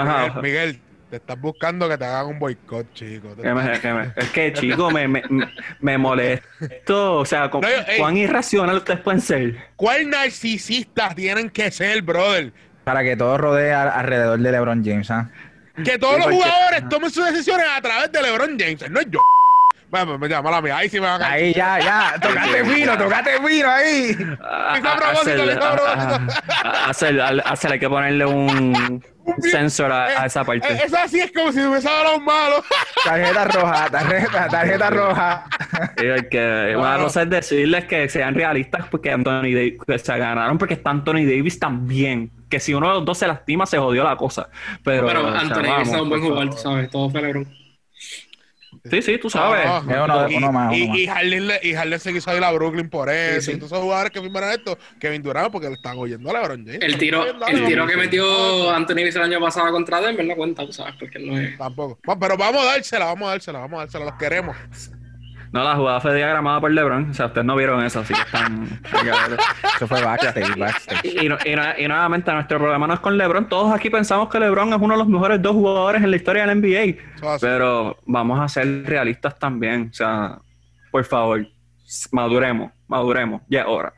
Miguel, 0.41 0.79
te 1.11 1.17
estás 1.17 1.39
buscando 1.39 1.87
que 1.87 1.99
te 1.99 2.05
hagan 2.05 2.25
un 2.25 2.39
boicot, 2.39 2.91
chico. 2.93 3.35
es 4.15 4.29
que, 4.31 4.53
chico, 4.53 4.89
me, 4.89 5.07
me, 5.07 5.23
me 5.79 5.97
molesto. 5.99 7.19
O 7.19 7.25
sea, 7.25 7.49
¿cuán 7.49 8.17
irracional 8.17 8.77
ustedes 8.77 8.99
pueden 9.01 9.21
ser? 9.21 9.55
¿Cuál 9.75 10.09
narcisistas 10.09 11.13
tienen 11.13 11.51
que 11.51 11.69
ser, 11.69 12.01
brother? 12.01 12.51
Para 12.83 13.03
que 13.03 13.15
todo 13.15 13.37
rodee 13.37 13.71
alrededor 13.71 14.39
de 14.39 14.51
LeBron 14.51 14.83
James, 14.83 15.11
¿ah? 15.11 15.29
Que 15.83 15.99
todos 15.99 16.17
los 16.17 16.27
jugadores 16.27 16.87
tomen 16.89 17.11
sus 17.11 17.25
decisiones 17.25 17.67
a 17.75 17.81
través 17.81 18.11
de 18.11 18.21
LeBron 18.21 18.57
James, 18.57 18.89
no 18.89 18.99
es 18.99 19.07
yo. 19.11 19.19
Bueno, 20.03 20.19
me 20.19 20.27
llama 20.27 20.51
la 20.51 20.61
mía. 20.61 20.77
Ahí 20.77 20.89
sí 20.89 20.99
me 20.99 21.07
va 21.07 21.15
a 21.15 21.19
caer. 21.19 21.33
Ahí 21.33 21.53
ya, 21.53 21.79
ya. 21.79 22.15
Tocate 22.21 22.63
vino, 22.63 22.97
tocate 22.97 23.39
vino 23.39 23.69
ahí. 23.69 24.17
Hacer, 26.85 27.71
hay 27.71 27.79
que 27.79 27.89
ponerle 27.89 28.25
un, 28.25 29.01
sensor 29.39 29.93
a, 29.93 30.25
esa 30.25 30.43
parte. 30.43 30.67
Eh, 30.67 30.81
eso 30.85 30.97
así 30.97 31.21
es 31.21 31.31
como 31.31 31.53
si 31.53 31.59
me 31.59 31.79
dado 31.79 32.17
un 32.17 32.25
malo. 32.25 32.61
Tarjeta 33.05 33.45
roja, 33.45 33.89
tarjeta, 33.89 34.47
tarjeta 34.49 34.89
roja. 34.89 35.45
que, 35.95 36.75
una 36.77 36.97
cosa 36.97 37.21
es 37.21 37.29
decirles 37.29 37.85
que 37.85 38.09
sean 38.09 38.35
realistas 38.35 38.87
porque 38.91 39.11
Anthony 39.11 39.53
Davis 39.53 39.77
se 40.01 40.17
ganaron 40.17 40.57
porque 40.57 40.73
está 40.73 40.89
Anthony 40.89 41.23
Davis 41.23 41.57
también. 41.57 42.31
Que 42.49 42.59
si 42.59 42.73
uno 42.73 42.89
de 42.89 42.93
los 42.95 43.05
dos 43.05 43.17
se 43.17 43.27
lastima, 43.27 43.65
se 43.65 43.77
jodió 43.77 44.03
la 44.03 44.17
cosa. 44.17 44.49
Pero, 44.83 45.07
Pero 45.07 45.27
Anthony 45.27 45.63
Davis 45.63 45.87
es 45.87 46.01
un 46.01 46.09
buen 46.09 46.21
jugador, 46.21 46.57
¿sabes? 46.57 46.89
Todo 46.89 47.09
fue 47.09 47.21
Sí, 48.89 49.01
sí, 49.01 49.17
tú 49.17 49.29
sabes. 49.29 49.65
y, 50.73 51.07
Harden, 51.07 51.99
se 51.99 52.13
quiso 52.13 52.35
ir 52.35 52.43
a 52.43 52.51
Brooklyn 52.51 52.89
por 52.89 53.09
eso. 53.09 53.51
Y 53.51 53.55
todos 53.55 53.71
esos 53.71 53.83
jugadores 53.83 54.11
que 54.11 54.21
firmaron 54.21 54.51
esto, 54.51 54.77
Kevin 54.99 55.21
Durant, 55.21 55.51
porque 55.51 55.67
le 55.67 55.73
están 55.73 55.97
oyendo 55.97 56.29
a 56.29 56.33
LeBron 56.33 56.65
James. 56.65 56.81
El 56.81 56.97
tiro, 56.97 57.25
el 57.47 57.65
tiro 57.65 57.87
que 57.87 57.97
metió 57.97 58.71
Anthony 58.71 58.95
Davis 58.95 59.15
el 59.15 59.23
año 59.23 59.39
pasado 59.39 59.71
contra 59.71 60.01
Denver 60.01 60.25
no 60.25 60.35
cuenta, 60.35 60.65
tú 60.65 60.73
sabes, 60.73 60.95
porque 60.99 61.19
no 61.19 61.37
es. 61.37 61.57
Tampoco. 61.57 61.99
pero 62.19 62.37
vamos 62.37 62.61
a 62.61 62.65
dársela, 62.65 63.05
vamos 63.05 63.27
a 63.27 63.31
dársela, 63.31 63.59
vamos 63.59 63.77
a 63.77 63.81
dársela, 63.81 64.05
los 64.05 64.15
queremos. 64.15 64.55
No, 65.55 65.63
la 65.63 65.77
jugada 65.77 66.01
fue 66.01 66.13
diagramada 66.13 66.59
por 66.59 66.69
LeBron. 66.69 67.11
O 67.11 67.13
sea, 67.13 67.27
ustedes 67.27 67.45
no 67.45 67.55
vieron 67.55 67.81
eso, 67.81 68.01
así 68.01 68.13
que 68.13 68.19
están. 68.19 68.67
eso 69.77 69.87
fue 69.87 70.03
backstage, 70.03 70.53
Y, 71.03 71.27
y, 71.27 71.87
nuevamente, 71.87 72.29
nuestro 72.33 72.59
problema 72.59 72.85
no 72.87 72.93
es 72.93 72.99
con 72.99 73.17
LeBron. 73.17 73.47
Todos 73.47 73.73
aquí 73.73 73.89
pensamos 73.89 74.27
que 74.27 74.37
LeBron 74.37 74.73
es 74.73 74.81
uno 74.81 74.95
de 74.95 74.97
los 74.97 75.07
mejores 75.07 75.41
dos 75.41 75.53
jugadores 75.53 76.03
en 76.03 76.11
la 76.11 76.17
historia 76.17 76.45
del 76.45 76.59
NBA. 76.59 77.37
Pero 77.39 77.97
vamos 78.05 78.37
a 78.41 78.49
ser 78.49 78.83
realistas 78.85 79.39
también. 79.39 79.87
O 79.91 79.93
sea, 79.93 80.39
por 80.91 81.05
favor, 81.05 81.47
maduremos, 82.11 82.73
maduremos. 82.89 83.41
Ya 83.47 83.61
es 83.61 83.67
hora 83.69 83.93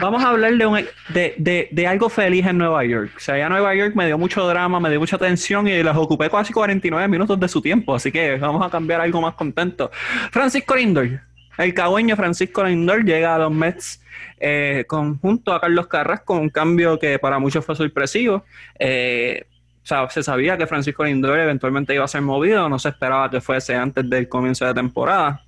vamos, 0.00 0.24
a 0.24 0.28
hablar 0.28 0.52
de, 0.54 1.86
algo 1.88 2.08
feliz 2.08 2.46
en 2.46 2.58
Nueva 2.58 2.84
York. 2.84 3.12
O 3.16 3.20
sea, 3.20 3.38
ya 3.38 3.48
Nueva 3.48 3.74
York 3.74 3.94
me 3.94 4.06
dio 4.06 4.18
mucho 4.18 4.46
drama, 4.46 4.80
me 4.80 4.90
dio 4.90 5.00
mucha 5.00 5.18
tensión 5.18 5.68
y 5.68 5.82
les 5.82 5.96
ocupé 5.96 6.30
casi 6.30 6.52
49 6.52 7.08
minutos 7.08 7.38
de 7.38 7.48
su 7.48 7.60
tiempo. 7.60 7.94
Así 7.94 8.10
que 8.10 8.36
vamos 8.36 8.64
a 8.64 8.70
cambiar 8.70 9.00
algo 9.00 9.20
más 9.20 9.34
contento. 9.34 9.90
Francisco 10.30 10.74
Lindor, 10.74 11.20
el 11.58 11.74
cagüeño 11.74 12.16
Francisco 12.16 12.64
Lindor 12.64 13.04
llega 13.04 13.34
a 13.34 13.38
los 13.38 13.52
Mets 13.52 14.02
eh, 14.40 14.84
junto 14.88 15.52
a 15.52 15.60
Carlos 15.60 15.86
Carrasco, 15.86 16.34
un 16.34 16.48
cambio 16.48 16.98
que 16.98 17.18
para 17.18 17.38
muchos 17.38 17.64
fue 17.64 17.76
sorpresivo. 17.76 18.44
Eh, 18.78 19.46
o 19.82 19.86
sea, 19.86 20.08
se 20.10 20.22
sabía 20.22 20.56
que 20.56 20.68
Francisco 20.68 21.04
Lindor 21.04 21.40
eventualmente 21.40 21.92
iba 21.92 22.04
a 22.04 22.08
ser 22.08 22.22
movido, 22.22 22.68
no 22.68 22.78
se 22.78 22.90
esperaba 22.90 23.28
que 23.28 23.40
fuese 23.40 23.74
antes 23.74 24.08
del 24.08 24.28
comienzo 24.28 24.64
de 24.64 24.74
temporada. 24.74 25.42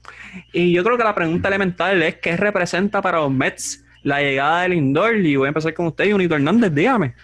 Y 0.53 0.73
yo 0.73 0.83
creo 0.83 0.99
que 0.99 1.05
la 1.05 1.15
pregunta 1.15 1.47
elemental 1.47 2.03
es 2.03 2.17
qué 2.17 2.37
representa 2.37 3.01
para 3.01 3.19
los 3.19 3.31
Mets 3.31 3.85
la 4.03 4.21
llegada 4.21 4.63
de 4.63 4.71
Lindor. 4.71 5.17
Y 5.19 5.37
voy 5.37 5.47
a 5.47 5.49
empezar 5.49 5.73
con 5.73 5.87
usted, 5.87 6.13
Unito 6.13 6.35
Hernández, 6.35 6.75
dígame. 6.75 7.15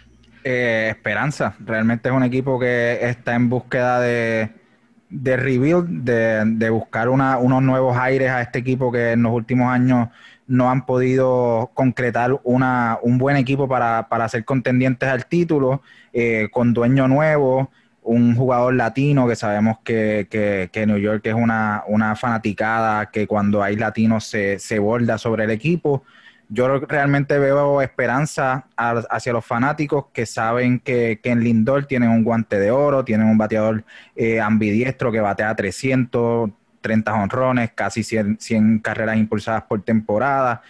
Eh, 0.45 0.87
esperanza, 0.91 1.57
realmente 1.59 2.09
es 2.09 2.15
un 2.15 2.23
equipo 2.23 2.61
que 2.61 2.99
está 3.03 3.35
en 3.35 3.49
búsqueda 3.49 4.01
de, 4.01 4.51
de 5.09 5.37
rebuild, 5.37 5.89
de, 5.89 6.45
de 6.47 6.71
buscar 6.71 7.09
unos 7.09 7.63
nuevos 7.63 7.97
aires 7.97 8.31
a 8.31 8.41
este 8.41 8.61
equipo 8.61 8.93
que 8.93 9.13
en 9.13 9.25
los 9.25 9.33
últimos 9.33 9.69
años 9.69 10.09
no 10.51 10.69
han 10.69 10.85
podido 10.85 11.71
concretar 11.75 12.41
una, 12.43 12.99
un 13.03 13.19
buen 13.19 13.37
equipo 13.37 13.69
para, 13.69 14.09
para 14.09 14.29
ser 14.29 14.45
contendientes 14.45 15.09
al 15.09 15.27
título, 15.27 15.81
eh, 16.13 16.49
con 16.51 16.75
dueño 16.75 17.07
nuevo, 17.07 17.71
un 18.03 18.35
jugador 18.35 18.75
latino, 18.75 19.29
que 19.29 19.37
sabemos 19.37 19.79
que, 19.85 20.27
que, 20.73 20.87
New 20.87 20.99
York 20.99 21.25
es 21.27 21.35
una, 21.35 21.85
una, 21.87 22.17
fanaticada, 22.17 23.13
que 23.13 23.29
cuando 23.29 23.63
hay 23.63 23.77
latinos 23.77 24.25
se, 24.25 24.59
se 24.59 24.81
borda 24.81 25.19
sobre 25.19 25.45
el 25.45 25.51
equipo. 25.51 26.03
Yo 26.49 26.81
realmente 26.81 27.39
veo 27.39 27.81
esperanza 27.81 28.67
hacia 28.77 29.33
los 29.33 29.45
fanáticos 29.45 30.07
que 30.13 30.27
saben 30.27 30.81
que, 30.81 31.21
en 31.23 31.45
Lindor 31.45 31.87
tienen 31.87 32.11
un 32.11 32.25
guante 32.25 32.59
de 32.59 32.73
oro, 32.73 33.05
tienen 33.05 33.29
un 33.29 33.39
bateador 33.39 33.85
eh, 34.17 34.41
ambidiestro 34.41 35.13
que 35.13 35.21
batea 35.21 35.55
300, 35.55 36.51
30 36.81 37.15
honrones, 37.15 37.73
casi 37.75 38.03
100, 38.03 38.81
carreras 38.81 39.17
impulsadas 39.17 39.65
por 39.65 39.83
temporada. 39.83 40.63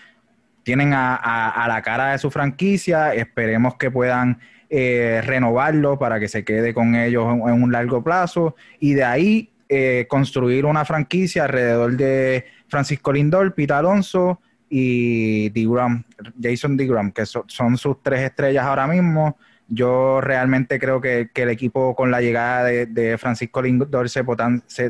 tienen 0.62 0.92
a, 0.92 1.66
la 1.68 1.82
cara 1.82 2.12
de 2.12 2.18
su 2.18 2.30
franquicia, 2.30 3.14
esperemos 3.14 3.76
que 3.76 3.90
puedan 3.90 4.38
eh, 4.68 5.20
renovarlo 5.24 5.98
para 5.98 6.20
que 6.20 6.28
se 6.28 6.44
quede 6.44 6.74
con 6.74 6.94
ellos 6.94 7.26
en, 7.32 7.62
un 7.62 7.72
largo 7.72 8.04
plazo 8.04 8.54
y 8.78 8.94
de 8.94 9.04
ahí 9.04 9.50
eh, 9.68 10.06
construir 10.08 10.64
una 10.64 10.84
franquicia 10.84 11.44
alrededor 11.44 11.96
de 11.96 12.44
Francisco 12.68 13.12
Lindor, 13.12 13.54
Pita 13.54 13.78
Alonso 13.78 14.40
y 14.68 15.48
DeGrom, 15.50 16.04
Jason 16.40 16.76
DeGrom, 16.76 17.10
que 17.10 17.26
son 17.26 17.76
sus 17.76 18.02
tres 18.02 18.20
estrellas 18.20 18.64
ahora 18.64 18.86
mismo. 18.86 19.36
Yo 19.72 20.20
realmente 20.20 20.80
creo 20.80 21.00
que, 21.00 21.30
el 21.32 21.48
equipo 21.48 21.94
con 21.94 22.10
la 22.10 22.20
llegada 22.20 22.64
de, 22.64 23.16
Francisco 23.18 23.62
Lindor 23.62 24.10
se, 24.10 24.24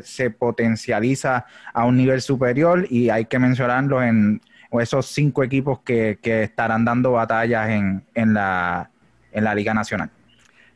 se, 0.01 0.29
potencializa 0.31 1.45
a 1.71 1.85
un 1.85 1.97
nivel 1.97 2.19
superior 2.21 2.87
y 2.89 3.09
hay 3.09 3.25
que 3.25 3.37
mencionarlo 3.37 4.01
en 4.01 4.41
esos 4.71 5.05
cinco 5.05 5.43
equipos 5.43 5.81
que, 5.81 6.17
estarán 6.23 6.83
dando 6.83 7.11
batallas 7.11 7.69
en, 7.69 8.03
en, 8.15 8.33
la, 8.33 8.89
en 9.31 9.43
la 9.43 9.53
Liga 9.53 9.75
Nacional. 9.75 10.09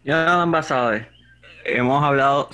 Ya, 0.03 0.39
ambasadores, 0.39 1.08
hemos 1.64 2.03
hablado 2.03 2.51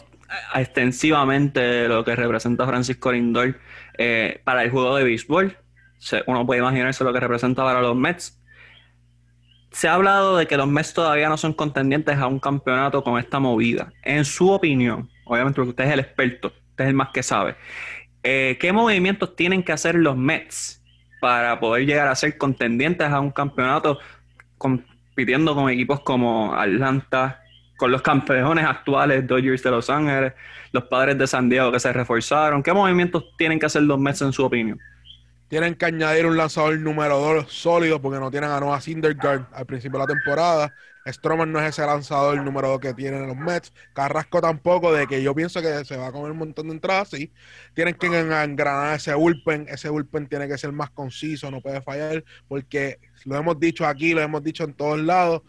extensivamente 0.56 1.60
de 1.60 1.90
lo 1.90 2.06
que 2.06 2.16
representa 2.16 2.66
Francisco 2.66 3.12
Lindor 3.12 3.60
eh, 3.98 4.40
para 4.46 4.64
el 4.64 4.72
juego 4.72 4.96
de 4.96 5.04
béisbol. 5.04 5.58
Uno 6.28 6.46
puede 6.46 6.62
imaginarse 6.62 7.04
lo 7.04 7.12
que 7.12 7.20
representa 7.20 7.64
para 7.64 7.82
los 7.82 7.96
Mets 7.96 8.41
se 9.72 9.88
ha 9.88 9.94
hablado 9.94 10.38
de 10.38 10.48
que 10.48 10.58
los 10.58 10.68
Mets 10.68 10.94
todavía 10.94 11.30
no 11.30 11.38
son 11.38 11.54
contendientes 11.54 12.18
a 12.18 12.28
un 12.28 12.40
campeonato 12.40 13.04
con 13.04 13.18
esta 13.18 13.40
movida. 13.40 13.92
En 14.04 14.26
su 14.26 14.50
opinión, 14.52 15.10
obviamente 15.26 15.56
porque 15.56 15.70
usted 15.70 15.86
es 15.86 15.94
el 15.94 16.00
experto, 16.02 16.50
usted 16.50 16.84
es 16.84 16.90
el 16.90 16.94
más 16.94 17.10
que 17.14 17.24
sabe, 17.24 17.56
eh, 18.24 18.58
¿qué 18.60 18.74
movimientos 18.74 19.36
tienen 19.36 19.64
que 19.64 19.72
hacer 19.72 19.96
los 19.96 20.18
Mets 20.18 20.84
para 21.22 21.60
poder 21.60 21.86
llegar 21.86 22.08
a 22.10 22.16
ser 22.16 22.38
contendientes 22.38 23.08
a 23.08 23.20
un 23.20 23.32
campeonato 23.32 24.00
compitiendo 24.58 25.56
con 25.56 25.70
equipos 25.70 26.02
como 26.02 26.54
Atlanta, 26.54 27.42
con 27.78 27.92
los 27.92 28.02
campeones 28.02 28.66
actuales 28.66 29.26
Dodgers 29.26 29.64
de 29.64 29.72
Los 29.72 29.90
Ángeles, 29.90 30.34
los 30.72 30.84
padres 30.86 31.18
de 31.18 31.28
San 31.28 31.48
Diego 31.48 31.72
que 31.72 31.80
se 31.80 31.94
reforzaron? 31.94 32.62
¿Qué 32.62 32.74
movimientos 32.74 33.24
tienen 33.38 33.58
que 33.60 33.68
hacer 33.68 33.84
los 33.84 34.00
Mets 34.00 34.22
en 34.22 34.34
su 34.34 34.44
opinión? 34.44 34.80
Tienen 35.52 35.76
que 35.76 35.84
añadir 35.84 36.26
un 36.26 36.38
lanzador 36.38 36.80
número 36.80 37.20
2 37.20 37.52
sólido 37.52 38.02
porque 38.02 38.22
no 38.22 38.32
tienen 38.32 38.52
a 38.52 38.62
Noah 38.62 38.80
Syndergaard 38.80 39.48
al 39.52 39.66
principio 39.66 40.00
de 40.00 40.06
la 40.06 40.14
temporada. 40.14 40.74
Stroman 41.06 41.52
no 41.52 41.60
es 41.60 41.68
ese 41.68 41.86
lanzador 41.86 42.42
número 42.42 42.70
2 42.70 42.80
que 42.80 42.94
tienen 42.94 43.28
los 43.28 43.36
Mets. 43.36 43.74
Carrasco 43.94 44.40
tampoco, 44.40 44.94
de 44.94 45.08
que 45.08 45.22
yo 45.22 45.36
pienso 45.36 45.62
que 45.62 45.84
se 45.84 45.98
va 45.98 46.08
a 46.08 46.12
comer 46.14 46.32
un 46.32 46.38
montón 46.38 46.68
de 46.68 46.76
entradas, 46.76 47.10
sí. 47.10 47.34
Tienen 47.74 47.96
que 47.96 48.08
engranar 48.08 48.96
ese 48.96 49.14
bullpen. 49.14 49.66
Ese 49.68 49.90
bullpen 49.90 50.28
tiene 50.28 50.48
que 50.48 50.58
ser 50.58 50.72
más 50.72 50.90
conciso, 50.92 51.52
no 51.52 51.60
puede 51.60 51.82
fallar, 51.82 52.24
porque 52.48 53.00
lo 53.26 53.36
hemos 53.36 53.60
dicho 53.60 53.86
aquí, 53.86 54.14
lo 54.14 54.22
hemos 54.22 54.42
dicho 54.42 54.64
en 54.64 54.74
todos 54.74 55.02
lados. 55.02 55.42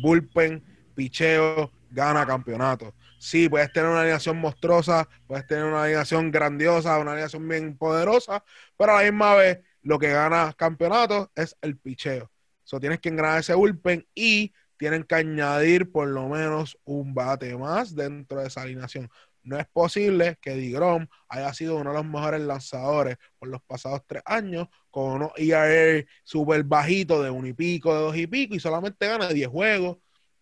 Bullpen, 0.00 0.64
picheo, 0.94 1.70
gana 1.90 2.24
campeonato 2.24 2.94
sí, 3.18 3.48
puedes 3.48 3.72
tener 3.72 3.90
una 3.90 4.00
alineación 4.00 4.38
monstruosa, 4.38 5.08
puedes 5.26 5.46
tener 5.46 5.64
una 5.64 5.84
alineación 5.84 6.30
grandiosa, 6.30 6.98
una 6.98 7.12
alineación 7.12 7.48
bien 7.48 7.76
poderosa, 7.76 8.44
pero 8.76 8.92
a 8.92 9.02
la 9.02 9.10
misma 9.10 9.34
vez 9.34 9.60
lo 9.82 9.98
que 9.98 10.10
gana 10.10 10.52
campeonatos 10.56 11.28
es 11.34 11.56
el 11.62 11.76
picheo. 11.78 12.30
So, 12.64 12.80
tienes 12.80 13.00
que 13.00 13.08
engranar 13.08 13.40
ese 13.40 13.54
bullpen 13.54 14.06
y 14.14 14.52
tienen 14.76 15.04
que 15.04 15.14
añadir 15.14 15.90
por 15.90 16.08
lo 16.08 16.28
menos 16.28 16.78
un 16.84 17.14
bate 17.14 17.56
más 17.56 17.94
dentro 17.94 18.40
de 18.40 18.48
esa 18.48 18.62
alineación. 18.62 19.08
No 19.46 19.58
es 19.58 19.66
posible 19.68 20.36
que 20.42 20.56
DeGrom 20.56 21.06
haya 21.28 21.54
sido 21.54 21.76
uno 21.76 21.90
de 21.90 21.96
los 21.98 22.04
mejores 22.04 22.40
lanzadores 22.40 23.16
por 23.38 23.48
los 23.48 23.62
pasados 23.62 24.02
tres 24.04 24.22
años, 24.26 24.66
con 24.90 25.12
unos 25.12 25.30
ERA 25.36 26.04
súper 26.24 26.64
bajitos 26.64 27.22
de 27.22 27.30
un 27.30 27.46
y 27.46 27.52
pico, 27.52 27.94
de 27.94 28.00
dos 28.00 28.16
y 28.16 28.26
pico, 28.26 28.56
y 28.56 28.60
solamente 28.60 29.06
gana 29.06 29.28
10 29.28 29.48
juegos, 29.48 29.98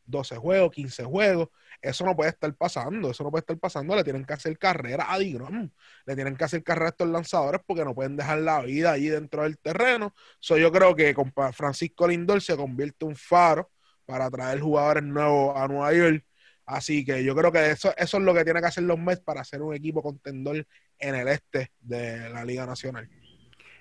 12 0.07 0.37
juegos, 0.37 0.72
15 0.72 1.05
juegos. 1.05 1.49
Eso 1.85 2.05
no 2.07 2.16
puede 2.16 2.30
estar 2.30 2.53
pasando, 2.55 3.11
eso 3.11 3.22
no 3.24 3.30
puede 3.30 3.41
estar 3.41 3.59
pasando. 3.59 3.95
Le 3.95 4.03
tienen 4.03 4.24
que 4.24 4.32
hacer 4.32 4.57
carrera 4.59 5.12
a 5.12 5.18
Digrom, 5.18 5.68
le 6.07 6.14
tienen 6.14 6.35
que 6.35 6.45
hacer 6.45 6.62
carrera 6.62 6.87
a 6.87 6.89
estos 6.91 7.09
lanzadores 7.09 7.61
porque 7.66 7.85
no 7.85 7.95
pueden 7.95 8.16
dejar 8.16 8.39
la 8.39 8.62
vida 8.62 8.93
allí 8.93 9.09
dentro 9.09 9.43
del 9.43 9.59
terreno. 9.59 10.14
So, 10.41 10.57
yo 10.57 10.72
creo 10.72 10.97
que 10.97 11.12
con 11.12 11.30
Francisco 11.53 12.09
Lindor 12.09 12.41
se 12.41 12.57
convierte 12.57 13.05
en 13.05 13.11
un 13.11 13.16
faro 13.16 13.70
para 14.07 14.30
traer 14.30 14.61
jugadores 14.61 15.05
nuevos 15.05 15.55
a 15.57 15.68
Nueva 15.68 15.93
York. 15.93 16.24
Así 16.64 17.05
que 17.05 17.22
yo 17.22 17.35
creo 17.37 17.53
que 17.53 17.72
eso, 17.72 17.93
eso 17.99 18.16
es 18.16 18.22
lo 18.22 18.32
que 18.32 18.45
tiene 18.45 18.61
que 18.61 18.66
hacer 18.66 18.85
los 18.85 18.99
Mets 18.99 19.20
para 19.20 19.43
hacer 19.43 19.61
un 19.61 19.74
equipo 19.74 20.03
contendor 20.03 20.66
en 20.99 21.14
el 21.14 21.28
este 21.28 21.70
de 21.80 22.30
la 22.30 22.47
Liga 22.47 22.64
Nacional. 22.64 23.11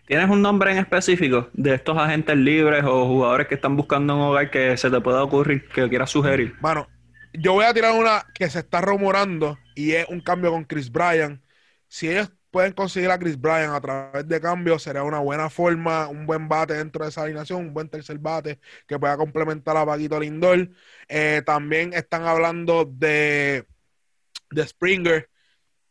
¿Tienes 0.06 0.30
un 0.30 0.42
nombre 0.42 0.74
en 0.74 0.80
específico 0.80 1.48
de 1.54 1.76
estos 1.76 1.98
agentes 1.98 2.36
libres 2.36 2.84
o 2.84 3.08
jugadores 3.08 3.48
que 3.48 3.56
están 3.56 3.78
buscando 3.78 4.14
un 4.14 4.22
hogar 4.24 4.52
que 4.52 4.76
se 4.76 4.92
te 4.92 5.00
pueda 5.00 5.24
ocurrir, 5.24 5.70
que 5.70 5.88
quieras 5.88 6.10
sugerir? 6.10 6.56
Bueno, 6.60 6.90
yo 7.34 7.54
voy 7.54 7.66
a 7.66 7.74
tirar 7.74 7.94
una 7.94 8.26
que 8.34 8.50
se 8.50 8.60
está 8.60 8.82
rumorando 8.82 9.58
y 9.76 9.94
es 9.94 10.08
un 10.10 10.22
cambio 10.22 10.52
con 10.52 10.66
Chris 10.66 10.92
Bryan. 10.92 11.42
Si 11.88 12.10
ellos 12.10 12.32
pueden 12.52 12.74
conseguir 12.74 13.10
a 13.12 13.18
Chris 13.20 13.40
Bryan 13.40 13.74
a 13.74 13.82
través 13.82 14.28
de 14.28 14.40
cambio, 14.40 14.78
sería 14.80 15.04
una 15.04 15.20
buena 15.20 15.50
forma, 15.50 16.08
un 16.08 16.26
buen 16.26 16.48
bate 16.48 16.76
dentro 16.76 17.04
de 17.04 17.10
esa 17.10 17.24
alineación, 17.24 17.62
un 17.62 17.74
buen 17.74 17.90
tercer 17.90 18.20
bate 18.20 18.60
que 18.88 19.00
pueda 19.00 19.18
complementar 19.18 19.76
a 19.78 19.86
Paquito 19.86 20.20
Lindor. 20.20 20.70
Eh, 21.08 21.42
también 21.46 21.94
están 21.94 22.24
hablando 22.24 22.86
de, 22.86 23.66
de 24.52 24.68
Springer. 24.68 25.30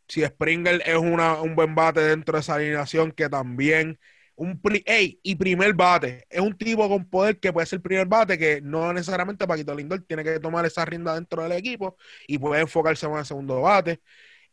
Si 0.09 0.25
Springer 0.25 0.83
es 0.87 0.97
una, 0.97 1.41
un 1.43 1.57
buen 1.57 1.75
bate 1.75 2.01
dentro 2.01 2.35
de 2.37 2.41
esa 2.41 2.55
alineación, 2.57 3.13
que 3.13 3.29
también 3.29 3.99
un 4.37 4.61
y 5.23 5.35
primer 5.37 5.75
bate. 5.75 6.27
Es 6.31 6.41
un 6.41 6.57
tipo 6.57 6.89
con 6.89 7.09
poder 7.09 7.39
que 7.39 7.53
puede 7.53 7.67
ser 7.67 7.81
primer 7.81 8.07
bate, 8.07 8.39
que 8.39 8.61
no 8.61 8.93
necesariamente 8.93 9.47
Paquito 9.47 9.75
Lindor 9.75 10.03
tiene 10.03 10.25
que 10.25 10.41
tomar 10.41 10.65
esa 10.67 10.85
rienda 10.85 11.15
dentro 11.15 11.43
del 11.43 11.53
equipo 11.53 11.97
y 12.27 12.39
puede 12.39 12.63
enfocarse 12.63 13.07
en 13.07 13.15
el 13.15 13.25
segundo 13.25 13.61
bate. 13.63 14.01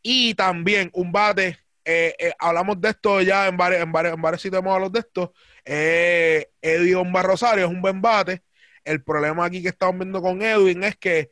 Y 0.01 0.33
también 0.35 0.91
un 0.93 1.11
bate, 1.11 1.59
eh, 1.85 2.15
eh, 2.19 2.33
hablamos 2.39 2.79
de 2.81 2.89
esto 2.89 3.21
ya 3.21 3.47
en 3.47 3.57
varios, 3.57 3.81
en 3.81 3.91
varios, 3.91 4.13
en 4.15 4.21
varios 4.21 4.41
sitios 4.41 4.61
hemos 4.61 4.73
hablado 4.73 4.91
de 4.91 4.99
esto. 4.99 5.33
Eh, 5.65 6.51
Edwin 6.61 7.11
Barrosario 7.11 7.65
es 7.65 7.71
un 7.71 7.81
buen 7.81 8.01
bate. 8.01 8.43
El 8.83 9.03
problema 9.03 9.45
aquí 9.45 9.61
que 9.61 9.69
estamos 9.69 9.97
viendo 9.97 10.21
con 10.21 10.41
Edwin 10.41 10.83
es 10.83 10.95
que 10.97 11.29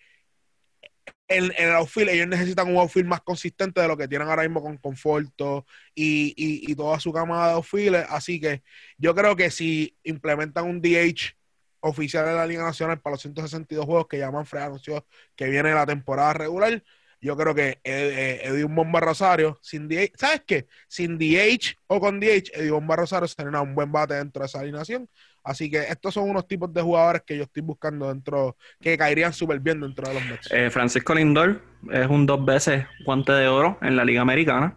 en, 1.28 1.52
el 1.58 1.72
outfield 1.72 2.10
ellos 2.10 2.28
necesitan 2.28 2.70
un 2.70 2.78
outfield 2.78 3.08
más 3.08 3.22
consistente 3.22 3.82
de 3.82 3.88
lo 3.88 3.98
que 3.98 4.08
tienen 4.08 4.28
ahora 4.28 4.44
mismo 4.44 4.62
con 4.62 4.78
Conforto 4.78 5.66
y, 5.94 6.34
y, 6.38 6.76
toda 6.76 7.00
su 7.00 7.12
camada 7.12 7.50
de 7.50 7.54
outfield. 7.54 7.96
Así 8.10 8.40
que 8.40 8.64
yo 8.98 9.14
creo 9.16 9.36
que 9.36 9.52
si 9.52 9.98
implementan 10.04 10.66
un 10.66 10.82
DH 10.82 11.36
oficial 11.82 12.26
de 12.26 12.34
la 12.34 12.48
Liga 12.48 12.64
Nacional 12.64 13.00
para 13.02 13.16
los 13.16 13.22
162 13.22 13.86
juegos 13.86 14.08
que 14.08 14.18
llaman 14.18 14.36
Manfred 14.36 14.62
anunció 14.62 15.06
que 15.36 15.48
viene 15.50 15.74
la 15.74 15.86
temporada 15.86 16.34
regular, 16.34 16.84
yo 17.20 17.36
creo 17.36 17.56
que 17.56 17.80
Edwin 17.84 18.76
Bomba 18.76 19.00
Rosario, 19.00 19.58
sin 19.62 19.88
DH, 19.88 20.14
¿sabes 20.16 20.44
qué? 20.46 20.68
Sin 20.88 21.18
DH 21.18 21.78
o 21.88 22.00
con 22.00 22.20
DH, 22.20 22.52
Edwin 22.54 22.72
Bomba 22.72 22.96
Rosario 22.96 23.28
sería 23.28 23.62
un 23.62 23.74
buen 23.74 23.92
bate 23.92 24.14
dentro 24.16 24.42
de 24.42 24.46
esa 24.48 24.60
alineación. 24.60 25.10
Así 25.48 25.72
que 25.72 25.80
estos 25.80 26.14
son 26.14 26.30
unos 26.30 26.46
tipos 26.46 26.74
de 26.74 26.82
jugadores 26.82 27.22
que 27.26 27.38
yo 27.38 27.44
estoy 27.44 27.64
buscando 27.64 28.10
dentro, 28.10 28.58
que 28.82 28.98
caerían 28.98 29.32
súper 29.32 29.62
bien 29.62 29.80
dentro 29.80 30.06
de 30.06 30.14
los 30.14 30.26
Mets. 30.26 30.52
Eh, 30.52 30.70
Francisco 30.70 31.16
Lindor 31.16 31.62
es 31.90 32.06
un 32.08 32.26
dos 32.26 32.44
veces 32.44 32.86
guante 33.06 33.32
de 33.32 33.48
oro 33.48 33.78
en 33.82 33.96
la 33.96 34.04
Liga 34.04 34.20
Americana. 34.22 34.76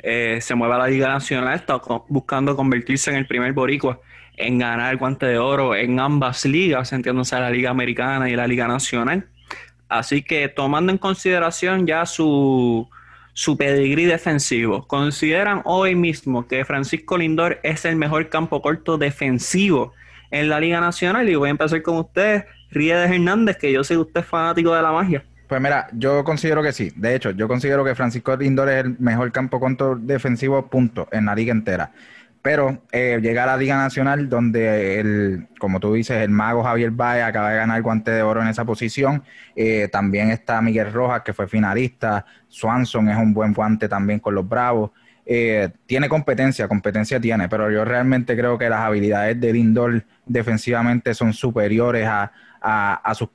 Eh, 0.00 0.40
se 0.40 0.56
mueve 0.56 0.74
a 0.74 0.78
la 0.78 0.88
Liga 0.88 1.06
Nacional, 1.08 1.54
está 1.54 1.80
buscando 2.08 2.56
convertirse 2.56 3.10
en 3.10 3.18
el 3.18 3.26
primer 3.28 3.52
boricua 3.52 4.00
en 4.36 4.58
ganar 4.58 4.90
el 4.90 4.98
guante 4.98 5.26
de 5.26 5.38
oro 5.38 5.76
en 5.76 6.00
ambas 6.00 6.44
ligas, 6.44 6.92
entiéndose 6.92 7.38
la 7.38 7.50
Liga 7.50 7.70
Americana 7.70 8.28
y 8.28 8.34
la 8.34 8.48
Liga 8.48 8.66
Nacional. 8.66 9.28
Así 9.88 10.22
que 10.22 10.48
tomando 10.48 10.90
en 10.90 10.98
consideración 10.98 11.86
ya 11.86 12.04
su, 12.04 12.88
su 13.32 13.56
pedigrí 13.56 14.04
defensivo, 14.04 14.86
¿consideran 14.86 15.62
hoy 15.64 15.94
mismo 15.94 16.46
que 16.46 16.64
Francisco 16.64 17.16
Lindor 17.16 17.60
es 17.62 17.84
el 17.84 17.96
mejor 17.96 18.28
campo 18.28 18.60
corto 18.62 18.98
defensivo 18.98 19.94
en 20.30 20.48
la 20.48 20.60
Liga 20.60 20.80
Nacional. 20.80 21.28
Y 21.28 21.34
voy 21.34 21.48
a 21.48 21.50
empezar 21.50 21.82
con 21.82 21.98
usted, 21.98 22.44
Riedes 22.70 23.10
Hernández, 23.10 23.56
que 23.56 23.72
yo 23.72 23.84
sé 23.84 23.94
que 23.94 24.00
usted 24.00 24.20
es 24.20 24.26
fanático 24.26 24.74
de 24.74 24.82
la 24.82 24.92
magia. 24.92 25.24
Pues 25.48 25.60
mira, 25.60 25.88
yo 25.92 26.22
considero 26.22 26.62
que 26.62 26.72
sí. 26.72 26.92
De 26.94 27.14
hecho, 27.14 27.32
yo 27.32 27.48
considero 27.48 27.84
que 27.84 27.94
Francisco 27.94 28.36
Lindor 28.36 28.68
es 28.68 28.84
el 28.84 28.96
mejor 29.00 29.32
campo 29.32 29.58
contra 29.58 29.96
defensivo, 29.96 30.68
punto, 30.68 31.08
en 31.10 31.26
la 31.26 31.34
liga 31.34 31.52
entera. 31.52 31.90
Pero 32.42 32.82
eh, 32.90 33.18
llega 33.20 33.42
a 33.42 33.46
la 33.46 33.56
Liga 33.58 33.76
Nacional, 33.76 34.28
donde, 34.28 34.98
el, 34.98 35.48
como 35.58 35.78
tú 35.78 35.92
dices, 35.92 36.22
el 36.22 36.30
mago 36.30 36.62
Javier 36.62 36.90
Valle 36.90 37.22
acaba 37.22 37.50
de 37.50 37.56
ganar 37.58 37.76
el 37.76 37.82
guante 37.82 38.10
de 38.10 38.22
oro 38.22 38.40
en 38.40 38.48
esa 38.48 38.64
posición. 38.64 39.22
Eh, 39.54 39.88
también 39.92 40.30
está 40.30 40.62
Miguel 40.62 40.90
Rojas, 40.90 41.20
que 41.22 41.34
fue 41.34 41.46
finalista. 41.48 42.24
Swanson 42.48 43.10
es 43.10 43.16
un 43.18 43.34
buen 43.34 43.52
guante 43.52 43.88
también 43.88 44.20
con 44.20 44.34
los 44.34 44.48
Bravos. 44.48 44.90
Eh, 45.26 45.68
tiene 45.86 46.08
competencia, 46.08 46.66
competencia 46.66 47.20
tiene, 47.20 47.48
pero 47.48 47.70
yo 47.70 47.84
realmente 47.84 48.34
creo 48.36 48.56
que 48.58 48.70
las 48.70 48.80
habilidades 48.80 49.38
de 49.38 49.52
Lindor 49.52 50.04
defensivamente 50.24 51.14
son 51.14 51.34
superiores 51.34 52.08
a, 52.08 52.32
sus, 53.14 53.28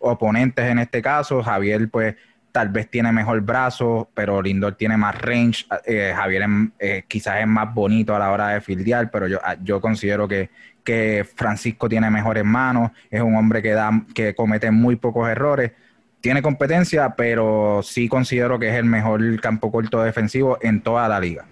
oponentes 0.00 0.64
en 0.64 0.78
este 0.78 1.02
caso. 1.02 1.42
Javier, 1.42 1.90
pues, 1.90 2.14
tal 2.52 2.68
vez 2.70 2.90
tiene 2.90 3.12
mejor 3.12 3.40
brazo, 3.40 4.10
pero 4.14 4.40
Lindor 4.42 4.74
tiene 4.74 4.96
más 4.96 5.20
range. 5.20 5.66
Eh, 5.86 6.12
Javier 6.14 6.42
es- 6.42 6.48
eh, 6.78 7.04
quizás 7.08 7.40
es 7.40 7.46
más 7.46 7.72
bonito 7.74 8.14
a 8.14 8.18
la 8.18 8.30
hora 8.30 8.48
de 8.48 8.60
fildear, 8.60 9.10
pero 9.10 9.26
yo, 9.28 9.38
ah, 9.44 9.56
yo 9.62 9.80
considero 9.80 10.26
que, 10.26 10.50
que 10.84 11.26
Francisco 11.36 11.88
tiene 11.88 12.10
mejores 12.10 12.44
manos, 12.44 12.90
es 13.10 13.20
un 13.20 13.36
hombre 13.36 13.62
que, 13.62 13.70
da, 13.72 13.90
que 14.14 14.34
comete 14.34 14.70
muy 14.70 14.96
pocos 14.96 15.28
errores. 15.28 15.72
Tiene 16.20 16.42
competencia, 16.42 17.14
pero 17.16 17.80
sí 17.82 18.08
considero 18.08 18.58
que 18.58 18.68
es 18.68 18.74
el 18.74 18.84
mejor 18.84 19.40
campo 19.40 19.70
corto 19.72 20.02
defensivo 20.02 20.58
en 20.60 20.82
toda 20.82 21.08
la 21.08 21.18
liga. 21.20 21.46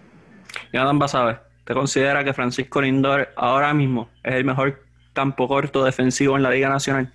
Jonathan 0.72 0.99
Basabe, 0.99 1.38
¿te 1.64 1.74
considera 1.74 2.24
que 2.24 2.34
Francisco 2.34 2.80
Lindor 2.82 3.28
ahora 3.36 3.72
mismo 3.72 4.11
es 4.22 4.34
el 4.34 4.44
mejor 4.44 4.84
campo 5.12 5.49
corto 5.49 5.84
defensivo 5.84 6.36
en 6.36 6.42
la 6.42 6.51
Liga 6.51 6.68
Nacional? 6.68 7.12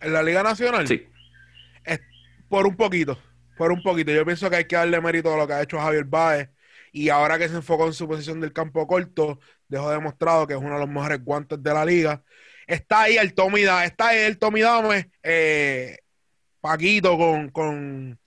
En 0.00 0.12
la 0.12 0.22
Liga 0.22 0.42
Nacional, 0.42 0.86
Sí. 0.86 1.06
Por 2.54 2.68
un 2.68 2.76
poquito, 2.76 3.18
por 3.56 3.72
un 3.72 3.82
poquito. 3.82 4.12
Yo 4.12 4.24
pienso 4.24 4.48
que 4.48 4.54
hay 4.54 4.64
que 4.66 4.76
darle 4.76 5.00
mérito 5.00 5.34
a 5.34 5.36
lo 5.36 5.44
que 5.44 5.54
ha 5.54 5.62
hecho 5.62 5.76
Javier 5.76 6.04
Baez. 6.04 6.50
Y 6.92 7.08
ahora 7.08 7.36
que 7.36 7.48
se 7.48 7.56
enfocó 7.56 7.86
en 7.88 7.92
su 7.92 8.06
posición 8.06 8.40
del 8.40 8.52
campo 8.52 8.86
corto, 8.86 9.40
dejó 9.66 9.90
demostrado 9.90 10.46
que 10.46 10.54
es 10.54 10.60
uno 10.60 10.74
de 10.74 10.78
los 10.78 10.88
mejores 10.88 11.24
guantes 11.24 11.60
de 11.60 11.74
la 11.74 11.84
liga. 11.84 12.22
Está 12.68 13.02
ahí 13.02 13.16
el 13.16 13.34
Tommy 13.34 13.62
está 13.62 14.08
ahí 14.08 14.18
el 14.20 14.38
Tommy 14.38 14.60
Dame, 14.60 15.10
eh, 15.24 15.98
Paquito 16.60 17.18
con, 17.18 17.48
con, 17.50 18.20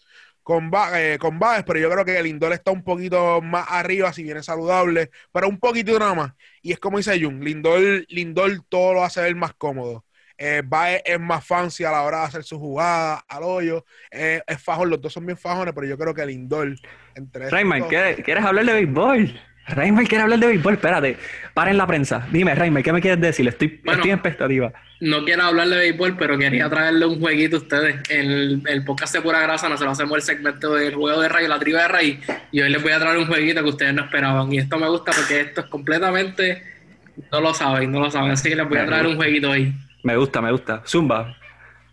con, 0.44 0.72
eh, 0.96 1.18
con 1.22 1.40
Baez, 1.40 1.64
pero 1.66 1.80
yo 1.80 1.90
creo 1.90 2.04
que 2.04 2.18
el 2.18 2.26
Lindor 2.26 2.52
está 2.52 2.72
un 2.72 2.84
poquito 2.84 3.42
más 3.42 3.66
arriba, 3.70 4.12
si 4.12 4.24
viene 4.24 4.44
saludable, 4.44 5.10
pero 5.32 5.48
un 5.48 5.58
poquito 5.58 5.98
nada 5.98 6.16
más. 6.16 6.34
Y 6.62 6.74
es 6.74 6.80
como 6.80 6.98
dice 6.98 7.18
Jun, 7.18 7.40
Lindor, 7.40 8.06
Lindor 8.10 8.52
todo 8.68 8.94
lo 8.94 9.04
hace 9.06 9.22
ver 9.22 9.36
más 9.36 9.54
cómodo. 9.54 10.04
Eh, 10.38 10.62
Baez 10.66 11.02
es 11.06 11.20
más 11.20 11.44
fancy 11.46 11.84
a 11.84 11.92
la 11.92 12.04
hora 12.04 12.20
de 12.20 12.26
hacer 12.26 12.44
su 12.44 12.60
jugada 12.60 13.24
al 13.28 13.44
hoyo. 13.44 13.86
Eh, 14.12 14.42
es 14.46 14.62
fajón, 14.62 14.90
los 14.90 15.02
dos 15.02 15.12
son 15.14 15.26
bien 15.26 15.38
fajones, 15.38 15.74
pero 15.74 15.88
yo 15.88 15.98
creo 15.98 16.14
que 16.14 16.26
Lindor, 16.26 16.76
entre 17.16 17.44
estos 17.46 17.52
Raymond, 17.52 17.82
dos- 17.82 17.90
¿quieres, 17.90 18.18
¿quieres 18.24 18.44
hablar 18.46 18.66
de 18.66 18.74
béisbol? 18.74 19.40
Raymond 19.70 20.08
quiere 20.08 20.22
hablar 20.24 20.40
de 20.40 20.48
béisbol. 20.48 20.76
Espérate, 20.76 21.18
para 21.54 21.72
en 21.72 21.78
la 21.78 21.86
prensa. 21.86 22.26
Dime, 22.32 22.56
Raymond, 22.56 22.86
¿qué 22.86 22.94
me 22.94 23.02
quieres 23.02 23.20
decir? 23.20 23.46
Estoy, 23.48 23.82
Bueno. 23.84 23.98
estoy 24.00 24.12
en 24.12 24.16
expectativa. 24.16 24.72
No 25.02 25.26
quiero 25.26 25.44
hablar 25.44 25.68
de 25.68 25.76
béisbol, 25.78 26.16
pero 26.18 26.38
quería 26.38 26.70
traerle 26.70 27.06
un 27.06 27.20
jueguito 27.20 27.58
a 27.58 27.60
ustedes. 27.60 28.10
En 28.10 28.32
el, 28.32 28.62
el 28.66 28.86
podcast 28.86 29.14
de 29.14 29.22
Pura 29.22 29.42
Grasa 29.42 29.68
nosotros 29.68 29.92
hacemos 29.94 30.16
el 30.16 30.22
segmento 30.22 30.74
del 30.76 30.96
juego 30.96 31.20
de 31.22 31.28
Rey, 31.30 31.48
la 31.48 31.60
triba 31.60 31.82
de 31.82 31.88
Rey, 31.90 32.20
y 32.52 32.62
hoy 32.62 32.70
les 32.70 32.82
voy 32.82 32.94
a 32.94 33.00
traer 33.00 33.18
un 33.18 33.28
jueguito 33.28 33.62
que 33.62 33.70
ustedes 33.70 33.94
no 33.94 34.04
esperaban. 34.06 34.54
Y 34.54 34.60
esto 34.60 34.78
me 34.78 34.88
gusta 34.88 35.12
porque 35.12 35.42
esto 35.42 35.62
es 35.62 35.68
completamente... 35.68 36.64
No 37.32 37.42
lo 37.42 37.54
saben, 37.54 37.92
no 37.92 38.00
lo 38.00 38.10
saben. 38.12 38.32
Así 38.32 38.48
que 38.50 38.56
les 38.56 38.70
voy 38.70 38.78
a 38.78 38.86
traer 38.86 39.08
un 39.08 39.16
jueguito 39.18 39.50
hoy. 39.50 39.74
Me 40.04 40.16
gusta, 40.16 40.42
me 40.42 40.52
gusta. 40.52 40.84
Zumba. 40.86 41.36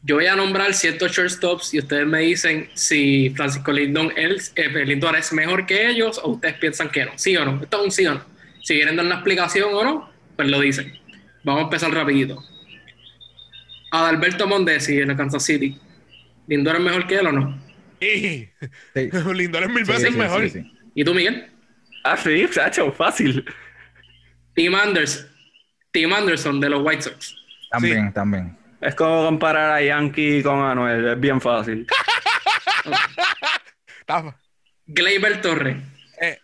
Yo 0.03 0.17
voy 0.17 0.27
a 0.27 0.37
nombrar 0.37 0.75
ciertos 0.75 1.13
shortstops 1.13 1.73
y 1.75 1.79
ustedes 1.79 2.07
me 2.07 2.21
dicen 2.21 2.69
si 2.75 3.31
Francisco 3.31 3.73
Lindon, 3.73 4.13
él, 4.17 4.41
eh, 4.55 4.85
Lindor 4.85 5.17
es 5.17 5.33
mejor 5.33 5.65
que 5.65 5.89
ellos 5.89 6.21
o 6.23 6.33
ustedes 6.33 6.55
piensan 6.59 6.91
que 6.91 7.07
no. 7.07 7.13
¿Sí 7.17 7.35
o 7.37 7.45
no? 7.45 7.63
Esto 7.63 7.79
es 7.79 7.85
un 7.85 7.91
sí 7.91 8.07
o 8.07 8.15
no. 8.15 8.25
Si 8.63 8.75
quieren 8.75 8.97
dar 8.97 9.07
una 9.07 9.17
explicación 9.17 9.71
o 9.73 9.83
no, 9.83 10.11
pues 10.37 10.49
lo 10.49 10.61
dicen. 10.61 10.93
Vamos 11.43 11.63
a 11.63 11.65
empezar 11.65 11.91
rapidito. 11.93 12.43
Adalberto 13.91 14.47
Mondesi 14.47 15.01
en 15.01 15.11
el 15.11 15.17
Kansas 15.17 15.45
City. 15.45 15.79
¿Lindor 16.47 16.77
es 16.77 16.83
mejor 16.83 17.07
que 17.07 17.17
él 17.17 17.27
o 17.27 17.33
no? 17.33 17.63
Sí. 18.01 18.49
Sí. 18.95 19.11
Lindor 19.35 19.63
es 19.63 19.69
mil 19.71 19.85
veces 19.85 20.13
sí, 20.13 20.19
mejor. 20.19 20.43
sí, 20.43 20.51
sí. 20.51 20.73
¿Y 20.95 21.05
tú, 21.05 21.15
Miguel? 21.15 21.47
Ah, 22.03 22.17
sí, 22.17 22.47
Sacho, 22.49 22.93
fácil. 22.93 23.45
Tim 24.55 24.75
Anderson. 24.75 25.27
Tim 25.93 26.13
Anderson 26.13 26.61
de 26.61 26.69
los 26.69 26.85
White 26.85 27.03
Sox. 27.03 27.35
También, 27.75 28.13
también. 28.13 28.57
Es 28.81 28.95
como 28.95 29.25
comparar 29.25 29.73
a 29.73 29.83
Yankee 29.83 30.43
con 30.43 30.61
Anuel. 30.61 31.09
Es 31.09 31.21
bien 31.21 31.41
fácil. 31.41 31.87
Gleyber 34.87 35.41
Torres. 35.41 35.77
Eh, 36.21 36.39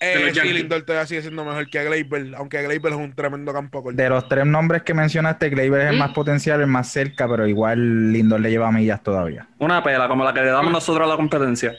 eh, 0.00 0.32
sí. 0.32 0.52
Lindor 0.52 0.82
todavía 0.82 1.06
sigue 1.06 1.22
siendo 1.22 1.44
mejor 1.44 1.68
que 1.68 1.84
Gleyber, 1.84 2.34
aunque 2.36 2.62
Gleyber 2.62 2.92
es 2.92 2.98
un 2.98 3.14
tremendo 3.14 3.52
campo 3.52 3.82
corto. 3.82 3.96
De 3.96 4.08
los 4.08 4.28
tres 4.28 4.46
nombres 4.46 4.82
que 4.82 4.94
mencionaste, 4.94 5.48
Gleyber 5.50 5.80
es 5.82 5.90
el 5.90 5.96
¿Mm? 5.96 5.98
más 5.98 6.10
potencial, 6.12 6.60
el 6.60 6.66
más 6.66 6.88
cerca, 6.88 7.28
pero 7.28 7.46
igual 7.46 8.12
Lindor 8.12 8.40
le 8.40 8.50
lleva 8.50 8.70
millas 8.70 9.02
todavía. 9.02 9.48
Una 9.58 9.82
pela 9.82 10.08
como 10.08 10.24
la 10.24 10.32
que 10.32 10.40
le 10.40 10.50
damos 10.50 10.72
nosotros 10.72 11.06
a 11.06 11.10
la 11.10 11.16
competencia. 11.16 11.74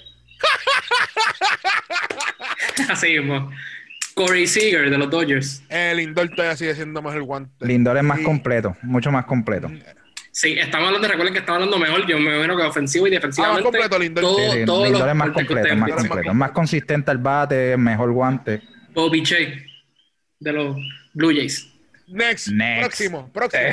Así 2.90 3.20
mismo. 3.20 3.52
Corey 4.16 4.46
Seager 4.48 4.90
de 4.90 4.98
los 4.98 5.10
Dodgers. 5.10 5.64
Eh, 5.70 5.94
Lindor 5.96 6.30
todavía 6.30 6.56
sigue 6.56 6.76
siendo 6.76 7.02
mejor 7.02 7.24
guante. 7.24 7.66
Lindor 7.66 7.98
es 7.98 8.04
más 8.04 8.20
Sí. 8.20 8.24
completo, 8.24 8.76
mucho 8.84 9.12
más 9.12 9.26
completo. 9.26 9.70
Sí, 10.32 10.54
estamos 10.58 10.88
hablando, 10.88 11.08
recuerden 11.08 11.34
que 11.34 11.40
estamos 11.40 11.62
hablando 11.64 11.78
mejor, 11.80 12.08
yo 12.08 12.18
me 12.18 12.34
imagino 12.36 12.58
que 12.58 12.64
ofensivo 12.64 13.06
y 13.08 13.12
defensivamente. 13.12 13.60
Ah, 13.60 13.62
más 13.62 13.72
completo, 13.72 14.00
Lindor. 14.00 14.24
todo- 14.24 14.38
Sí, 14.52 14.60
sí, 14.60 14.66
todos 14.66 14.84
Lindor 14.86 15.02
los 15.02 15.10
es 15.10 15.16
más 15.16 15.30
completo, 15.30 15.54
más 15.62 15.72
es 15.72 15.78
más 15.78 15.92
completo, 16.08 16.30
es 16.32 16.36
más 16.36 16.52
consistente 16.52 17.12
al 17.12 17.18
bate, 17.20 17.78
mejor 17.78 18.12
guante. 18.12 18.62
Bobby 18.94 19.24
Che 19.24 19.66
de 20.40 20.54
los 20.54 20.76
Blue 21.14 21.30
Jays. 21.36 21.70
Next, 22.08 22.50
Next. 22.50 22.82
próximo, 22.82 23.32
próximo. 23.32 23.64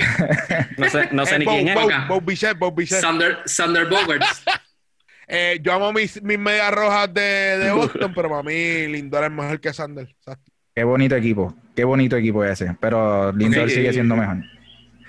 No 0.78 0.88
sé, 0.88 1.08
no 1.12 1.26
sé 1.26 1.34
Eh, 1.34 1.38
ni 1.40 1.44
Bo- 1.44 1.50
quién 1.52 1.68
es. 1.68 1.74
Bo- 1.74 1.80
acá. 1.80 2.06
Bo 2.08 2.20
Bichette, 2.20 2.58
Bo 2.58 2.70
Bichette. 2.72 3.00
Sander, 3.00 3.38
Sander 3.44 3.86
Bogarts. 3.86 4.42
Eh, 5.32 5.60
yo 5.62 5.72
amo 5.72 5.92
mis, 5.92 6.20
mis 6.22 6.38
medias 6.38 6.72
rojas 6.72 7.12
de, 7.14 7.20
de 7.58 7.70
Boston, 7.74 8.12
pero 8.14 8.28
para 8.28 8.42
mí 8.42 8.86
Lindor 8.88 9.24
es 9.24 9.30
mejor 9.30 9.60
que 9.60 9.72
Sander. 9.72 10.08
Exacto. 10.08 10.50
Qué 10.74 10.82
bonito 10.84 11.14
equipo, 11.14 11.54
qué 11.76 11.84
bonito 11.84 12.16
equipo 12.16 12.44
ese, 12.44 12.76
pero 12.80 13.32
Lindor 13.32 13.70
sigue 13.70 13.92
siendo 13.92 14.16
mejor. 14.16 14.38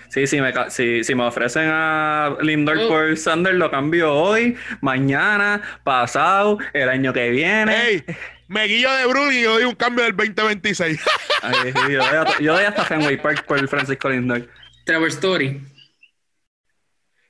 Sí, 0.10 0.28
sí, 0.28 0.42
me, 0.42 0.52
si, 0.70 1.04
si 1.06 1.16
me 1.16 1.24
ofrecen 1.24 1.70
a 1.72 2.36
Lindor 2.42 2.78
Oh. 2.80 2.88
por 2.90 3.18
Sander, 3.18 3.54
lo 3.56 3.72
cambio 3.72 4.14
hoy, 4.14 4.56
mañana, 4.82 5.62
pasado, 5.86 6.58
el 6.74 6.90
año 6.90 7.14
que 7.14 7.30
viene. 7.30 7.74
Ey, 7.88 8.04
me 8.50 8.66
guillo 8.66 8.92
de 8.92 9.06
Bruni 9.08 9.38
y 9.38 9.42
yo 9.44 9.54
doy 9.54 9.64
un 9.64 9.76
cambio 9.76 10.04
del 10.04 10.16
2026. 10.16 11.00
Ay, 11.42 11.72
sí, 11.74 11.94
yo, 11.94 12.00
doy 12.06 12.18
hasta, 12.18 12.40
yo 12.40 12.54
doy 12.54 12.66
hasta 12.66 12.84
Fenway 12.84 13.22
Park 13.22 13.46
por 13.48 13.66
Francisco 13.70 14.10
Lindor. 14.10 14.48
Trevor 14.86 15.08
Story. 15.10 15.62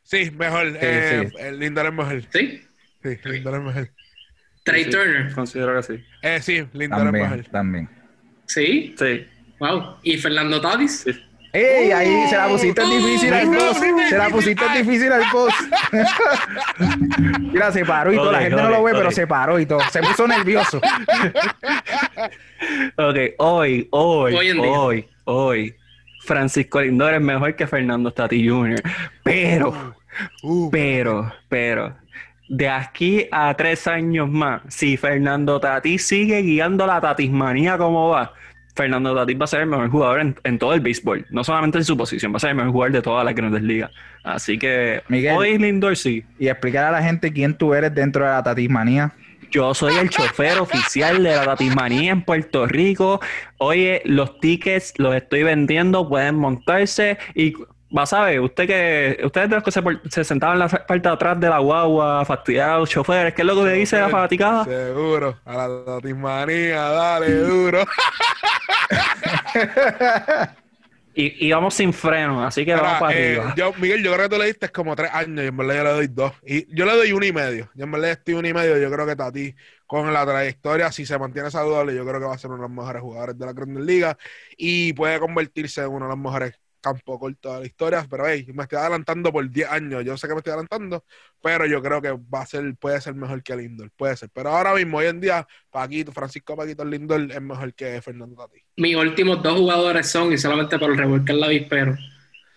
sí, 0.03 0.31
mejor. 0.31 0.73
eh, 0.81 1.29
el 1.39 1.59
Lindor 1.59 1.85
es 1.85 1.93
mejor. 1.93 2.23
¿Sí? 2.33 2.61
Sí, 3.03 3.17
Lindor 3.23 3.55
es 3.55 3.61
mejor. 3.61 3.89
Trey 4.63 4.83
Sí, 4.83 4.91
sí, 4.91 4.97
Turner. 4.97 5.33
Considero 5.33 5.75
que 5.77 5.83
sí. 5.83 6.03
Eh, 6.21 6.39
sí, 6.41 6.67
Lindor 6.73 6.99
es 6.99 7.03
También, 7.05 7.29
mejor. 7.29 7.45
también. 7.51 7.89
¿Sí? 8.45 8.95
Sí. 8.97 9.25
Wow. 9.59 9.97
¿Y 10.03 10.17
Fernando 10.17 10.59
Tatis? 10.61 11.01
sí. 11.01 11.11
¡Ey! 11.53 11.91
Ahí 11.91 12.29
se 12.29 12.37
la 12.37 12.47
pusiste 12.47 12.81
Oh, 12.81 12.89
difícil 12.89 13.33
al 13.33 13.47
boss. 13.47 13.77
Se 14.07 14.17
la 14.17 14.29
pusiste 14.29 14.63
difícil 14.77 15.11
al 15.11 15.23
boss. 15.33 15.53
Mira, 17.39 17.71
se 17.73 17.83
paró 17.83 18.13
y 18.13 18.15
todo. 18.15 18.31
La 18.31 18.39
gente 18.39 18.55
no 18.55 18.69
lo 18.69 18.81
ve, 18.83 18.93
pero 18.93 19.11
se 19.11 19.27
paró 19.27 19.59
y 19.59 19.65
todo. 19.65 19.81
Se 19.91 19.99
puso 20.01 20.27
nervioso. 20.27 20.79
Ok, 22.95 23.17
hoy, 23.39 23.87
hoy, 23.91 24.35
Hoy 24.59 25.09
hoy, 25.25 25.75
Francisco 26.23 26.79
Lindor 26.81 27.15
es 27.15 27.21
mejor 27.21 27.55
que 27.55 27.65
Fernando 27.67 28.11
Tati 28.13 28.47
Jr. 28.47 28.81
Pero, 29.23 29.95
Uh, 30.43 30.69
pero, 30.69 31.33
pero, 31.49 31.95
de 32.51 32.67
aquí 32.67 33.27
a 33.31 33.53
tres 33.55 33.87
años 33.87 34.29
más, 34.29 34.61
si 34.67 34.97
Fernando 34.97 35.57
Tatis 35.61 36.05
sigue 36.05 36.41
guiando 36.41 36.85
la 36.85 36.99
Tatismanía 36.99 37.77
como 37.77 38.09
va, 38.09 38.33
Fernando 38.75 39.15
Tatis 39.15 39.39
va 39.39 39.45
a 39.45 39.47
ser 39.47 39.61
el 39.61 39.67
mejor 39.67 39.89
jugador 39.89 40.19
en, 40.19 40.35
en 40.43 40.59
todo 40.59 40.73
el 40.73 40.81
béisbol, 40.81 41.25
no 41.29 41.45
solamente 41.45 41.77
en 41.77 41.85
su 41.85 41.95
posición, 41.95 42.33
va 42.33 42.37
a 42.37 42.39
ser 42.41 42.49
el 42.49 42.57
mejor 42.57 42.71
jugador 42.73 42.91
de 42.91 43.01
todas 43.01 43.23
las 43.23 43.35
grandes 43.35 43.61
ligas. 43.63 43.89
Así 44.25 44.57
que 44.57 45.01
Miguel. 45.07 45.37
hoy 45.37 45.57
Lindor 45.57 45.95
sí. 45.95 46.25
Y 46.39 46.49
explicar 46.49 46.83
a 46.83 46.91
la 46.91 47.01
gente 47.01 47.31
quién 47.31 47.53
tú 47.53 47.73
eres 47.73 47.95
dentro 47.95 48.25
de 48.25 48.31
la 48.31 48.43
tatismanía. 48.43 49.13
Yo 49.49 49.73
soy 49.73 49.95
el 49.95 50.09
chofer 50.09 50.59
oficial 50.59 51.23
de 51.23 51.35
la 51.35 51.43
Tatismanía 51.43 52.11
en 52.11 52.21
Puerto 52.21 52.67
Rico. 52.67 53.19
Oye, 53.57 54.01
los 54.05 54.39
tickets 54.39 54.93
los 54.97 55.13
estoy 55.13 55.43
vendiendo, 55.43 56.07
pueden 56.07 56.35
montarse 56.35 57.17
y 57.35 57.53
ver, 57.91 58.39
usted 58.39 58.67
que 58.67 59.25
ustedes 59.25 59.49
de 59.49 59.55
los 59.55 59.63
que 59.63 59.71
se, 60.09 60.23
sentaban 60.23 60.55
en 60.55 60.59
la 60.59 60.69
parte 60.69 61.07
de 61.07 61.13
atrás 61.13 61.39
de 61.39 61.49
la 61.49 61.59
guagua, 61.59 62.25
los 62.77 62.89
choferes, 62.89 63.33
¿qué 63.33 63.41
es 63.41 63.45
lo 63.45 63.55
que 63.55 63.63
le 63.63 63.73
dice 63.73 63.99
la 63.99 64.09
fanaticada? 64.09 64.63
Seguro. 64.63 65.37
A 65.45 65.67
la 65.67 65.85
tatismanía, 65.85 66.81
dale 66.81 67.35
duro. 67.35 67.83
Y, 71.13 71.47
y 71.47 71.51
vamos 71.51 71.73
sin 71.73 71.91
freno, 71.91 72.45
así 72.45 72.65
que 72.65 72.73
vamos 72.73 72.99
para 72.99 73.17
eh, 73.17 73.37
arriba. 73.37 73.53
yo, 73.57 73.73
Miguel, 73.73 74.01
yo 74.01 74.13
creo 74.13 74.29
que 74.29 74.35
tú 74.35 74.41
le 74.41 74.47
diste 74.47 74.69
como 74.69 74.95
tres 74.95 75.11
años 75.13 75.43
y 75.43 75.47
en 75.47 75.57
verdad 75.57 75.75
yo 75.75 75.83
le 75.83 75.89
doy 75.89 76.07
dos. 76.07 76.31
Y 76.45 76.73
yo 76.73 76.85
le 76.85 76.95
doy 76.95 77.11
uno 77.11 77.25
y 77.25 77.33
medio. 77.33 77.69
Yo 77.75 77.83
en 77.83 77.91
verdad 77.91 78.11
estoy 78.11 78.35
uno 78.35 78.47
y 78.47 78.53
medio. 78.53 78.77
Yo 78.77 78.89
creo 78.89 79.05
que 79.05 79.17
Tati, 79.17 79.53
con 79.85 80.13
la 80.13 80.25
trayectoria, 80.25 80.89
si 80.91 81.05
se 81.05 81.19
mantiene 81.19 81.51
saludable, 81.51 81.93
yo 81.93 82.05
creo 82.05 82.21
que 82.21 82.27
va 82.27 82.35
a 82.35 82.37
ser 82.37 82.49
uno 82.49 82.63
de 82.63 82.69
los 82.69 82.71
mejores 82.71 83.01
jugadores 83.01 83.37
de 83.37 83.45
la 83.45 83.51
Grandes 83.51 83.83
Ligas 83.83 84.15
y 84.55 84.93
puede 84.93 85.19
convertirse 85.19 85.81
en 85.81 85.89
uno 85.89 86.05
de 86.05 86.11
los 86.11 86.17
mejores 86.17 86.60
campos 86.81 87.19
cortos 87.19 87.53
de 87.53 87.59
la 87.61 87.65
historia. 87.65 88.05
Pero, 88.09 88.27
hey, 88.27 88.45
me 88.53 88.63
estoy 88.63 88.79
adelantando 88.79 89.31
por 89.31 89.49
10 89.49 89.69
años. 89.69 90.03
Yo 90.03 90.17
sé 90.17 90.27
que 90.27 90.33
me 90.33 90.39
estoy 90.39 90.51
adelantando, 90.51 91.05
pero 91.41 91.65
yo 91.65 91.81
creo 91.81 92.01
que 92.01 92.11
va 92.11 92.41
a 92.41 92.45
ser, 92.45 92.75
puede 92.75 92.99
ser 92.99 93.15
mejor 93.15 93.41
que 93.43 93.55
Lindor. 93.55 93.91
Puede 93.91 94.17
ser. 94.17 94.29
Pero 94.33 94.49
ahora 94.49 94.73
mismo, 94.73 94.97
hoy 94.97 95.05
en 95.07 95.21
día, 95.21 95.47
Paquito, 95.69 96.11
Francisco 96.11 96.55
Paquito 96.57 96.83
Lindor 96.83 97.31
es 97.31 97.41
mejor 97.41 97.73
que 97.73 98.01
Fernando 98.01 98.35
Tati. 98.35 98.59
Mis 98.77 98.95
últimos 98.95 99.41
dos 99.41 99.57
jugadores 99.57 100.07
son, 100.09 100.33
y 100.33 100.37
solamente 100.37 100.77
para 100.79 100.93
revolcar 100.95 101.35
la 101.37 101.47
vispero, 101.47 101.95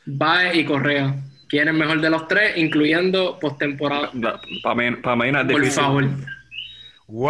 Baez 0.06 0.56
y 0.56 0.64
Correa. 0.64 1.14
¿Quién 1.48 1.68
es 1.68 1.74
mejor 1.74 2.00
de 2.00 2.10
los 2.10 2.26
tres, 2.26 2.56
incluyendo 2.56 3.38
postemporada? 3.38 4.10
Para 4.62 4.74
mí, 4.74 4.96
para 4.96 5.16
mí 5.16 5.30
no 5.30 5.40
es 5.40 5.46
Por 5.46 5.60
difícil. 5.60 5.82
favor. 5.82 6.04
Wow, 7.06 7.28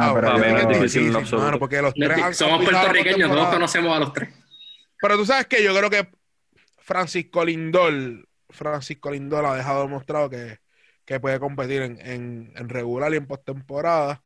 No, 0.00 0.14
pero 0.14 0.26
para 0.28 0.38
mí 0.38 0.52
no 0.52 0.58
es 0.58 0.68
difícil 0.68 1.06
en 1.08 1.16
absoluto. 1.16 1.44
mano, 1.46 1.58
porque 1.58 1.82
los 1.82 1.92
tres 1.94 2.36
Somos 2.36 2.62
puertorriqueños, 2.64 3.30
todos 3.30 3.48
conocemos 3.48 3.96
a 3.96 4.00
los 4.00 4.12
tres. 4.12 4.28
Pero 5.00 5.16
tú 5.16 5.26
sabes 5.26 5.46
que 5.46 5.62
yo 5.62 5.76
creo 5.76 5.90
que 5.90 6.08
Francisco 6.86 7.44
Lindor, 7.44 7.92
Francisco 8.48 9.10
Lindor 9.10 9.44
ha 9.44 9.56
dejado 9.56 9.82
demostrado 9.82 10.30
que, 10.30 10.58
que 11.04 11.18
puede 11.18 11.40
competir 11.40 11.82
en, 11.82 11.98
en, 12.00 12.52
en 12.54 12.68
regular 12.68 13.12
y 13.12 13.16
en 13.16 13.26
postemporada. 13.26 14.22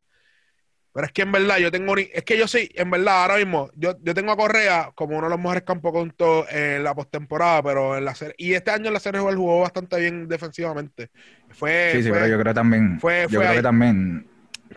Pero 0.93 1.07
es 1.07 1.11
que 1.11 1.23
en 1.23 1.31
verdad 1.31 1.57
yo 1.57 1.71
tengo, 1.71 1.95
es 1.97 2.23
que 2.23 2.37
yo 2.37 2.47
sí, 2.47 2.69
en 2.75 2.91
verdad 2.91 3.23
ahora 3.23 3.37
mismo, 3.37 3.71
yo, 3.75 3.95
yo 4.03 4.13
tengo 4.13 4.31
a 4.33 4.37
Correa 4.37 4.91
como 4.93 5.17
uno 5.17 5.25
de 5.25 5.31
los 5.31 5.39
mejores 5.39 5.63
campocontos 5.63 6.45
en 6.51 6.83
la 6.83 6.93
postemporada, 6.93 7.63
pero 7.63 7.97
en 7.97 8.05
la 8.05 8.13
serie, 8.13 8.35
y 8.37 8.53
este 8.53 8.69
año 8.69 8.87
en 8.89 8.93
la 8.93 8.99
serie 8.99 9.21
él 9.27 9.37
jugó 9.37 9.61
bastante 9.61 9.99
bien 9.99 10.27
defensivamente. 10.27 11.09
Fue, 11.49 11.93
Sí, 11.93 12.03
sí, 12.03 12.09
fue, 12.09 12.19
pero 12.19 12.27
yo 12.27 12.39
creo 12.39 12.53
también, 12.53 12.99
fue- 12.99 13.23
yo 13.23 13.27
fue 13.29 13.37
creo 13.39 13.49
ahí. 13.49 13.55
que 13.57 13.63
también 13.63 14.27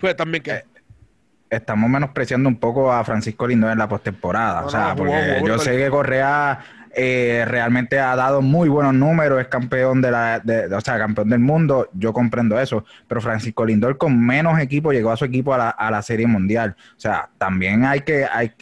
fue 0.01 0.15
también 0.15 0.43
que 0.43 0.53
Eh, 0.53 0.65
estamos 1.51 1.91
menospreciando 1.91 2.49
un 2.49 2.57
poco 2.59 2.91
a 2.91 3.05
Francisco 3.05 3.47
Lindor 3.47 3.73
en 3.73 3.79
la 3.79 3.89
postemporada. 3.89 4.63
No, 4.63 4.67
o 4.69 4.71
sea, 4.71 4.89
no, 4.91 4.97
porque 4.97 5.13
jugó, 5.13 5.35
jugó 5.35 5.49
yo 5.49 5.59
sé 5.59 5.77
que 5.77 5.91
Correa 5.91 6.65
eh, 6.97 7.45
realmente 7.47 7.99
ha 7.99 8.15
dado 8.17 8.43
muy 8.43 8.69
buenos 8.69 8.95
números, 8.95 9.41
es 9.41 9.49
campeón 9.49 10.01
de 10.01 10.11
la, 10.11 10.43
o 10.77 10.81
sea, 10.81 10.99
campeón 10.99 11.31
del 11.31 11.41
mundo, 11.41 11.89
yo 11.93 12.13
comprendo 12.13 12.59
eso, 12.59 12.85
pero 13.09 13.21
Francisco 13.21 13.65
Lindor 13.65 13.99
con 13.99 14.25
menos 14.25 14.59
equipo 14.61 14.93
llegó 14.93 15.11
a 15.11 15.17
su 15.17 15.25
equipo 15.25 15.55
a 15.55 15.59
la, 15.59 15.71
a 15.71 15.91
la 15.91 16.03
Serie 16.03 16.27
Mundial. 16.27 16.77
O 16.97 17.01
sea, 17.01 17.29
también 17.39 17.85
hay 17.85 18.01
que, 18.01 18.25
hay, 18.25 18.53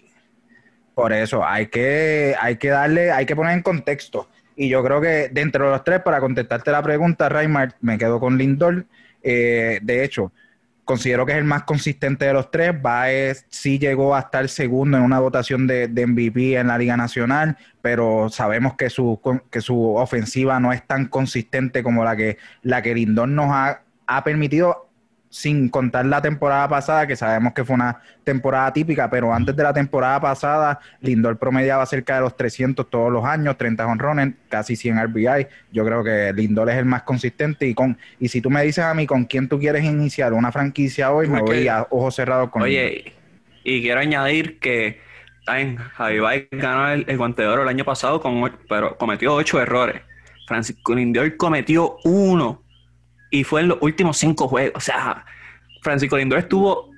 por 0.94 1.12
eso, 1.12 1.44
hay 1.44 1.66
que, 1.66 2.34
hay 2.40 2.56
que 2.56 2.68
darle, 2.68 3.10
hay 3.12 3.26
que 3.26 3.36
poner 3.36 3.54
en 3.54 3.62
contexto. 3.62 4.28
Y 4.56 4.68
yo 4.68 4.82
creo 4.84 5.00
que 5.00 5.30
dentro 5.32 5.64
de 5.64 5.70
los 5.72 5.84
tres, 5.84 6.00
para 6.00 6.20
contestarte 6.20 6.70
la 6.70 6.82
pregunta, 6.82 7.28
Raymar, 7.28 7.74
me 7.80 7.98
quedo 7.98 8.20
con 8.20 8.36
Lindor. 8.36 8.84
Eh, 9.22 9.78
de 9.82 10.04
hecho, 10.04 10.32
considero 10.92 11.24
que 11.24 11.32
es 11.32 11.38
el 11.38 11.44
más 11.44 11.62
consistente 11.62 12.26
de 12.26 12.34
los 12.34 12.50
tres. 12.50 12.82
Baez 12.82 13.46
sí 13.48 13.78
llegó 13.78 14.14
a 14.14 14.20
estar 14.20 14.46
segundo 14.50 14.98
en 14.98 15.04
una 15.04 15.20
votación 15.20 15.66
de, 15.66 15.88
MVP 15.88 16.58
en 16.58 16.66
la 16.66 16.76
Liga 16.76 16.98
Nacional, 16.98 17.56
pero 17.80 18.28
sabemos 18.28 18.74
que 18.74 18.90
su, 18.90 19.18
que 19.50 19.62
su 19.62 19.94
ofensiva 19.94 20.60
no 20.60 20.70
es 20.70 20.86
tan 20.86 21.06
consistente 21.06 21.82
como 21.82 22.04
la 22.04 22.14
que, 22.14 22.36
la 22.60 22.82
que 22.82 22.94
Lindor 22.94 23.28
nos 23.28 23.46
ha, 23.48 23.80
ha 24.06 24.22
permitido, 24.22 24.90
sin 25.32 25.70
contar 25.70 26.04
la 26.04 26.20
temporada 26.20 26.68
pasada, 26.68 27.06
que 27.06 27.16
sabemos 27.16 27.54
que 27.54 27.64
fue 27.64 27.74
una 27.74 28.02
temporada 28.22 28.70
típica, 28.70 29.08
pero 29.08 29.32
antes 29.32 29.56
de 29.56 29.62
la 29.62 29.72
temporada 29.72 30.20
pasada, 30.20 30.78
Lindor 31.00 31.38
promediaba 31.38 31.86
cerca 31.86 32.16
de 32.16 32.20
los 32.20 32.36
300 32.36 32.90
todos 32.90 33.10
los 33.10 33.24
años, 33.24 33.56
30 33.56 33.86
honrones, 33.86 34.34
casi 34.50 34.76
100 34.76 35.06
RBI. 35.06 35.46
Yo 35.72 35.86
creo 35.86 36.04
que 36.04 36.34
Lindor 36.34 36.68
es 36.68 36.76
el 36.76 36.84
más 36.84 37.04
consistente 37.04 37.66
y 37.66 37.72
con 37.72 37.96
y 38.20 38.28
si 38.28 38.42
tú 38.42 38.50
me 38.50 38.62
dices 38.62 38.84
a 38.84 38.92
mí 38.92 39.06
con 39.06 39.24
quién 39.24 39.48
tú 39.48 39.58
quieres 39.58 39.84
iniciar 39.84 40.34
una 40.34 40.52
franquicia 40.52 41.10
hoy, 41.10 41.28
me 41.28 41.40
voy 41.40 41.66
a 41.66 41.86
ojos 41.88 42.14
cerrados 42.14 42.50
con 42.50 42.64
Lindor. 42.64 42.84
Oye, 42.84 43.12
y 43.64 43.80
quiero 43.80 44.00
añadir 44.00 44.58
que 44.58 45.00
también 45.46 45.76
Javi 45.78 46.18
ganó 46.50 46.90
el, 46.90 47.06
el 47.08 47.16
guante 47.16 47.40
de 47.40 47.48
oro 47.48 47.62
el 47.62 47.68
año 47.70 47.86
pasado, 47.86 48.20
con, 48.20 48.52
pero 48.68 48.98
cometió 48.98 49.32
ocho 49.32 49.58
errores. 49.62 50.02
Francisco 50.46 50.94
Lindor 50.94 51.38
cometió 51.38 51.96
uno 52.04 52.61
y 53.32 53.42
fue 53.44 53.62
en 53.62 53.68
los 53.68 53.78
últimos 53.80 54.16
cinco 54.18 54.46
juegos. 54.46 54.74
O 54.76 54.80
sea, 54.80 55.24
Francisco 55.80 56.16
Lindor 56.16 56.38
estuvo 56.38 56.92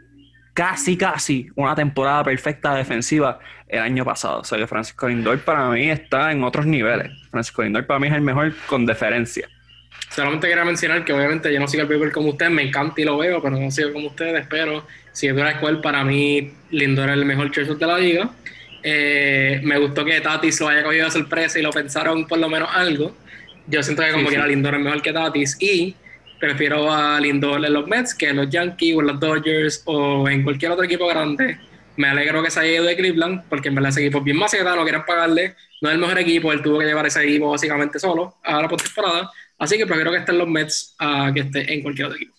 casi, 0.52 0.96
casi 0.96 1.48
una 1.54 1.74
temporada 1.74 2.24
perfecta 2.24 2.74
defensiva 2.74 3.38
el 3.68 3.78
año 3.80 4.04
pasado. 4.04 4.40
O 4.40 4.44
sea 4.44 4.58
que 4.58 4.66
Francisco 4.66 5.08
Lindor 5.08 5.40
para 5.40 5.70
mí 5.70 5.88
está 5.90 6.32
en 6.32 6.44
otros 6.44 6.66
niveles. 6.66 7.10
Francisco 7.30 7.62
Lindor 7.62 7.86
para 7.86 8.00
mí 8.00 8.08
es 8.08 8.14
el 8.14 8.20
mejor 8.20 8.52
con 8.66 8.84
deferencia. 8.84 9.48
Solamente 10.10 10.48
quería 10.48 10.64
mencionar 10.64 11.04
que 11.04 11.12
obviamente 11.12 11.52
yo 11.52 11.58
no 11.60 11.66
sigo 11.68 11.82
el 11.82 11.88
béisbol 11.88 12.12
como 12.12 12.30
ustedes, 12.30 12.52
me 12.52 12.62
encanta 12.62 13.00
y 13.00 13.04
lo 13.04 13.16
veo, 13.16 13.40
pero 13.40 13.56
no 13.56 13.70
sigo 13.70 13.92
como 13.92 14.08
ustedes, 14.08 14.46
pero 14.48 14.86
si 15.12 15.26
yo 15.26 15.32
tuviera 15.32 15.50
que 15.50 15.56
escoger, 15.56 15.80
para 15.80 16.04
mí 16.04 16.52
Lindor 16.70 17.08
es 17.10 17.14
el 17.16 17.24
mejor 17.24 17.50
shortstop 17.50 17.78
de 17.78 17.86
la 17.86 17.98
liga. 17.98 18.30
Eh, 18.82 19.60
me 19.64 19.78
gustó 19.78 20.04
que 20.04 20.20
Tatis 20.20 20.60
lo 20.60 20.68
haya 20.68 20.82
cogido 20.84 21.06
de 21.06 21.10
sorpresa 21.10 21.58
y 21.58 21.62
lo 21.62 21.70
pensaron 21.70 22.26
por 22.26 22.38
lo 22.38 22.48
menos 22.48 22.68
algo. 22.72 23.16
Yo 23.66 23.82
siento 23.82 24.02
que 24.02 24.10
como 24.10 24.24
Sí, 24.24 24.26
que 24.26 24.30
sí. 24.32 24.36
era 24.36 24.46
Lindor 24.46 24.74
es 24.74 24.80
mejor 24.80 25.00
que 25.02 25.12
Tatis 25.12 25.56
y 25.60 25.96
prefiero 26.44 26.92
a 26.92 27.18
Lindor 27.20 27.64
en 27.64 27.72
los 27.72 27.86
Mets 27.86 28.14
que 28.14 28.28
en 28.28 28.36
los 28.36 28.50
Yankees 28.50 28.96
o 28.96 29.00
en 29.00 29.06
los 29.06 29.20
Dodgers 29.20 29.82
o 29.86 30.28
en 30.28 30.42
cualquier 30.42 30.72
otro 30.72 30.84
equipo 30.84 31.06
grande. 31.06 31.58
Me 31.96 32.08
alegro 32.08 32.42
que 32.42 32.50
se 32.50 32.60
haya 32.60 32.72
ido 32.74 32.84
de 32.84 32.96
Cleveland 32.96 33.44
porque 33.48 33.68
en 33.68 33.76
verdad 33.76 33.90
ese 33.90 34.00
equipo 34.02 34.18
es 34.18 34.24
bien 34.24 34.36
maceta, 34.36 34.76
no 34.76 34.82
quieren 34.82 35.04
pagarle, 35.06 35.54
no 35.80 35.88
es 35.88 35.94
el 35.94 36.00
mejor 36.00 36.18
equipo, 36.18 36.52
él 36.52 36.60
tuvo 36.60 36.80
que 36.80 36.86
llevar 36.86 37.06
ese 37.06 37.22
equipo 37.22 37.50
básicamente 37.50 37.98
solo 37.98 38.36
a 38.42 38.60
la 38.60 38.68
postemporada, 38.68 39.30
así 39.58 39.78
que 39.78 39.86
prefiero 39.86 40.10
que 40.10 40.18
esté 40.18 40.32
en 40.32 40.38
los 40.38 40.48
Mets 40.48 40.94
a 40.98 41.32
que 41.32 41.40
esté 41.40 41.72
en 41.72 41.82
cualquier 41.82 42.06
otro 42.06 42.16
equipo. 42.16 42.34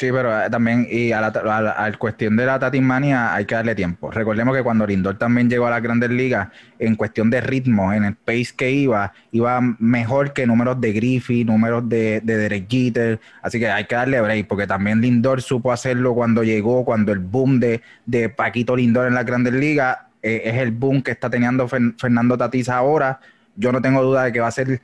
Sí, 0.00 0.08
pero 0.10 0.30
eh, 0.46 0.48
también, 0.48 0.86
y 0.90 1.12
a 1.12 1.20
la, 1.20 1.74
a 1.76 1.92
cuestión 1.98 2.34
de 2.34 2.46
la 2.46 2.58
Tatismania 2.58 3.34
hay 3.34 3.44
que 3.44 3.54
darle 3.54 3.74
tiempo. 3.74 4.10
Recordemos 4.10 4.56
que 4.56 4.62
cuando 4.62 4.86
Lindor 4.86 5.18
también 5.18 5.50
llegó 5.50 5.66
a 5.66 5.70
las 5.70 5.82
grandes 5.82 6.08
ligas, 6.08 6.48
en 6.78 6.94
cuestión 6.96 7.28
de 7.28 7.42
ritmo, 7.42 7.92
en 7.92 8.04
el 8.04 8.16
pace 8.16 8.54
que 8.56 8.70
iba, 8.70 9.12
iba 9.30 9.60
mejor 9.78 10.32
que 10.32 10.46
números 10.46 10.80
de 10.80 10.94
Griffey, 10.94 11.44
números 11.44 11.86
de, 11.86 12.22
de 12.24 12.36
Derek 12.38 12.66
Jeter. 12.66 13.20
Así 13.42 13.58
que 13.58 13.68
hay 13.68 13.84
que 13.84 13.94
darle 13.94 14.22
break, 14.22 14.46
porque 14.46 14.66
también 14.66 15.02
Lindor 15.02 15.42
supo 15.42 15.70
hacerlo 15.70 16.14
cuando 16.14 16.42
llegó, 16.44 16.82
cuando 16.86 17.12
el 17.12 17.18
boom 17.18 17.60
de, 17.60 17.82
de 18.06 18.30
Paquito 18.30 18.74
Lindor 18.76 19.06
en 19.06 19.14
las 19.14 19.26
grandes 19.26 19.52
ligas 19.52 19.98
eh, 20.22 20.40
es 20.46 20.54
el 20.54 20.70
boom 20.70 21.02
que 21.02 21.10
está 21.10 21.28
teniendo 21.28 21.68
Fer- 21.68 21.94
Fernando 22.00 22.38
Tatis 22.38 22.70
ahora. 22.70 23.20
Yo 23.54 23.70
no 23.70 23.82
tengo 23.82 24.02
duda 24.02 24.24
de 24.24 24.32
que 24.32 24.40
va 24.40 24.46
a 24.46 24.50
ser 24.50 24.80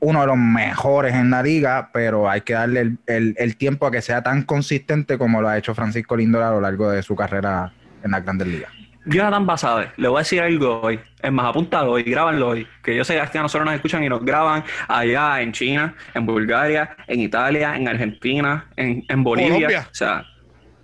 uno 0.00 0.20
de 0.20 0.26
los 0.26 0.36
mejores 0.36 1.14
en 1.14 1.30
la 1.30 1.42
liga, 1.42 1.90
pero 1.92 2.28
hay 2.28 2.42
que 2.42 2.52
darle 2.54 2.80
el, 2.80 2.98
el- 3.06 3.34
el 3.38 3.56
tiempo 3.56 3.86
a 3.86 3.90
que 3.90 4.02
sea 4.02 4.22
tan 4.22 4.42
consistente 4.42 5.16
como 5.18 5.40
lo 5.40 5.48
ha 5.48 5.56
hecho 5.58 5.74
Francisco 5.74 6.16
Lindor 6.16 6.42
a 6.42 6.50
lo 6.50 6.60
largo 6.60 6.90
de 6.90 7.02
su 7.02 7.16
carrera 7.16 7.72
en 8.02 8.10
las 8.10 8.22
grandes 8.24 8.48
ligas. 8.48 8.70
Jonathan 9.06 9.44
Basabe, 9.44 9.90
le 9.98 10.08
voy 10.08 10.16
a 10.16 10.20
decir 10.20 10.40
algo 10.40 10.80
hoy. 10.80 10.98
Es 11.22 11.30
más, 11.30 11.46
apúntalo 11.46 11.92
hoy, 11.92 12.04
grábanlo 12.04 12.48
hoy. 12.48 12.66
Que 12.82 12.96
yo 12.96 13.04
sé 13.04 13.20
que 13.30 13.38
a 13.38 13.42
nosotros 13.42 13.66
nos 13.66 13.74
escuchan 13.74 14.02
y 14.02 14.08
nos 14.08 14.24
graban 14.24 14.64
allá 14.88 15.42
en 15.42 15.52
China, 15.52 15.94
en 16.14 16.24
Bulgaria, 16.24 16.96
en 17.06 17.20
Italia, 17.20 17.76
en 17.76 17.86
Argentina, 17.86 18.66
en, 18.76 19.04
en 19.06 19.22
Bolivia. 19.22 19.52
Colombia. 19.52 19.88
O 19.90 19.94
sea, 19.94 20.24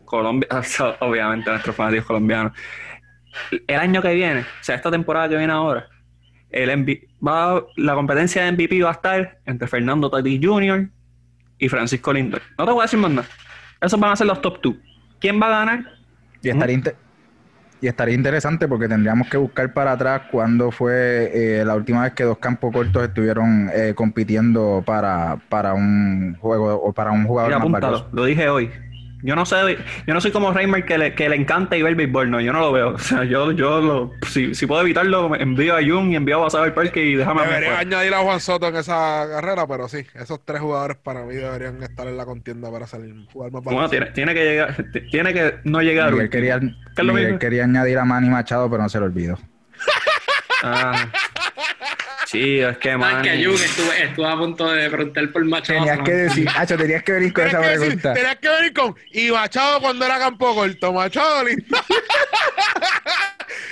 Colombia, 0.05 0.49
o 0.59 0.63
sea, 0.63 0.97
obviamente 1.01 1.49
nuestros 1.51 1.75
fanáticos 1.75 2.07
colombianos. 2.07 2.53
El 3.67 3.77
año 3.81 4.03
que 4.03 4.13
viene, 4.13 4.41
o 4.41 4.45
sea, 4.65 4.75
esta 4.77 4.91
temporada 4.91 5.29
que 5.29 5.37
viene 5.37 5.53
ahora, 5.53 5.87
el 6.51 6.77
MVP 6.79 7.09
va, 7.27 7.65
la 7.77 7.95
competencia 7.95 8.45
de 8.45 8.53
MVP 8.53 8.83
va 8.83 8.91
a 8.91 8.93
estar 8.93 9.39
entre 9.47 9.69
Fernando 9.69 10.11
Tatis 10.11 10.41
Jr. 10.43 10.89
y 11.59 11.69
Francisco 11.69 12.13
Lindor. 12.13 12.43
No 12.59 12.65
te 12.67 12.73
voy 12.73 12.81
a 12.81 12.85
decir 12.85 12.99
más 12.99 13.11
nada. 13.11 13.29
Esos 13.81 13.99
van 13.99 14.13
a 14.13 14.17
ser 14.17 14.27
los 14.27 14.41
top 14.43 14.59
2. 14.63 14.75
¿Quién 15.21 15.41
va 15.41 15.47
a 15.47 15.65
ganar? 15.65 15.85
Y 16.43 16.49
estaría, 16.49 16.81
y 17.81 17.87
estaría 17.87 18.15
interesante 18.15 18.69
porque 18.69 18.89
tendríamos 18.89 19.29
que 19.29 19.37
buscar 19.37 19.73
para 19.73 19.93
atrás 19.93 20.23
cuándo 20.31 20.71
fue 20.71 21.31
eh, 21.33 21.65
la 21.65 21.75
última 21.75 22.03
vez 22.03 22.13
que 22.13 22.25
dos 22.25 22.39
campos 22.39 22.73
cortos 22.73 23.05
estuvieron 23.05 23.71
eh, 23.75 23.95
compitiendo 23.95 24.83
para, 24.85 25.39
para 25.49 25.75
un 25.75 26.37
juego 26.41 26.75
o 26.75 26.93
para 26.93 27.11
un 27.11 27.25
jugador 27.25 27.51
Mira, 27.51 27.59
más 27.59 27.69
apúntalo, 27.69 28.09
lo 28.13 28.25
dije 28.25 28.49
hoy. 28.49 28.71
Yo 29.23 29.37
no 29.37 29.45
sé, 29.45 29.57
yo 30.07 30.15
no 30.15 30.21
soy 30.21 30.31
como 30.31 30.53
Reimer 30.53 30.85
que 30.85 30.97
le, 30.99 31.15
que 31.15 31.29
le 31.29 31.37
encanta 31.37 31.77
y 31.77 31.83
ver 31.83 31.95
béisbol, 31.95 32.31
no, 32.31 32.41
yo 32.41 32.53
no 32.53 32.61
lo 32.61 32.73
veo. 32.73 32.91
O 33.01 33.03
sea, 33.03 33.25
yo, 33.25 33.51
yo 33.53 33.81
lo, 33.81 34.13
si, 34.29 34.55
si 34.55 34.67
puedo 34.67 34.83
evitarlo, 34.83 35.35
envío 35.35 35.77
a 35.77 35.81
Jung 35.83 36.13
y 36.13 36.17
envío 36.17 36.37
a 36.37 36.45
Basado 36.45 36.65
al 36.65 36.75
parque 36.75 37.05
y 37.05 37.15
déjame 37.17 37.43
Debería 37.43 37.79
añadir 37.79 38.15
a 38.15 38.19
Juan 38.19 38.41
Soto 38.41 38.69
en 38.69 38.77
esa 38.77 39.27
carrera, 39.29 39.67
pero 39.67 39.89
sí, 39.89 40.07
esos 40.15 40.45
tres 40.45 40.61
jugadores 40.61 40.97
para 40.97 41.25
mí 41.25 41.35
deberían 41.35 41.83
estar 41.83 42.07
en 42.07 42.17
la 42.17 42.25
contienda 42.25 42.71
para 42.71 42.87
salir 42.87 43.15
jugar 43.33 43.51
más 43.51 43.63
Bueno, 43.65 43.89
tiene, 43.89 44.07
tiene 44.07 44.35
que 44.35 44.45
llegar, 44.45 44.87
tiene 45.11 45.33
que 45.33 45.55
no 45.65 45.81
llegar. 45.81 46.13
Miguel 46.13 46.31
quería, 46.31 46.61
¿Qué 46.61 47.03
es 47.03 47.05
lo 47.05 47.13
Miguel 47.13 47.39
quería 47.39 47.65
añadir 47.65 47.99
a 47.99 48.05
Manny 48.05 48.29
Machado, 48.29 48.71
pero 48.71 48.83
no 48.83 48.89
se 48.89 49.01
lo 49.01 49.07
olvidó. 49.07 49.39
Ah. 50.63 51.11
Sí, 52.31 52.61
es 52.61 52.79
que 52.79 52.97
man. 52.97 53.23
que 53.23 53.45
Jun 53.45 53.55
estuve, 53.55 54.05
estuve 54.05 54.29
a 54.29 54.37
punto 54.37 54.71
de 54.71 54.89
preguntar 54.89 55.33
por 55.33 55.45
Machado. 55.45 55.81
Tenías 55.81 55.99
¿no? 55.99 56.05
que 56.05 56.13
decir, 56.13 56.49
Hacho, 56.57 56.77
tenías 56.77 57.03
que 57.03 57.13
venir 57.13 57.33
con 57.33 57.45
Tenías 57.45 57.61
esa 57.61 57.73
que, 57.73 57.79
decir- 57.79 58.01
pregunta. 58.01 58.15
tenías 58.15 58.37
que 58.37 58.49
venir 58.49 58.73
con 58.73 58.95
y 59.13 59.31
Machado 59.33 59.81
cuando 59.81 60.07
era 60.07 60.19
campo 60.21 60.55
corto, 60.55 60.93
Machado. 60.93 61.45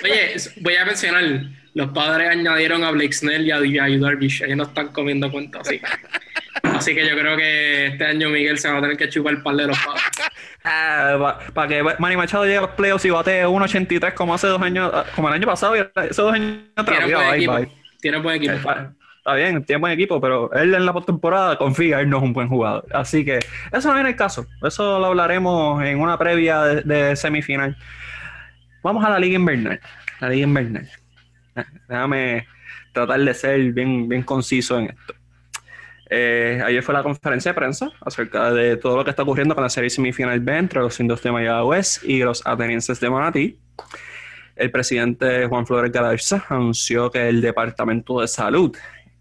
Oye, 0.03 0.35
voy 0.57 0.75
a 0.75 0.83
mencionar, 0.85 1.23
los 1.73 1.89
padres 1.91 2.29
añadieron 2.31 2.83
a 2.83 2.91
Blake 2.91 3.13
Snell 3.13 3.45
y 3.45 3.51
a 3.51 3.59
DJ 3.61 3.97
Darvish, 3.99 4.43
ellos 4.43 4.57
no 4.57 4.63
están 4.63 4.89
comiendo 4.89 5.31
cuenta 5.31 5.59
así. 5.61 5.79
Así 6.63 6.93
que 6.93 7.07
yo 7.07 7.15
creo 7.17 7.37
que 7.37 7.87
este 7.87 8.05
año 8.05 8.29
Miguel 8.29 8.59
se 8.59 8.69
va 8.69 8.79
a 8.79 8.81
tener 8.81 8.97
que 8.97 9.07
chupar 9.07 9.35
el 9.35 9.41
par 9.41 9.55
de 9.55 9.67
los 9.67 9.77
padres. 9.79 10.03
para 11.53 11.67
que 11.69 11.81
Manny 11.99 12.17
Machado 12.17 12.43
llegue 12.43 12.57
a 12.57 12.61
los 12.61 12.71
playoffs 12.71 13.05
y 13.05 13.09
batee 13.09 13.45
1.83 13.45 14.13
como 14.13 14.33
hace 14.33 14.47
dos 14.47 14.61
años, 14.61 14.91
ah, 14.93 15.05
como 15.15 15.29
el 15.29 15.35
año 15.35 15.47
pasado 15.47 15.77
y 15.77 15.79
esos 15.79 16.17
dos 16.17 16.33
años 16.33 16.57
atrás. 16.75 17.05
Bye, 17.05 17.47
bye. 17.47 17.78
Tiene 18.01 18.19
buen 18.19 18.35
equipo. 18.35 18.53
Está 18.53 18.93
está 19.19 19.33
bien, 19.35 19.63
tiene 19.63 19.79
buen 19.79 19.93
equipo, 19.93 20.19
pero 20.19 20.51
él 20.53 20.73
en 20.73 20.85
la 20.85 20.93
postemporada 20.93 21.57
confía, 21.57 21.99
él 21.99 22.09
no 22.09 22.17
es 22.17 22.23
un 22.23 22.33
buen 22.33 22.47
jugador. 22.47 22.85
Así 22.93 23.23
que 23.23 23.39
eso 23.71 23.89
no 23.89 23.93
viene 23.93 24.09
el 24.09 24.15
caso. 24.15 24.45
Eso 24.63 24.99
lo 24.99 25.07
hablaremos 25.07 25.83
en 25.83 25.99
una 25.99 26.17
previa 26.17 26.61
de, 26.61 27.15
semifinal. 27.15 27.77
Vamos 28.83 29.03
a 29.03 29.09
la 29.09 29.19
Liga 29.19 29.35
Invernal. 29.35 29.79
La 30.19 30.29
Liga 30.29 30.47
Invernal. 30.47 30.89
Ah, 31.55 31.65
Déjame 31.87 32.47
tratar 32.93 33.19
de 33.19 33.33
ser 33.33 33.71
bien, 33.73 34.07
bien 34.07 34.23
conciso 34.23 34.79
en 34.79 34.85
esto. 34.85 35.13
Eh, 36.09 36.59
ayer 36.65 36.81
fue 36.81 36.95
la 36.95 37.03
conferencia 37.03 37.51
de 37.51 37.55
prensa 37.55 37.91
acerca 38.01 38.51
de 38.51 38.77
todo 38.77 38.97
lo 38.97 39.03
que 39.03 39.11
está 39.11 39.21
ocurriendo 39.21 39.53
con 39.53 39.63
la 39.63 39.69
serie 39.69 39.91
semifinal 39.91 40.39
B 40.39 40.57
entre 40.57 40.79
los 40.79 40.99
indios 40.99 41.21
de 41.21 41.31
Mayagüez 41.31 42.03
y 42.03 42.23
los 42.23 42.45
atenienses 42.47 42.99
de 42.99 43.09
Manatí. 43.11 43.59
El 44.59 44.71
presidente 44.71 45.47
Juan 45.47 45.65
Flores 45.65 45.89
Galarza 45.89 46.45
anunció 46.49 47.09
que 47.09 47.29
el 47.29 47.39
Departamento 47.39 48.19
de 48.19 48.27
Salud 48.27 48.75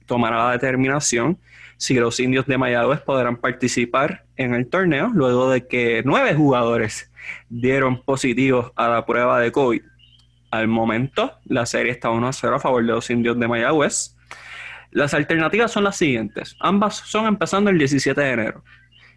tomará 0.04 0.46
la 0.46 0.50
determinación 0.50 1.38
si 1.76 1.94
los 1.94 2.18
indios 2.18 2.44
de 2.46 2.58
Mayagüez 2.58 3.02
podrán 3.02 3.36
participar 3.36 4.24
en 4.36 4.52
el 4.52 4.66
torneo 4.66 5.12
luego 5.14 5.48
de 5.48 5.68
que 5.68 6.02
nueve 6.04 6.34
jugadores 6.34 7.12
dieron 7.48 8.02
positivos 8.02 8.72
a 8.74 8.88
la 8.88 9.06
prueba 9.06 9.38
de 9.38 9.52
COVID. 9.52 9.82
Al 10.50 10.66
momento, 10.66 11.38
la 11.44 11.66
serie 11.66 11.92
está 11.92 12.10
1 12.10 12.26
a 12.26 12.32
0 12.32 12.56
a 12.56 12.58
favor 12.58 12.84
de 12.84 12.92
los 12.94 13.08
indios 13.08 13.38
de 13.38 13.46
Mayagüez. 13.46 14.16
Las 14.90 15.14
alternativas 15.14 15.70
son 15.70 15.84
las 15.84 15.96
siguientes. 15.96 16.56
Ambas 16.58 16.96
son 16.96 17.26
empezando 17.26 17.70
el 17.70 17.78
17 17.78 18.20
de 18.20 18.30
enero. 18.32 18.64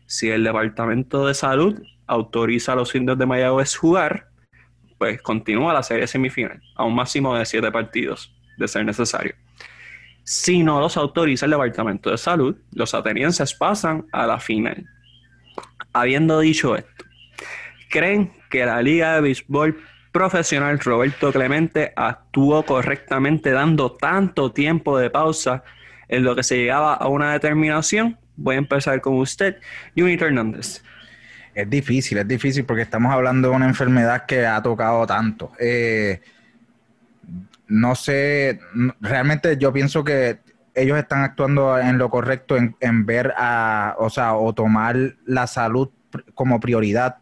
Si 0.05 0.29
el 0.29 0.43
Departamento 0.43 1.25
de 1.25 1.33
Salud 1.33 1.81
autoriza 2.05 2.73
a 2.73 2.75
los 2.75 2.93
indios 2.93 3.17
de 3.17 3.25
Mayagüez 3.25 3.75
jugar, 3.75 4.30
pues 5.01 5.19
continúa 5.23 5.73
la 5.73 5.81
serie 5.81 6.05
semifinal 6.05 6.61
a 6.75 6.83
un 6.83 6.93
máximo 6.93 7.35
de 7.35 7.43
siete 7.47 7.71
partidos, 7.71 8.31
de 8.55 8.67
ser 8.67 8.85
necesario. 8.85 9.33
Si 10.23 10.61
no 10.61 10.79
los 10.79 10.95
autoriza 10.95 11.47
el 11.47 11.53
Departamento 11.53 12.11
de 12.11 12.19
Salud, 12.19 12.55
los 12.71 12.93
atenienses 12.93 13.55
pasan 13.55 14.05
a 14.11 14.27
la 14.27 14.39
final. 14.39 14.85
Habiendo 15.91 16.39
dicho 16.39 16.75
esto, 16.75 17.05
¿creen 17.89 18.31
que 18.51 18.63
la 18.63 18.79
Liga 18.83 19.15
de 19.15 19.21
Béisbol 19.21 19.75
Profesional 20.11 20.77
Roberto 20.77 21.31
Clemente 21.31 21.93
actuó 21.95 22.61
correctamente 22.61 23.49
dando 23.49 23.93
tanto 23.93 24.51
tiempo 24.51 24.99
de 24.99 25.09
pausa 25.09 25.63
en 26.09 26.23
lo 26.23 26.35
que 26.35 26.43
se 26.43 26.57
llegaba 26.57 26.93
a 26.93 27.07
una 27.07 27.33
determinación? 27.33 28.19
Voy 28.35 28.53
a 28.53 28.59
empezar 28.59 29.01
con 29.01 29.15
usted, 29.15 29.57
Junito 29.97 30.27
Hernández. 30.27 30.83
Es 31.53 31.69
difícil, 31.69 32.17
es 32.17 32.27
difícil 32.27 32.65
porque 32.65 32.83
estamos 32.83 33.11
hablando 33.11 33.49
de 33.49 33.55
una 33.55 33.67
enfermedad 33.67 34.25
que 34.25 34.45
ha 34.45 34.61
tocado 34.61 35.05
tanto. 35.05 35.51
Eh, 35.59 36.21
no 37.67 37.95
sé, 37.95 38.59
realmente 38.99 39.57
yo 39.57 39.71
pienso 39.71 40.03
que 40.03 40.39
ellos 40.73 40.97
están 40.97 41.23
actuando 41.23 41.77
en 41.77 41.97
lo 41.97 42.09
correcto 42.09 42.57
en, 42.57 43.05
ver 43.05 43.33
a, 43.37 43.95
o 43.97 44.09
sea, 44.09 44.35
o 44.35 44.53
tomar 44.53 45.15
la 45.25 45.47
salud 45.47 45.89
como 46.33 46.59
prioridad. 46.59 47.17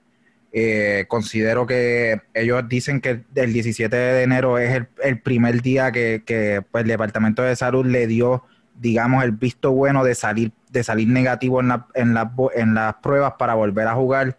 Eh, 0.52 1.06
considero 1.08 1.68
que 1.68 2.22
ellos 2.34 2.68
dicen 2.68 3.02
que 3.02 3.24
el 3.36 3.54
17 3.54 3.96
de 3.96 4.24
enero 4.24 4.58
es 4.58 4.84
el, 5.04 5.20
primer 5.22 5.62
día 5.62 5.92
que, 5.92 6.64
pues, 6.72 6.84
el 6.84 6.88
Departamento 6.88 7.44
de 7.44 7.56
Salud 7.56 7.86
le 7.86 8.08
dio, 8.08 8.44
digamos, 8.76 9.24
el 9.24 9.32
visto 9.32 9.72
bueno 9.72 10.04
de 10.04 10.16
salir, 10.16 10.52
de 10.70 10.84
salir 10.84 11.08
negativo 11.08 11.60
en, 11.60 11.68
la, 11.70 11.88
en, 11.94 12.16
en 12.56 12.74
las 12.74 12.96
pruebas 12.96 13.34
para 13.38 13.56
volver 13.56 13.88
a 13.88 13.96
jugar. 13.96 14.38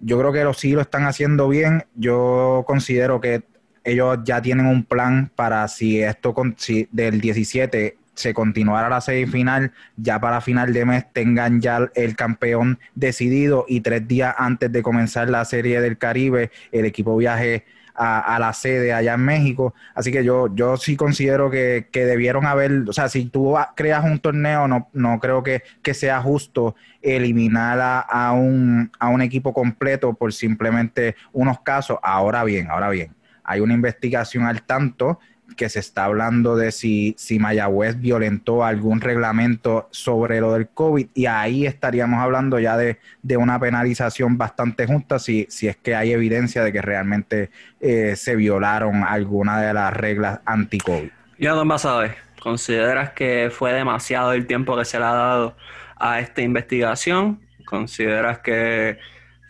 Yo 0.00 0.18
creo 0.18 0.32
que 0.32 0.44
los 0.44 0.58
sí 0.58 0.72
lo 0.72 0.80
están 0.80 1.04
haciendo 1.04 1.48
bien. 1.48 1.84
Yo 1.94 2.64
considero 2.66 3.20
que 3.20 3.42
ellos 3.84 4.18
ya 4.24 4.42
tienen 4.42 4.66
un 4.66 4.84
plan 4.84 5.30
para 5.34 5.66
si 5.68 6.02
esto 6.02 6.34
si 6.56 6.88
del 6.92 7.20
17 7.20 7.96
se 8.18 8.34
continuara 8.34 8.88
la 8.88 9.00
semifinal, 9.00 9.72
ya 9.96 10.20
para 10.20 10.40
final 10.40 10.72
de 10.72 10.84
mes 10.84 11.04
tengan 11.12 11.60
ya 11.60 11.88
el 11.94 12.16
campeón 12.16 12.80
decidido 12.96 13.64
y 13.68 13.80
tres 13.80 14.08
días 14.08 14.34
antes 14.36 14.72
de 14.72 14.82
comenzar 14.82 15.30
la 15.30 15.44
serie 15.44 15.80
del 15.80 15.98
Caribe, 15.98 16.50
el 16.72 16.84
equipo 16.84 17.16
viaje 17.16 17.64
a, 17.98 18.38
la 18.38 18.52
sede 18.52 18.92
allá 18.92 19.14
en 19.14 19.24
México. 19.24 19.74
Así 19.94 20.12
que 20.12 20.24
yo, 20.24 20.54
yo 20.54 20.76
sí 20.76 20.96
considero 20.96 21.50
que, 21.50 21.86
debieron 21.92 22.46
haber, 22.46 22.84
o 22.88 22.92
sea, 22.92 23.08
si 23.08 23.26
tú 23.26 23.56
creas 23.74 24.04
un 24.04 24.18
torneo, 24.20 24.68
no, 24.68 24.88
no 24.92 25.18
creo 25.18 25.42
que, 25.42 25.62
sea 25.92 26.20
justo 26.20 26.76
eliminar 27.02 27.80
a, 27.80 28.00
a, 28.00 28.32
un, 28.32 28.90
a 28.98 29.08
un 29.08 29.22
equipo 29.22 29.52
completo 29.52 30.14
por 30.14 30.32
simplemente 30.32 31.16
unos 31.32 31.60
casos. 31.60 31.98
Ahora 32.02 32.44
bien, 32.44 32.70
ahora 32.70 32.88
bien 32.90 33.18
hay 33.48 33.60
una 33.60 33.72
investigación 33.72 34.44
al 34.44 34.62
tanto 34.62 35.20
que 35.56 35.68
se 35.68 35.80
está 35.80 36.04
hablando 36.04 36.56
de 36.56 36.72
si, 36.72 37.14
si 37.18 37.38
Mayagüez 37.38 38.00
violentó 38.00 38.64
algún 38.64 39.00
reglamento 39.00 39.88
sobre 39.90 40.40
lo 40.40 40.52
del 40.52 40.68
COVID 40.68 41.08
y 41.14 41.26
ahí 41.26 41.66
estaríamos 41.66 42.20
hablando 42.20 42.58
ya 42.58 42.76
de, 42.76 42.98
una 43.36 43.58
penalización 43.58 44.36
bastante 44.36 44.86
justa 44.86 45.18
si, 45.18 45.46
si 45.48 45.68
es 45.68 45.76
que 45.76 45.94
hay 45.94 46.12
evidencia 46.12 46.62
de 46.64 46.72
que 46.72 46.82
realmente 46.82 47.50
eh, 47.80 48.14
se 48.16 48.36
violaron 48.36 49.04
alguna 49.04 49.60
de 49.60 49.72
las 49.72 49.92
reglas 49.92 50.40
anti-COVID. 50.44 51.10
Ya, 51.38 51.52
don 51.52 51.68
Basabe, 51.68 52.14
¿consideras 52.40 53.10
que 53.10 53.50
fue 53.52 53.72
demasiado 53.72 54.32
el 54.32 54.46
tiempo 54.46 54.76
que 54.76 54.84
se 54.84 54.98
le 54.98 55.04
ha 55.04 55.12
dado 55.12 55.56
a 55.96 56.20
esta 56.20 56.42
investigación? 56.42 57.40
¿Consideras 57.64 58.38
que 58.38 58.98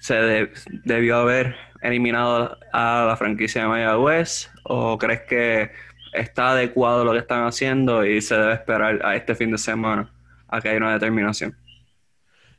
se 0.00 0.50
debió 0.84 1.16
haber 1.16 1.56
eliminado 1.82 2.58
a 2.72 3.04
la 3.06 3.16
franquicia 3.16 3.62
de 3.62 3.68
Mayagüez 3.68 4.50
o 4.64 4.98
crees 4.98 5.22
que 5.22 5.70
está 6.12 6.50
adecuado 6.50 7.04
lo 7.04 7.12
que 7.12 7.18
están 7.18 7.46
haciendo 7.46 8.04
y 8.04 8.20
se 8.20 8.36
debe 8.36 8.54
esperar 8.54 9.04
a 9.04 9.16
este 9.16 9.34
fin 9.34 9.50
de 9.50 9.58
semana 9.58 10.12
a 10.48 10.60
que 10.60 10.68
haya 10.68 10.78
una 10.78 10.92
determinación? 10.92 11.56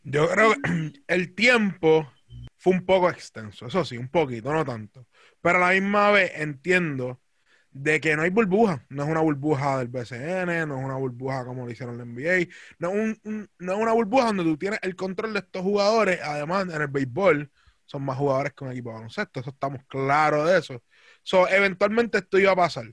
Yo 0.04 0.30
creo 0.30 0.54
que 0.54 0.94
el 1.08 1.36
tiempo 1.36 2.12
fue 2.58 2.74
un 2.74 2.86
poco 2.86 3.10
extenso, 3.10 3.68
eso 3.68 3.86
sí, 3.86 3.98
un 3.98 4.10
poquito, 4.10 4.52
no 4.54 4.66
tanto. 4.66 5.08
Pero 5.42 5.58
a 5.58 5.68
la 5.68 5.80
misma 5.80 6.12
vez 6.12 6.32
entiendo 6.36 7.22
de 7.72 8.02
que 8.02 8.16
no 8.16 8.24
hay 8.24 8.30
burbuja, 8.30 8.86
no 8.90 9.04
es 9.04 9.10
una 9.10 9.22
burbuja 9.22 9.78
del 9.78 9.88
BCN, 9.88 10.68
no 10.68 10.80
es 10.80 10.86
una 10.86 10.96
burbuja 10.96 11.46
como 11.46 11.66
lo 11.66 11.72
hicieron 11.72 11.96
en 11.96 12.00
la 12.00 12.22
NBA, 12.22 12.52
no 12.80 12.92
es, 12.92 13.20
no 13.24 13.74
es 13.74 13.80
una 13.80 13.94
burbuja 13.94 14.28
donde 14.28 14.44
tú 14.44 14.58
tienes 14.58 14.80
el 14.82 14.96
control 14.96 15.34
de 15.34 15.40
estos 15.40 15.62
jugadores, 15.62 16.20
además 16.24 16.68
en 16.74 16.82
el 16.82 16.88
béisbol, 16.88 17.52
son 17.86 18.04
más 18.04 18.18
jugadores 18.18 18.54
que 18.54 18.64
un 18.64 18.72
equipo 18.72 18.90
de 18.90 18.96
baloncesto, 18.96 19.40
eso 19.40 19.50
estamos 19.52 19.82
claros 19.88 20.48
de 20.48 20.58
eso. 20.60 20.84
So, 21.24 21.48
eventualmente 21.48 22.20
esto 22.20 22.38
iba 22.40 22.52
a 22.52 22.56
pasar. 22.56 22.86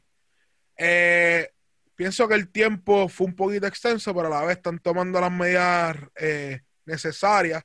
Eh, 0.77 1.51
pienso 1.95 2.29
que 2.29 2.35
el 2.35 2.51
tiempo 2.51 3.09
fue 3.09 3.27
un 3.27 3.37
poquito 3.37 3.67
extenso, 3.67 4.15
pero 4.15 4.29
a 4.29 4.41
la 4.41 4.47
vez 4.47 4.59
están 4.59 4.79
tomando 4.79 5.21
las 5.21 5.33
medidas 5.33 5.97
eh, 6.17 6.61
necesarias 6.85 7.63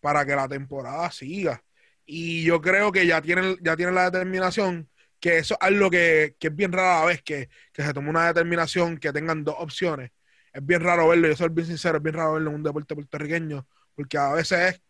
para 0.00 0.24
que 0.24 0.36
la 0.36 0.48
temporada 0.48 1.10
siga. 1.10 1.62
Y 2.04 2.44
yo 2.44 2.60
creo 2.60 2.92
que 2.92 3.06
ya 3.06 3.20
tienen, 3.22 3.56
ya 3.62 3.76
tienen 3.76 3.94
la 3.94 4.10
determinación, 4.10 4.88
que 5.20 5.38
eso 5.38 5.54
es 5.54 5.60
algo 5.66 5.90
que, 5.90 6.36
que 6.38 6.48
es 6.48 6.56
bien 6.56 6.72
raro 6.72 6.90
a 6.90 7.00
la 7.00 7.06
vez, 7.06 7.22
que, 7.22 7.48
que 7.72 7.82
se 7.82 7.92
tome 7.94 8.10
una 8.10 8.26
determinación 8.26 8.98
que 8.98 9.12
tengan 9.12 9.44
dos 9.44 9.56
opciones. 9.58 10.10
Es 10.52 10.64
bien 10.64 10.80
raro 10.82 11.08
verlo, 11.08 11.28
yo 11.28 11.36
soy 11.36 11.48
bien 11.50 11.66
sincero, 11.66 11.98
es 11.98 12.02
bien 12.02 12.14
raro 12.14 12.34
verlo 12.34 12.50
en 12.50 12.56
un 12.56 12.62
deporte 12.62 12.94
puertorriqueño, 12.94 13.66
porque 13.94 14.18
a 14.18 14.32
veces 14.32 14.74
es 14.74 14.82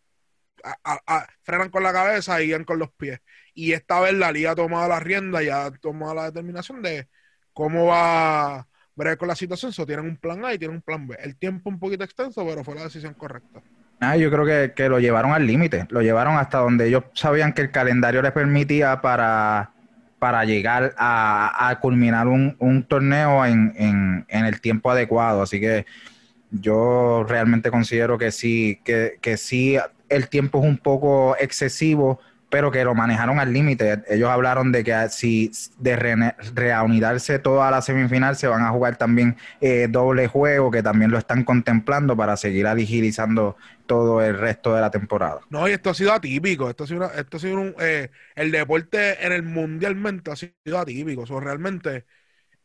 frenan 1.43 1.69
con 1.69 1.83
la 1.83 1.93
cabeza 1.93 2.41
y 2.41 2.47
guían 2.47 2.63
con 2.63 2.79
los 2.79 2.91
pies. 2.93 3.19
Y 3.53 3.73
esta 3.73 3.99
vez 3.99 4.13
la 4.13 4.31
liga 4.31 4.51
ha 4.51 4.55
tomado 4.55 4.87
la 4.89 4.99
rienda 4.99 5.43
y 5.43 5.49
ha 5.49 5.71
tomado 5.71 6.15
la 6.15 6.25
determinación 6.25 6.81
de 6.81 7.09
cómo 7.53 7.87
va 7.87 8.55
a 8.55 8.67
ver 8.95 9.17
con 9.17 9.27
la 9.27 9.35
situación. 9.35 9.71
So, 9.71 9.85
tienen 9.85 10.05
un 10.05 10.17
plan 10.17 10.43
A 10.45 10.53
y 10.53 10.57
tienen 10.57 10.77
un 10.77 10.81
plan 10.81 11.07
B. 11.07 11.15
El 11.21 11.35
tiempo 11.35 11.69
un 11.69 11.79
poquito 11.79 12.03
extenso, 12.03 12.45
pero 12.45 12.63
fue 12.63 12.75
la 12.75 12.83
decisión 12.83 13.13
correcta. 13.13 13.61
Ah, 13.99 14.17
yo 14.17 14.29
creo 14.29 14.73
que, 14.73 14.89
lo 14.89 14.99
llevaron 14.99 15.31
al 15.31 15.47
límite, 15.47 15.85
lo 15.89 16.01
llevaron 16.01 16.35
hasta 16.35 16.57
donde 16.57 16.87
ellos 16.87 17.05
sabían 17.13 17.53
que 17.53 17.61
el 17.61 17.71
calendario 17.71 18.21
les 18.21 18.33
permitía 18.33 18.99
para, 18.99 19.71
para 20.19 20.43
llegar 20.43 20.93
a, 20.97 21.77
culminar 21.81 22.27
un, 22.27 22.85
torneo 22.89 23.45
en, 23.45 23.73
en, 23.77 24.25
en, 24.27 24.45
el 24.45 24.59
tiempo 24.59 24.91
adecuado. 24.91 25.43
Así 25.43 25.61
que 25.61 25.85
yo 26.51 27.25
realmente 27.27 27.71
considero 27.71 28.17
que 28.17 28.31
sí, 28.31 28.81
que, 28.83 29.19
que 29.21 29.37
sí 29.37 29.77
el 30.09 30.27
tiempo 30.27 30.59
es 30.59 30.65
un 30.65 30.77
poco 30.77 31.35
excesivo, 31.39 32.19
pero 32.53 32.69
que 32.69 32.83
lo 32.83 32.93
manejaron 32.93 33.39
al 33.39 33.51
límite. 33.51 34.03
Ellos 34.07 34.29
hablaron 34.29 34.71
de 34.71 34.83
que 34.83 35.09
si 35.09 35.49
de 35.79 35.95
reunidarse 35.95 37.39
toda 37.39 37.71
la 37.71 37.81
semifinal 37.81 38.35
se 38.35 38.45
van 38.45 38.61
a 38.61 38.69
jugar 38.69 38.95
también 38.95 39.37
eh, 39.59 39.87
doble 39.89 40.27
juego, 40.27 40.69
que 40.69 40.83
también 40.83 41.09
lo 41.09 41.17
están 41.17 41.45
contemplando 41.45 42.15
para 42.15 42.37
seguir 42.37 42.67
agilizando 42.67 43.57
todo 43.87 44.21
el 44.21 44.37
resto 44.37 44.75
de 44.75 44.81
la 44.81 44.91
temporada. 44.91 45.39
No, 45.49 45.67
y 45.67 45.71
esto 45.71 45.89
ha 45.89 45.93
sido 45.95 46.13
atípico. 46.13 46.69
Esto 46.69 46.83
ha 46.83 46.87
sido, 46.87 47.11
esto 47.11 47.37
ha 47.37 47.39
sido 47.39 47.59
un, 47.59 47.75
eh, 47.79 48.11
el 48.35 48.51
deporte 48.51 49.25
en 49.25 49.31
el 49.31 49.41
mundialmente 49.41 50.29
ha 50.29 50.35
sido 50.35 50.77
atípico. 50.77 51.23
O 51.27 51.39
realmente 51.39 52.05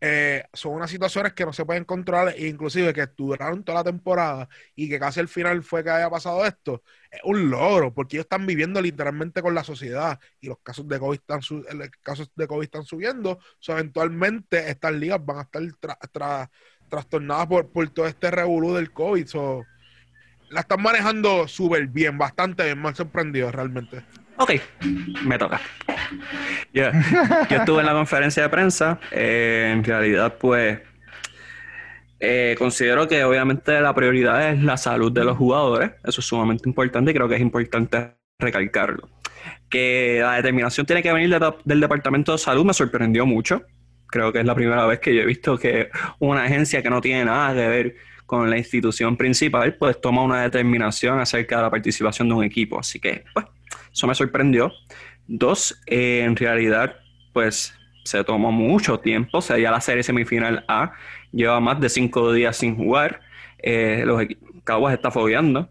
eh, 0.00 0.44
son 0.52 0.74
unas 0.74 0.90
situaciones 0.90 1.32
que 1.32 1.44
no 1.44 1.52
se 1.52 1.64
pueden 1.64 1.84
controlar, 1.84 2.34
e 2.36 2.46
inclusive 2.46 2.92
que 2.92 3.06
duraron 3.16 3.64
toda 3.64 3.78
la 3.78 3.84
temporada 3.84 4.48
y 4.76 4.88
que 4.88 4.98
casi 4.98 5.18
al 5.18 5.28
final 5.28 5.62
fue 5.62 5.82
que 5.82 5.90
haya 5.90 6.08
pasado 6.08 6.44
esto, 6.46 6.82
es 7.10 7.20
un 7.24 7.50
logro, 7.50 7.92
porque 7.92 8.16
ellos 8.16 8.26
están 8.26 8.46
viviendo 8.46 8.80
literalmente 8.80 9.42
con 9.42 9.54
la 9.54 9.64
sociedad 9.64 10.20
y 10.40 10.48
los 10.48 10.58
casos 10.62 10.86
de 10.86 10.98
COVID 11.00 11.18
están, 11.18 11.40
casos 12.02 12.30
de 12.36 12.46
COVID 12.46 12.64
están 12.64 12.84
subiendo, 12.84 13.40
eventualmente 13.66 14.70
estas 14.70 14.92
ligas 14.92 15.24
van 15.24 15.38
a 15.38 15.42
estar 15.42 16.50
trastornadas 16.88 17.46
por, 17.48 17.70
por 17.70 17.88
todo 17.90 18.06
este 18.06 18.30
revolú 18.30 18.74
del 18.74 18.92
COVID. 18.92 19.26
la 20.50 20.60
están 20.60 20.80
manejando 20.80 21.48
súper 21.48 21.88
bien, 21.88 22.16
bastante 22.18 22.64
bien, 22.64 22.80
me 22.80 22.88
han 22.88 22.94
sorprendido 22.94 23.50
realmente. 23.50 24.04
Ok, 24.38 24.52
me 25.24 25.36
toca. 25.38 25.60
Yo, 26.72 26.84
estuve 27.50 27.80
en 27.80 27.86
la 27.86 27.92
conferencia 27.92 28.44
de 28.44 28.48
prensa. 28.48 29.00
Eh, 29.10 29.70
en 29.72 29.84
realidad, 29.84 30.36
pues, 30.38 30.80
Eh, 32.20 32.56
considero 32.58 33.06
que 33.06 33.22
obviamente 33.22 33.80
la 33.80 33.94
prioridad 33.94 34.50
es 34.50 34.60
la 34.62 34.76
salud 34.76 35.12
de 35.12 35.24
los 35.24 35.36
jugadores, 35.36 35.92
eso 36.02 36.20
es 36.20 36.26
sumamente 36.26 36.68
importante 36.68 37.12
y 37.12 37.14
creo 37.14 37.28
que 37.28 37.36
es 37.36 37.40
importante 37.40 38.16
recalcarlo. 38.40 39.08
Que 39.68 40.18
la 40.20 40.34
determinación 40.34 40.84
tiene 40.84 41.00
que 41.02 41.12
venir 41.12 41.38
del 41.64 41.80
Departamento 41.80 42.32
de 42.32 42.38
Salud 42.38 42.64
me 42.64 42.74
sorprendió 42.74 43.24
mucho. 43.24 43.62
Creo 44.08 44.32
que 44.32 44.40
es 44.40 44.44
la 44.46 44.54
primera 44.54 44.84
vez 44.86 44.98
que 44.98 45.14
yo 45.14 45.22
he 45.22 45.26
visto 45.26 45.56
que 45.58 45.90
una 46.18 46.42
agencia 46.42 46.82
que 46.82 46.90
no 46.90 47.00
tiene 47.00 47.24
nada 47.24 47.54
que 47.54 47.68
ver 47.68 47.96
con 48.26 48.50
la 48.50 48.58
institución 48.58 49.16
principal, 49.16 49.76
pues 49.76 50.00
toma 50.00 50.22
una 50.22 50.42
determinación 50.42 51.20
acerca 51.20 51.58
de 51.58 51.62
la 51.62 51.70
participación 51.70 52.28
de 52.28 52.34
un 52.34 52.44
equipo. 52.44 52.80
Así 52.80 52.98
que, 52.98 53.24
pues, 53.32 53.46
eso 53.92 54.06
me 54.06 54.14
sorprendió. 54.14 54.72
Dos, 55.26 55.80
en 55.86 56.36
realidad, 56.36 56.96
pues 57.32 57.74
se 58.04 58.24
tomó 58.24 58.50
mucho 58.50 58.98
tiempo. 58.98 59.38
O 59.38 59.42
sea, 59.42 59.58
ya 59.58 59.70
la 59.70 59.80
serie 59.80 60.02
semifinal 60.02 60.64
A 60.66 60.92
lleva 61.32 61.60
más 61.60 61.80
de 61.80 61.88
cinco 61.88 62.32
días 62.32 62.56
sin 62.56 62.76
jugar. 62.76 63.20
Eh, 63.58 64.02
los 64.06 64.22
Caguas 64.64 64.94
está 64.94 65.10
fogueando 65.10 65.68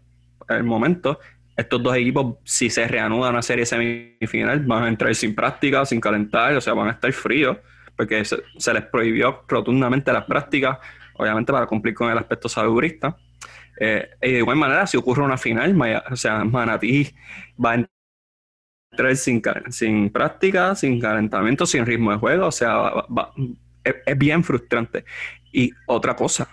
el 0.48 0.64
momento. 0.64 1.18
Estos 1.56 1.82
dos 1.82 1.96
equipos, 1.96 2.36
si 2.44 2.70
se 2.70 2.86
reanuda 2.86 3.30
una 3.30 3.42
serie 3.42 3.66
semifinal, 3.66 4.60
van 4.60 4.84
a 4.84 4.88
entrar 4.88 5.12
sin 5.14 5.34
práctica, 5.34 5.84
sin 5.84 6.00
calentar, 6.00 6.54
o 6.54 6.60
sea, 6.60 6.72
van 6.72 6.88
a 6.88 6.92
estar 6.92 7.12
fríos, 7.12 7.56
porque 7.96 8.24
se, 8.24 8.72
les 8.72 8.84
prohibió 8.84 9.42
rotundamente 9.48 10.12
las 10.12 10.24
prácticas, 10.24 10.78
obviamente 11.14 11.52
para 11.52 11.66
cumplir 11.66 11.94
con 11.94 12.10
el 12.12 12.18
aspecto 12.18 12.48
salubrista. 12.48 13.16
Eh, 13.80 14.08
y 14.22 14.32
de 14.32 14.38
igual 14.38 14.56
manera, 14.56 14.86
si 14.86 14.96
ocurre 14.96 15.22
una 15.22 15.36
final, 15.36 15.76
o 16.10 16.16
sea, 16.16 16.44
Manatí 16.44 17.12
va 17.64 17.72
a 17.72 17.74
sin, 19.16 19.42
sin 19.70 20.10
práctica, 20.10 20.74
sin 20.74 21.00
calentamiento, 21.00 21.66
sin 21.66 21.86
ritmo 21.86 22.10
de 22.12 22.18
juego, 22.18 22.46
o 22.46 22.52
sea, 22.52 22.92
es, 23.84 24.18
bien 24.18 24.44
frustrante. 24.44 25.04
Y 25.52 25.72
otra 25.86 26.14
cosa, 26.16 26.48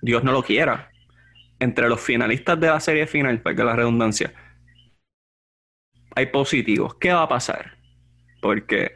Dios 0.00 0.24
no 0.24 0.32
lo 0.32 0.42
quiera, 0.42 0.90
entre 1.58 1.88
los 1.88 2.00
finalistas 2.00 2.58
de 2.58 2.68
la 2.68 2.80
serie 2.80 3.06
final, 3.06 3.40
para 3.40 3.56
que 3.56 3.64
la 3.64 3.76
redundancia, 3.76 4.32
hay 6.14 6.26
positivos. 6.26 6.96
¿Qué 6.96 7.12
va 7.12 7.22
a 7.22 7.28
pasar? 7.28 7.76
Porque 8.40 8.92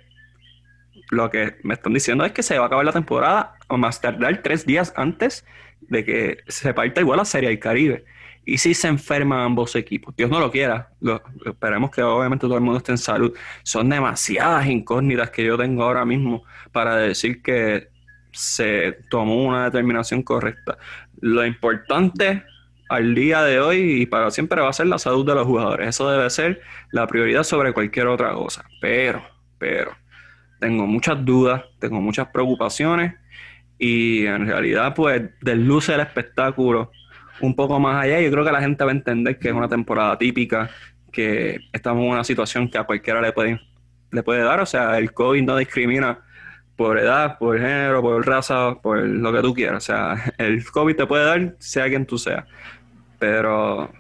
lo 1.10 1.31
que 1.31 1.56
me 1.62 1.74
están 1.74 1.94
diciendo 1.94 2.24
es 2.24 2.32
que 2.32 2.43
se 2.43 2.59
va 2.59 2.64
a 2.64 2.66
acabar 2.66 2.85
la 2.85 2.93
temporada 2.93 3.55
o 3.68 3.77
más 3.77 4.01
tardar 4.01 4.43
tres 4.43 4.66
días 4.66 4.93
antes 4.97 5.44
de 5.81 6.05
que 6.05 6.39
se 6.48 6.74
parta 6.74 7.01
igual 7.01 7.18
la 7.18 7.24
Serie 7.24 7.48
del 7.48 7.60
Caribe. 7.60 8.05
Y 8.48 8.59
si 8.59 8.74
se 8.74 8.86
enferman 8.86 9.40
ambos 9.40 9.74
equipos, 9.74 10.14
Dios 10.16 10.31
no 10.31 10.39
lo 10.39 10.52
quiera, 10.52 10.90
esperemos 11.44 11.90
que 11.90 12.01
obviamente 12.01 12.47
todo 12.47 12.55
el 12.55 12.62
mundo 12.62 12.78
esté 12.78 12.93
en 12.93 12.98
salud. 12.98 13.35
Son 13.64 13.89
demasiadas 13.89 14.66
incógnitas 14.68 15.31
que 15.31 15.44
yo 15.44 15.59
tengo 15.59 15.82
ahora 15.82 16.05
mismo 16.05 16.44
para 16.70 16.97
decir 16.97 17.43
que 17.43 17.89
se 18.31 18.98
tomó 19.10 19.44
una 19.44 19.64
determinación 19.64 20.23
correcta. 20.23 20.78
Lo 21.20 21.44
importante 21.44 22.44
al 22.89 23.16
día 23.16 23.43
de 23.43 23.59
hoy 23.59 24.02
y 24.02 24.06
para 24.06 24.31
siempre 24.31 24.62
va 24.62 24.68
a 24.68 24.73
ser 24.73 24.86
la 24.86 25.01
salud 25.01 25.27
de 25.27 25.35
los 25.35 25.44
jugadores. 25.44 25.89
Eso 25.89 26.09
debe 26.09 26.31
ser 26.31 26.60
la 26.93 27.09
prioridad 27.09 27.43
sobre 27.43 27.73
cualquier 27.73 28.06
otra 28.06 28.32
cosa. 28.32 28.64
Pero, 28.81 29.24
pero, 29.59 29.90
tengo 30.60 30.86
muchas 30.86 31.24
dudas, 31.24 31.64
tengo 31.81 32.01
muchas 32.01 32.28
preocupaciones 32.28 33.14
y 33.77 34.24
en 34.24 34.47
realidad 34.47 34.94
pues 34.94 35.23
desluce 35.40 35.94
el 35.94 36.01
espectáculo 36.01 36.93
un 37.40 37.54
poco 37.54 37.78
más 37.78 38.04
allá. 38.04 38.20
Yo 38.20 38.30
creo 38.30 38.44
que 38.44 38.52
la 38.52 38.60
gente 38.60 38.84
va 38.84 38.90
a 38.90 38.94
entender 38.94 39.38
que 39.38 39.48
es 39.48 39.54
una 39.54 39.68
temporada 39.68 40.16
típica, 40.18 40.70
que 41.12 41.60
estamos 41.72 42.04
en 42.04 42.10
una 42.10 42.24
situación 42.24 42.68
que 42.70 42.78
a 42.78 42.84
cualquiera 42.84 43.20
le 43.20 43.32
puede, 43.32 43.60
le 44.10 44.22
puede 44.22 44.42
dar. 44.42 44.60
O 44.60 44.66
sea, 44.66 44.98
el 44.98 45.12
COVID 45.12 45.42
no 45.42 45.56
discrimina 45.56 46.20
por 46.76 46.98
edad, 46.98 47.38
por 47.38 47.58
género, 47.58 48.02
por 48.02 48.26
raza, 48.26 48.76
por 48.82 48.98
lo 48.98 49.32
que 49.32 49.40
tú 49.40 49.54
quieras. 49.54 49.84
O 49.84 49.86
sea, 49.86 50.34
el 50.38 50.64
COVID 50.64 50.96
te 50.96 51.06
puede 51.06 51.24
dar 51.24 51.54
sea 51.58 51.88
quien 51.88 52.06
tú 52.06 52.18
seas. 52.18 52.44
Pero 53.18 53.90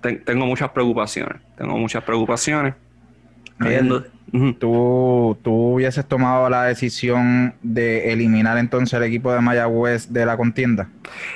tengo 0.00 0.46
muchas 0.46 0.70
preocupaciones. 0.70 1.42
Tengo 1.56 1.76
muchas 1.76 2.02
preocupaciones. 2.04 2.74
¿Tú, 4.58 5.38
¿Tú 5.42 5.52
hubieses 5.74 6.06
tomado 6.06 6.48
la 6.50 6.64
decisión 6.64 7.54
de 7.62 8.12
eliminar 8.12 8.58
entonces 8.58 8.94
el 8.94 9.04
equipo 9.04 9.32
de 9.32 9.40
Mayagüez 9.40 10.12
de 10.12 10.26
la 10.26 10.36
contienda? 10.36 10.88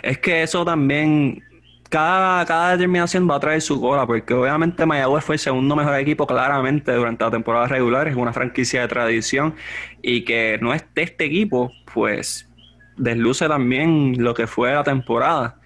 Es 0.03 0.19
que 0.19 0.43
eso 0.43 0.65
también 0.65 1.43
cada, 1.91 2.47
cada 2.47 2.73
determinación 2.73 3.29
va 3.29 3.37
a 3.37 3.41
traer 3.41 3.61
su 3.61 3.81
cola, 3.81 4.07
porque 4.07 4.33
obviamente 4.33 4.87
Mayagüez 4.87 5.25
fue 5.25 5.35
el 5.35 5.41
segundo 5.41 5.77
mejor 5.77 5.97
equipo 5.97 6.27
claramente 6.27 6.93
durante 6.93 7.25
la 7.25 7.31
temporada 7.31 7.67
regular, 7.67 8.09
es 8.09 8.17
una 8.17 8.33
franquicia 8.33 8.83
de 8.83 8.89
tradición 8.89 9.55
y 10.01 10.25
que 10.25 10.59
no 10.63 10.73
esté 10.73 11.03
este 11.03 11.25
equipo, 11.25 11.73
pues 11.93 12.49
desluce 12.97 13.49
también 13.49 14.23
lo 14.23 14.35
que 14.35 14.47
fue 14.47 14.73
la 14.73 14.85
temporada. 14.85 15.60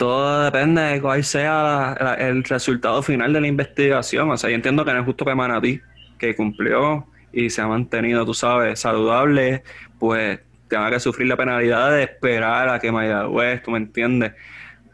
Todo 0.00 0.44
depende 0.44 0.80
de 0.80 1.00
cuál 1.02 1.22
sea 1.24 2.16
el 2.18 2.42
resultado 2.44 3.02
final 3.02 3.34
de 3.34 3.40
la 3.42 3.48
investigación. 3.48 4.30
O 4.30 4.36
sea, 4.38 4.48
yo 4.48 4.56
entiendo 4.56 4.82
que 4.82 4.94
no 4.94 5.00
es 5.00 5.04
justo 5.04 5.26
que 5.26 5.34
Manatí, 5.34 5.78
que 6.16 6.34
cumplió 6.34 7.06
y 7.34 7.50
se 7.50 7.60
ha 7.60 7.66
mantenido, 7.66 8.24
tú 8.24 8.32
sabes, 8.32 8.80
saludable, 8.80 9.62
pues 9.98 10.40
tenga 10.68 10.88
que 10.88 11.00
sufrir 11.00 11.28
la 11.28 11.36
penalidad 11.36 11.90
de 11.90 12.04
esperar 12.04 12.70
a 12.70 12.78
que 12.78 12.90
Mayagüez, 12.90 13.62
tú 13.62 13.72
me 13.72 13.76
entiendes, 13.76 14.32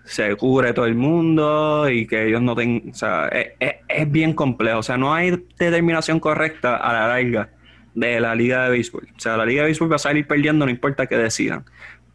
se 0.02 0.34
cubre 0.34 0.72
todo 0.72 0.86
el 0.86 0.96
mundo 0.96 1.88
y 1.88 2.08
que 2.08 2.26
ellos 2.26 2.42
no 2.42 2.56
tengan, 2.56 2.90
o 2.90 2.94
sea, 2.94 3.28
es, 3.28 4.10
bien 4.10 4.32
complejo, 4.32 4.80
o 4.80 4.82
sea, 4.82 4.96
no 4.96 5.14
hay 5.14 5.30
determinación 5.56 6.18
correcta 6.18 6.78
a 6.78 6.92
la 6.92 7.06
larga 7.06 7.50
de 7.94 8.18
la 8.18 8.34
liga 8.34 8.64
de 8.64 8.70
béisbol. 8.70 9.06
O 9.16 9.20
sea, 9.20 9.36
la 9.36 9.46
liga 9.46 9.62
de 9.62 9.66
béisbol 9.66 9.92
va 9.92 9.96
a 9.96 10.00
salir 10.00 10.26
perdiendo, 10.26 10.64
no 10.64 10.70
importa 10.72 11.06
que 11.06 11.16
decidan. 11.16 11.64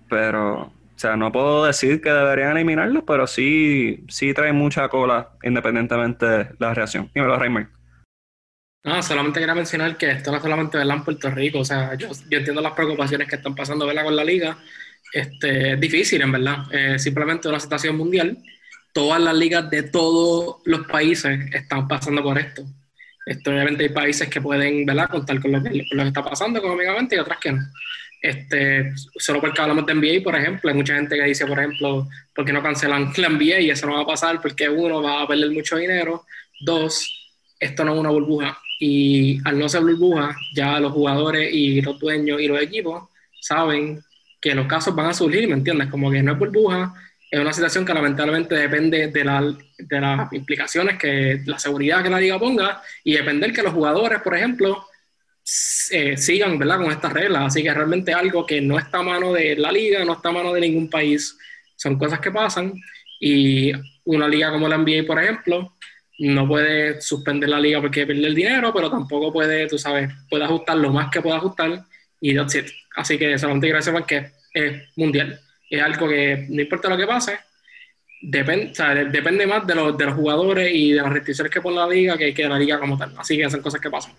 Pero, 0.10 0.74
sea, 1.02 1.18
no 1.18 1.32
puedo 1.32 1.66
decir 1.66 2.02
que 2.02 2.12
deberían 2.12 2.52
eliminarlo, 2.52 3.06
pero 3.06 3.28
sí, 3.28 4.06
sí 4.08 4.34
trae 4.34 4.54
mucha 4.54 4.88
cola 4.90 5.32
independientemente 5.44 6.26
de 6.26 6.48
la 6.60 6.74
reacción. 6.74 7.10
Dímelo, 7.14 7.38
Raymond. 7.38 7.68
No, 8.84 9.02
solamente 9.04 9.40
quería 9.40 9.54
mencionar 9.54 9.96
que 9.98 10.10
esto 10.10 10.32
no 10.32 10.38
es 10.38 10.44
solamente 10.44 10.78
¿verdad? 10.78 10.98
en 10.98 11.04
Puerto 11.04 11.30
Rico, 11.30 11.60
o 11.60 11.66
sea, 11.66 11.94
yo, 11.96 12.10
entiendo 12.32 12.62
las 12.62 12.74
preocupaciones 12.74 13.28
que 13.28 13.36
están 13.36 13.54
pasando 13.56 13.86
¿verdad? 13.86 14.04
con 14.04 14.16
la 14.16 14.24
liga, 14.24 14.58
este, 15.14 15.74
es 15.74 15.80
difícil, 15.80 16.22
en 16.22 16.32
verdad. 16.32 16.64
Eh, 16.72 17.00
simplemente 17.00 17.48
una 17.48 17.60
situación 17.60 17.98
mundial. 17.98 18.38
Todas 18.94 19.22
las 19.22 19.36
ligas 19.36 19.70
de 19.70 19.84
todos 19.84 20.58
los 20.66 20.88
países 20.88 21.54
están 21.54 21.88
pasando 21.88 22.24
por 22.24 22.38
esto. 22.38 22.64
esto 23.26 23.52
obviamente 23.52 23.84
hay 23.84 23.90
países 23.90 24.30
que 24.30 24.42
pueden 24.42 24.86
¿verdad? 24.86 25.10
contar 25.10 25.40
con 25.42 25.52
lo, 25.52 25.64
que, 25.64 25.86
lo 25.92 26.04
que 26.04 26.08
está 26.08 26.24
pasando 26.24 26.60
económicamente 26.60 27.16
y 27.16 27.20
otras 27.20 27.40
que 27.40 27.52
no. 27.52 27.62
Este, 28.22 28.94
solo 29.18 29.42
porque 29.42 29.60
hablamos 29.60 29.86
de 29.88 29.96
NBA, 29.96 30.24
por 30.24 30.36
ejemplo, 30.36 30.70
hay 30.70 30.76
mucha 30.76 30.94
gente 30.96 31.16
que 31.16 31.24
dice, 31.24 31.48
por 31.48 31.58
ejemplo, 31.58 32.08
¿por 32.36 32.46
qué 32.46 32.54
no 32.54 32.62
cancelan 32.62 33.12
la 33.18 33.30
NBA? 33.30 33.62
Y 33.62 33.70
eso 33.72 33.88
no 33.88 33.96
va 33.96 34.02
a 34.02 34.06
pasar 34.06 34.40
porque 34.40 34.70
uno 34.70 35.02
va 35.02 35.24
a 35.24 35.28
perder 35.28 35.50
mucho 35.50 35.78
dinero, 35.78 36.26
dos, 36.60 37.34
esto 37.60 37.84
no 37.84 37.94
es 37.94 38.00
una 38.00 38.12
burbuja. 38.12 38.60
Y 38.80 39.40
al 39.48 39.58
no 39.58 39.68
ser 39.68 39.82
burbuja, 39.82 40.36
ya 40.54 40.80
los 40.80 40.92
jugadores 40.92 41.52
y 41.52 41.82
los 41.82 42.00
dueños 42.00 42.40
y 42.42 42.48
los 42.48 42.62
equipos 42.62 43.10
saben 43.40 44.04
que 44.40 44.54
los 44.54 44.68
casos 44.68 44.96
van 44.96 45.08
a 45.08 45.14
surgir, 45.14 45.48
¿me 45.48 45.56
entiendes? 45.56 45.90
Como 45.90 46.12
que 46.12 46.22
no 46.22 46.34
es 46.34 46.40
burbuja, 46.40 46.94
es 47.30 47.40
una 47.40 47.54
situación 47.54 47.86
que 47.86 47.94
lamentablemente 47.94 48.56
depende 48.56 49.08
de, 49.08 49.56
de 49.78 50.02
las 50.02 50.34
implicaciones 50.34 50.98
que 51.00 51.42
la 51.46 51.58
seguridad 51.58 52.04
que 52.04 52.10
la 52.10 52.20
liga 52.20 52.38
ponga 52.38 52.82
y 53.04 53.14
depender 53.14 53.54
que 53.54 53.64
los 53.64 53.74
jugadores, 53.74 54.22
por 54.22 54.36
ejemplo, 54.36 54.86
eh, 55.92 56.18
sigan 56.18 56.58
¿verdad? 56.58 56.78
con 56.78 56.92
estas 56.92 57.14
reglas. 57.14 57.48
Así 57.48 57.64
que 57.64 57.74
realmente 57.74 58.14
algo 58.14 58.46
que 58.46 58.62
no 58.62 58.78
está 58.78 59.00
a 59.00 59.04
mano 59.04 59.34
de 59.34 59.56
la 59.56 59.72
liga, 59.72 60.04
no 60.06 60.14
está 60.14 60.30
a 60.30 60.34
mano 60.34 60.54
de 60.54 60.62
ningún 60.62 60.90
país. 60.90 61.38
Son 61.76 61.98
cosas 61.98 62.20
que 62.20 62.32
pasan 62.32 62.74
y 63.20 63.72
una 64.06 64.28
liga 64.28 64.52
como 64.52 64.68
la 64.68 64.78
NBA, 64.78 65.06
por 65.06 65.22
ejemplo, 65.22 65.76
no 66.20 66.48
puede 66.48 67.02
suspender 67.02 67.50
la 67.50 67.60
liga 67.60 67.82
porque 67.82 68.06
pierde 68.06 68.28
el 68.28 68.36
dinero, 68.36 68.72
pero 68.74 68.90
tampoco 68.90 69.34
puede, 69.34 69.68
tú 69.68 69.78
sabes, 69.78 70.12
puede 70.30 70.44
ajustar 70.44 70.78
lo 70.78 70.92
más 70.92 71.10
que 71.12 71.22
pueda 71.22 71.38
ajustar 71.38 71.84
y 72.20 72.36
that's 72.36 72.56
it. 72.56 72.68
Así 72.96 73.18
que 73.18 73.38
solamente 73.38 73.68
gracias 73.68 73.94
porque 73.94 74.32
es 74.54 74.84
mundial. 74.96 75.40
Es 75.70 75.82
algo 75.82 76.08
que 76.08 76.46
no 76.50 76.62
importa 76.62 76.90
lo 76.90 76.98
que 76.98 77.08
pase, 77.08 77.40
depende, 78.22 78.74
depende 79.10 79.48
más 79.48 79.66
de 79.66 79.76
los, 79.76 79.98
de 79.98 80.06
los 80.06 80.16
jugadores 80.16 80.72
y 80.74 80.92
de 80.92 81.02
las 81.02 81.12
restricciones 81.12 81.52
que 81.52 81.62
pone 81.62 81.78
la 81.78 81.88
liga 81.88 82.18
que, 82.18 82.34
que 82.34 82.48
la 82.48 82.60
liga 82.60 82.80
como 82.80 82.98
tal. 82.98 83.14
Así 83.18 83.38
que 83.38 83.50
son 83.50 83.62
cosas 83.62 83.82
que 83.82 83.90
pasan. 83.90 84.14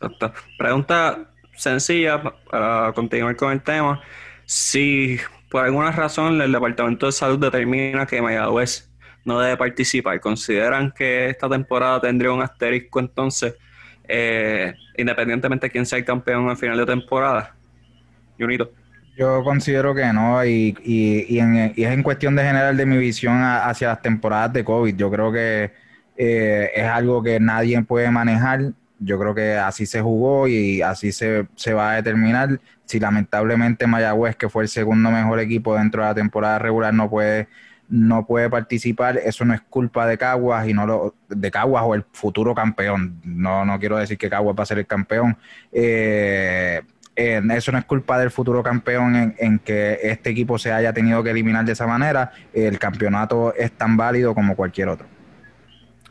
Exacto. 0.00 0.32
Pregunta 0.58 1.30
sencilla 1.54 2.22
para 2.50 2.92
continuar 2.94 3.36
con 3.36 3.52
el 3.52 3.62
tema. 3.62 4.00
Si 4.46 5.18
por 5.50 5.64
alguna 5.64 5.92
razón 5.92 6.40
el 6.40 6.52
Departamento 6.52 7.06
de 7.06 7.12
Salud 7.12 7.38
determina 7.38 8.06
que 8.06 8.22
Mayagüez 8.22 8.90
no 9.24 9.40
debe 9.40 9.56
participar, 9.56 10.20
¿consideran 10.20 10.92
que 10.92 11.28
esta 11.28 11.48
temporada 11.48 12.00
tendría 12.00 12.32
un 12.32 12.40
asterisco 12.40 13.00
entonces, 13.00 13.54
eh, 14.08 14.74
independientemente 14.96 15.66
de 15.66 15.70
quién 15.70 15.84
sea 15.84 15.98
el 15.98 16.04
campeón 16.04 16.48
al 16.48 16.56
final 16.56 16.78
de 16.78 16.86
temporada? 16.86 17.54
Junito. 18.38 18.72
Yo 19.18 19.44
considero 19.44 19.94
que 19.94 20.10
no, 20.14 20.42
y, 20.46 20.74
y, 20.82 21.38
es 21.38 21.90
en 21.90 22.02
cuestión 22.02 22.34
de 22.36 22.42
general 22.42 22.74
de 22.74 22.86
mi 22.86 22.96
visión 22.96 23.42
hacia 23.42 23.88
las 23.88 24.00
temporadas 24.00 24.52
de 24.54 24.64
COVID. 24.64 24.96
Yo 24.96 25.10
creo 25.10 25.30
que 25.30 25.70
eh, 26.16 26.70
es 26.74 26.84
algo 26.84 27.22
que 27.22 27.38
nadie 27.38 27.82
puede 27.82 28.10
manejar 28.10 28.72
yo 29.00 29.18
creo 29.18 29.34
que 29.34 29.54
así 29.56 29.86
se 29.86 30.00
jugó 30.00 30.46
y 30.46 30.82
así 30.82 31.10
se, 31.12 31.48
se 31.56 31.74
va 31.74 31.92
a 31.92 31.96
determinar. 31.96 32.60
Si 32.84 33.00
lamentablemente 33.00 33.86
Mayagüez, 33.86 34.36
que 34.36 34.48
fue 34.48 34.62
el 34.62 34.68
segundo 34.68 35.10
mejor 35.10 35.40
equipo 35.40 35.76
dentro 35.76 36.02
de 36.02 36.08
la 36.08 36.14
temporada 36.14 36.58
regular, 36.58 36.94
no 36.94 37.10
puede 37.10 37.48
no 37.90 38.24
puede 38.24 38.48
participar, 38.48 39.18
eso 39.18 39.44
no 39.44 39.52
es 39.52 39.60
culpa 39.62 40.06
de 40.06 40.16
Caguas 40.16 40.68
y 40.68 40.72
no 40.72 40.86
lo, 40.86 41.14
de 41.28 41.50
Caguas 41.50 41.82
o 41.84 41.94
el 41.94 42.04
futuro 42.12 42.54
campeón. 42.54 43.20
No, 43.24 43.64
no 43.64 43.78
quiero 43.80 43.96
decir 43.98 44.16
que 44.16 44.30
Caguas 44.30 44.56
va 44.56 44.62
a 44.62 44.66
ser 44.66 44.78
el 44.78 44.86
campeón. 44.86 45.36
Eh, 45.72 46.82
eso 47.16 47.72
no 47.72 47.78
es 47.78 47.84
culpa 47.84 48.18
del 48.18 48.30
futuro 48.30 48.62
campeón 48.62 49.34
en, 49.36 49.58
que 49.58 49.98
este 50.02 50.30
equipo 50.30 50.58
se 50.58 50.72
haya 50.72 50.92
tenido 50.92 51.22
que 51.22 51.30
eliminar 51.30 51.64
de 51.64 51.72
esa 51.72 51.86
manera. 51.86 52.32
El 52.52 52.78
campeonato 52.78 53.52
es 53.54 53.72
tan 53.72 53.96
válido 53.96 54.34
como 54.34 54.56
cualquier 54.56 54.88
otro. 54.88 55.06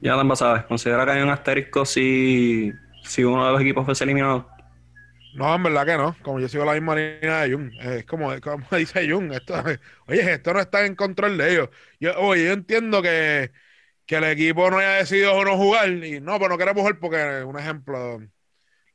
Ya, 0.02 0.16
sabes, 0.36 0.64
¿considera 0.66 1.06
que 1.06 1.12
hay 1.12 1.22
un 1.22 1.30
asterisco 1.30 1.86
si, 1.86 2.72
si 3.04 3.24
uno 3.24 3.46
de 3.46 3.52
los 3.52 3.62
equipos 3.62 3.86
fuese 3.86 4.04
eliminado? 4.06 4.48
No, 5.32 5.54
en 5.56 5.64
verdad 5.64 5.86
que 5.86 5.98
no. 5.98 6.18
Como 6.24 6.40
yo 6.40 6.50
sigo 6.50 6.66
la 6.66 6.74
misma 6.74 6.96
línea 6.96 7.42
de 7.42 7.54
Jung. 7.54 7.72
Es 7.80 8.06
como, 8.06 8.40
como 8.42 8.66
dice 8.78 9.10
Jung. 9.10 9.32
Esto, 9.34 9.54
oye, 10.08 10.34
esto 10.34 10.54
no 10.54 10.60
está 10.60 10.86
en 10.86 10.96
control 10.96 11.38
de 11.38 11.52
ellos. 11.54 11.70
Yo, 12.00 12.20
oye, 12.20 12.46
yo 12.46 12.52
entiendo 12.54 13.02
que, 13.02 13.52
que 14.06 14.18
el 14.18 14.26
equipo 14.26 14.70
no 14.72 14.80
haya 14.80 14.94
decidido 14.96 15.44
no 15.46 15.58
jugar. 15.58 15.90
Y 15.90 16.20
no, 16.22 16.38
pero 16.40 16.50
no 16.50 16.58
queremos 16.58 16.82
jugar 16.82 17.00
porque, 17.00 17.44
un 17.46 17.60
ejemplo, 17.60 18.20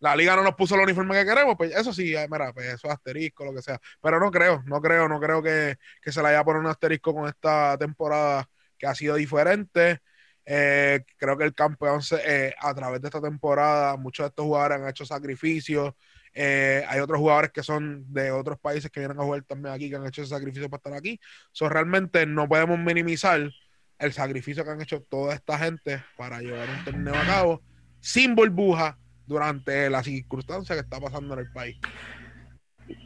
la 0.01 0.17
liga 0.17 0.37
no 0.37 0.45
nos 0.45 0.55
puso 0.57 0.77
el 0.77 0.83
uniforme 0.83 1.15
que 1.17 1.27
queremos. 1.27 1.57
Pues 1.57 1.75
eso 1.77 1.93
sí, 1.93 2.15
mira, 2.31 2.53
pues 2.53 2.67
eso 2.69 2.89
es 2.89 2.95
asterisco, 2.95 3.45
lo 3.45 3.55
que 3.55 3.63
sea. 3.63 3.81
Pero 4.03 4.21
no 4.21 4.31
creo, 4.31 4.63
no 4.67 4.81
creo, 4.83 5.09
no 5.09 5.21
creo 5.21 5.43
que, 5.43 5.77
que 6.03 6.13
se 6.13 6.23
le 6.23 6.29
haya 6.29 6.45
poner 6.45 6.61
un 6.63 6.69
asterisco 6.69 7.15
con 7.15 7.29
esta 7.29 7.79
temporada 7.79 8.49
que 8.79 8.87
ha 8.87 8.95
sido 8.95 9.17
diferente. 9.17 10.01
Eh, 10.47 11.05
creo 11.17 11.39
que 11.39 11.45
el 11.45 11.55
campeón, 11.55 12.01
eh, 12.25 12.53
a 12.59 12.75
través 12.75 13.01
de 13.01 13.09
esta 13.09 13.21
temporada, 13.21 13.97
muchos 13.97 14.25
de 14.25 14.29
estos 14.29 14.45
jugadores 14.45 14.81
han 14.81 14.89
hecho 14.89 15.07
sacrificios. 15.07 15.95
Eh, 16.35 16.85
hay 16.89 17.01
otros 17.01 17.21
jugadores 17.21 17.53
que 17.53 17.63
son 17.63 18.05
de 18.13 18.31
otros 18.33 18.59
países 18.59 18.91
que 18.91 19.01
vienen 19.01 19.19
a 19.19 19.23
jugar 19.23 19.43
también 19.45 19.75
aquí, 19.75 19.89
que 19.89 19.97
han 19.97 20.07
hecho 20.07 20.23
ese 20.23 20.35
sacrificio 20.35 20.69
para 20.69 20.79
estar 20.79 20.95
aquí. 20.95 21.21
So, 21.53 21.69
realmente 21.69 22.27
no 22.27 22.49
podemos 22.49 22.79
minimizar 22.79 23.51
el 23.99 24.13
sacrificio 24.13 24.65
que 24.65 24.71
han 24.71 24.83
hecho 24.83 25.03
toda 25.03 25.35
esta 25.35 25.59
gente 25.59 26.03
para 26.17 26.41
llevar 26.41 26.69
un 26.69 26.85
torneo 26.85 27.15
a 27.15 27.25
cabo 27.25 27.63
sin 28.01 28.35
burbuja 28.35 28.99
durante 29.27 29.89
la 29.89 30.03
circunstancia 30.03 30.75
que 30.75 30.83
está 30.83 31.01
pasando 31.01 31.35
en 31.35 31.41
el 31.41 31.53
país. 31.53 31.79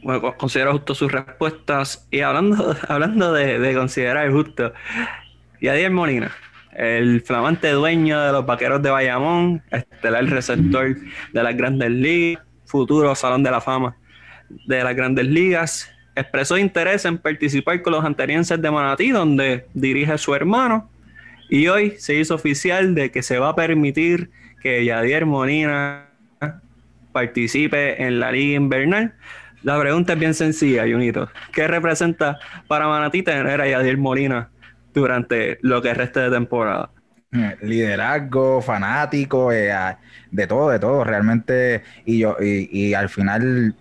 Bueno, 0.03 0.35
considero 0.35 0.73
justo 0.73 0.95
sus 0.95 1.11
respuestas. 1.11 2.07
Y 2.11 2.21
hablando, 2.21 2.75
hablando 2.89 3.31
de, 3.31 3.59
de 3.59 3.73
considerar 3.75 4.29
justo, 4.31 4.73
Yadier 5.61 5.91
Molina, 5.91 6.35
el 6.79 7.21
flamante 7.21 7.71
dueño 7.71 8.21
de 8.21 8.31
los 8.31 8.45
vaqueros 8.45 8.81
de 8.81 8.89
Bayamón, 8.89 9.61
estelar 9.69 10.23
receptor 10.25 10.95
de 11.33 11.43
las 11.43 11.55
grandes 11.57 11.91
ligas, 11.91 12.41
futuro 12.65 13.13
Salón 13.15 13.43
de 13.43 13.51
la 13.51 13.59
Fama 13.59 13.97
de 14.65 14.81
las 14.81 14.95
Grandes 14.95 15.25
Ligas. 15.25 15.91
Expresó 16.15 16.57
interés 16.57 17.03
en 17.03 17.17
participar 17.17 17.81
con 17.81 17.93
los 17.93 18.05
anterienses 18.05 18.61
de 18.61 18.71
Manatí, 18.71 19.09
donde 19.09 19.65
dirige 19.73 20.17
su 20.17 20.33
hermano. 20.33 20.89
Y 21.49 21.67
hoy 21.67 21.95
se 21.97 22.15
hizo 22.15 22.35
oficial 22.35 22.95
de 22.95 23.11
que 23.11 23.23
se 23.23 23.39
va 23.39 23.49
a 23.49 23.55
permitir 23.55 24.29
que 24.61 24.85
Yadier 24.85 25.25
Molina 25.25 26.07
participe 27.11 28.01
en 28.01 28.21
la 28.21 28.31
Liga 28.31 28.55
Invernal. 28.55 29.13
La 29.63 29.77
pregunta 29.79 30.13
es 30.13 30.19
bien 30.19 30.33
sencilla, 30.33 30.83
Junito. 30.83 31.29
¿Qué 31.51 31.67
representa 31.67 32.39
para 32.67 32.87
Manatí 32.87 33.21
tener 33.21 33.59
a 33.59 33.67
Yadier 33.67 33.97
Molina 33.97 34.49
durante 34.99 35.57
lo 35.61 35.81
que 35.81 35.93
resta 35.93 36.21
de 36.21 36.29
temporada? 36.29 36.91
liderazgo, 37.61 38.61
fanático, 38.61 39.51
eh, 39.51 39.71
de 40.31 40.47
todo, 40.47 40.69
de 40.69 40.79
todo, 40.79 41.03
realmente. 41.03 41.83
Y 42.05 42.19
yo, 42.19 42.35
y, 42.39 42.93
al 42.93 43.09
final, 43.09 43.75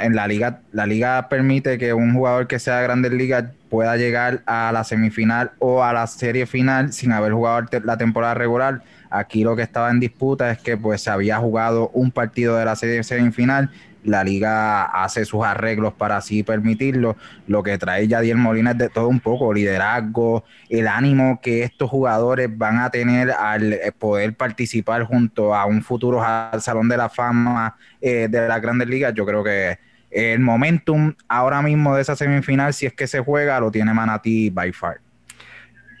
en 0.00 0.16
la 0.16 0.26
liga, 0.26 0.60
la 0.72 0.86
liga 0.86 1.28
permite 1.28 1.78
que 1.78 1.92
un 1.92 2.14
jugador 2.14 2.46
que 2.46 2.58
sea 2.58 2.78
de 2.78 2.84
grandes 2.84 3.12
ligas 3.12 3.44
pueda 3.68 3.96
llegar 3.96 4.42
a 4.46 4.70
la 4.72 4.84
semifinal 4.84 5.52
o 5.58 5.82
a 5.82 5.92
la 5.92 6.06
serie 6.06 6.46
final 6.46 6.92
sin 6.92 7.12
haber 7.12 7.32
jugado 7.32 7.66
la 7.84 7.96
temporada 7.96 8.34
regular. 8.34 8.82
Aquí 9.10 9.44
lo 9.44 9.56
que 9.56 9.62
estaba 9.62 9.90
en 9.90 10.00
disputa 10.00 10.50
es 10.50 10.58
que 10.58 10.76
pues 10.76 11.02
se 11.02 11.10
había 11.10 11.38
jugado 11.38 11.90
un 11.90 12.10
partido 12.10 12.56
de 12.56 12.64
la 12.64 12.76
serie 12.76 13.02
semifinal 13.02 13.70
la 14.04 14.24
liga 14.24 14.84
hace 14.84 15.24
sus 15.24 15.44
arreglos 15.44 15.94
para 15.94 16.16
así 16.16 16.42
permitirlo. 16.42 17.16
Lo 17.46 17.62
que 17.62 17.78
trae 17.78 18.08
Yadier 18.08 18.36
Molina 18.36 18.72
es 18.72 18.78
de 18.78 18.88
todo 18.88 19.08
un 19.08 19.20
poco, 19.20 19.52
liderazgo, 19.52 20.44
el 20.68 20.88
ánimo 20.88 21.40
que 21.40 21.62
estos 21.62 21.90
jugadores 21.90 22.48
van 22.56 22.78
a 22.78 22.90
tener 22.90 23.30
al 23.30 23.72
eh, 23.72 23.92
poder 23.96 24.34
participar 24.34 25.04
junto 25.04 25.54
a 25.54 25.66
un 25.66 25.82
futuro 25.82 26.22
Salón 26.58 26.88
de 26.88 26.96
la 26.96 27.08
Fama 27.08 27.76
eh, 28.00 28.28
de 28.28 28.48
las 28.48 28.60
grandes 28.60 28.88
ligas. 28.88 29.14
Yo 29.14 29.24
creo 29.24 29.44
que 29.44 29.78
el 30.10 30.40
momentum 30.40 31.14
ahora 31.28 31.62
mismo 31.62 31.94
de 31.96 32.02
esa 32.02 32.16
semifinal, 32.16 32.74
si 32.74 32.86
es 32.86 32.92
que 32.92 33.06
se 33.06 33.20
juega, 33.20 33.58
lo 33.60 33.70
tiene 33.70 33.94
Manatí 33.94 34.50
by 34.50 34.72
far. 34.72 35.00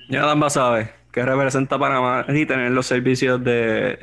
Ya 0.08 0.26
Dan 0.26 0.50
sabe 0.50 0.90
que 1.10 1.24
representa 1.24 1.78
Panamá 1.78 2.24
y 2.28 2.44
tener 2.46 2.72
los 2.72 2.86
servicios 2.86 3.42
de, 3.42 3.98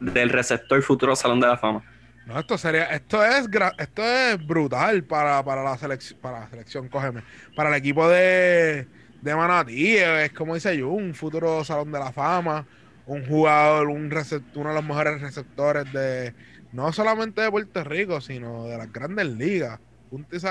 del 0.00 0.30
receptor 0.30 0.82
futuro 0.82 1.14
Salón 1.16 1.40
de 1.40 1.46
la 1.46 1.56
Fama. 1.56 1.82
No, 2.26 2.40
esto 2.40 2.56
sería, 2.56 2.84
esto 2.86 3.22
es 3.22 3.46
esto 3.78 4.02
es 4.02 4.46
brutal 4.46 5.04
para, 5.04 5.42
la 5.42 5.76
selección, 5.76 6.18
para 6.20 6.48
selección, 6.48 6.88
cógeme, 6.88 7.22
para 7.54 7.68
el 7.68 7.74
equipo 7.74 8.08
de, 8.08 8.88
de 9.20 9.36
Manatí, 9.36 9.98
es 9.98 10.32
como 10.32 10.54
dice 10.54 10.76
yo, 10.76 10.88
un 10.88 11.14
futuro 11.14 11.62
salón 11.64 11.92
de 11.92 11.98
la 11.98 12.12
fama, 12.12 12.66
un 13.06 13.26
jugador, 13.26 13.88
un 13.88 14.10
uno 14.54 14.68
de 14.70 14.74
los 14.74 14.84
mejores 14.84 15.20
receptores 15.20 15.92
de 15.92 16.34
no 16.72 16.92
solamente 16.92 17.42
de 17.42 17.50
Puerto 17.50 17.84
Rico, 17.84 18.20
sino 18.20 18.66
de 18.66 18.78
las 18.78 18.92
grandes 18.92 19.26
ligas. 19.26 19.78
Punto 20.10 20.34
y 20.34 20.40
se 20.40 20.48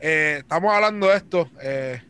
eh, 0.00 0.36
estamos 0.38 0.72
hablando 0.72 1.08
de 1.08 1.16
esto 1.16 1.50
eh, 1.60 2.00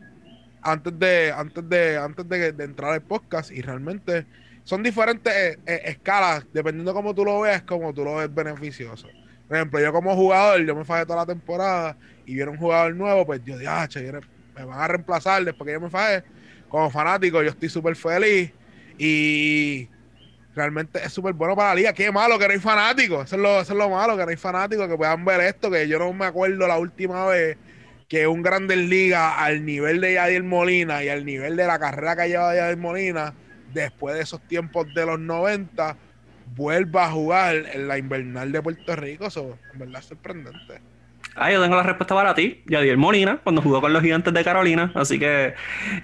antes 0.61 0.97
de, 0.99 1.31
antes 1.31 1.67
de, 1.67 1.97
antes 1.97 2.29
de, 2.29 2.51
de 2.51 2.63
entrar 2.63 2.93
al 2.93 3.01
podcast, 3.01 3.51
y 3.51 3.61
realmente 3.61 4.25
son 4.67 4.83
diferentes 4.83 5.33
eh, 5.33 5.59
eh, 5.65 5.81
escalas, 5.85 6.45
dependiendo 6.51 6.91
de 6.91 6.95
cómo 6.95 7.15
tú 7.15 7.23
lo 7.23 7.39
veas, 7.39 7.61
como 7.61 7.93
tú 7.93 8.03
lo 8.03 8.17
ves 8.17 8.33
beneficioso. 8.35 9.07
Por 9.47 9.55
ejemplo, 9.55 9.79
yo 9.79 9.93
como 9.93 10.13
jugador, 10.13 10.61
yo 10.65 10.75
me 10.75 10.83
fajé 10.83 11.05
toda 11.05 11.19
la 11.19 11.25
temporada 11.25 11.95
y 12.25 12.35
viene 12.35 12.51
un 12.51 12.57
jugador 12.57 12.93
nuevo, 12.93 13.25
pues 13.25 13.41
dije, 13.45 13.65
ah, 13.65 13.87
me 14.57 14.65
van 14.65 14.77
a 14.77 14.87
reemplazar 14.89 15.45
después 15.45 15.65
que 15.65 15.71
yo 15.71 15.79
me 15.79 15.89
fajé. 15.89 16.21
Como 16.67 16.89
fanático, 16.89 17.41
yo 17.41 17.51
estoy 17.51 17.69
súper 17.69 17.95
feliz 17.95 18.51
y 18.97 19.87
realmente 20.53 20.99
es 21.01 21.13
súper 21.13 21.31
bueno 21.31 21.55
para 21.55 21.69
la 21.69 21.75
liga. 21.75 21.93
Qué 21.93 22.11
malo 22.11 22.37
que 22.37 22.47
no 22.47 22.51
hay 22.51 22.59
fanáticos. 22.59 23.23
Eso 23.23 23.37
es, 23.37 23.41
lo, 23.41 23.61
eso 23.61 23.71
es 23.71 23.79
lo 23.79 23.89
malo, 23.89 24.17
que 24.17 24.23
no 24.25 24.29
hay 24.31 24.35
fanáticos 24.35 24.89
que 24.89 24.97
puedan 24.97 25.23
ver 25.23 25.39
esto, 25.39 25.71
que 25.71 25.87
yo 25.87 25.97
no 25.97 26.11
me 26.11 26.25
acuerdo 26.25 26.67
la 26.67 26.77
última 26.77 27.25
vez 27.27 27.57
que 28.09 28.27
un 28.27 28.41
Grandes 28.41 28.79
Liga 28.79 29.39
al 29.39 29.63
nivel 29.63 30.01
de 30.01 30.15
Yadier 30.15 30.43
Molina 30.43 31.05
y 31.05 31.07
al 31.07 31.23
nivel 31.23 31.55
de 31.55 31.65
la 31.65 31.79
carrera 31.79 32.17
que 32.17 32.23
ha 32.23 32.27
llevado 32.27 32.53
Yadier 32.53 32.75
Molina 32.75 33.33
después 33.73 34.15
de 34.15 34.21
esos 34.21 34.41
tiempos 34.41 34.93
de 34.93 35.05
los 35.05 35.19
90, 35.19 35.95
vuelva 36.55 37.05
a 37.05 37.11
jugar 37.11 37.55
en 37.73 37.87
la 37.87 37.97
invernal 37.97 38.51
de 38.51 38.61
Puerto 38.61 38.95
Rico. 38.95 39.27
Eso, 39.27 39.57
en 39.73 39.79
verdad, 39.79 39.99
es 39.99 40.05
sorprendente. 40.05 40.81
Ah, 41.35 41.51
yo 41.51 41.61
tengo 41.61 41.75
la 41.75 41.83
respuesta 41.83 42.15
para 42.15 42.33
ti. 42.33 42.63
Yadier 42.65 42.97
Molina, 42.97 43.37
cuando 43.43 43.61
jugó 43.61 43.79
con 43.79 43.93
los 43.93 44.01
gigantes 44.01 44.33
de 44.33 44.43
Carolina. 44.43 44.91
Así 44.95 45.19
que 45.19 45.53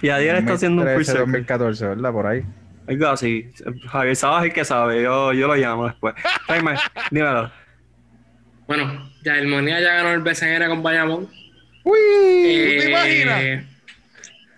Yadier 0.00 0.36
está 0.36 0.52
haciendo 0.52 0.82
un 0.82 0.88
full 0.88 1.04
2014, 1.04 1.86
¿verdad? 1.88 2.12
Por 2.12 2.26
ahí. 2.26 2.44
Algo 2.86 3.08
así. 3.08 3.50
Javier 3.88 4.14
Sabas 4.14 4.44
el 4.44 4.52
que 4.52 4.64
sabe. 4.64 5.02
Yo, 5.02 5.32
yo 5.32 5.48
lo 5.48 5.56
llamo 5.56 5.86
después. 5.86 6.14
Jaime, 6.46 6.74
dímelo. 7.10 7.50
Bueno, 8.68 9.10
Yadier 9.24 9.48
Molina 9.48 9.80
ya 9.80 9.94
ganó 9.94 10.12
el 10.12 10.20
BCN 10.20 10.68
con 10.68 10.82
Bayamón. 10.82 11.28
¡Uy! 11.82 11.98
¿Te 12.78 12.90
imaginas? 12.90 13.42
Eh, 13.42 13.66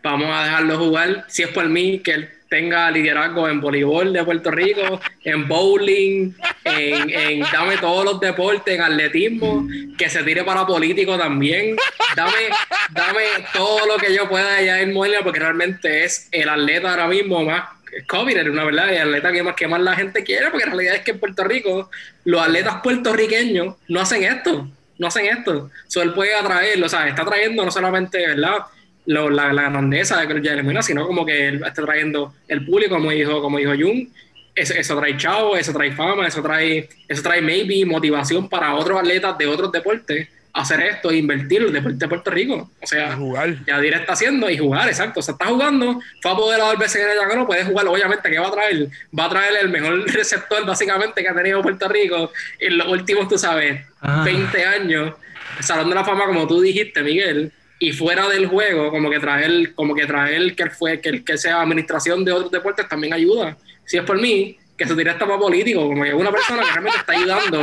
vamos 0.03 0.29
a 0.31 0.45
dejarlo 0.45 0.79
jugar. 0.79 1.25
Si 1.29 1.43
es 1.43 1.49
por 1.49 1.69
mí, 1.69 2.01
que 2.01 2.13
él 2.13 2.31
tenga 2.57 2.91
liderazgo 2.91 3.49
en 3.51 3.61
voleibol 3.61 4.15
de 4.15 4.25
Puerto 4.25 4.51
Rico, 4.51 4.99
en 5.25 5.47
bowling, 5.47 6.33
en, 6.65 7.41
dame 7.53 7.77
todos 7.77 8.03
los 8.03 8.19
deportes, 8.19 8.75
en 8.75 8.81
atletismo, 8.81 9.69
que 9.99 10.09
se 10.09 10.23
tire 10.23 10.43
para 10.43 10.67
político 10.67 11.19
también. 11.19 11.77
Dame, 12.17 12.49
dame 12.93 13.25
todo 13.53 13.87
lo 13.87 13.99
que 13.99 14.15
yo 14.15 14.27
pueda 14.27 14.57
allá 14.57 14.81
en 14.81 14.95
Molina, 14.95 15.21
porque 15.23 15.39
realmente 15.39 16.05
es 16.05 16.29
el 16.33 16.49
atleta 16.49 16.93
ahora 16.93 17.09
mismo 17.09 17.45
más 17.45 17.65
COVID, 18.07 18.51
una 18.51 18.65
verdad, 18.65 18.91
el 18.91 19.03
atleta 19.03 19.33
que 19.33 19.43
más, 19.43 19.55
que 19.55 19.69
más 19.69 19.81
la 19.83 19.95
gente 19.95 20.25
quiere, 20.25 20.51
porque 20.51 20.65
en 20.65 20.71
realidad 20.71 20.95
es 20.95 21.03
que 21.03 21.11
en 21.11 21.21
Puerto 21.21 21.45
Rico 21.45 21.91
los 22.25 22.41
atletas 22.41 22.77
puertorriqueños 22.83 23.75
no 23.89 24.01
hacen 24.01 24.25
esto, 24.25 24.67
no 24.99 25.07
hacen 25.09 25.27
esto. 25.27 25.71
Solo 25.89 26.11
él 26.11 26.15
puede 26.15 26.35
atraerlo, 26.35 26.87
o 26.87 26.89
sea, 26.89 27.07
está 27.07 27.25
trayendo 27.27 27.65
no 27.65 27.71
solamente, 27.71 28.27
¿verdad? 28.27 28.61
La, 29.07 29.53
grandeza 29.53 30.21
de 30.21 30.43
Jeremy 30.43 30.83
sino 30.83 31.07
como 31.07 31.25
que 31.25 31.49
él 31.49 31.63
está 31.65 31.85
trayendo 31.85 32.35
el 32.49 32.65
público, 32.65 32.97
como 32.97 33.11
dijo, 33.11 33.41
como 33.41 33.59
dijo 33.59 33.73
Jung. 33.73 34.09
Eso, 34.55 34.73
eso, 34.73 34.97
trae 34.99 35.17
chavo, 35.19 35.55
eso 35.55 35.71
trae 35.73 35.93
fama, 35.93 36.27
eso 36.27 36.43
trae, 36.43 36.89
eso 37.07 37.23
trae 37.23 37.43
maybe 37.43 37.85
motivación 37.85 38.49
para 38.49 38.75
otros 38.75 38.99
atletas 38.99 39.37
de 39.37 39.47
otros 39.47 39.71
deportes 39.71 40.29
hacer 40.57 40.81
esto 40.81 41.11
e 41.11 41.19
invertir 41.19 41.61
en 41.61 41.69
el 41.69 41.73
deporte 41.75 41.99
de 41.99 42.09
Puerto 42.09 42.31
Rico. 42.31 42.71
O 42.81 42.87
sea, 42.87 43.15
jugar. 43.15 43.63
Yadir 43.67 43.93
está 43.93 44.15
haciendo 44.15 44.49
y 44.49 44.57
jugar, 44.57 44.89
exacto. 44.89 45.21
O 45.21 45.23
sea, 45.23 45.33
está 45.33 45.47
jugando, 45.47 46.01
fue 46.23 46.31
apoderado 46.31 46.71
del 46.71 46.79
BCN 46.79 47.29
de 47.29 47.37
no 47.37 47.47
puede 47.47 47.65
jugar, 47.65 47.87
obviamente, 47.87 48.31
¿qué 48.31 48.39
va 48.39 48.49
a 48.49 48.53
traer? 48.53 48.89
Va 49.19 49.27
a 49.27 49.29
traer 49.29 49.57
el 49.61 49.69
mejor 49.69 50.11
receptor, 50.13 50.65
básicamente, 50.65 51.23
que 51.23 51.29
ha 51.29 51.35
tenido 51.35 51.61
Puerto 51.61 51.87
Rico 51.89 52.33
en 52.59 52.79
los 52.79 52.89
últimos, 52.89 53.29
tú 53.29 53.37
sabes, 53.37 53.83
Ah. 54.01 54.23
20 54.25 54.65
años. 54.65 55.15
Salón 55.61 55.89
de 55.89 55.95
la 55.95 56.05
fama, 56.05 56.27
como 56.27 56.47
tú 56.47 56.61
dijiste, 56.61 57.03
Miguel. 57.03 57.53
Y 57.79 57.93
fuera 57.93 58.29
del 58.29 58.47
juego, 58.47 58.91
como 58.91 59.11
que 59.11 59.19
traer, 59.19 59.75
como 59.75 59.95
que 59.95 60.07
traer 60.07 60.55
que 60.55 60.71
fue, 60.71 61.01
que, 61.01 61.23
que 61.23 61.37
sea 61.37 61.61
administración 61.61 62.25
de 62.25 62.33
otros 62.33 62.51
deportes 62.51 62.89
también 62.89 63.13
ayuda. 63.13 63.57
Si 63.85 63.99
es 63.99 64.03
por 64.05 64.21
mí, 64.21 64.57
que 64.77 64.87
se 64.87 64.95
tire 64.95 65.11
hasta 65.11 65.27
para 65.27 65.39
político, 65.39 65.87
como 65.87 66.03
que 66.05 66.15
una 66.15 66.31
persona 66.33 66.63
que 66.63 66.71
realmente 66.71 66.99
está 66.99 67.13
ayudando 67.13 67.63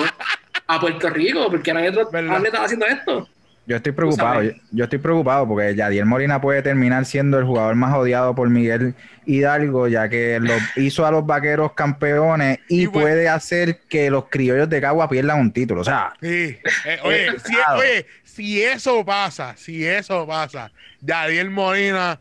a 0.68 0.80
Puerto 0.80 1.10
Rico, 1.10 1.48
porque 1.50 1.74
no 1.74 1.80
hay 1.80 1.88
otro 1.88 2.10
¿Verdad? 2.12 2.38
atletas 2.38 2.62
haciendo 2.62 2.86
esto. 2.86 3.28
Yo 3.66 3.78
estoy 3.78 3.94
preocupado, 3.94 4.42
yo, 4.72 4.84
estoy 4.84 5.00
preocupado 5.00 5.48
porque 5.48 5.74
Yadiel 5.74 6.06
Molina 6.06 6.42
puede 6.42 6.62
terminar 6.62 7.06
siendo 7.06 7.40
el 7.40 7.46
jugador 7.46 7.76
más 7.76 7.96
odiado 7.96 8.36
por 8.36 8.50
Miguel 8.50 8.94
Hidalgo, 9.26 9.88
ya 9.88 10.10
que 10.10 10.38
lo 10.42 10.54
hizo 10.76 11.06
a 11.06 11.12
los 11.12 11.26
vaqueros 11.26 11.72
campeones 11.72 12.60
y 12.68 12.82
Y 12.82 12.86
bueno. 12.88 13.08
puede 13.08 13.30
hacer 13.30 13.80
que 13.88 14.10
los 14.10 14.26
criollos 14.28 14.70
de 14.70 14.82
Cagua 14.82 15.08
pierdan 15.08 15.40
un 15.40 15.54
título. 15.54 15.80
O 15.80 15.84
sea, 15.86 16.12
Sí. 16.22 16.58
Eh, 16.86 17.00
oye, 17.04 17.32
si, 17.46 17.56
oye, 17.78 18.06
si 18.36 18.62
eso 18.64 19.04
pasa, 19.06 19.56
si 19.58 19.86
eso 19.86 20.26
pasa, 20.28 20.72
Yadiel 21.02 21.50
Molina, 21.50 22.20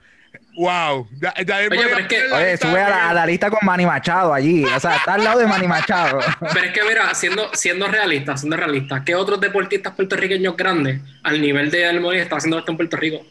wow. 0.57 1.09
Oye, 1.39 1.69
Molina 1.69 1.69
pero 1.69 1.99
es 1.99 2.07
que- 2.07 2.33
oye, 2.33 2.57
sube 2.57 2.81
a 2.81 2.89
la, 2.91 3.11
a 3.11 3.15
la 3.15 3.27
lista 3.27 3.49
con 3.51 3.61
Manny 3.63 3.87
Machado 3.87 4.33
allí. 4.35 4.65
O 4.65 4.81
sea, 4.81 4.97
está 4.97 5.15
al 5.15 5.25
lado 5.25 5.39
de 5.41 5.47
Manny 5.47 5.67
Machado. 5.67 6.19
Pero 6.53 6.67
es 6.67 6.73
que, 6.73 6.83
mira, 6.85 7.15
siendo, 7.15 7.51
siendo 7.55 7.87
realista, 7.89 8.37
siendo 8.37 8.57
realista, 8.57 9.03
¿qué 9.05 9.15
otros 9.15 9.41
deportistas 9.41 9.95
puertorriqueños 9.95 10.57
grandes 10.57 11.01
al 11.23 11.41
nivel 11.41 11.71
de 11.71 11.85
El 11.89 12.01
Molina 12.01 12.23
está 12.23 12.37
haciendo 12.37 12.59
esto 12.59 12.71
en 12.73 12.77
Puerto 12.77 12.97
Rico? 12.97 13.25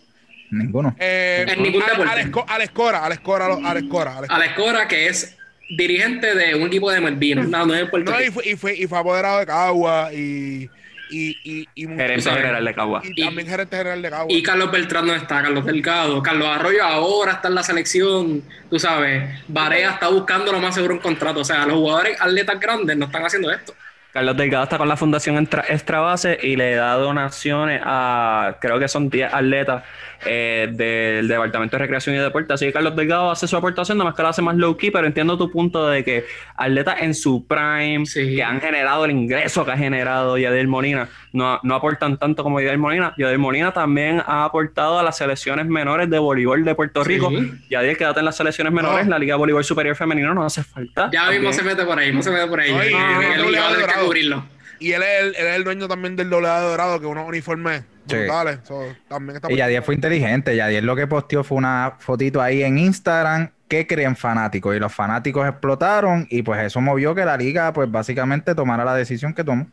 Ninguno. 0.49 0.95
Eh, 0.99 1.45
En 1.47 1.63
ningún 1.63 1.83
deporte. 1.85 2.11
Alex 2.11 2.29
Co- 2.29 2.45
Alex 2.47 2.71
Cora, 2.71 3.05
Alex 3.05 3.21
Cora, 3.21 3.45
Alex 3.63 3.87
Cora, 3.89 4.17
Alex 4.27 4.53
Cora, 4.55 4.87
que 4.87 5.07
es 5.07 5.37
dirigente 5.77 6.35
de 6.35 6.55
un 6.55 6.67
equipo 6.67 6.91
de 6.91 6.99
Melvino, 6.99 7.43
no, 7.43 7.65
no 7.65 7.73
es 7.73 7.89
Puerto 7.89 8.11
No, 8.11 8.19
y 8.19 8.25
Rico. 8.25 8.33
fue, 8.33 8.49
y 8.49 8.55
fue, 8.57 8.75
y 8.75 8.87
fue 8.87 8.99
apoderado 8.99 9.39
de 9.39 9.45
Cagua 9.45 10.11
y, 10.13 10.69
y, 11.11 11.37
y, 11.43 11.67
y, 11.75 11.87
Gerente 11.87 12.31
general 12.31 12.65
de 12.65 12.73
Cagua. 12.73 13.01
y 13.03 13.23
también 13.23 13.47
gerente 13.47 13.77
general 13.77 14.01
de 14.01 14.09
Cagua. 14.09 14.27
Y 14.29 14.41
Carlos 14.41 14.71
Beltrán 14.71 15.05
no 15.05 15.13
está, 15.13 15.41
Carlos 15.41 15.65
Delgado. 15.65 16.23
Carlos 16.23 16.47
Arroyo 16.47 16.83
ahora 16.83 17.33
está 17.33 17.49
en 17.49 17.55
la 17.55 17.63
selección, 17.63 18.41
tú 18.69 18.79
sabes. 18.79 19.23
Barea 19.47 19.91
está 19.91 20.07
buscando 20.07 20.51
lo 20.51 20.59
más 20.59 20.73
seguro 20.75 20.95
un 20.95 21.01
contrato. 21.01 21.41
O 21.41 21.45
sea, 21.45 21.65
los 21.65 21.75
jugadores 21.75 22.19
atletas 22.19 22.59
grandes 22.59 22.97
no 22.97 23.05
están 23.05 23.25
haciendo 23.25 23.51
esto. 23.51 23.73
Carlos 24.11 24.35
Delgado 24.35 24.65
está 24.65 24.77
con 24.77 24.89
la 24.89 24.97
Fundación 24.97 25.37
Extra, 25.37 25.63
Extra 25.69 25.99
Base 26.01 26.37
y 26.41 26.57
le 26.57 26.75
da 26.75 26.95
donaciones 26.95 27.81
a, 27.83 28.57
creo 28.59 28.77
que 28.77 28.89
son 28.89 29.09
10 29.09 29.33
atletas 29.33 29.83
eh, 30.25 30.69
del 30.71 31.27
Departamento 31.27 31.75
de 31.77 31.79
Recreación 31.83 32.15
y 32.15 32.19
Deporte. 32.19 32.53
Así 32.53 32.65
que 32.65 32.73
Carlos 32.73 32.95
Delgado 32.95 33.31
hace 33.31 33.47
su 33.47 33.55
aportación, 33.57 33.97
nada 33.97 34.09
más 34.09 34.15
que 34.15 34.21
lo 34.21 34.27
hace 34.29 34.41
más 34.41 34.55
low 34.55 34.77
key, 34.77 34.91
pero 34.91 35.07
entiendo 35.07 35.37
tu 35.37 35.49
punto 35.51 35.87
de 35.89 36.03
que 36.03 36.25
atletas 36.55 36.97
en 37.01 37.13
su 37.13 37.45
prime, 37.47 38.05
Sí. 38.05 38.35
que 38.35 38.43
han 38.43 38.59
generado 38.61 39.05
el 39.05 39.11
ingreso 39.11 39.65
que 39.65 39.71
ha 39.71 39.77
generado 39.77 40.37
Yadiel 40.37 40.67
Molina, 40.67 41.09
no, 41.33 41.59
no 41.63 41.75
aportan 41.75 42.17
tanto 42.17 42.43
como 42.43 42.59
Yadiel 42.59 42.77
Molina. 42.77 43.13
Yadiel 43.17 43.39
Molina 43.39 43.71
también 43.71 44.21
ha 44.25 44.45
aportado 44.45 44.99
a 44.99 45.03
las 45.03 45.17
selecciones 45.17 45.65
menores 45.67 46.09
de 46.09 46.19
voleibol 46.19 46.63
de 46.63 46.75
Puerto 46.75 47.03
Sí. 47.03 47.09
Rico. 47.13 47.31
Yadiel, 47.69 47.97
quédate 47.97 48.19
en 48.19 48.25
las 48.25 48.35
selecciones 48.37 48.73
menores, 48.73 49.05
No. 49.05 49.11
la 49.11 49.19
Liga 49.19 49.35
de 49.35 49.39
Voleibol 49.39 49.63
Superior 49.63 49.95
Femenino 49.95 50.33
no 50.33 50.43
hace 50.45 50.63
falta. 50.63 51.09
Ya 51.11 51.29
mismo 51.29 51.51
se 51.53 51.63
mete 51.63 51.83
por 51.85 51.97
ahí, 51.97 52.11
no 52.13 52.21
se 52.21 52.31
mete 52.31 52.47
por 52.47 52.59
ahí. 52.59 52.71
No, 52.71 52.83
y- 52.83 52.89
que 52.89 54.05
cubrirlo. 54.05 54.45
Él 54.79 54.93
es, 55.03 55.21
el, 55.21 55.27
él 55.35 55.47
es 55.47 55.55
el 55.57 55.63
dueño 55.63 55.87
también 55.87 56.15
del 56.15 56.29
doble 56.29 56.47
dorado, 56.47 56.99
que 56.99 57.05
unos 57.05 57.27
uniformes 57.27 57.83
Sí. 58.07 58.17
brutales. 58.17 58.59
So, 58.63 58.83
también 59.07 59.35
está 59.37 59.51
Y 59.51 59.57
Yadiel 59.57 59.83
fue 59.83 59.95
inteligente. 59.95 60.55
Yadiel 60.55 60.85
lo 60.85 60.95
que 60.95 61.07
posteó 61.07 61.43
fue 61.43 61.57
una 61.57 61.93
fotito 61.99 62.41
ahí 62.41 62.63
en 62.63 62.77
Instagram. 62.77 63.51
¿Qué 63.67 63.87
creen 63.87 64.15
fanáticos? 64.15 64.75
Y 64.75 64.79
los 64.79 64.93
fanáticos 64.93 65.47
explotaron 65.47 66.27
y 66.29 66.41
pues 66.41 66.61
eso 66.61 66.81
movió 66.81 67.15
que 67.15 67.23
la 67.23 67.37
liga 67.37 67.71
pues 67.71 67.89
básicamente 67.89 68.53
tomara 68.53 68.83
la 68.83 68.95
decisión 68.95 69.33
que 69.33 69.43
tomó. 69.43 69.67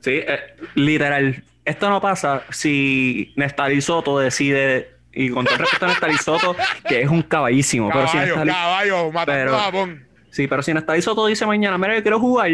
Sí, 0.00 0.12
eh, 0.26 0.38
literal. 0.74 1.42
Esto 1.64 1.90
no 1.90 2.00
pasa 2.00 2.42
si 2.50 3.34
Nestalí 3.36 3.82
Soto 3.82 4.18
decide, 4.18 4.92
y 5.12 5.28
con 5.28 5.44
todo 5.44 5.56
el 5.56 5.60
respeto 5.60 5.84
a 5.84 5.88
Nestalí 5.88 6.16
Soto, 6.16 6.56
que 6.88 7.02
es 7.02 7.10
un 7.10 7.20
caballísimo, 7.22 7.90
pero 7.92 8.06
si 8.06 8.12
Caballo, 8.14 8.36
Nestalí, 8.36 8.50
caballo, 8.50 9.12
matando 9.12 9.58
pero- 9.70 9.88
sí, 10.30 10.46
pero 10.48 10.62
si 10.62 10.72
Nestalí 10.72 11.02
Soto 11.02 11.26
dice 11.26 11.44
mañana, 11.44 11.76
mira, 11.76 11.94
yo 11.96 12.02
quiero 12.02 12.20
jugar, 12.20 12.50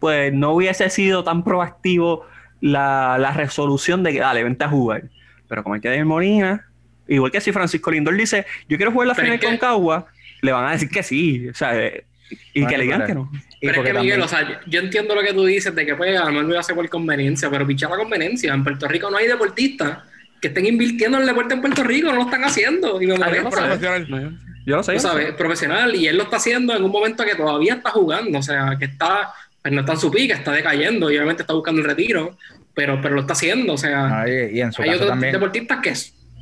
pues 0.00 0.32
no 0.32 0.52
hubiese 0.54 0.90
sido 0.90 1.22
tan 1.22 1.44
proactivo 1.44 2.26
la, 2.60 3.16
la 3.18 3.32
resolución 3.32 4.02
de 4.02 4.12
que, 4.12 4.20
dale, 4.20 4.42
vente 4.44 4.64
a 4.64 4.68
jugar. 4.68 5.04
Pero 5.48 5.62
como 5.62 5.74
hay 5.74 5.80
que 5.80 5.94
ir 5.96 6.04
Molina, 6.04 6.66
igual 7.06 7.30
que 7.30 7.40
si 7.40 7.52
Francisco 7.52 7.90
Lindor 7.90 8.14
dice, 8.16 8.46
yo 8.68 8.76
quiero 8.76 8.92
jugar 8.92 9.08
la 9.08 9.14
Pero 9.14 9.24
final 9.26 9.34
es 9.36 9.40
que- 9.40 9.46
con 9.46 9.56
Cagua, 9.56 10.06
le 10.42 10.52
van 10.52 10.66
a 10.66 10.72
decir 10.72 10.88
que 10.88 11.02
sí, 11.02 11.48
o 11.48 11.54
sea, 11.54 11.76
eh, 11.76 12.04
y 12.52 12.60
Bueno, 12.60 12.68
que 12.70 12.78
le 12.78 12.84
digan 12.84 13.00
pero- 13.00 13.06
que 13.08 13.14
no. 13.14 13.30
Y 13.60 13.66
Pero 13.66 13.82
es 13.82 13.86
que, 13.92 13.98
Miguel, 13.98 14.20
o 14.22 14.28
sea, 14.28 14.60
yo 14.66 14.80
entiendo 14.80 15.14
lo 15.14 15.22
que 15.22 15.32
tú 15.32 15.44
dices 15.44 15.74
de 15.74 15.84
que 15.84 15.96
pues 15.96 16.16
a 16.20 16.26
lo 16.26 16.30
mejor 16.32 16.44
lo 16.44 16.58
hace 16.60 16.74
por 16.74 16.88
conveniencia, 16.88 17.50
pero 17.50 17.66
pichar 17.66 17.90
la 17.90 17.96
conveniencia. 17.96 18.52
En 18.54 18.62
Puerto 18.62 18.86
Rico 18.86 19.10
no 19.10 19.16
hay 19.16 19.26
deportistas 19.26 19.98
que 20.40 20.48
estén 20.48 20.66
invirtiendo 20.66 21.16
en 21.16 21.22
el 21.22 21.28
deporte 21.28 21.54
en 21.54 21.60
Puerto 21.60 21.82
Rico, 21.82 22.10
no 22.10 22.16
lo 22.16 22.22
están 22.22 22.44
haciendo. 22.44 23.02
Y 23.02 23.06
me 23.08 23.14
Ah, 23.14 23.28
yo 23.30 23.34
sé. 23.34 23.40
profesional. 23.50 24.06
No, 24.08 24.20
yo- 24.20 24.26
lo 24.30 24.30
sé. 24.36 24.42
yo 24.66 24.76
lo 24.76 24.82
sé. 24.84 24.98
sabes, 25.00 25.32
profesional, 25.34 25.94
y 25.96 26.06
él 26.06 26.16
lo 26.18 26.24
está 26.24 26.36
haciendo 26.36 26.76
en 26.76 26.84
un 26.84 26.92
momento 26.92 27.24
que 27.24 27.34
todavía 27.34 27.74
está 27.74 27.90
jugando, 27.90 28.38
o 28.38 28.42
sea, 28.42 28.76
que 28.78 28.84
está, 28.84 29.32
pues 29.62 29.74
no 29.74 29.80
está 29.80 29.92
en 29.92 29.98
su 29.98 30.10
pica, 30.10 30.34
está 30.34 30.52
decayendo, 30.52 31.10
y 31.10 31.16
obviamente 31.16 31.42
está 31.42 31.52
buscando 31.54 31.80
el 31.80 31.86
retiro, 31.86 32.36
pero, 32.74 33.00
pero 33.00 33.14
lo 33.14 33.22
está 33.22 33.32
haciendo, 33.32 33.74
o 33.74 33.78
sea, 33.78 34.22
Ay, 34.22 34.50
y 34.52 34.60
en 34.60 34.72
su 34.72 34.82
hay 34.82 34.88
caso 34.88 34.98
otros 35.02 35.10
también. 35.10 35.32
deportistas 35.32 35.78
que 35.80 35.94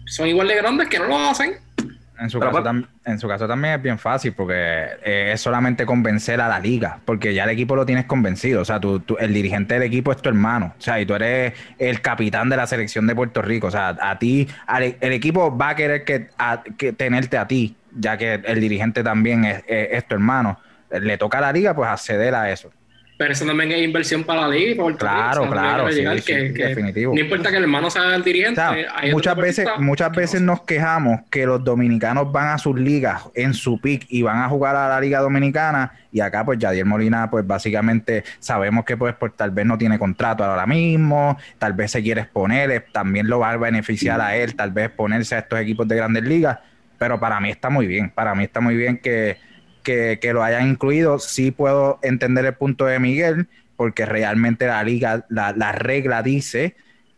son 0.07 0.29
igual 0.29 0.49
de 0.49 0.57
grandes 0.57 0.89
que 0.89 0.99
no 0.99 1.07
lo 1.09 1.19
hacen. 1.19 1.55
En 2.19 2.31
su, 2.31 2.41
caso 2.41 2.53
pa- 2.53 2.63
tam- 2.71 2.87
en 3.05 3.19
su 3.19 3.29
caso 3.29 3.47
también 3.47 3.75
es 3.75 3.83
bien 3.83 3.99
fácil 3.99 4.33
porque 4.33 4.55
eh, 5.05 5.33
es 5.35 5.41
solamente 5.43 5.85
convencer 5.85 6.41
a 6.41 6.49
la 6.49 6.59
liga, 6.59 6.99
porque 7.05 7.35
ya 7.35 7.45
el 7.45 7.51
equipo 7.51 7.77
lo 7.77 7.85
tienes 7.85 8.07
convencido. 8.07 8.63
O 8.63 8.65
sea, 8.65 8.81
tú, 8.81 9.01
tú- 9.01 9.19
el 9.21 9.35
dirigente 9.35 9.75
del 9.75 9.83
equipo 9.83 10.13
es 10.13 10.23
tu 10.23 10.31
hermano. 10.31 10.75
O 10.79 10.81
sea, 10.81 10.99
y 10.99 11.05
tú 11.05 11.15
eres 11.15 11.53
el 11.79 12.01
capitán 12.01 12.49
de 12.49 12.57
la 12.57 12.67
selección 12.67 13.07
de 13.07 13.15
Puerto 13.15 13.43
Rico. 13.43 13.67
O 13.67 13.71
sea, 13.71 13.89
a 14.01 14.19
ti, 14.19 14.49
al- 14.67 14.97
el 14.99 15.13
equipo 15.13 15.55
va 15.59 15.71
a 15.71 15.77
querer 15.77 16.05
que, 16.05 16.29
a- 16.39 16.63
que 16.79 16.95
tenerte 16.95 17.37
a 17.37 17.47
ti, 17.47 17.77
ya 17.95 18.17
que 18.17 18.41
el 18.47 18.61
dirigente 18.63 19.03
también 19.05 19.45
es, 19.45 19.59
es- 19.67 19.89
es 19.93 20.09
tu 20.09 20.15
hermano. 20.15 20.59
Le 20.91 21.19
toca 21.19 21.37
a 21.37 21.43
la 21.43 21.53
liga, 21.53 21.75
pues 21.75 21.91
acceder 21.91 22.35
a 22.35 22.51
eso. 22.51 22.71
Pero 23.19 23.33
eso 23.33 23.47
también 23.47 23.73
es 23.73 23.83
inversión 23.83 24.25
para 24.25 24.43
la 24.43 24.49
liga 24.49 24.73
Rico, 24.73 24.95
Claro, 24.99 25.43
o 25.43 25.45
sea, 25.45 25.53
claro, 25.53 25.89
sí, 25.91 25.95
llegar 25.97 26.19
sí, 26.21 26.25
que- 26.25 26.53
que 26.53 26.65
definitivo. 26.67 27.15
No 27.15 27.21
importa 27.21 27.51
que 27.51 27.57
el 27.57 27.63
hermano 27.63 27.89
sea 27.91 28.15
el 28.15 28.21
O 28.21 28.25
dirigente, 28.25 28.57
sea, 28.61 28.77
muchas 29.11 29.37
veces, 29.37 29.67
muchas 29.79 30.13
veces 30.13 30.41
no. 30.43 30.53
nos 30.53 30.63
quejamos 30.63 31.21
que 31.31 31.47
los 31.47 31.65
dominicanos 31.65 32.31
van 32.31 32.49
a 32.49 32.59
sus 32.59 32.79
ligas 32.79 33.23
en 33.35 33.55
su 33.55 33.81
pick 33.81 34.05
y 34.11 34.21
van 34.21 34.43
a 34.43 34.49
jugar 34.51 34.77
a 34.77 34.89
la 34.89 35.01
liga 35.01 35.21
dominicana 35.21 35.93
y 36.13 36.21
acá 36.21 36.45
pues 36.45 36.59
Yadier 36.59 36.85
Molina 36.85 37.31
pues 37.31 37.47
básicamente 37.47 38.23
sabemos 38.39 38.85
que 38.85 38.97
pues, 38.99 39.15
pues 39.19 39.33
tal 39.35 39.51
vez 39.51 39.65
no 39.65 39.79
tiene 39.79 39.99
contrato 39.99 40.45
ahora 40.45 40.67
mismo, 40.67 41.39
tal 41.59 41.73
vez 41.73 41.93
se 41.93 42.03
quiere 42.03 42.21
exponer, 42.23 42.87
también 42.93 43.29
lo 43.29 43.39
va 43.39 43.51
a 43.53 43.57
beneficiar 43.57 44.21
a 44.21 44.37
él, 44.37 44.55
tal 44.55 44.73
vez 44.73 44.87
exponerse 44.89 45.35
a 45.37 45.39
estos 45.39 45.59
equipos 45.59 45.89
de 45.89 45.97
grandes 45.97 46.23
ligas, 46.25 46.59
pero 46.99 47.19
para 47.19 47.41
mí 47.41 47.51
está 47.51 47.71
muy 47.71 47.87
bien, 47.87 48.11
para 48.11 48.35
mí 48.35 48.45
está 48.45 48.61
muy 48.61 48.77
bien 48.77 48.99
que, 48.99 49.39
que, 49.87 50.19
que 50.21 50.33
lo 50.35 50.43
hayan 50.43 50.69
incluido, 50.69 51.21
sí 51.21 51.53
puedo 51.53 52.01
entender 52.03 52.45
el 52.45 52.55
punto 52.55 52.85
de 52.87 52.99
Miguel, 52.99 53.47
porque 53.77 54.05
realmente 54.05 54.67
la 54.67 54.83
liga, 54.83 55.25
la, 55.29 55.53
la 55.57 55.71
regla 55.71 56.23
dice 56.23 56.75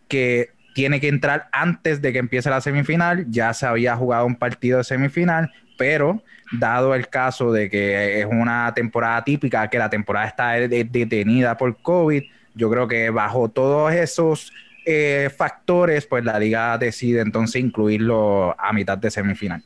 que 0.07 0.51
tiene 0.75 1.01
que 1.01 1.09
entrar 1.09 1.49
antes 1.51 2.03
de 2.03 2.13
que 2.13 2.19
empiece 2.19 2.51
la 2.51 2.61
semifinal. 2.61 3.25
Ya 3.31 3.53
se 3.55 3.67
había 3.67 3.97
jugado 3.97 4.27
un 4.27 4.37
partido 4.37 4.79
de 4.79 4.85
semifinal, 4.85 5.51
pero 5.79 6.23
dado 6.53 6.95
el 6.95 7.09
caso 7.09 7.53
de 7.53 7.71
que 7.71 8.21
es 8.21 8.27
una 8.27 8.73
temporada 8.75 9.25
típica, 9.25 9.69
que 9.69 9.79
la 9.79 9.89
temporada 9.89 10.27
está 10.27 10.53
de- 10.53 10.69
de- 10.69 10.85
detenida 10.85 11.57
por 11.57 11.75
COVID, 11.81 12.23
yo 12.55 12.71
creo 12.71 12.87
que 12.87 13.11
bajo 13.11 13.49
todos 13.49 13.93
esos 13.93 14.53
eh, 14.85 15.31
factores, 15.37 16.07
pues 16.07 16.25
la 16.25 16.39
liga 16.39 16.77
decide 16.79 17.21
entonces 17.21 17.63
incluirlo 17.63 18.55
a 18.59 18.73
mitad 18.73 18.99
de 18.99 19.11
semifinal. 19.11 19.63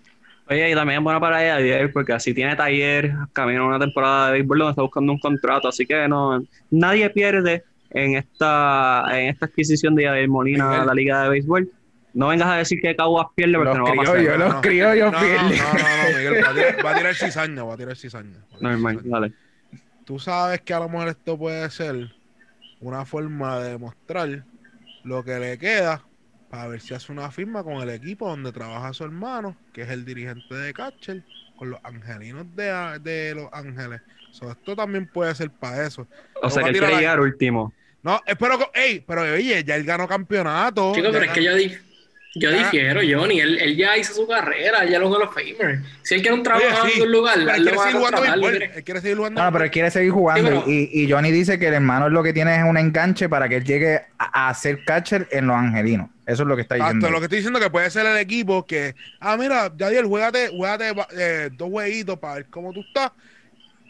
Oye, 0.49 0.71
y 0.71 0.75
también 0.75 0.99
es 0.99 1.05
buena 1.05 1.21
para 1.21 1.43
ella, 1.43 1.55
Javier, 1.55 1.93
porque 1.93 2.13
así 2.13 2.35
tiene 2.35 2.57
taller, 2.57 3.13
camina 3.33 3.61
a 3.61 3.65
una 3.67 3.79
temporada 3.79 4.27
de 4.27 4.33
béisbol 4.33 4.59
donde 4.59 4.71
está 4.73 4.83
buscando 4.83 5.13
un 5.13 5.19
contrato, 5.19 5.69
así 5.69 5.87
que 5.87 6.09
no, 6.09 6.43
nadie 6.71 7.09
pierde 7.11 7.63
en 7.91 8.17
esta, 8.17 9.05
en 9.13 9.29
esta 9.29 9.47
adquisición 9.47 9.95
de 9.95 10.07
Javier 10.07 10.29
Molina 10.29 10.83
a 10.83 10.85
la 10.85 10.95
liga 10.95 11.23
de 11.23 11.29
béisbol. 11.31 11.71
No 12.15 12.29
vengas 12.29 12.49
a 12.49 12.57
decir 12.57 12.79
que 12.83 12.95
Caguas 12.95 13.29
pierde 13.35 13.55
porque 13.55 13.69
Los 13.71 13.79
no 13.79 13.85
va 13.85 13.91
a 13.93 13.95
pasar. 13.97 14.17
criollos, 14.17 14.39
los 14.39 14.55
criollos 14.61 15.13
no, 15.13 15.19
pierden. 15.21 15.59
No, 15.59 15.73
no, 15.73 15.79
no, 16.13 16.19
Miguel, 16.19 16.45
va 16.45 16.51
a 16.51 16.55
tirar, 16.55 16.85
va 16.87 16.91
a 16.91 16.95
tirar 16.97 17.15
cizaña, 17.15 17.65
va 17.65 17.75
a 17.75 17.77
tirar 17.79 17.97
cizaña. 17.97 18.39
va 18.39 18.45
a 18.45 18.59
tirar 18.59 18.73
Normal, 18.73 18.97
cizaña. 18.99 19.11
dale. 19.21 19.33
Tú 20.05 20.19
sabes 20.19 20.61
que 20.61 20.75
a 20.75 20.81
lo 20.81 20.89
mejor 20.91 21.09
esto 21.09 21.39
puede 21.39 21.71
ser 21.71 22.11
una 22.81 23.05
forma 23.07 23.61
de 23.61 23.71
demostrar 23.71 24.45
lo 25.05 25.25
que 25.25 25.39
le 25.39 25.57
queda 25.57 26.03
para 26.53 26.69
ver 26.69 26.83
si 26.83 26.93
hace 26.93 27.11
una 27.11 27.31
firma 27.31 27.65
con 27.65 27.77
el 27.81 27.89
equipo 27.89 28.29
donde 28.29 28.53
trabaja 28.53 28.93
su 28.93 29.05
hermano, 29.05 29.57
que 29.73 29.81
es 29.83 29.89
el 29.89 30.05
dirigente 30.05 30.55
de 30.55 30.75
Catcher, 30.75 31.23
con 31.57 31.71
los 31.71 31.81
angelinos 31.83 32.45
de, 32.55 32.99
de 33.03 33.35
Los 33.35 33.49
Ángeles. 33.55 34.03
So, 34.33 34.51
esto 34.51 34.77
también 34.77 35.07
puede 35.07 35.35
ser 35.35 35.49
para 35.51 35.87
eso. 35.87 36.07
O 36.43 36.51
sea 36.51 36.63
que 36.63 36.69
él 36.69 36.79
quiere 36.79 36.95
llegar 36.97 37.21
último. 37.21 37.73
No, 38.03 38.21
espero 38.27 38.59
que. 38.59 38.67
Ey, 38.79 39.01
pero 39.07 39.23
oye, 39.23 39.65
ya 39.65 39.77
él 39.77 39.85
ganó 39.85 40.07
campeonato. 40.07 40.93
Chicos, 40.95 41.09
pero 41.11 41.25
es 41.25 41.31
que 41.31 41.43
yo, 41.43 41.55
di- 41.55 41.73
yo 42.35 42.51
Ya. 42.51 42.59
difiero, 42.59 43.01
Johnny. 43.01 43.41
Él, 43.41 43.59
él 43.59 43.75
ya 43.75 43.97
hizo 43.97 44.13
su 44.13 44.29
carrera, 44.29 44.85
ya 44.85 44.99
lo 44.99 45.09
Hall 45.11 45.23
of 45.23 45.33
Famer. 45.35 45.81
Si 46.03 46.17
él 46.17 46.21
quiere 46.21 46.35
un 46.37 46.43
trabajo 46.43 46.67
Oye, 46.67 46.93
en 46.93 46.93
algún 47.01 47.13
lugar, 47.13 47.35
pero 47.37 47.51
él 47.51 47.57
él 47.57 47.63
quiere 47.63 47.77
va 47.79 47.83
a 47.83 47.87
seguir 47.87 47.99
jugando 47.99 48.17
contratar 48.19 48.39
béisbol. 48.41 48.53
libre. 48.61 48.73
Él 48.79 48.85
quiere 48.85 49.01
seguir 49.01 49.17
jugando. 49.17 49.43
No, 49.43 49.53
pero 49.53 49.65
él 49.65 49.71
quiere 49.71 49.91
seguir 49.91 50.11
jugando. 50.11 50.51
Sí, 50.51 50.57
pero- 50.59 50.71
y, 50.71 50.91
y 50.93 51.11
Johnny 51.11 51.31
dice 51.31 51.59
que 51.59 51.69
el 51.69 51.75
hermano 51.75 52.11
lo 52.11 52.23
que 52.23 52.35
tiene 52.35 52.57
es 52.59 52.63
un 52.65 52.77
enganche 52.77 53.31
para 53.31 53.49
que 53.49 53.57
él 53.57 53.65
llegue 53.65 54.03
a, 54.19 54.49
a 54.51 54.55
ser 54.55 54.85
catcher 54.85 55.27
en 55.31 55.47
los 55.47 55.57
angelinos. 55.57 56.11
Eso 56.25 56.43
es 56.43 56.49
lo 56.49 56.55
que 56.57 56.63
está 56.63 56.77
diciendo. 56.77 56.99
Exacto, 57.07 57.13
lo 57.13 57.19
que 57.21 57.25
estoy 57.25 57.39
diciendo 57.39 57.59
es 57.59 57.65
que 57.65 57.71
puede 57.71 57.91
ser 57.91 58.07
el 58.07 58.17
equipo 58.17 58.65
que, 58.65 58.95
ah, 59.21 59.37
mira, 59.37 59.73
Yadiel, 59.77 60.07
juégate, 60.07 60.49
juégate 60.49 60.95
eh, 61.17 61.51
dos 61.53 61.69
jueguitos 61.69 62.19
para 62.19 62.35
ver 62.35 62.47
cómo 62.49 62.73
tú 62.73 62.81
estás, 62.81 63.11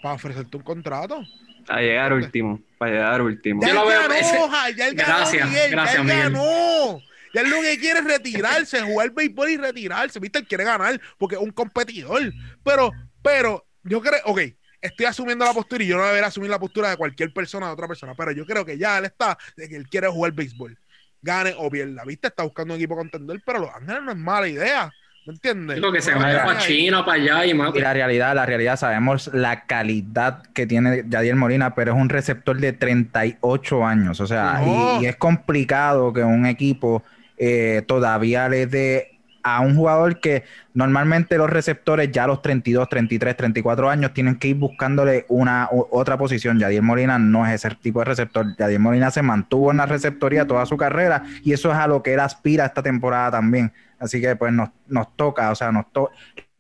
para 0.03 0.15
ofrecerte 0.15 0.57
un 0.57 0.63
contrato. 0.63 1.23
A 1.69 1.81
llegar 1.81 2.13
último. 2.13 2.61
Para 2.79 2.93
llegar 2.93 3.23
último. 3.23 3.63
Yo 3.63 3.69
Ya 3.69 3.75
lo 3.75 3.87
veo, 3.87 4.01
ganó, 4.01 4.15
ese- 4.15 4.77
ya 4.77 4.89
él 4.89 4.95
ganó, 4.95 5.17
Gracias, 5.19 5.49
Miguel, 5.49 5.71
gracias, 5.71 5.95
ya 5.95 6.01
él 6.01 6.07
Miguel. 6.07 6.33
ganó. 6.33 7.03
Ya 7.35 7.41
él 7.41 7.51
lo 7.51 7.63
que 7.63 7.79
quiere 7.79 8.01
es 8.01 8.05
retirarse, 8.05 8.81
jugar 8.83 9.11
béisbol 9.13 9.51
y 9.51 9.57
retirarse. 9.57 10.19
¿Viste? 10.21 10.41
Él 10.41 10.47
quiere 10.47 10.65
ganar 10.65 11.01
porque 11.19 11.37
es 11.37 11.41
un 11.41 11.51
competidor. 11.51 12.33
Pero, 12.63 12.93
pero, 13.23 13.67
yo 13.85 14.03
creo, 14.03 14.21
ok, 14.25 14.41
estoy 14.81 15.07
asumiendo 15.07 15.45
la 15.45 15.55
postura 15.55 15.83
y 15.83 15.87
yo 15.87 15.97
no 15.97 16.05
debería 16.05 16.27
asumir 16.27 16.51
la 16.51 16.59
postura 16.59 16.91
de 16.91 16.97
cualquier 16.97 17.33
persona, 17.33 17.67
de 17.69 17.73
otra 17.73 17.89
persona, 17.89 18.15
pero 18.15 18.33
yo 18.33 18.45
creo 18.45 18.65
que 18.67 18.77
ya 18.77 18.99
él 18.99 19.07
está 19.07 19.39
de 19.57 19.69
que 19.69 19.77
él 19.77 19.89
quiere 19.89 20.09
jugar 20.09 20.33
béisbol. 20.33 20.79
Gane 21.23 21.55
o 21.57 21.71
pierda, 21.71 22.03
¿viste? 22.05 22.29
Está 22.29 22.43
buscando 22.43 22.75
un 22.75 22.81
equipo 22.81 22.97
contender, 22.97 23.41
pero 23.45 23.61
Los 23.61 23.71
Ángeles 23.75 24.03
no 24.03 24.11
es 24.13 24.19
mala 24.19 24.49
idea. 24.49 24.91
¿Me 25.25 25.35
entiendes? 25.35 25.77
Digo 25.77 25.93
que 25.93 26.03
se 26.03 26.13
vaya 26.15 26.45
para 26.45 26.59
China, 26.59 27.05
para 27.05 27.23
allá 27.23 27.47
y 27.47 27.51
Y 27.51 27.55
mate. 27.55 27.79
la 27.81 27.93
realidad, 27.93 28.35
la 28.35 28.45
realidad, 28.45 28.77
sabemos 28.77 29.31
la 29.33 29.67
calidad 29.67 30.43
que 30.53 30.67
tiene 30.67 31.05
Yadier 31.09 31.37
Molina, 31.37 31.77
pero 31.77 31.93
es 31.93 31.99
un 32.01 32.09
receptor 32.09 32.59
de 32.59 32.73
38 32.73 33.87
años. 33.87 34.19
O 34.21 34.27
sea, 34.27 34.61
No. 34.65 35.01
y, 35.01 35.05
y 35.05 35.07
es 35.07 35.15
complicado 35.17 36.13
que 36.13 36.25
un 36.25 36.45
equipo 36.45 37.05
eh, 37.39 37.83
todavía 37.87 38.49
le 38.49 38.67
dé 38.67 39.12
a 39.43 39.61
un 39.61 39.77
jugador 39.77 40.21
que 40.21 40.45
normalmente 40.75 41.37
los 41.37 41.51
receptores 41.51 42.11
ya 42.13 42.25
a 42.25 42.27
los 42.29 42.43
32, 42.43 42.89
33, 42.89 43.37
34 43.37 43.91
años 43.91 44.13
tienen 44.15 44.37
que 44.37 44.49
ir 44.49 44.57
buscándole 44.57 45.27
una 45.29 45.69
otra 45.71 46.17
posición. 46.17 46.59
Yadier 46.59 46.83
Molina 46.83 47.19
no 47.19 47.47
es 47.47 47.55
ese 47.65 47.75
tipo 47.77 47.99
de 48.01 48.07
receptor. 48.07 48.47
Yadier 48.57 48.81
Molina 48.81 49.11
se 49.11 49.23
mantuvo 49.23 49.71
en 49.71 49.79
la 49.79 49.87
receptoría 49.87 50.47
toda 50.47 50.65
su 50.67 50.77
carrera 50.77 51.25
y 51.43 51.53
eso 51.53 51.71
es 51.71 51.77
a 51.77 51.87
lo 51.87 52.03
que 52.03 52.15
él 52.15 52.21
aspira 52.21 52.67
esta 52.67 52.83
temporada 52.83 53.33
también. 53.33 53.73
Así 53.99 54.21
que 54.21 54.35
pues 54.37 54.53
nos, 54.53 54.71
nos 54.89 55.15
toca, 55.17 55.51
o 55.51 55.55
sea, 55.55 55.71
nos 55.73 55.93
to- 55.93 56.11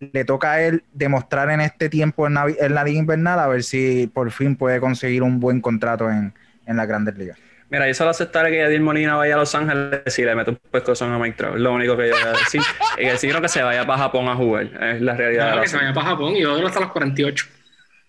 le 0.00 0.24
toca 0.24 0.52
a 0.52 0.62
él 0.62 0.84
demostrar 0.92 1.50
en 1.50 1.60
este 1.60 1.88
tiempo 1.88 2.26
en, 2.26 2.34
Navi- 2.34 2.56
en 2.60 2.74
la 2.74 2.84
liga 2.84 2.98
invernal 2.98 3.38
a 3.38 3.46
ver 3.46 3.62
si 3.62 4.08
por 4.12 4.30
fin 4.32 4.56
puede 4.56 4.80
conseguir 4.80 5.22
un 5.22 5.38
buen 5.40 5.60
contrato 5.60 6.10
en, 6.10 6.34
en 6.66 6.76
las 6.76 6.86
grandes 6.88 7.16
ligas. 7.16 7.38
Mira, 7.72 7.88
yo 7.88 7.94
solo 7.94 8.10
aceptaré 8.10 8.50
que 8.50 8.58
Yadier 8.58 8.82
Molina 8.82 9.16
vaya 9.16 9.34
a 9.34 9.38
Los 9.38 9.54
Ángeles 9.54 10.18
y 10.18 10.24
le 10.26 10.34
mete 10.34 10.50
un 10.50 10.58
pescozón 10.70 11.10
a 11.10 11.18
Mike 11.18 11.38
Trout. 11.38 11.56
Lo 11.56 11.72
único 11.72 11.96
que 11.96 12.08
yo 12.08 12.14
voy 12.14 12.22
a 12.22 12.32
decir. 12.32 12.60
y 12.98 13.06
que 13.06 13.40
que 13.40 13.48
se 13.48 13.62
vaya 13.62 13.86
para 13.86 13.98
Japón 13.98 14.28
a 14.28 14.36
jugar. 14.36 14.64
Es 14.64 15.00
la 15.00 15.16
realidad. 15.16 15.46
Claro, 15.46 15.62
que 15.62 15.68
se 15.68 15.78
vaya 15.78 15.94
para 15.94 16.08
Japón 16.08 16.36
y 16.36 16.44
otro 16.44 16.66
hasta 16.66 16.80
los 16.80 16.92
48. 16.92 17.46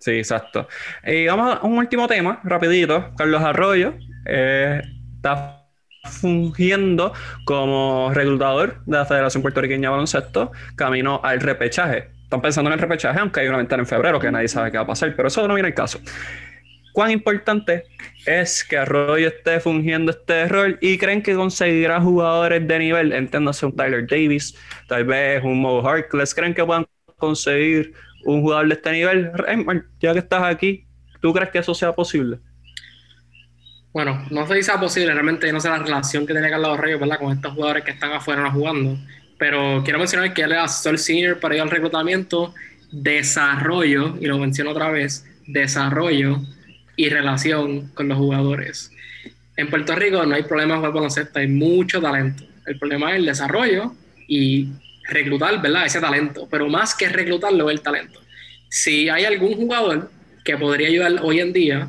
Sí, 0.00 0.10
exacto. 0.10 0.68
Y 1.06 1.26
vamos 1.28 1.56
a 1.56 1.64
un 1.64 1.78
último 1.78 2.06
tema, 2.06 2.40
rapidito. 2.44 3.14
Carlos 3.16 3.42
Arroyo 3.42 3.94
eh, 4.26 4.82
está 5.16 5.62
fungiendo 6.04 7.14
como 7.46 8.10
reclutador 8.12 8.84
de 8.84 8.98
la 8.98 9.06
Federación 9.06 9.40
Puertorriqueña 9.40 9.88
de 9.88 9.92
Baloncesto 9.92 10.52
camino 10.76 11.22
al 11.24 11.40
repechaje. 11.40 12.10
Están 12.22 12.42
pensando 12.42 12.68
en 12.68 12.74
el 12.74 12.80
repechaje, 12.80 13.18
aunque 13.18 13.40
hay 13.40 13.48
una 13.48 13.56
ventana 13.56 13.82
en 13.82 13.86
febrero 13.86 14.20
que 14.20 14.30
nadie 14.30 14.48
sabe 14.48 14.70
qué 14.70 14.76
va 14.76 14.84
a 14.84 14.88
pasar, 14.88 15.16
pero 15.16 15.28
eso 15.28 15.48
no 15.48 15.54
viene 15.54 15.70
el 15.70 15.74
caso. 15.74 16.00
¿Cuán 16.94 17.10
importante 17.10 17.82
es 18.24 18.62
que 18.62 18.76
Arroyo 18.78 19.26
esté 19.26 19.58
fungiendo 19.58 20.12
este 20.12 20.46
rol 20.46 20.78
y 20.80 20.96
creen 20.96 21.24
que 21.24 21.34
conseguirá 21.34 22.00
jugadores 22.00 22.68
de 22.68 22.78
nivel? 22.78 23.12
Entiéndase 23.12 23.66
un 23.66 23.74
Tyler 23.74 24.06
Davis, 24.06 24.56
tal 24.86 25.04
vez 25.04 25.42
un 25.42 25.60
Mo 25.60 25.84
Harkless. 25.84 26.32
¿Creen 26.32 26.54
que 26.54 26.64
puedan 26.64 26.86
conseguir 27.16 27.94
un 28.24 28.42
jugador 28.42 28.68
de 28.68 28.74
este 28.74 28.92
nivel? 28.92 29.32
Raymond, 29.34 29.82
ya 29.98 30.12
que 30.12 30.20
estás 30.20 30.44
aquí, 30.44 30.86
¿tú 31.20 31.32
crees 31.32 31.50
que 31.50 31.58
eso 31.58 31.74
sea 31.74 31.92
posible? 31.92 32.38
Bueno, 33.92 34.24
no 34.30 34.46
sé 34.46 34.54
si 34.54 34.62
sea 34.62 34.78
posible, 34.78 35.12
realmente 35.12 35.48
yo 35.48 35.52
no 35.52 35.58
sé 35.58 35.70
la 35.70 35.78
relación 35.78 36.24
que 36.24 36.32
tiene 36.32 36.48
Carlos 36.48 36.78
Reyes, 36.78 37.00
¿verdad? 37.00 37.18
Con 37.18 37.32
estos 37.32 37.54
jugadores 37.54 37.82
que 37.82 37.90
están 37.90 38.12
afuera 38.12 38.40
no 38.40 38.52
jugando. 38.52 38.96
Pero 39.36 39.82
quiero 39.82 39.98
mencionar 39.98 40.32
que 40.32 40.42
él 40.42 40.52
es 40.52 40.58
asesor 40.58 40.96
senior 41.00 41.40
para 41.40 41.56
ir 41.56 41.60
al 41.60 41.70
reclutamiento, 41.70 42.54
desarrollo, 42.92 44.16
y 44.20 44.26
lo 44.26 44.38
menciono 44.38 44.70
otra 44.70 44.92
vez, 44.92 45.26
desarrollo 45.48 46.40
y 46.96 47.08
relación 47.08 47.88
con 47.94 48.08
los 48.08 48.18
jugadores. 48.18 48.90
En 49.56 49.68
Puerto 49.70 49.94
Rico 49.94 50.24
no 50.26 50.34
hay 50.34 50.42
problema 50.44 50.74
de 50.74 50.78
jugar 50.78 50.92
baloncesto, 50.92 51.38
hay 51.38 51.48
mucho 51.48 52.00
talento. 52.00 52.44
El 52.66 52.78
problema 52.78 53.10
es 53.12 53.16
el 53.16 53.26
desarrollo 53.26 53.92
y 54.26 54.68
reclutar, 55.08 55.60
¿verdad? 55.62 55.86
Ese 55.86 56.00
talento. 56.00 56.48
Pero 56.50 56.68
más 56.68 56.94
que 56.94 57.08
reclutarlo, 57.08 57.70
el 57.70 57.80
talento. 57.80 58.20
Si 58.68 59.08
hay 59.08 59.24
algún 59.24 59.54
jugador 59.54 60.10
que 60.44 60.56
podría 60.56 60.88
ayudar 60.88 61.20
hoy 61.22 61.40
en 61.40 61.52
día 61.52 61.88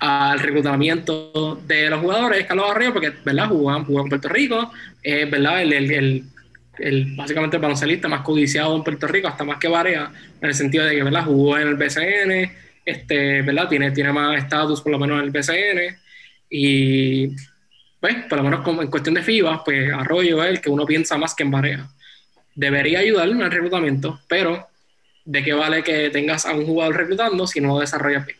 al 0.00 0.38
reclutamiento 0.38 1.60
de 1.66 1.88
los 1.88 2.00
jugadores 2.00 2.40
es 2.40 2.46
Carlos 2.46 2.70
Arroyo, 2.70 2.92
porque 2.92 3.12
¿verdad? 3.24 3.48
Jugó, 3.48 3.74
en 3.76 4.08
Puerto 4.08 4.28
Rico, 4.28 4.70
es 5.02 5.30
¿verdad? 5.30 5.62
El, 5.62 5.72
el, 5.72 5.90
el, 5.92 6.24
el- 6.78 7.14
básicamente 7.16 7.56
el 7.56 7.62
baloncelista 7.62 8.08
más 8.08 8.20
codiciado 8.22 8.76
en 8.76 8.82
Puerto 8.84 9.06
Rico, 9.06 9.28
hasta 9.28 9.44
más 9.44 9.58
que 9.58 9.68
Varea, 9.68 10.10
en 10.40 10.48
el 10.48 10.54
sentido 10.54 10.84
de 10.84 10.96
que 10.96 11.02
¿verdad? 11.02 11.24
jugó 11.24 11.56
en 11.58 11.68
el 11.68 11.74
BCN, 11.76 12.52
este, 12.84 13.42
¿verdad? 13.42 13.68
Tiene, 13.68 13.90
tiene 13.90 14.12
más 14.12 14.38
estatus 14.38 14.80
por 14.80 14.92
lo 14.92 14.98
menos 14.98 15.18
en 15.18 15.24
el 15.24 15.30
BCN, 15.30 15.96
y 16.50 17.28
pues, 18.00 18.16
por 18.28 18.38
lo 18.38 18.44
menos 18.44 18.60
como 18.60 18.82
en 18.82 18.90
cuestión 18.90 19.14
de 19.14 19.22
FIBA, 19.22 19.64
pues 19.64 19.92
Arroyo 19.92 20.42
es 20.44 20.50
el 20.50 20.60
que 20.60 20.70
uno 20.70 20.86
piensa 20.86 21.16
más 21.16 21.34
que 21.34 21.42
en 21.42 21.50
Varea. 21.50 21.88
Debería 22.54 23.00
ayudar 23.00 23.28
en 23.28 23.40
el 23.40 23.50
reclutamiento, 23.50 24.20
pero 24.28 24.68
¿de 25.24 25.42
qué 25.42 25.52
vale 25.52 25.82
que 25.82 26.10
tengas 26.10 26.46
a 26.46 26.52
un 26.52 26.66
jugador 26.66 26.96
reclutando 26.96 27.46
si 27.46 27.60
no 27.60 27.80
desarrollas 27.80 28.26
bien? 28.26 28.38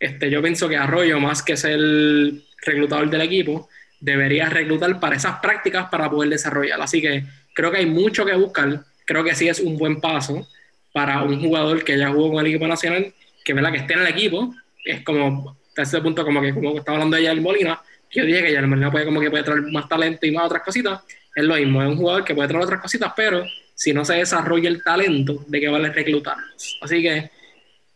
Este, 0.00 0.30
yo 0.30 0.42
pienso 0.42 0.68
que 0.68 0.76
Arroyo, 0.76 1.20
más 1.20 1.42
que 1.42 1.56
ser 1.56 1.72
el 1.72 2.44
reclutador 2.64 3.08
del 3.08 3.20
equipo, 3.20 3.68
debería 4.00 4.48
reclutar 4.50 4.98
para 4.98 5.16
esas 5.16 5.38
prácticas 5.40 5.88
para 5.90 6.10
poder 6.10 6.30
desarrollar. 6.30 6.80
Así 6.82 7.00
que 7.00 7.24
creo 7.54 7.70
que 7.70 7.78
hay 7.78 7.86
mucho 7.86 8.24
que 8.26 8.34
buscar. 8.34 8.84
Creo 9.06 9.22
que 9.22 9.34
sí 9.34 9.48
es 9.48 9.60
un 9.60 9.76
buen 9.78 10.00
paso 10.00 10.48
para 10.92 11.22
un 11.22 11.40
jugador 11.40 11.84
que 11.84 11.96
ya 11.96 12.10
jugó 12.10 12.32
con 12.32 12.40
el 12.40 12.52
equipo 12.52 12.66
nacional, 12.66 13.12
que, 13.44 13.52
¿verdad? 13.54 13.70
que 13.72 13.78
esté 13.78 13.94
en 13.94 14.00
el 14.00 14.06
equipo. 14.08 14.54
Es 14.84 15.02
como, 15.02 15.56
ese 15.76 16.00
punto, 16.00 16.24
como 16.24 16.40
que 16.40 16.52
como 16.54 16.76
estaba 16.78 16.96
hablando 16.96 17.16
de 17.16 17.24
Yael 17.24 17.40
Molina, 17.40 17.80
que 18.10 18.20
yo 18.20 18.26
dije 18.26 18.42
que 18.42 18.52
Yael 18.52 18.66
Molina 18.66 18.90
puede, 18.90 19.04
como 19.04 19.20
que 19.20 19.30
puede 19.30 19.44
traer 19.44 19.62
más 19.62 19.88
talento 19.88 20.26
y 20.26 20.32
más 20.32 20.46
otras 20.46 20.62
cositas. 20.62 21.00
Es 21.34 21.44
lo 21.44 21.54
mismo, 21.56 21.82
es 21.82 21.88
un 21.88 21.96
jugador 21.96 22.24
que 22.24 22.34
puede 22.34 22.48
traer 22.48 22.64
otras 22.64 22.80
cositas, 22.80 23.12
pero 23.16 23.44
si 23.74 23.92
no 23.92 24.04
se 24.04 24.14
desarrolla 24.14 24.68
el 24.68 24.82
talento, 24.82 25.44
¿de 25.48 25.60
qué 25.60 25.68
vale 25.68 25.90
reclutarlos? 25.92 26.78
Así 26.80 27.02
que 27.02 27.30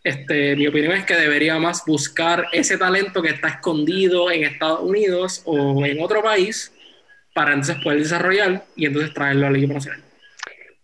este, 0.02 0.56
mi 0.56 0.66
opinión 0.66 0.92
es 0.92 1.04
que 1.04 1.14
debería 1.14 1.58
más 1.58 1.84
buscar 1.86 2.46
ese 2.52 2.78
talento 2.78 3.22
que 3.22 3.30
está 3.30 3.48
escondido 3.48 4.30
en 4.30 4.44
Estados 4.44 4.80
Unidos 4.80 5.42
o 5.44 5.84
en 5.84 6.00
otro 6.02 6.22
país 6.22 6.72
para 7.34 7.52
entonces 7.52 7.76
poder 7.82 8.00
desarrollar 8.00 8.64
y 8.74 8.86
entonces 8.86 9.12
traerlo 9.14 9.46
al 9.46 9.56
equipo 9.56 9.74
nacional. 9.74 10.02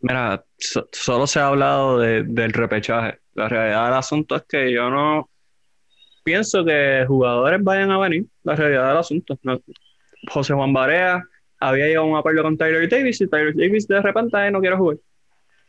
Mira, 0.00 0.44
so- 0.58 0.88
solo 0.92 1.26
se 1.26 1.40
ha 1.40 1.46
hablado 1.48 1.98
de- 1.98 2.22
del 2.24 2.52
repechaje. 2.52 3.18
La 3.34 3.48
realidad 3.48 3.84
del 3.86 3.94
asunto 3.94 4.36
es 4.36 4.42
que 4.48 4.72
yo 4.72 4.90
no 4.90 5.28
pienso 6.22 6.64
que 6.64 7.04
jugadores 7.06 7.62
vayan 7.62 7.90
a 7.90 7.98
venir. 7.98 8.26
La 8.42 8.54
realidad 8.56 8.88
del 8.88 8.98
asunto. 8.98 9.38
No- 9.42 9.60
José 10.30 10.54
Juan 10.54 10.72
Barea 10.72 11.22
había 11.60 11.86
llegado 11.86 12.06
a 12.06 12.10
un 12.10 12.16
acuerdo 12.16 12.42
con 12.42 12.56
Tyler 12.56 12.88
Davis 12.88 13.20
y 13.20 13.28
Tyler 13.28 13.54
Davis 13.54 13.86
de 13.86 14.00
repente 14.00 14.36
"Ay, 14.36 14.50
no 14.52 14.60
quiere 14.60 14.76
jugar. 14.76 14.96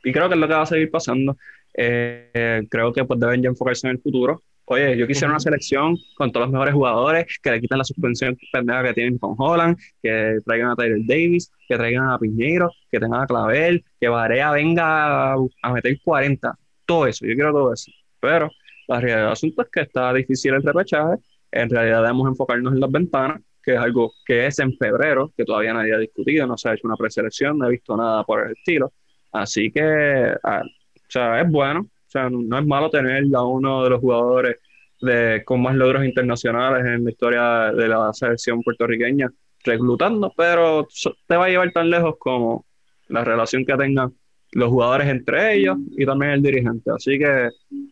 Y 0.03 0.11
creo 0.13 0.27
que 0.29 0.35
es 0.35 0.39
lo 0.39 0.47
que 0.47 0.53
va 0.53 0.61
a 0.61 0.65
seguir 0.65 0.91
pasando. 0.91 1.35
Eh, 1.73 2.29
eh, 2.33 2.67
creo 2.69 2.93
que 2.93 3.03
pues 3.03 3.19
deben 3.19 3.41
ya 3.41 3.49
enfocarse 3.49 3.87
en 3.87 3.91
el 3.95 4.01
futuro. 4.01 4.41
Oye, 4.67 4.97
yo 4.97 5.05
quisiera 5.07 5.29
una 5.29 5.39
selección 5.39 5.95
con 6.15 6.31
todos 6.31 6.45
los 6.47 6.53
mejores 6.53 6.73
jugadores, 6.73 7.25
que 7.41 7.51
le 7.51 7.61
quiten 7.61 7.77
la 7.77 7.83
suspensión 7.83 8.35
pendeja 8.51 8.83
que 8.83 8.93
tienen 8.93 9.17
con 9.19 9.35
Holland, 9.37 9.77
que 10.01 10.39
traigan 10.45 10.71
a 10.71 10.75
Tyler 10.75 10.99
Davis, 11.05 11.51
que 11.67 11.75
traigan 11.77 12.09
a 12.09 12.17
Piñeiro, 12.17 12.71
que 12.91 12.99
tengan 12.99 13.21
a 13.21 13.27
Clavel, 13.27 13.83
que 13.99 14.07
Barea 14.07 14.51
venga 14.51 15.33
a, 15.33 15.37
a 15.61 15.73
meter 15.73 15.99
40. 16.03 16.57
Todo 16.85 17.07
eso, 17.07 17.25
yo 17.25 17.33
quiero 17.33 17.51
todo 17.51 17.73
eso. 17.73 17.91
Pero 18.19 18.49
la 18.87 18.99
realidad 18.99 19.23
del 19.23 19.31
asunto 19.31 19.61
es 19.61 19.69
que 19.71 19.81
está 19.81 20.13
difícil 20.13 20.53
el 20.53 20.63
repechaje. 20.63 21.17
En 21.51 21.69
realidad 21.69 22.01
debemos 22.01 22.27
enfocarnos 22.27 22.73
en 22.73 22.79
las 22.79 22.91
ventanas, 22.91 23.41
que 23.63 23.73
es 23.73 23.79
algo 23.79 24.11
que 24.25 24.45
es 24.45 24.59
en 24.59 24.75
febrero, 24.77 25.31
que 25.35 25.45
todavía 25.45 25.73
nadie 25.73 25.95
ha 25.95 25.97
discutido, 25.97 26.45
no 26.45 26.57
se 26.57 26.69
ha 26.69 26.73
hecho 26.73 26.87
una 26.87 26.97
preselección, 26.97 27.57
no 27.57 27.67
he 27.67 27.71
visto 27.71 27.95
nada 27.97 28.23
por 28.23 28.45
el 28.45 28.51
estilo. 28.53 28.93
Así 29.31 29.71
que, 29.71 30.33
ah, 30.43 30.63
o 30.63 31.09
sea, 31.09 31.41
es 31.41 31.49
bueno. 31.49 31.81
O 31.81 32.09
sea, 32.09 32.29
no, 32.29 32.41
no 32.41 32.59
es 32.59 32.65
malo 32.65 32.89
tener 32.89 33.23
a 33.35 33.43
uno 33.43 33.83
de 33.83 33.89
los 33.89 33.99
jugadores 33.99 34.57
de, 35.01 35.43
con 35.45 35.61
más 35.61 35.75
logros 35.75 36.05
internacionales 36.05 36.85
en 36.85 37.03
la 37.03 37.11
historia 37.11 37.71
de 37.73 37.87
la 37.87 38.13
selección 38.13 38.61
puertorriqueña 38.61 39.29
reclutando, 39.63 40.31
pero 40.35 40.87
te 41.27 41.35
va 41.35 41.45
a 41.45 41.49
llevar 41.49 41.71
tan 41.71 41.89
lejos 41.89 42.15
como 42.19 42.65
la 43.07 43.23
relación 43.23 43.65
que 43.65 43.75
tengan 43.75 44.13
los 44.55 44.69
jugadores 44.69 45.09
entre 45.09 45.55
ellos 45.55 45.77
y 45.97 46.05
también 46.05 46.31
el 46.31 46.41
dirigente. 46.41 46.89
Así 46.95 47.19
que 47.19 47.49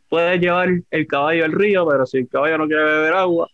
puedes 0.07 0.40
llevar 0.40 0.69
el 0.90 1.07
caballo 1.07 1.44
al 1.44 1.52
río, 1.52 1.85
pero 1.85 2.06
si 2.06 2.19
el 2.19 2.30
caballo 2.30 2.57
no 2.57 2.68
quiere 2.68 2.84
beber 2.84 3.14
agua. 3.14 3.49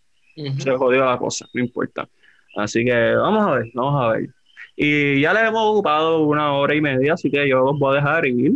Se 0.58 0.70
jodió 0.70 1.04
la 1.04 1.18
cosa, 1.18 1.44
no 1.52 1.60
importa. 1.60 2.08
Así 2.56 2.84
que 2.84 3.14
vamos 3.14 3.46
a 3.46 3.50
ver, 3.56 3.70
vamos 3.74 4.02
a 4.02 4.12
ver. 4.12 4.28
Y 4.76 5.20
ya 5.20 5.34
le 5.34 5.40
hemos 5.40 5.60
ocupado 5.60 6.22
una 6.22 6.52
hora 6.52 6.74
y 6.74 6.80
media, 6.80 7.14
así 7.14 7.30
que 7.30 7.48
yo 7.48 7.58
los 7.58 7.78
voy 7.78 7.92
a 7.92 8.00
dejar 8.00 8.26
ir. 8.26 8.52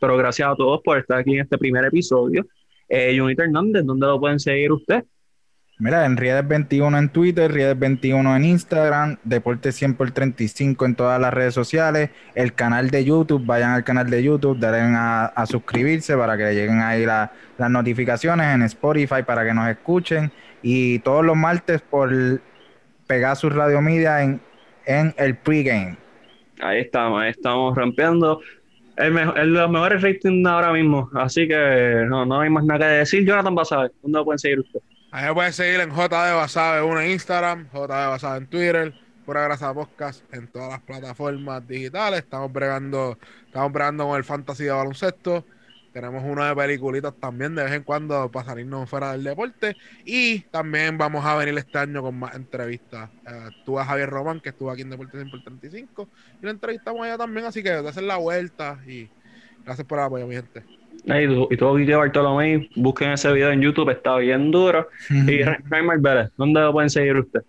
Pero 0.00 0.16
gracias 0.16 0.48
a 0.48 0.56
todos 0.56 0.80
por 0.82 0.98
estar 0.98 1.18
aquí 1.18 1.34
en 1.34 1.40
este 1.40 1.58
primer 1.58 1.84
episodio. 1.84 2.46
Eh, 2.88 3.16
Junito 3.18 3.42
Hernández, 3.42 3.84
¿dónde 3.84 4.06
lo 4.06 4.18
pueden 4.18 4.40
seguir 4.40 4.72
usted? 4.72 5.04
Mira, 5.80 6.06
en 6.06 6.16
Riedes21 6.16 6.98
en 6.98 7.08
Twitter, 7.08 7.52
Riedes21 7.52 8.36
en 8.36 8.44
Instagram, 8.44 9.16
Deporte 9.22 9.70
100 9.70 9.94
por 9.94 10.10
35 10.10 10.84
en 10.86 10.96
todas 10.96 11.20
las 11.20 11.32
redes 11.32 11.54
sociales, 11.54 12.10
el 12.34 12.52
canal 12.52 12.90
de 12.90 13.04
YouTube, 13.04 13.46
vayan 13.46 13.70
al 13.70 13.84
canal 13.84 14.10
de 14.10 14.20
YouTube, 14.24 14.58
den 14.58 14.96
a, 14.96 15.26
a 15.26 15.46
suscribirse 15.46 16.16
para 16.16 16.36
que 16.36 16.52
lleguen 16.52 16.80
ahí 16.80 17.06
la- 17.06 17.30
las 17.58 17.70
notificaciones 17.70 18.46
en 18.54 18.62
Spotify 18.62 19.22
para 19.24 19.44
que 19.44 19.54
nos 19.54 19.68
escuchen 19.68 20.32
y 20.62 20.98
todos 21.00 21.24
los 21.24 21.36
martes 21.36 21.80
por 21.80 22.10
Pegasus 23.06 23.52
Radio 23.54 23.80
Media 23.80 24.22
en, 24.24 24.40
en 24.84 25.14
el 25.16 25.36
pregame. 25.36 25.96
Ahí 26.60 26.80
estamos, 26.80 27.22
ahí 27.22 27.30
estamos 27.30 27.76
rampeando. 27.76 28.40
El, 28.96 29.12
mejor, 29.12 29.38
el 29.38 29.54
los 29.54 29.70
mejores 29.70 30.02
ratings 30.02 30.44
ahora 30.48 30.72
mismo. 30.72 31.08
Así 31.14 31.46
que 31.46 32.04
no, 32.08 32.26
no 32.26 32.40
hay 32.40 32.50
más 32.50 32.64
nada 32.64 32.80
que 32.80 32.92
decir. 32.94 33.24
Jonathan 33.24 33.54
Basabe, 33.54 33.90
¿dónde 34.02 34.18
lo 34.18 34.24
pueden 34.24 34.40
seguir 34.40 34.58
usted? 34.58 34.80
Ahí 35.10 35.24
me 35.26 35.32
pueden 35.32 35.52
seguir 35.54 35.80
en 35.80 35.88
JD 35.88 36.34
Basabe 36.34 36.82
1 36.82 37.00
en 37.00 37.10
Instagram, 37.12 37.68
JD 37.72 37.88
Basabe 37.88 38.36
en 38.36 38.46
Twitter, 38.46 38.94
Pura 39.24 39.42
Grasa 39.44 39.72
Podcast 39.72 40.22
en 40.34 40.46
todas 40.48 40.68
las 40.68 40.80
plataformas 40.82 41.66
digitales. 41.66 42.20
Estamos 42.20 42.52
bregando, 42.52 43.16
estamos 43.46 43.72
bregando 43.72 44.06
con 44.06 44.18
el 44.18 44.24
fantasy 44.24 44.64
de 44.64 44.70
baloncesto. 44.70 45.46
Tenemos 45.94 46.22
uno 46.26 46.44
de 46.44 46.54
peliculitas 46.54 47.14
también 47.18 47.54
de 47.54 47.64
vez 47.64 47.72
en 47.72 47.84
cuando 47.84 48.30
para 48.30 48.50
salirnos 48.50 48.88
fuera 48.90 49.12
del 49.12 49.24
deporte. 49.24 49.78
Y 50.04 50.40
también 50.40 50.98
vamos 50.98 51.24
a 51.24 51.36
venir 51.36 51.56
este 51.56 51.78
año 51.78 52.02
con 52.02 52.18
más 52.18 52.34
entrevistas. 52.34 53.08
Eh, 53.26 53.48
estuvo 53.58 53.82
Javier 53.82 54.10
Román, 54.10 54.40
que 54.40 54.50
estuvo 54.50 54.70
aquí 54.70 54.82
en 54.82 54.90
Deporte 54.90 55.16
100 55.16 55.30
por 55.30 55.42
35. 55.42 56.08
Y 56.42 56.44
lo 56.44 56.50
entrevistamos 56.50 57.00
allá 57.06 57.16
también, 57.16 57.46
así 57.46 57.62
que 57.62 57.70
de 57.70 57.88
hacer 57.88 58.02
la 58.02 58.18
vuelta. 58.18 58.78
Y 58.86 59.08
gracias 59.64 59.86
por 59.86 60.00
el 60.00 60.04
apoyo, 60.04 60.26
mi 60.26 60.34
gente. 60.34 60.77
Ahí, 61.08 61.26
tú- 61.26 61.48
y 61.50 61.56
todo 61.56 61.74
Guille 61.76 61.94
Bartolomé, 61.96 62.68
busquen 62.76 63.12
ese 63.12 63.32
video 63.32 63.50
en 63.50 63.60
YouTube, 63.62 63.90
está 63.90 64.16
bien 64.16 64.50
duro. 64.50 64.88
Y 65.10 65.42
Ra- 65.42 65.58
Raymar 65.68 65.98
Vélez, 66.00 66.30
¿dónde 66.36 66.60
lo 66.60 66.72
pueden 66.72 66.90
seguir 66.90 67.16
usted? 67.16 67.40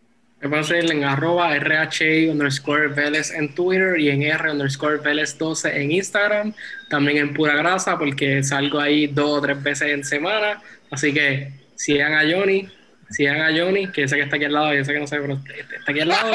Me 0.41 0.47
pueden 0.47 0.63
seguir 0.63 0.89
en 0.91 1.03
arroba 1.03 1.53
RH 1.57 2.29
underscore 2.31 2.87
Vélez 2.87 3.33
en 3.33 3.53
Twitter 3.53 3.99
y 3.99 4.09
en 4.09 4.21
R 4.23 4.51
underscore 4.51 4.97
Vélez 5.03 5.37
12 5.37 5.81
en 5.81 5.91
Instagram. 5.91 6.53
También 6.89 7.17
en 7.17 7.33
Pura 7.33 7.55
Grasa 7.55 7.97
porque 7.99 8.41
salgo 8.43 8.79
ahí 8.79 9.07
dos 9.07 9.39
o 9.39 9.41
tres 9.41 9.61
veces 9.61 9.89
en 9.89 10.03
semana. 10.05 10.61
Así 10.91 11.13
que 11.13 11.51
sigan 11.75 12.13
a 12.13 12.21
Johnny, 12.21 12.69
sigan 13.09 13.41
a 13.41 13.49
Johnny, 13.57 13.87
que 13.91 14.07
sé 14.07 14.15
que 14.15 14.21
está 14.21 14.37
aquí 14.37 14.45
al 14.45 14.53
lado, 14.53 14.73
yo 14.73 14.85
sé 14.85 14.93
que 14.93 14.99
no 15.01 15.07
sé, 15.07 15.19
pero 15.19 15.33
está 15.77 15.91
aquí 15.91 15.99
al 15.99 16.07
lado. 16.07 16.31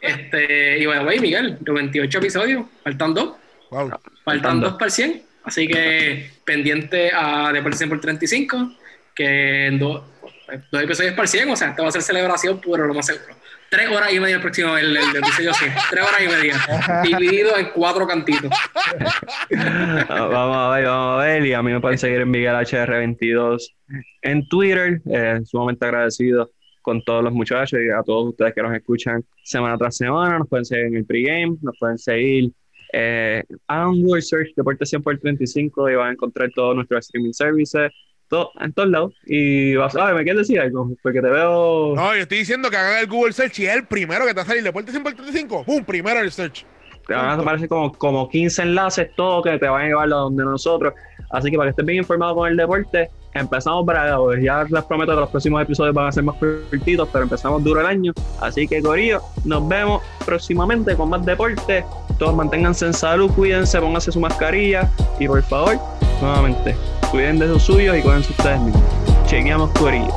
este, 0.00 0.78
y 0.78 0.86
bueno, 0.86 1.02
wey, 1.02 1.18
Miguel, 1.18 1.58
98 1.66 2.18
episodios, 2.18 2.66
faltan 2.82 3.14
dos. 3.14 3.34
Wow. 3.70 3.90
Faltan 4.24 4.60
dos 4.60 4.74
para 4.74 4.86
el 4.86 4.90
100. 4.92 5.22
Así 5.44 5.68
que 5.68 6.30
pendiente 6.44 7.10
a 7.14 7.52
Deportes 7.52 7.78
100 7.78 7.90
por 7.90 8.00
35, 8.00 8.72
que 9.14 9.66
en 9.66 9.78
dos, 9.78 10.02
dos 10.72 10.82
episodios 10.82 11.14
el 11.16 11.28
100, 11.28 11.50
o 11.50 11.56
sea, 11.56 11.68
esto 11.70 11.82
va 11.82 11.88
a 11.90 11.92
ser 11.92 12.02
celebración, 12.02 12.60
pero 12.60 12.86
lo 12.86 12.94
más 12.94 13.06
seguro. 13.06 13.34
Tres 13.70 13.88
horas 13.90 14.12
y 14.12 14.20
media 14.20 14.36
el 14.36 14.40
próximo, 14.40 14.76
el, 14.76 14.96
el 14.96 15.16
episodio 15.16 15.52
100. 15.52 15.72
Tres 15.90 16.04
horas 16.04 16.20
y 16.22 16.28
media. 16.28 17.02
Dividido 17.02 17.58
en 17.58 17.70
cuatro 17.74 18.06
cantitos. 18.06 18.50
Ah, 20.08 20.28
vamos 20.30 20.56
a 20.56 20.76
ver, 20.76 20.86
vamos 20.86 21.20
a 21.20 21.24
ver. 21.24 21.46
Y 21.46 21.52
a 21.54 21.62
mí 21.62 21.72
me 21.72 21.80
pueden 21.80 21.98
seguir 21.98 22.20
en 22.20 22.30
Miguel 22.30 22.54
HR22 22.54 23.74
en 24.22 24.48
Twitter. 24.48 25.00
Eh, 25.10 25.40
sumamente 25.44 25.86
agradecido 25.86 26.50
con 26.82 27.02
todos 27.02 27.24
los 27.24 27.32
muchachos 27.32 27.80
y 27.80 27.90
a 27.90 28.02
todos 28.02 28.28
ustedes 28.28 28.54
que 28.54 28.62
nos 28.62 28.74
escuchan 28.74 29.24
semana 29.42 29.76
tras 29.76 29.96
semana. 29.96 30.38
Nos 30.38 30.48
pueden 30.48 30.64
seguir 30.64 30.86
en 30.86 30.96
el 30.96 31.04
pregame, 31.04 31.56
nos 31.60 31.76
pueden 31.78 31.98
seguir. 31.98 32.52
Eh, 32.92 33.42
hagan 33.66 33.88
un 33.88 34.02
Google 34.02 34.22
Search 34.22 34.54
Deporte 34.54 34.86
100 34.86 35.02
por 35.02 35.18
35 35.18 35.90
y 35.90 35.94
van 35.94 36.08
a 36.08 36.12
encontrar 36.12 36.50
todos 36.54 36.74
nuestros 36.74 37.06
streaming 37.06 37.32
services. 37.32 37.92
Todo, 38.28 38.50
en 38.60 38.72
todos 38.72 38.88
lados. 38.88 39.14
Y 39.26 39.74
vas 39.76 39.94
a 39.96 40.06
ver, 40.06 40.14
¿me 40.14 40.24
quieres 40.24 40.48
decir 40.48 40.60
algo? 40.60 40.90
Porque 41.02 41.20
te 41.20 41.28
veo. 41.28 41.94
No, 41.94 42.14
yo 42.14 42.22
estoy 42.22 42.38
diciendo 42.38 42.70
que 42.70 42.76
hagan 42.76 43.00
el 43.00 43.06
Google 43.06 43.32
Search 43.32 43.58
y 43.60 43.66
es 43.66 43.76
el 43.76 43.86
primero 43.86 44.24
que 44.24 44.30
te 44.30 44.36
va 44.36 44.42
a 44.42 44.46
salir. 44.46 44.62
Deporte 44.62 44.90
100 44.90 45.02
por 45.02 45.14
35. 45.14 45.64
¡Pum! 45.64 45.84
Primero 45.84 46.20
el 46.20 46.30
search. 46.30 46.64
Te 47.06 47.12
van 47.12 47.26
a 47.26 47.34
aparecer 47.34 47.68
como, 47.68 47.92
como 47.92 48.28
15 48.28 48.62
enlaces, 48.62 49.10
todos 49.14 49.44
que 49.44 49.58
te 49.58 49.68
van 49.68 49.82
a 49.82 49.86
llevar 49.88 50.06
a 50.06 50.16
donde 50.16 50.42
nosotros. 50.42 50.94
Así 51.30 51.50
que 51.50 51.56
para 51.56 51.68
que 51.68 51.70
estés 51.70 51.84
bien 51.84 51.98
informado 51.98 52.34
con 52.34 52.48
el 52.48 52.56
deporte, 52.56 53.10
empezamos 53.34 53.84
bragados. 53.84 54.36
Ya 54.40 54.64
les 54.64 54.84
prometo 54.84 55.12
que 55.14 55.20
los 55.20 55.30
próximos 55.30 55.62
episodios 55.62 55.94
van 55.94 56.06
a 56.06 56.12
ser 56.12 56.22
más 56.22 56.36
cortitos, 56.36 57.08
pero 57.12 57.24
empezamos 57.24 57.62
duro 57.62 57.80
el 57.80 57.86
año. 57.86 58.12
Así 58.40 58.66
que, 58.66 58.80
Corillo, 58.80 59.20
nos 59.44 59.66
vemos 59.68 60.02
próximamente 60.24 60.96
con 60.96 61.10
más 61.10 61.24
deporte. 61.24 61.84
Todos 62.18 62.34
manténganse 62.34 62.86
en 62.86 62.94
salud, 62.94 63.30
cuídense, 63.32 63.80
pónganse 63.80 64.12
su 64.12 64.20
mascarilla 64.20 64.88
y 65.18 65.26
por 65.26 65.42
favor, 65.42 65.76
nuevamente, 66.20 66.76
cuiden 67.10 67.38
de 67.38 67.48
sus 67.48 67.62
suyos 67.62 67.96
y 67.96 68.02
cuídense 68.02 68.30
ustedes 68.30 68.60
mismos. 68.60 68.82
Chequeamos, 69.26 69.70
Corillo. 69.70 70.14